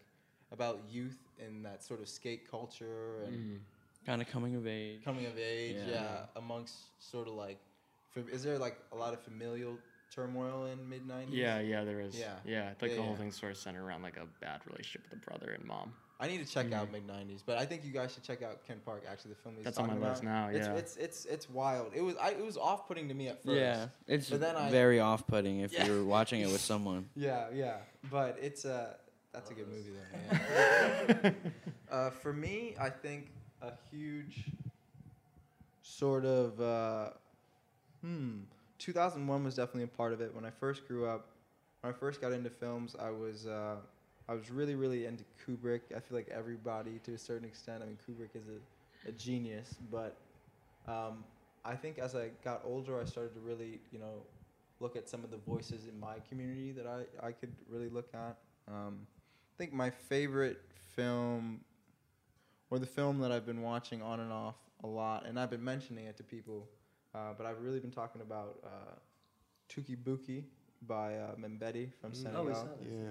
about 0.53 0.80
youth 0.88 1.18
and 1.45 1.64
that 1.64 1.82
sort 1.82 2.01
of 2.01 2.09
skate 2.09 2.49
culture 2.51 3.22
and 3.26 3.34
Mm. 3.34 3.59
Kind 4.07 4.22
of 4.22 4.28
coming 4.28 4.55
of 4.57 4.66
age. 4.66 5.05
coming 5.05 5.26
of 5.26 5.36
age. 5.38 5.76
Yeah. 5.86 5.93
Yeah. 5.93 6.18
amongst 6.36 6.74
sort 7.11 7.28
of 7.28 7.34
like, 7.34 7.59
fam- 8.14 8.28
is 8.32 8.43
there 8.43 8.57
like 8.57 8.78
a 8.93 8.97
lot 8.97 9.12
of 9.12 9.20
familial 9.20 9.76
turmoil 10.14 10.66
in 10.66 10.88
mid 10.88 11.07
nineties? 11.07 11.34
Yeah, 11.34 11.59
yeah, 11.61 11.84
there 11.84 12.01
is. 12.01 12.16
Yeah. 12.18 12.34
yeah. 12.47 12.70
Like 12.80 12.93
Yeah, 12.93 12.97
the 12.97 13.03
whole 13.03 13.12
yeah. 13.12 13.18
thing's 13.18 13.38
sort 13.38 13.53
of 13.53 13.59
centered 13.59 13.84
around 13.84 14.03
like 14.03 14.16
a 14.16 14.26
bad 14.41 14.61
relationship 14.66 15.03
with 15.11 15.20
a 15.20 15.24
brother 15.24 15.51
and 15.53 15.64
mom. 15.66 15.93
I 16.22 16.28
need 16.28 16.46
to 16.46 16.52
check 16.52 16.70
out 16.72 16.88
Mhm. 16.88 16.92
mid 16.92 17.06
nineties, 17.06 17.42
but 17.44 17.56
I 17.56 17.64
think 17.64 17.82
you 17.84 17.92
guys 17.92 18.12
should 18.12 18.22
check 18.22 18.42
out 18.42 18.62
Ken 18.66 18.78
Park. 18.84 19.04
Actually, 19.10 19.30
the 19.30 19.36
film 19.36 19.54
he's 19.56 19.64
That's 19.64 19.78
on 19.78 19.86
talking 19.88 20.00
my 20.02 20.10
list 20.10 20.22
now, 20.22 20.48
It's, 20.48 20.66
yeah. 20.66 20.74
it's 20.74 20.96
it's 20.96 21.24
it's 21.24 21.48
wild. 21.50 21.92
It 21.94 22.02
was 22.02 22.14
I, 22.16 22.30
it 22.32 22.44
was 22.44 22.56
off 22.58 22.86
putting 22.86 23.08
to 23.08 23.14
me 23.14 23.28
at 23.28 23.42
first. 23.42 23.56
Yeah, 23.56 23.88
it's 24.06 24.28
But 24.28 24.40
then 24.40 24.54
I- 24.54 24.70
very 24.70 25.00
off-putting 25.00 25.60
if 25.60 25.72
Yeah. 25.72 25.86
you're 25.86 26.04
watching 26.04 26.42
it 26.42 26.46
with 26.48 26.60
someone. 26.72 27.08
Yeah, 27.16 27.48
yeah, 27.54 27.78
but 28.10 28.36
it's 28.40 28.64
uh 28.66 28.94
that's 29.32 29.50
a 29.50 29.54
good 29.54 29.68
movie 29.68 29.90
though. 29.90 30.38
Yeah. 31.22 31.32
uh, 31.90 32.10
for 32.10 32.32
me, 32.32 32.74
I 32.78 32.90
think 32.90 33.30
a 33.62 33.72
huge 33.90 34.50
sort 35.82 36.24
of 36.24 36.60
uh, 36.60 37.10
hmm. 38.02 38.40
2001 38.78 39.44
was 39.44 39.54
definitely 39.54 39.84
a 39.84 39.86
part 39.86 40.12
of 40.12 40.20
it. 40.20 40.34
When 40.34 40.44
I 40.44 40.50
first 40.50 40.86
grew 40.88 41.06
up, 41.06 41.28
when 41.80 41.92
I 41.92 41.96
first 41.96 42.20
got 42.20 42.32
into 42.32 42.50
films, 42.50 42.96
I 42.98 43.10
was 43.10 43.46
uh, 43.46 43.76
I 44.30 44.34
was 44.34 44.48
really 44.48 44.76
really 44.76 45.06
into 45.06 45.24
Kubrick. 45.44 45.80
I 45.94 45.98
feel 45.98 46.16
like 46.16 46.28
everybody 46.28 47.00
to 47.04 47.14
a 47.14 47.18
certain 47.18 47.46
extent. 47.46 47.82
I 47.82 47.86
mean, 47.86 47.98
Kubrick 48.08 48.36
is 48.36 48.44
a, 48.46 49.08
a 49.08 49.12
genius, 49.12 49.74
but 49.90 50.16
um, 50.86 51.24
I 51.64 51.74
think 51.74 51.98
as 51.98 52.14
I 52.14 52.30
got 52.44 52.62
older, 52.64 53.00
I 53.00 53.04
started 53.04 53.34
to 53.34 53.40
really 53.40 53.80
you 53.90 53.98
know 53.98 54.22
look 54.78 54.94
at 54.94 55.08
some 55.08 55.24
of 55.24 55.32
the 55.32 55.36
voices 55.36 55.88
in 55.88 55.98
my 55.98 56.14
community 56.28 56.70
that 56.72 56.86
I, 56.86 57.26
I 57.26 57.32
could 57.32 57.52
really 57.68 57.88
look 57.88 58.08
at. 58.14 58.38
Um, 58.68 59.00
I 59.52 59.54
think 59.58 59.72
my 59.72 59.90
favorite 59.90 60.60
film, 60.94 61.60
or 62.70 62.78
the 62.78 62.86
film 62.86 63.18
that 63.18 63.32
I've 63.32 63.44
been 63.44 63.62
watching 63.62 64.00
on 64.00 64.20
and 64.20 64.32
off 64.32 64.56
a 64.84 64.86
lot, 64.86 65.26
and 65.26 65.38
I've 65.38 65.50
been 65.50 65.64
mentioning 65.64 66.06
it 66.06 66.16
to 66.18 66.22
people, 66.22 66.68
uh, 67.14 67.34
but 67.36 67.46
I've 67.46 67.60
really 67.60 67.80
been 67.80 67.90
talking 67.90 68.22
about 68.22 68.58
uh, 68.64 68.94
Touki 69.68 69.96
Bouki 69.96 70.44
by 70.86 71.16
uh, 71.16 71.34
Mambéty 71.34 71.90
from 72.00 72.14
Senegal. 72.14 72.68
yeah. 72.82 73.10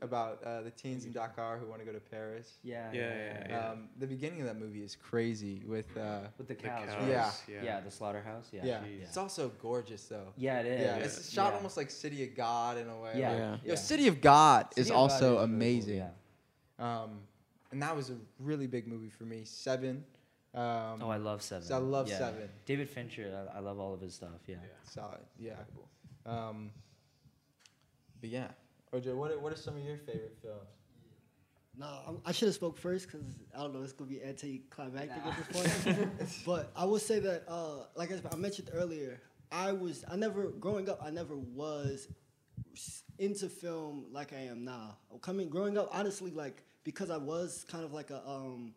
About 0.00 0.42
uh, 0.42 0.62
the 0.62 0.70
teens 0.72 1.04
in 1.04 1.12
Dakar 1.12 1.58
who 1.58 1.66
want 1.66 1.78
to 1.80 1.86
go 1.86 1.92
to 1.92 2.00
Paris. 2.00 2.54
Yeah. 2.64 2.90
Yeah, 2.92 3.00
yeah, 3.00 3.46
yeah. 3.48 3.68
Um, 3.70 3.88
the 4.00 4.06
beginning 4.08 4.40
of 4.40 4.46
that 4.48 4.58
movie 4.58 4.82
is 4.82 4.96
crazy 4.96 5.62
with. 5.64 5.86
Uh, 5.96 6.22
With 6.38 6.48
the 6.48 6.54
The 6.54 6.62
cows. 6.62 6.88
cows. 6.88 7.08
Yeah. 7.08 7.30
yeah. 7.48 7.62
yeah. 7.62 7.80
the 7.80 7.90
slaughterhouse. 7.92 8.48
Yeah. 8.52 8.64
yeah, 8.64 8.80
Yeah. 8.84 9.04
it's 9.04 9.16
also 9.16 9.50
gorgeous 9.62 10.04
though. 10.06 10.32
Yeah, 10.36 10.58
it 10.60 10.66
is. 10.66 10.80
Yeah, 10.80 10.96
it's 10.96 11.30
shot 11.30 11.52
Yeah. 11.52 11.56
almost 11.58 11.76
like 11.76 11.88
City 11.90 12.24
of 12.24 12.34
God 12.34 12.78
in 12.78 12.88
a 12.88 12.98
way. 13.00 13.12
Yeah. 13.16 13.28
like- 13.30 13.38
Yeah. 13.38 13.56
Yo, 13.70 13.74
City 13.76 14.08
of 14.08 14.20
God 14.20 14.66
City 14.74 14.80
is 14.80 14.86
of 14.88 14.94
God 14.94 14.98
also 15.02 15.24
really 15.24 15.36
cool, 15.36 15.44
amazing. 15.44 15.96
yeah. 15.98 16.08
Um, 16.80 17.20
and 17.70 17.80
that 17.82 17.94
was 17.94 18.10
a 18.10 18.16
really 18.40 18.66
big 18.66 18.88
movie 18.88 19.10
for 19.10 19.22
me. 19.24 19.42
Seven. 19.44 20.04
Um, 20.52 21.00
Oh, 21.00 21.10
I 21.10 21.16
love 21.18 21.42
Seven. 21.42 21.72
I 21.72 21.76
love 21.76 22.08
Yeah. 22.08 22.18
Seven. 22.18 22.48
David 22.66 22.90
Fincher. 22.90 23.48
I, 23.54 23.58
I 23.58 23.60
love 23.60 23.78
all 23.78 23.94
of 23.94 24.00
his 24.00 24.14
stuff. 24.14 24.40
Yeah. 24.48 24.56
Solid. 24.82 25.20
Yeah. 25.38 25.52
Um, 26.26 26.72
but 28.20 28.30
yeah. 28.30 28.48
OJ, 28.92 29.14
what 29.14 29.30
are, 29.30 29.38
what 29.38 29.52
are 29.52 29.56
some 29.56 29.76
of 29.76 29.82
your 29.82 29.96
favorite 29.96 30.36
films? 30.42 30.68
Nah, 31.78 32.00
I'm, 32.06 32.20
I 32.26 32.32
should 32.32 32.48
have 32.48 32.54
spoke 32.54 32.76
first 32.76 33.06
because 33.06 33.24
I 33.56 33.62
don't 33.62 33.72
know. 33.72 33.82
It's 33.82 33.92
gonna 33.92 34.10
be 34.10 34.22
anticlimactic 34.22 35.24
at 35.24 35.48
this 35.48 35.82
point. 35.82 36.42
but 36.46 36.70
I 36.76 36.84
will 36.84 36.98
say 36.98 37.18
that, 37.20 37.44
uh, 37.48 37.84
like 37.96 38.12
I, 38.12 38.20
I 38.30 38.36
mentioned 38.36 38.70
earlier, 38.74 39.22
I 39.50 39.72
was 39.72 40.04
I 40.10 40.16
never 40.16 40.48
growing 40.48 40.90
up. 40.90 41.00
I 41.02 41.10
never 41.10 41.36
was 41.36 42.08
into 43.18 43.48
film 43.48 44.06
like 44.12 44.34
I 44.34 44.40
am 44.40 44.64
now. 44.64 44.98
Coming 45.22 45.48
growing 45.48 45.78
up, 45.78 45.88
honestly, 45.92 46.30
like 46.30 46.62
because 46.84 47.10
I 47.10 47.16
was 47.16 47.64
kind 47.70 47.84
of 47.84 47.94
like 47.94 48.10
a 48.10 48.22
um, 48.28 48.74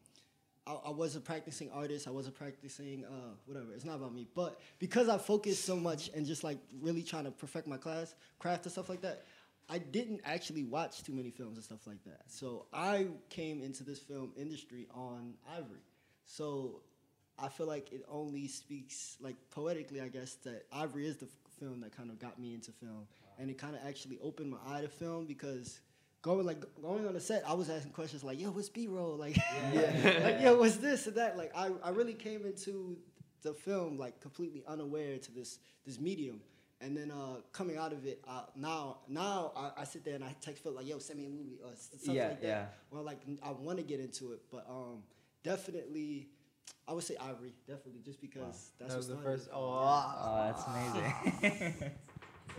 I, 0.65 0.73
I 0.85 0.89
was 0.91 1.17
a 1.17 1.19
practicing 1.19 1.69
artist. 1.71 2.07
I 2.07 2.11
was 2.11 2.27
a 2.27 2.31
practicing 2.31 3.03
uh, 3.03 3.33
whatever. 3.45 3.73
It's 3.73 3.85
not 3.85 3.95
about 3.95 4.13
me, 4.13 4.27
but 4.33 4.59
because 4.79 5.09
I 5.09 5.17
focused 5.17 5.65
so 5.65 5.75
much 5.75 6.09
and 6.15 6.25
just 6.25 6.45
like 6.45 6.59
really 6.81 7.03
trying 7.03 7.25
to 7.25 7.31
perfect 7.31 7.67
my 7.67 7.77
class, 7.77 8.15
craft 8.39 8.65
and 8.65 8.71
stuff 8.71 8.87
like 8.87 9.01
that, 9.01 9.25
I 9.69 9.79
didn't 9.79 10.21
actually 10.25 10.63
watch 10.63 11.03
too 11.03 11.13
many 11.13 11.31
films 11.31 11.57
and 11.57 11.63
stuff 11.63 11.87
like 11.87 12.03
that. 12.05 12.21
So 12.27 12.67
I 12.71 13.07
came 13.29 13.61
into 13.61 13.83
this 13.83 13.99
film 13.99 14.31
industry 14.37 14.87
on 14.93 15.33
Ivory. 15.57 15.81
So 16.25 16.81
I 17.39 17.49
feel 17.49 17.67
like 17.67 17.91
it 17.91 18.05
only 18.07 18.47
speaks 18.47 19.17
like 19.19 19.35
poetically, 19.49 20.01
I 20.01 20.07
guess, 20.07 20.35
that 20.43 20.65
Ivory 20.71 21.07
is 21.07 21.17
the 21.17 21.25
f- 21.25 21.31
film 21.59 21.81
that 21.81 21.95
kind 21.95 22.09
of 22.09 22.19
got 22.19 22.39
me 22.39 22.53
into 22.53 22.71
film, 22.71 23.07
and 23.39 23.49
it 23.49 23.57
kind 23.57 23.75
of 23.75 23.81
actually 23.85 24.19
opened 24.21 24.51
my 24.51 24.57
eye 24.67 24.81
to 24.81 24.87
film 24.87 25.25
because 25.25 25.79
going 26.21 26.45
like 26.45 26.63
going 26.81 27.07
on 27.07 27.13
the 27.13 27.19
set, 27.19 27.43
I 27.47 27.53
was 27.53 27.69
asking 27.69 27.91
questions 27.91 28.23
like, 28.23 28.39
"Yo, 28.39 28.51
what's 28.51 28.69
B-roll?" 28.69 29.17
Like, 29.19 29.37
like, 29.73 30.41
"Yo, 30.41 30.57
what's 30.57 30.77
this 30.77 31.07
and 31.07 31.15
that?" 31.17 31.37
Like, 31.37 31.51
I, 31.55 31.71
I 31.83 31.89
really 31.89 32.13
came 32.13 32.45
into 32.45 32.97
the 33.41 33.53
film 33.53 33.97
like 33.97 34.19
completely 34.21 34.63
unaware 34.67 35.17
to 35.17 35.31
this 35.31 35.59
this 35.85 35.99
medium. 35.99 36.41
And 36.81 36.95
then 36.95 37.09
uh, 37.09 37.37
coming 37.53 37.77
out 37.77 37.93
of 37.93 38.05
it, 38.05 38.21
uh, 38.27 38.43
now 38.55 38.97
now 39.07 39.51
I, 39.55 39.81
I 39.81 39.83
sit 39.85 40.03
there 40.03 40.15
and 40.15 40.23
I 40.23 40.35
text 40.41 40.61
Phil 40.61 40.73
like, 40.73 40.85
"Yo, 40.87 40.99
send 40.99 41.19
me 41.19 41.25
a 41.25 41.29
movie 41.29 41.57
or 41.63 41.71
s- 41.71 41.89
something 41.91 42.13
Yeah, 42.15 42.27
like 42.27 42.41
that." 42.41 42.47
yeah. 42.47 42.65
Well, 42.91 43.03
like 43.03 43.19
I 43.41 43.51
want 43.51 43.77
to 43.77 43.83
get 43.83 43.99
into 44.01 44.33
it, 44.33 44.41
but 44.51 44.65
um, 44.69 45.03
definitely, 45.43 46.27
I 46.87 46.91
would 46.93 47.03
say 47.03 47.15
Ivory, 47.15 47.53
definitely, 47.65 48.01
just 48.03 48.19
because 48.21 48.71
that's 48.77 48.91
that 48.93 48.97
was 48.97 49.07
the 49.07 49.13
what 49.15 49.21
started 49.23 49.37
first. 49.39 49.47
it. 49.47 49.53
Oh, 49.55 50.15
Oh, 50.25 50.43
that's 50.45 50.67
amazing. 50.67 51.13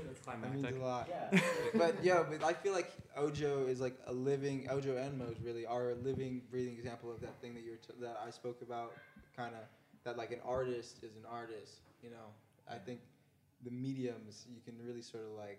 That's 0.06 0.20
that 0.26 0.54
means 0.54 0.76
a 0.76 0.82
lot. 0.84 1.08
yeah. 1.10 1.40
but 1.74 1.96
yeah, 2.02 2.24
but 2.28 2.42
I 2.42 2.52
feel 2.54 2.72
like 2.72 2.90
Ojo 3.16 3.66
is 3.66 3.80
like 3.80 3.98
a 4.06 4.12
living 4.12 4.66
Ojo 4.70 4.96
and 4.96 5.18
Mose 5.18 5.36
really 5.44 5.66
are 5.66 5.90
a 5.90 5.94
living, 5.94 6.42
breathing 6.50 6.74
example 6.74 7.10
of 7.10 7.20
that 7.20 7.38
thing 7.40 7.54
that 7.54 7.64
you're 7.64 7.76
t- 7.76 7.92
that 8.00 8.18
I 8.26 8.30
spoke 8.30 8.62
about, 8.62 8.96
kind 9.36 9.54
of 9.54 9.62
that 10.04 10.16
like 10.16 10.32
an 10.32 10.40
artist 10.44 10.98
is 11.02 11.16
an 11.16 11.24
artist. 11.30 11.80
You 12.02 12.10
know, 12.10 12.26
I 12.70 12.76
think 12.78 13.00
the 13.64 13.70
mediums 13.70 14.46
you 14.48 14.60
can 14.64 14.74
really 14.86 15.02
sort 15.02 15.24
of 15.24 15.30
like 15.36 15.58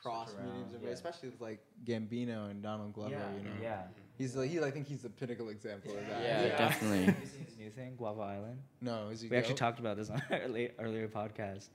cross 0.00 0.34
around, 0.34 0.46
mediums, 0.48 0.74
of 0.74 0.82
yeah. 0.82 0.90
especially 0.90 1.28
with 1.28 1.40
like 1.40 1.60
Gambino 1.84 2.50
and 2.50 2.62
Donald 2.62 2.92
Glover. 2.92 3.10
yeah, 3.12 3.36
You 3.36 3.44
know, 3.44 3.50
yeah. 3.62 3.82
he's 4.18 4.34
like 4.36 4.50
he. 4.50 4.60
I 4.60 4.70
think 4.70 4.86
he's 4.86 5.02
the 5.02 5.10
pinnacle 5.10 5.48
example 5.50 5.92
of 5.96 6.06
that. 6.08 6.22
Yeah, 6.22 6.48
definitely. 6.58 7.04
Have 7.04 7.20
you 7.20 7.26
seen 7.26 7.44
his 7.44 7.56
new 7.56 7.70
thing, 7.70 7.94
Guava 7.96 8.22
Island? 8.22 8.58
No, 8.80 9.08
is 9.10 9.20
he? 9.20 9.28
We 9.28 9.36
actually 9.36 9.54
talked 9.54 9.78
about 9.78 9.96
this 9.96 10.10
on 10.10 10.22
our 10.30 10.38
early, 10.40 10.70
earlier 10.78 11.08
podcast. 11.08 11.68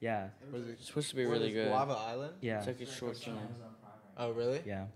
Yeah, 0.00 0.28
What 0.50 0.60
is 0.62 0.68
it? 0.68 0.72
It's 0.72 0.86
supposed 0.86 1.10
to 1.10 1.16
be 1.16 1.24
really 1.24 1.52
good. 1.52 1.68
Guava 1.68 1.92
Island. 1.94 2.34
yeah, 2.40 2.58
It's 2.58 2.66
like 2.66 2.80
a 2.80 2.86
short 2.86 3.16
film. 3.16 3.38
Oh 4.16 4.30
really? 4.32 4.60
yeah. 4.66 4.86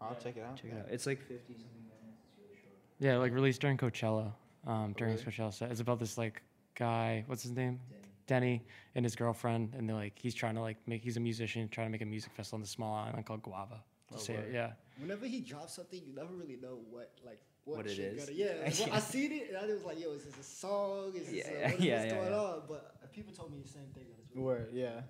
I'll 0.00 0.16
check 0.16 0.36
it 0.36 0.42
out. 0.42 0.56
Check 0.56 0.72
it 0.72 0.78
out. 0.78 0.86
It's 0.90 1.06
like 1.06 1.20
fifty 1.20 1.54
something 1.54 1.82
minutes. 1.84 2.18
It's 2.26 2.38
really 2.38 2.56
short. 2.60 2.74
Yeah, 2.98 3.16
like 3.18 3.32
released 3.32 3.60
during 3.60 3.76
Coachella. 3.78 4.32
Um, 4.66 4.94
during 4.96 5.14
really? 5.14 5.24
Coachella 5.24 5.52
set. 5.52 5.70
It's 5.70 5.80
about 5.80 5.98
this 5.98 6.16
like 6.18 6.42
guy. 6.74 7.24
What's 7.26 7.42
his 7.42 7.52
name? 7.52 7.78
Denny 8.26 8.64
and 8.94 9.04
his 9.04 9.16
girlfriend, 9.16 9.74
and 9.76 9.88
they're 9.88 9.96
like 9.96 10.18
he's 10.18 10.34
trying 10.34 10.54
to 10.54 10.60
like 10.60 10.76
make. 10.86 11.02
He's 11.02 11.16
a 11.16 11.20
musician 11.20 11.68
trying 11.68 11.86
to 11.86 11.90
make 11.90 12.02
a 12.02 12.06
music 12.06 12.32
festival 12.32 12.56
on 12.58 12.60
the 12.62 12.68
small 12.68 12.94
island 12.94 13.26
called 13.26 13.42
Guava. 13.42 13.82
To 14.08 14.14
Oh, 14.14 14.18
say 14.18 14.34
it, 14.34 14.50
yeah. 14.52 14.72
Whenever 14.98 15.26
he 15.26 15.40
drops 15.40 15.74
something, 15.74 16.00
you 16.06 16.14
never 16.14 16.34
really 16.34 16.58
know 16.60 16.78
what 16.90 17.12
like 17.24 17.40
what, 17.64 17.78
What 17.78 17.86
it 17.86 17.94
shit 17.94 18.14
is. 18.14 18.24
Gonna, 18.24 18.36
yeah, 18.36 18.64
like, 18.64 18.78
well, 18.80 18.88
I 18.92 18.98
seen 18.98 19.32
it 19.32 19.48
and 19.48 19.56
I 19.56 19.66
was 19.72 19.84
like, 19.84 20.00
yo, 20.00 20.12
is 20.12 20.24
this 20.24 20.38
a 20.38 20.42
song? 20.42 21.12
Is 21.14 21.28
this 21.28 21.46
a, 21.46 21.50
what 21.50 21.74
is 21.74 21.80
yeah, 21.80 21.94
what's 21.94 22.06
yeah, 22.06 22.14
going 22.14 22.30
yeah. 22.32 22.38
on? 22.38 22.62
But 22.68 22.94
uh, 23.02 23.06
people 23.12 23.32
told 23.32 23.52
me 23.52 23.58
the 23.62 23.68
same 23.68 23.86
thing. 23.94 24.04
That 24.08 24.34
really 24.34 24.44
Word, 24.44 24.68
yeah. 24.72 25.00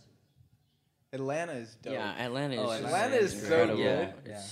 Atlanta 1.15 1.53
is 1.53 1.77
dope. 1.83 1.95
Yeah, 1.95 2.25
Atlanta 2.25 2.55
is. 2.55 2.61
Oh, 2.61 2.67
just 2.67 2.85
Atlanta 2.85 3.17
is 3.17 3.33
so 3.33 3.39
incredible. 3.39 3.77
good. 3.77 4.15
Yeah. 4.27 4.43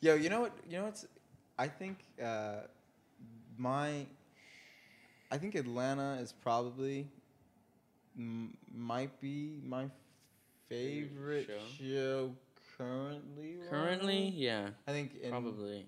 Yo, 0.00 0.14
you 0.14 0.28
know 0.28 0.40
what? 0.40 0.52
You 0.68 0.78
know 0.78 0.84
what's? 0.84 1.06
I 1.58 1.68
think 1.68 1.98
uh, 2.22 2.62
my. 3.56 4.06
I 5.32 5.38
think 5.38 5.54
Atlanta 5.54 6.18
is 6.20 6.32
probably 6.32 7.08
m- 8.16 8.56
might 8.72 9.20
be 9.20 9.60
my 9.64 9.86
favorite 10.68 11.46
show? 11.46 11.84
show, 11.84 12.34
currently. 12.78 13.56
Currently, 13.68 14.14
running. 14.16 14.32
yeah, 14.34 14.68
I 14.86 14.92
think 14.92 15.16
in, 15.22 15.30
probably. 15.30 15.86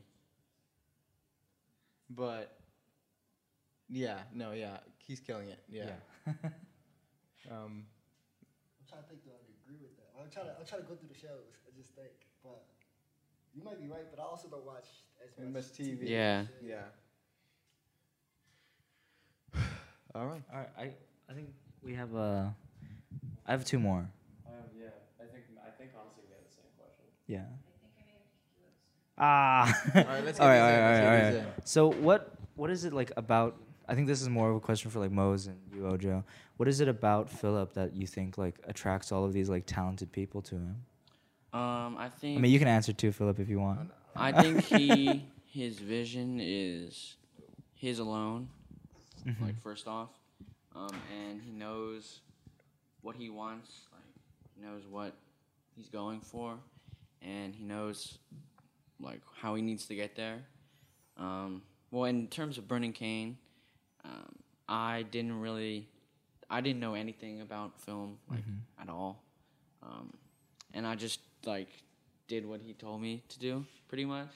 but 2.11 2.57
yeah, 3.89 4.19
no, 4.35 4.53
yeah, 4.53 4.79
he's 4.99 5.21
killing 5.21 5.49
it. 5.49 5.61
Yeah. 5.69 5.91
um, 7.51 7.85
I'm 8.81 8.87
trying 8.89 9.03
to 9.03 9.09
think. 9.09 9.25
Do 9.25 9.31
I 9.31 9.41
agree 9.65 9.79
with 9.81 9.97
that? 9.97 10.09
I'm 10.21 10.31
trying 10.31 10.47
to. 10.47 10.53
I'm 10.59 10.67
trying 10.67 10.83
to 10.83 10.89
go 10.89 10.95
through 10.95 11.09
the 11.09 11.19
shows. 11.19 11.61
I 11.67 11.71
just 11.77 11.95
think, 11.95 12.13
but 12.43 12.65
you 13.55 13.63
might 13.63 13.81
be 13.81 13.89
right. 13.89 14.09
But 14.11 14.21
I 14.21 14.25
also 14.25 14.49
don't 14.49 14.65
watch 14.65 14.87
as 15.23 15.37
And 15.39 15.53
much 15.53 15.65
much 15.65 15.73
TV. 15.73 16.09
Yeah. 16.09 16.45
yeah. 16.65 16.89
All 20.15 20.27
right. 20.27 20.43
All 20.53 20.59
right, 20.59 20.71
I 20.79 20.83
I 21.31 21.35
think 21.35 21.49
we 21.85 21.95
have 21.95 22.15
uh, 22.15 22.47
I 23.47 23.51
have 23.53 23.65
two 23.65 23.79
more. 23.79 24.01
Um, 24.47 24.55
yeah, 24.79 24.87
I 25.21 25.25
think 25.33 25.45
I 25.67 25.71
think 25.71 25.91
honestly 25.99 26.23
we 26.29 26.35
had 26.35 26.45
the 26.45 26.55
same 26.55 26.71
question. 26.79 27.05
Yeah. 27.27 27.45
Ah. 29.19 29.83
All 29.95 30.03
right, 30.05 30.25
let's 30.25 30.41
all 30.41 30.47
get 30.49 30.53
right, 30.53 30.61
all 30.61 30.69
these 30.69 30.75
in, 30.75 30.81
right, 30.81 30.91
let's 30.93 31.07
all 31.07 31.13
right, 31.13 31.19
get 31.19 31.27
all 31.27 31.33
these 31.33 31.45
right. 31.45 31.69
So 31.69 31.93
what 31.93 32.33
what 32.57 32.71
is 32.71 32.85
it 32.85 32.93
like 32.93 33.13
about? 33.17 33.57
I 33.89 33.95
think 33.95 34.07
this 34.07 34.23
is 34.23 34.29
more 34.29 34.51
of 34.51 34.57
a 34.57 34.61
question 34.61 34.91
for 34.91 35.01
like 35.01 35.11
Mose 35.11 35.47
and 35.49 35.59
you, 35.75 35.87
Ojo. 35.87 36.25
What 36.57 36.69
is 36.69 36.81
it 36.81 36.89
about 36.89 37.29
Phillip 37.29 37.75
that 37.75 37.95
you 37.95 38.07
think 38.07 38.39
like 38.39 38.61
attracts 38.65 39.13
all 39.13 39.25
of 39.25 39.33
these 39.33 39.49
like 39.49 39.65
talented 39.67 40.13
people 40.13 40.41
to 40.43 40.55
him? 40.55 40.77
Um, 41.53 41.97
I 41.99 42.09
think. 42.09 42.39
I 42.39 42.41
mean, 42.41 42.53
you 42.53 42.59
can 42.59 42.69
answer 42.69 42.93
too, 42.93 43.13
Phillip, 43.13 43.39
if 43.39 43.49
you 43.49 43.59
want. 43.61 43.91
I 44.17 44.33
think 44.33 44.65
he 44.65 45.27
his 45.47 45.79
vision 45.79 46.39
is 46.41 47.17
his 47.75 47.99
alone. 47.99 48.49
Mhm. 49.27 49.41
Like 49.41 49.61
first 49.61 49.87
off, 49.87 50.11
um, 50.75 50.91
and 51.11 51.41
he 51.43 51.51
knows 51.53 52.21
what 53.03 53.17
he 53.17 53.31
wants. 53.31 53.87
Like 53.93 54.03
he 54.55 54.63
knows 54.65 54.83
what 54.89 55.15
he's 55.77 55.89
going 55.89 56.21
for, 56.21 56.57
and 57.21 57.55
he 57.55 57.65
knows 57.65 58.19
like 59.01 59.21
how 59.41 59.55
he 59.55 59.63
needs 59.63 59.87
to 59.87 59.95
get 59.95 60.17
there. 60.17 60.39
Um, 61.17 61.63
well, 61.91 62.05
in 62.05 62.29
terms 62.29 62.59
of 62.59 62.67
Burning 62.67 62.93
Cane, 62.93 63.37
um, 64.05 64.37
I 64.69 65.05
didn't 65.11 65.41
really, 65.41 65.89
I 66.49 66.61
didn't 66.61 66.81
know 66.81 66.95
anything 66.95 67.41
about 67.41 67.81
film 67.81 68.19
like 68.31 68.41
at 68.81 68.89
all, 68.89 69.23
um, 69.83 70.13
and 70.73 70.87
I 70.87 70.95
just 70.95 71.21
like 71.45 71.69
did 72.29 72.47
what 72.47 72.61
he 72.61 72.73
told 72.73 73.03
me 73.03 73.23
to 73.29 73.39
do, 73.39 73.65
pretty 73.89 74.05
much. 74.05 74.29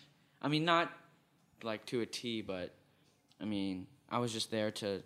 I 0.43 0.49
mean, 0.49 0.64
not 0.64 0.93
like 1.62 1.87
to 1.87 2.03
a 2.03 2.07
T, 2.07 2.43
but 2.43 2.74
I 3.41 3.45
mean, 3.45 3.87
I 4.11 4.18
was 4.18 4.32
just 4.32 4.51
there 4.51 4.70
to 4.72 5.03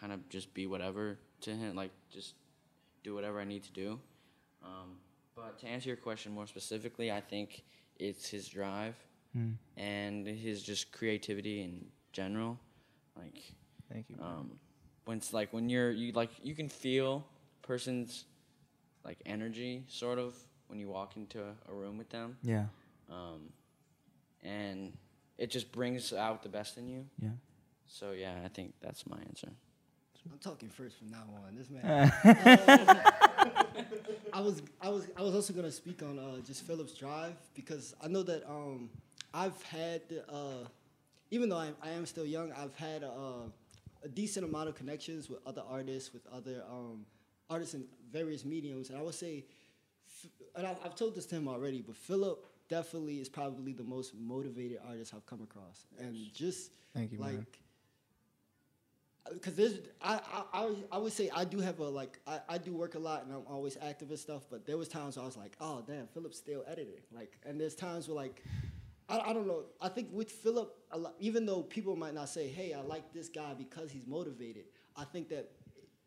kind 0.00 0.12
of 0.12 0.28
just 0.28 0.52
be 0.54 0.66
whatever 0.66 1.18
to 1.42 1.50
him, 1.50 1.74
like 1.76 1.90
just 2.10 2.34
do 3.04 3.14
whatever 3.14 3.40
I 3.40 3.44
need 3.44 3.62
to 3.64 3.72
do. 3.72 3.98
Um, 4.62 4.96
but 5.36 5.58
to 5.60 5.66
answer 5.68 5.88
your 5.88 5.96
question 5.96 6.32
more 6.32 6.46
specifically, 6.46 7.10
I 7.12 7.20
think 7.20 7.62
it's 7.98 8.28
his 8.28 8.48
drive 8.48 8.94
Mm. 9.36 9.56
and 9.76 10.26
his 10.26 10.62
just 10.62 10.90
creativity 10.90 11.60
in 11.62 11.84
general. 12.12 12.58
Like, 13.14 13.36
Thank 13.92 14.08
you. 14.08 14.16
um, 14.22 14.58
when 15.04 15.18
it's 15.18 15.34
like 15.34 15.52
when 15.52 15.68
you're 15.68 15.90
you 15.90 16.12
like 16.12 16.30
you 16.42 16.54
can 16.54 16.68
feel 16.70 17.26
person's 17.60 18.24
like 19.04 19.18
energy 19.26 19.84
sort 19.86 20.18
of 20.18 20.34
when 20.68 20.78
you 20.78 20.88
walk 20.88 21.16
into 21.18 21.42
a, 21.42 21.52
a 21.70 21.74
room 21.74 21.98
with 21.98 22.08
them, 22.08 22.38
Yeah. 22.42 22.66
um, 23.10 23.52
and 24.42 24.96
it 25.36 25.50
just 25.50 25.72
brings 25.72 26.12
out 26.14 26.42
the 26.42 26.48
best 26.48 26.78
in 26.78 26.88
you. 26.88 27.04
Yeah. 27.20 27.30
So 27.86 28.12
yeah, 28.12 28.40
I 28.44 28.48
think 28.48 28.74
that's 28.80 29.06
my 29.06 29.18
answer. 29.28 29.50
I'm 30.32 30.38
talking 30.38 30.68
first 30.68 30.98
from 30.98 31.10
now 31.10 31.24
on. 31.46 31.56
This 31.56 31.70
man. 31.70 32.12
I 34.32 34.40
was 34.40 34.62
I 34.80 34.88
was 34.88 35.06
I 35.16 35.22
was 35.22 35.34
also 35.34 35.52
gonna 35.52 35.72
speak 35.72 36.02
on 36.02 36.18
uh, 36.18 36.40
just 36.46 36.66
Phillip's 36.66 36.94
Drive 36.94 37.36
because 37.54 37.94
I 38.02 38.08
know 38.08 38.22
that 38.24 38.48
um, 38.48 38.90
I've 39.32 39.60
had 39.62 40.02
uh, 40.28 40.66
even 41.30 41.48
though 41.48 41.58
I, 41.58 41.70
I 41.82 41.90
am 41.90 42.06
still 42.06 42.26
young, 42.26 42.52
I've 42.52 42.74
had 42.76 43.04
uh, 43.04 43.48
a 44.02 44.08
decent 44.08 44.46
amount 44.46 44.68
of 44.68 44.74
connections 44.74 45.28
with 45.28 45.40
other 45.46 45.62
artists, 45.68 46.12
with 46.12 46.26
other 46.32 46.62
um, 46.70 47.04
artists 47.50 47.74
in 47.74 47.84
various 48.12 48.44
mediums, 48.44 48.90
and 48.90 48.98
I 48.98 49.02
would 49.02 49.14
say, 49.14 49.44
and 50.56 50.66
I've, 50.66 50.76
I've 50.84 50.94
told 50.94 51.14
this 51.14 51.26
to 51.26 51.36
him 51.36 51.48
already, 51.48 51.82
but 51.82 51.96
Phillip 51.96 52.44
definitely 52.68 53.20
is 53.20 53.28
probably 53.28 53.72
the 53.72 53.84
most 53.84 54.14
motivated 54.14 54.78
artist 54.86 55.12
I've 55.14 55.26
come 55.26 55.42
across, 55.42 55.86
and 55.98 56.16
just 56.32 56.72
Thank 56.94 57.12
you, 57.12 57.18
like 57.18 57.34
man. 57.34 57.46
Because 59.32 59.54
there's 59.54 59.74
I, 60.02 60.20
I 60.52 60.74
I 60.92 60.98
would 60.98 61.12
say 61.12 61.30
I 61.34 61.44
do 61.44 61.58
have 61.60 61.78
a 61.80 61.88
like 61.88 62.18
I, 62.26 62.40
I 62.48 62.58
do 62.58 62.72
work 62.72 62.94
a 62.94 62.98
lot 62.98 63.24
and 63.24 63.32
I'm 63.34 63.42
always 63.48 63.76
active 63.80 64.10
and 64.10 64.18
stuff, 64.18 64.42
but 64.50 64.66
there 64.66 64.76
was 64.76 64.88
times 64.88 65.18
I 65.18 65.24
was 65.24 65.36
like, 65.36 65.56
oh 65.60 65.82
damn, 65.86 66.06
Phillip's 66.08 66.38
still 66.38 66.64
editing. 66.66 67.02
Like, 67.12 67.38
and 67.44 67.60
there's 67.60 67.74
times 67.74 68.08
where 68.08 68.16
like 68.16 68.42
I, 69.08 69.20
I 69.30 69.32
don't 69.32 69.46
know. 69.46 69.64
I 69.80 69.88
think 69.88 70.08
with 70.12 70.30
Phillip, 70.30 70.74
lot, 70.94 71.14
even 71.18 71.46
though 71.46 71.62
people 71.62 71.96
might 71.96 72.14
not 72.14 72.28
say, 72.28 72.48
hey, 72.48 72.74
I 72.74 72.80
like 72.80 73.12
this 73.12 73.28
guy 73.28 73.54
because 73.56 73.90
he's 73.90 74.06
motivated, 74.06 74.64
I 74.96 75.04
think 75.04 75.28
that 75.30 75.50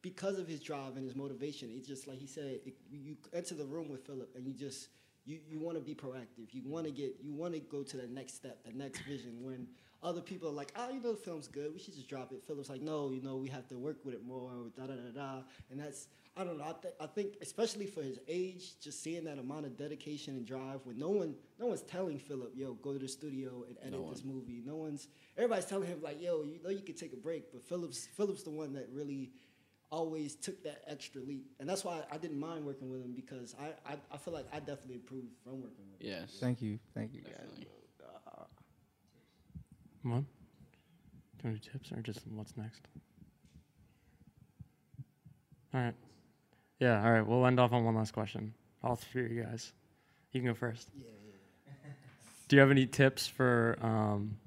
because 0.01 0.37
of 0.39 0.47
his 0.47 0.59
drive 0.59 0.95
and 0.97 1.05
his 1.05 1.15
motivation, 1.15 1.69
it's 1.75 1.87
just 1.87 2.07
like 2.07 2.17
he 2.17 2.27
said, 2.27 2.45
it, 2.45 2.75
you 2.91 3.15
enter 3.33 3.55
the 3.55 3.65
room 3.65 3.89
with 3.89 4.05
Phillip 4.05 4.35
and 4.35 4.45
you 4.45 4.53
just 4.53 4.89
you, 5.25 5.39
you 5.49 5.59
want 5.59 5.77
to 5.77 5.83
be 5.83 5.93
proactive. 5.93 6.51
You 6.51 6.63
want 6.65 6.85
to 6.85 6.91
get 6.91 7.15
you 7.21 7.33
want 7.33 7.53
to 7.53 7.59
go 7.59 7.83
to 7.83 7.97
the 7.97 8.07
next 8.07 8.35
step, 8.35 8.63
the 8.65 8.73
next 8.73 9.01
vision. 9.01 9.37
When 9.41 9.67
other 10.03 10.21
people 10.21 10.49
are 10.49 10.53
like, 10.53 10.71
oh, 10.75 10.89
you 10.89 10.99
know, 10.99 11.11
the 11.11 11.17
film's 11.17 11.47
good. 11.47 11.71
We 11.73 11.79
should 11.79 11.93
just 11.93 12.09
drop 12.09 12.31
it. 12.31 12.43
Phillip's 12.43 12.69
like, 12.69 12.81
no, 12.81 13.11
you 13.11 13.21
know, 13.21 13.35
we 13.37 13.49
have 13.49 13.67
to 13.67 13.77
work 13.77 13.97
with 14.03 14.15
it 14.15 14.25
more. 14.25 14.51
Da 14.75 14.87
da 14.87 14.93
da 14.93 15.11
da. 15.13 15.41
And 15.69 15.79
that's 15.79 16.07
I 16.35 16.43
don't 16.45 16.57
know. 16.57 16.63
I, 16.63 16.73
th- 16.81 16.93
I 16.99 17.07
think 17.07 17.35
especially 17.41 17.85
for 17.85 18.01
his 18.01 18.17
age, 18.27 18.79
just 18.79 19.03
seeing 19.03 19.25
that 19.25 19.37
amount 19.37 19.65
of 19.65 19.77
dedication 19.77 20.35
and 20.37 20.45
drive 20.45 20.79
when 20.85 20.97
no 20.97 21.09
one 21.09 21.35
no 21.59 21.67
one's 21.67 21.81
telling 21.81 22.17
Phillip, 22.17 22.53
yo, 22.55 22.73
go 22.75 22.93
to 22.93 22.99
the 22.99 23.07
studio 23.07 23.65
and 23.67 23.77
edit 23.81 23.99
No 23.99 24.09
this 24.09 24.23
movie. 24.23 24.63
No 24.65 24.75
one's 24.75 25.07
everybody's 25.37 25.65
telling 25.65 25.87
him 25.87 26.01
like, 26.01 26.21
yo, 26.21 26.43
you 26.43 26.59
know 26.63 26.69
you 26.69 26.81
could 26.81 26.97
take 26.97 27.13
a 27.13 27.17
break, 27.17 27.51
but 27.51 27.63
Phillip's 27.63 28.07
Phillip's 28.15 28.43
the 28.43 28.49
one 28.49 28.73
that 28.73 28.87
really 28.91 29.31
always 29.91 30.35
took 30.35 30.63
that 30.63 30.83
extra 30.87 31.21
leap, 31.21 31.51
and 31.59 31.69
that's 31.69 31.83
why 31.83 32.01
I 32.11 32.17
didn't 32.17 32.39
mind 32.39 32.65
working 32.65 32.89
with 32.89 33.03
him 33.03 33.13
because 33.15 33.55
I 33.59 33.91
I, 33.91 33.95
I 34.11 34.17
feel 34.17 34.33
like 34.33 34.47
I 34.51 34.59
definitely 34.59 34.95
improved 34.95 35.27
from 35.43 35.61
working 35.61 35.85
with 35.91 36.01
him. 36.01 36.11
Yes. 36.19 36.37
Thank 36.39 36.61
you. 36.61 36.79
Thank 36.95 37.13
you, 37.13 37.21
guys. 37.21 37.33
Definitely. 37.33 37.67
What? 40.03 40.23
Do 40.23 41.47
you 41.47 41.49
want 41.49 41.61
to 41.61 41.69
do 41.69 41.71
tips 41.73 41.91
or 41.91 42.01
just 42.01 42.21
what's 42.33 42.57
next? 42.57 42.81
All 45.73 45.81
right. 45.81 45.93
Yeah, 46.79 47.03
all 47.03 47.11
right. 47.11 47.25
We'll 47.25 47.45
end 47.45 47.59
off 47.59 47.71
on 47.71 47.85
one 47.85 47.95
last 47.95 48.11
question. 48.11 48.53
All 48.83 48.95
three 48.95 49.25
of 49.25 49.31
you 49.31 49.43
guys. 49.43 49.71
You 50.31 50.41
can 50.41 50.49
go 50.49 50.55
first. 50.55 50.89
Yeah, 50.97 51.09
yeah. 51.25 51.91
Do 52.47 52.55
you 52.55 52.59
have 52.59 52.71
any 52.71 52.85
tips 52.85 53.27
for 53.27 53.77
um, 53.81 54.37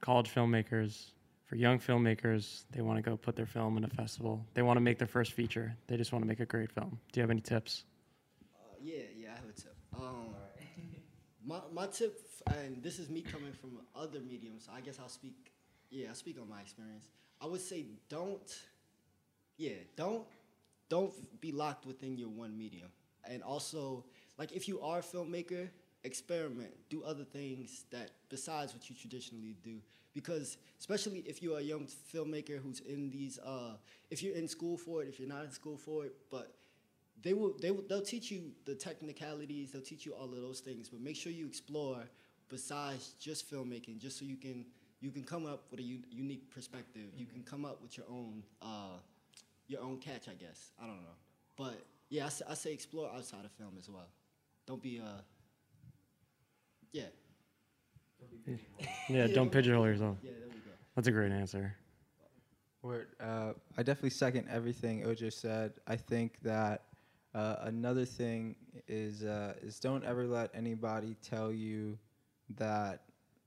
college 0.00 0.32
filmmakers, 0.32 1.06
for 1.48 1.56
young 1.56 1.78
filmmakers? 1.78 2.64
They 2.70 2.82
want 2.82 3.02
to 3.02 3.10
go 3.10 3.16
put 3.16 3.34
their 3.34 3.46
film 3.46 3.76
in 3.76 3.84
a 3.84 3.88
festival. 3.88 4.44
They 4.54 4.62
want 4.62 4.76
to 4.76 4.80
make 4.80 4.98
their 4.98 5.08
first 5.08 5.32
feature. 5.32 5.74
They 5.86 5.96
just 5.96 6.12
want 6.12 6.22
to 6.22 6.28
make 6.28 6.40
a 6.40 6.46
great 6.46 6.70
film. 6.70 7.00
Do 7.10 7.20
you 7.20 7.22
have 7.22 7.30
any 7.30 7.40
tips? 7.40 7.84
Uh, 8.54 8.76
yeah, 8.80 9.02
yeah, 9.16 9.28
I 9.32 9.36
have 9.36 9.48
a 9.48 9.52
tip. 9.52 9.74
Um, 9.96 10.34
my, 11.44 11.60
my 11.72 11.86
tip, 11.86 12.20
and 12.46 12.82
this 12.82 12.98
is 12.98 13.08
me 13.08 13.22
coming 13.22 13.52
from 13.52 13.78
other 13.96 14.20
mediums, 14.20 14.66
so 14.66 14.72
I 14.76 14.80
guess 14.80 14.98
I'll 15.00 15.08
speak, 15.08 15.50
yeah, 15.90 16.08
I'll 16.08 16.14
speak 16.14 16.38
on 16.40 16.48
my 16.48 16.60
experience. 16.60 17.08
I 17.40 17.46
would 17.46 17.62
say 17.62 17.86
don't, 18.10 18.54
yeah, 19.56 19.72
don't, 19.96 20.24
don't 20.90 21.40
be 21.40 21.52
locked 21.52 21.86
within 21.86 22.18
your 22.18 22.28
one 22.28 22.56
medium. 22.56 22.88
And 23.24 23.42
also, 23.42 24.04
like 24.38 24.52
if 24.52 24.68
you 24.68 24.80
are 24.80 24.98
a 24.98 25.02
filmmaker, 25.02 25.68
experiment, 26.04 26.70
do 26.90 27.02
other 27.02 27.24
things 27.24 27.84
that 27.90 28.10
besides 28.28 28.74
what 28.74 28.88
you 28.88 28.96
traditionally 28.96 29.56
do. 29.64 29.78
Because 30.14 30.58
especially 30.78 31.20
if 31.20 31.42
you're 31.42 31.58
a 31.58 31.62
young 31.62 31.86
filmmaker 32.12 32.60
who's 32.60 32.80
in 32.80 33.10
these, 33.10 33.38
uh, 33.38 33.76
if 34.10 34.22
you're 34.22 34.34
in 34.34 34.48
school 34.48 34.76
for 34.76 35.02
it, 35.02 35.08
if 35.08 35.20
you're 35.20 35.28
not 35.28 35.44
in 35.44 35.52
school 35.52 35.76
for 35.76 36.06
it, 36.06 36.14
but 36.30 36.54
they 37.22 37.32
will 37.32 37.54
they 37.60 37.70
will 37.70 37.84
they'll 37.88 38.00
teach 38.00 38.30
you 38.30 38.52
the 38.64 38.76
technicalities 38.76 39.72
they'll 39.72 39.82
teach 39.82 40.06
you 40.06 40.14
all 40.14 40.26
of 40.26 40.36
those 40.40 40.60
things 40.60 40.88
but 40.88 41.00
make 41.00 41.16
sure 41.16 41.32
you 41.32 41.48
explore 41.48 41.98
besides 42.48 43.14
just 43.18 43.50
filmmaking 43.50 43.98
just 43.98 44.20
so 44.20 44.24
you 44.24 44.36
can 44.36 44.64
you 45.00 45.10
can 45.10 45.22
come 45.22 45.46
up 45.46 45.64
with 45.70 45.80
a 45.80 45.82
unique 45.82 46.50
perspective. 46.50 47.10
You 47.16 47.26
can 47.26 47.42
come 47.42 47.64
up 47.64 47.80
with 47.82 47.96
your 47.96 48.06
own 48.10 48.42
uh, 48.60 48.98
your 49.68 49.82
own 49.82 49.98
catch 49.98 50.28
i 50.28 50.32
guess. 50.32 50.72
I 50.82 50.86
don't 50.86 50.96
know. 50.96 51.16
But 51.56 51.84
yeah 52.08 52.26
I, 52.26 52.52
I 52.52 52.54
say 52.54 52.72
explore 52.72 53.10
outside 53.14 53.44
of 53.44 53.52
film 53.52 53.74
as 53.78 53.88
well. 53.88 54.08
Don't 54.66 54.82
be 54.82 55.00
uh 55.00 55.20
yeah 56.92 57.06
Yeah, 59.08 59.26
don't 59.26 59.50
pigeonhole 59.50 59.86
yourself. 59.86 60.16
yeah 60.22 60.32
there 60.38 60.48
we 60.48 60.54
go 60.60 60.70
That's 60.94 61.08
a 61.08 61.12
great 61.12 61.32
answer. 61.32 61.74
Word. 62.82 63.08
Uh, 63.20 63.52
I 63.76 63.82
definitely 63.82 64.10
second 64.10 64.48
everything 64.50 65.04
Ojo 65.04 65.30
said. 65.30 65.72
I 65.86 65.96
think 65.96 66.40
that 66.42 66.84
uh, 67.34 67.56
another 67.62 68.04
thing 68.04 68.54
is 68.86 69.24
uh, 69.24 69.54
is 69.62 69.80
don't 69.80 70.04
ever 70.04 70.26
let 70.26 70.50
anybody 70.54 71.16
tell 71.22 71.50
you 71.50 71.98
that 72.56 73.02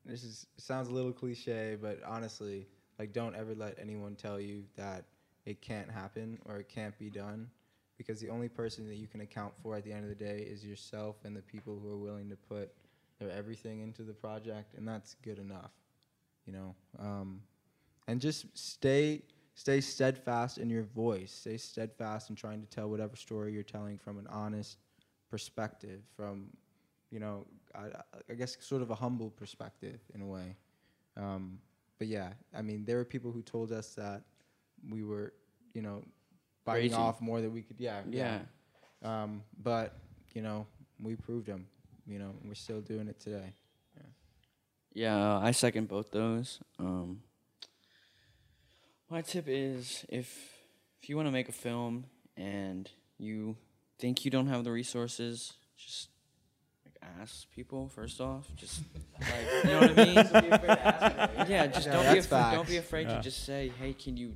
this 0.06 0.24
is 0.24 0.48
sounds 0.58 0.90
a 0.90 0.92
little 0.92 1.14
cliche, 1.14 1.78
but 1.82 2.00
honestly, 2.06 2.68
like 3.00 3.14
don't 3.14 3.36
ever 3.36 3.56
let 3.56 3.78
anyone 3.80 4.16
tell 4.16 4.40
you 4.40 4.64
that 4.76 5.06
it 5.46 5.62
can't 5.62 5.90
happen 5.90 6.38
or 6.46 6.58
it 6.58 6.70
can't 6.70 6.98
be 7.00 7.10
done, 7.10 7.50
because 7.98 8.20
the 8.20 8.30
only 8.30 8.50
person 8.50 8.88
that 8.88 8.96
you 8.96 9.08
can 9.08 9.22
account 9.22 9.54
for 9.64 9.76
at 9.76 9.84
the 9.84 9.92
end 9.92 10.04
of 10.04 10.10
the 10.10 10.24
day 10.24 10.40
is 10.40 10.66
yourself 10.66 11.16
and 11.24 11.36
the 11.36 11.42
people 11.42 11.80
who 11.82 11.92
are 11.92 11.98
willing 11.98 12.30
to 12.30 12.36
put 12.36 12.72
their 13.22 13.32
everything 13.38 13.82
into 13.82 14.04
the 14.04 14.14
project, 14.14 14.74
and 14.78 14.88
that's 14.88 15.16
good 15.22 15.40
enough, 15.40 15.72
you 16.46 16.54
know. 16.54 16.76
Um, 17.00 17.42
and 18.08 18.20
just 18.20 18.46
stay 18.58 19.22
stay 19.54 19.82
steadfast 19.82 20.58
in 20.58 20.70
your 20.70 20.84
voice. 20.84 21.32
Stay 21.32 21.58
steadfast 21.58 22.30
in 22.30 22.36
trying 22.36 22.62
to 22.62 22.68
tell 22.68 22.90
whatever 22.90 23.16
story 23.16 23.54
you're 23.54 23.64
telling 23.64 23.98
from 23.98 24.18
an 24.18 24.28
honest 24.28 24.78
perspective 25.30 26.02
from 26.16 26.48
you 27.12 27.20
know 27.20 27.46
i, 27.76 27.86
I 28.30 28.34
guess 28.34 28.58
sort 28.60 28.82
of 28.82 28.92
a 28.92 28.96
humble 28.96 29.30
perspective 29.30 30.00
in 30.14 30.22
a 30.22 30.26
way. 30.26 30.56
Um, 31.16 31.60
but 32.00 32.08
yeah 32.08 32.34
i 32.58 32.62
mean 32.62 32.84
there 32.86 32.98
were 32.98 33.06
people 33.06 33.32
who 33.32 33.42
told 33.44 33.72
us 33.72 33.94
that 33.96 34.24
we 34.90 35.04
were 35.04 35.34
you 35.74 35.82
know 35.82 36.04
biting 36.66 36.94
off 36.94 37.22
more 37.22 37.42
than 37.42 37.54
we 37.54 37.62
could 37.62 37.80
yeah 37.80 38.02
Yeah. 38.10 38.40
um, 39.04 39.44
but 39.62 39.96
you 40.34 40.42
know 40.42 40.66
we 41.02 41.16
proved 41.16 41.46
them 41.48 41.68
you 42.12 42.20
know 42.20 42.34
we're 42.46 42.54
still 42.54 42.82
doing 42.82 43.08
it 43.08 43.20
today 43.20 43.54
Yeah, 44.94 45.38
I 45.40 45.52
second 45.52 45.88
both 45.88 46.12
those. 46.12 46.60
Um, 46.78 47.22
my 49.10 49.22
tip 49.22 49.46
is 49.48 50.06
if 50.10 50.28
if 51.02 51.10
you 51.10 51.16
want 51.16 51.28
to 51.28 51.32
make 51.32 51.48
a 51.50 51.54
film 51.54 52.06
and 52.36 52.90
you 53.18 53.56
think 54.00 54.26
you 54.26 54.32
don't 54.32 54.48
have 54.48 54.64
the 54.64 54.72
resources, 54.72 55.54
just 55.78 56.10
like 56.86 56.96
ask 57.22 57.50
people 57.52 57.88
first 57.88 58.20
off. 58.20 58.46
Just 58.58 58.82
like 59.22 59.48
you 59.64 59.70
know 59.72 59.80
what 59.80 60.00
I 60.00 60.06
mean? 60.06 60.16
yeah, 61.50 61.68
just 61.68 61.88
Yeah, 61.88 61.94
don't 61.94 62.04
be 62.14 62.20
that's 62.20 62.26
afraid. 62.26 62.52
Don't 62.56 62.68
be 62.68 62.78
afraid 62.78 63.08
Yeah. 63.08 63.16
to 63.18 63.22
just 63.24 63.46
say, 63.46 63.72
"Hey, 63.80 63.94
can 63.94 64.18
you 64.18 64.36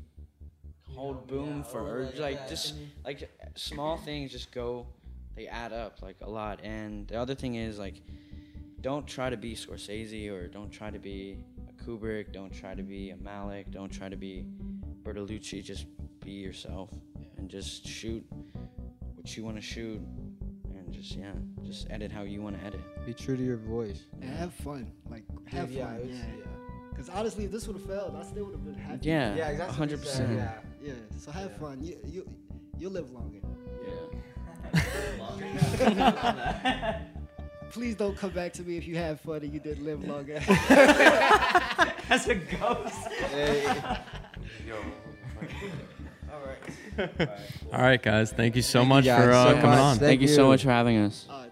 hold 0.95 1.27
boom 1.27 1.63
for?" 1.63 1.81
Or 1.81 2.11
like 2.17 2.47
just 2.47 2.75
like 3.03 3.29
small 3.55 3.97
things 3.97 4.31
just 4.31 4.51
go. 4.51 4.87
They 5.35 5.47
add 5.47 5.73
up 5.73 6.01
like 6.01 6.17
a 6.21 6.29
lot. 6.29 6.61
And 6.63 7.07
the 7.07 7.19
other 7.19 7.35
thing 7.35 7.55
is 7.55 7.77
like 7.79 8.01
don't 8.81 9.07
try 9.07 9.29
to 9.29 9.37
be 9.37 9.55
Scorsese 9.55 10.29
or 10.31 10.47
don't 10.47 10.69
try 10.71 10.89
to 10.91 10.99
be 10.99 11.37
a 11.69 11.83
Kubrick, 11.83 12.31
don't 12.31 12.53
try 12.53 12.75
to 12.75 12.83
be 12.83 13.09
a 13.11 13.15
Malick, 13.15 13.71
don't 13.71 13.91
try 13.91 14.09
to 14.09 14.15
be 14.15 14.45
Bertolucci. 15.03 15.63
Just 15.63 15.85
be 16.23 16.31
yourself 16.31 16.89
and 17.37 17.49
just 17.49 17.85
shoot 17.87 18.23
what 19.15 19.35
you 19.35 19.43
want 19.43 19.55
to 19.57 19.61
shoot, 19.61 19.99
and 20.73 20.91
just 20.91 21.15
yeah, 21.15 21.31
just 21.63 21.87
edit 21.89 22.11
how 22.11 22.21
you 22.21 22.41
want 22.41 22.59
to 22.59 22.65
edit. 22.65 22.79
be 23.05 23.13
true 23.13 23.35
to 23.35 23.43
your 23.43 23.57
voice 23.57 24.03
and 24.21 24.29
have 24.29 24.53
fun 24.53 24.91
like 25.09 25.23
have 25.47 25.71
yeah, 25.71 25.85
fun 25.85 25.95
it 25.95 26.01
was- 26.07 26.17
yeah 26.17 26.25
because 26.91 27.09
honestly 27.09 27.43
if 27.45 27.51
this 27.51 27.67
would 27.67 27.75
have 27.75 27.85
failed 27.85 28.15
i 28.15 28.23
still 28.23 28.45
would 28.45 28.53
have 28.53 28.63
been 28.63 28.73
happy 28.75 28.99
Yeah, 29.09 29.35
Yeah, 29.35 29.49
exactly. 29.49 29.75
hundred 29.75 29.99
percent. 29.99 30.31
Yeah. 30.37 30.53
yeah 30.81 30.93
so 31.17 31.29
have 31.31 31.55
fun 31.57 31.83
you 31.83 31.97
you 32.05 32.29
you'll 32.77 32.91
live 32.93 33.11
longer 33.11 33.39
Yeah. 34.73 34.81
Please 37.71 37.95
don't 37.95 38.17
come 38.17 38.29
back 38.31 38.53
to 38.53 38.63
me 38.63 38.77
if 38.77 38.87
you 38.87 38.95
have 38.95 39.19
fun 39.19 39.43
and 39.43 39.53
you 39.53 39.59
did 39.59 39.79
live 39.79 40.03
longer. 40.07 40.39
As 42.09 42.27
a 42.27 42.35
ghost. 42.35 43.07
All 46.31 46.41
right. 46.45 47.29
All 47.73 47.81
right, 47.81 48.01
guys. 48.01 48.31
Thank 48.31 48.55
you 48.55 48.61
so 48.61 48.79
Thank 48.79 48.89
much 48.89 49.05
guys 49.05 49.23
for 49.23 49.31
uh, 49.31 49.43
so 49.45 49.49
coming 49.55 49.69
much. 49.69 49.79
on. 49.79 49.97
Thank 49.97 50.09
Thank 50.09 50.21
you 50.21 50.27
so 50.27 50.47
much 50.47 50.63
for 50.63 50.69
having 50.69 50.97
us. 50.97 51.25
All 51.29 51.41
right. 51.41 51.44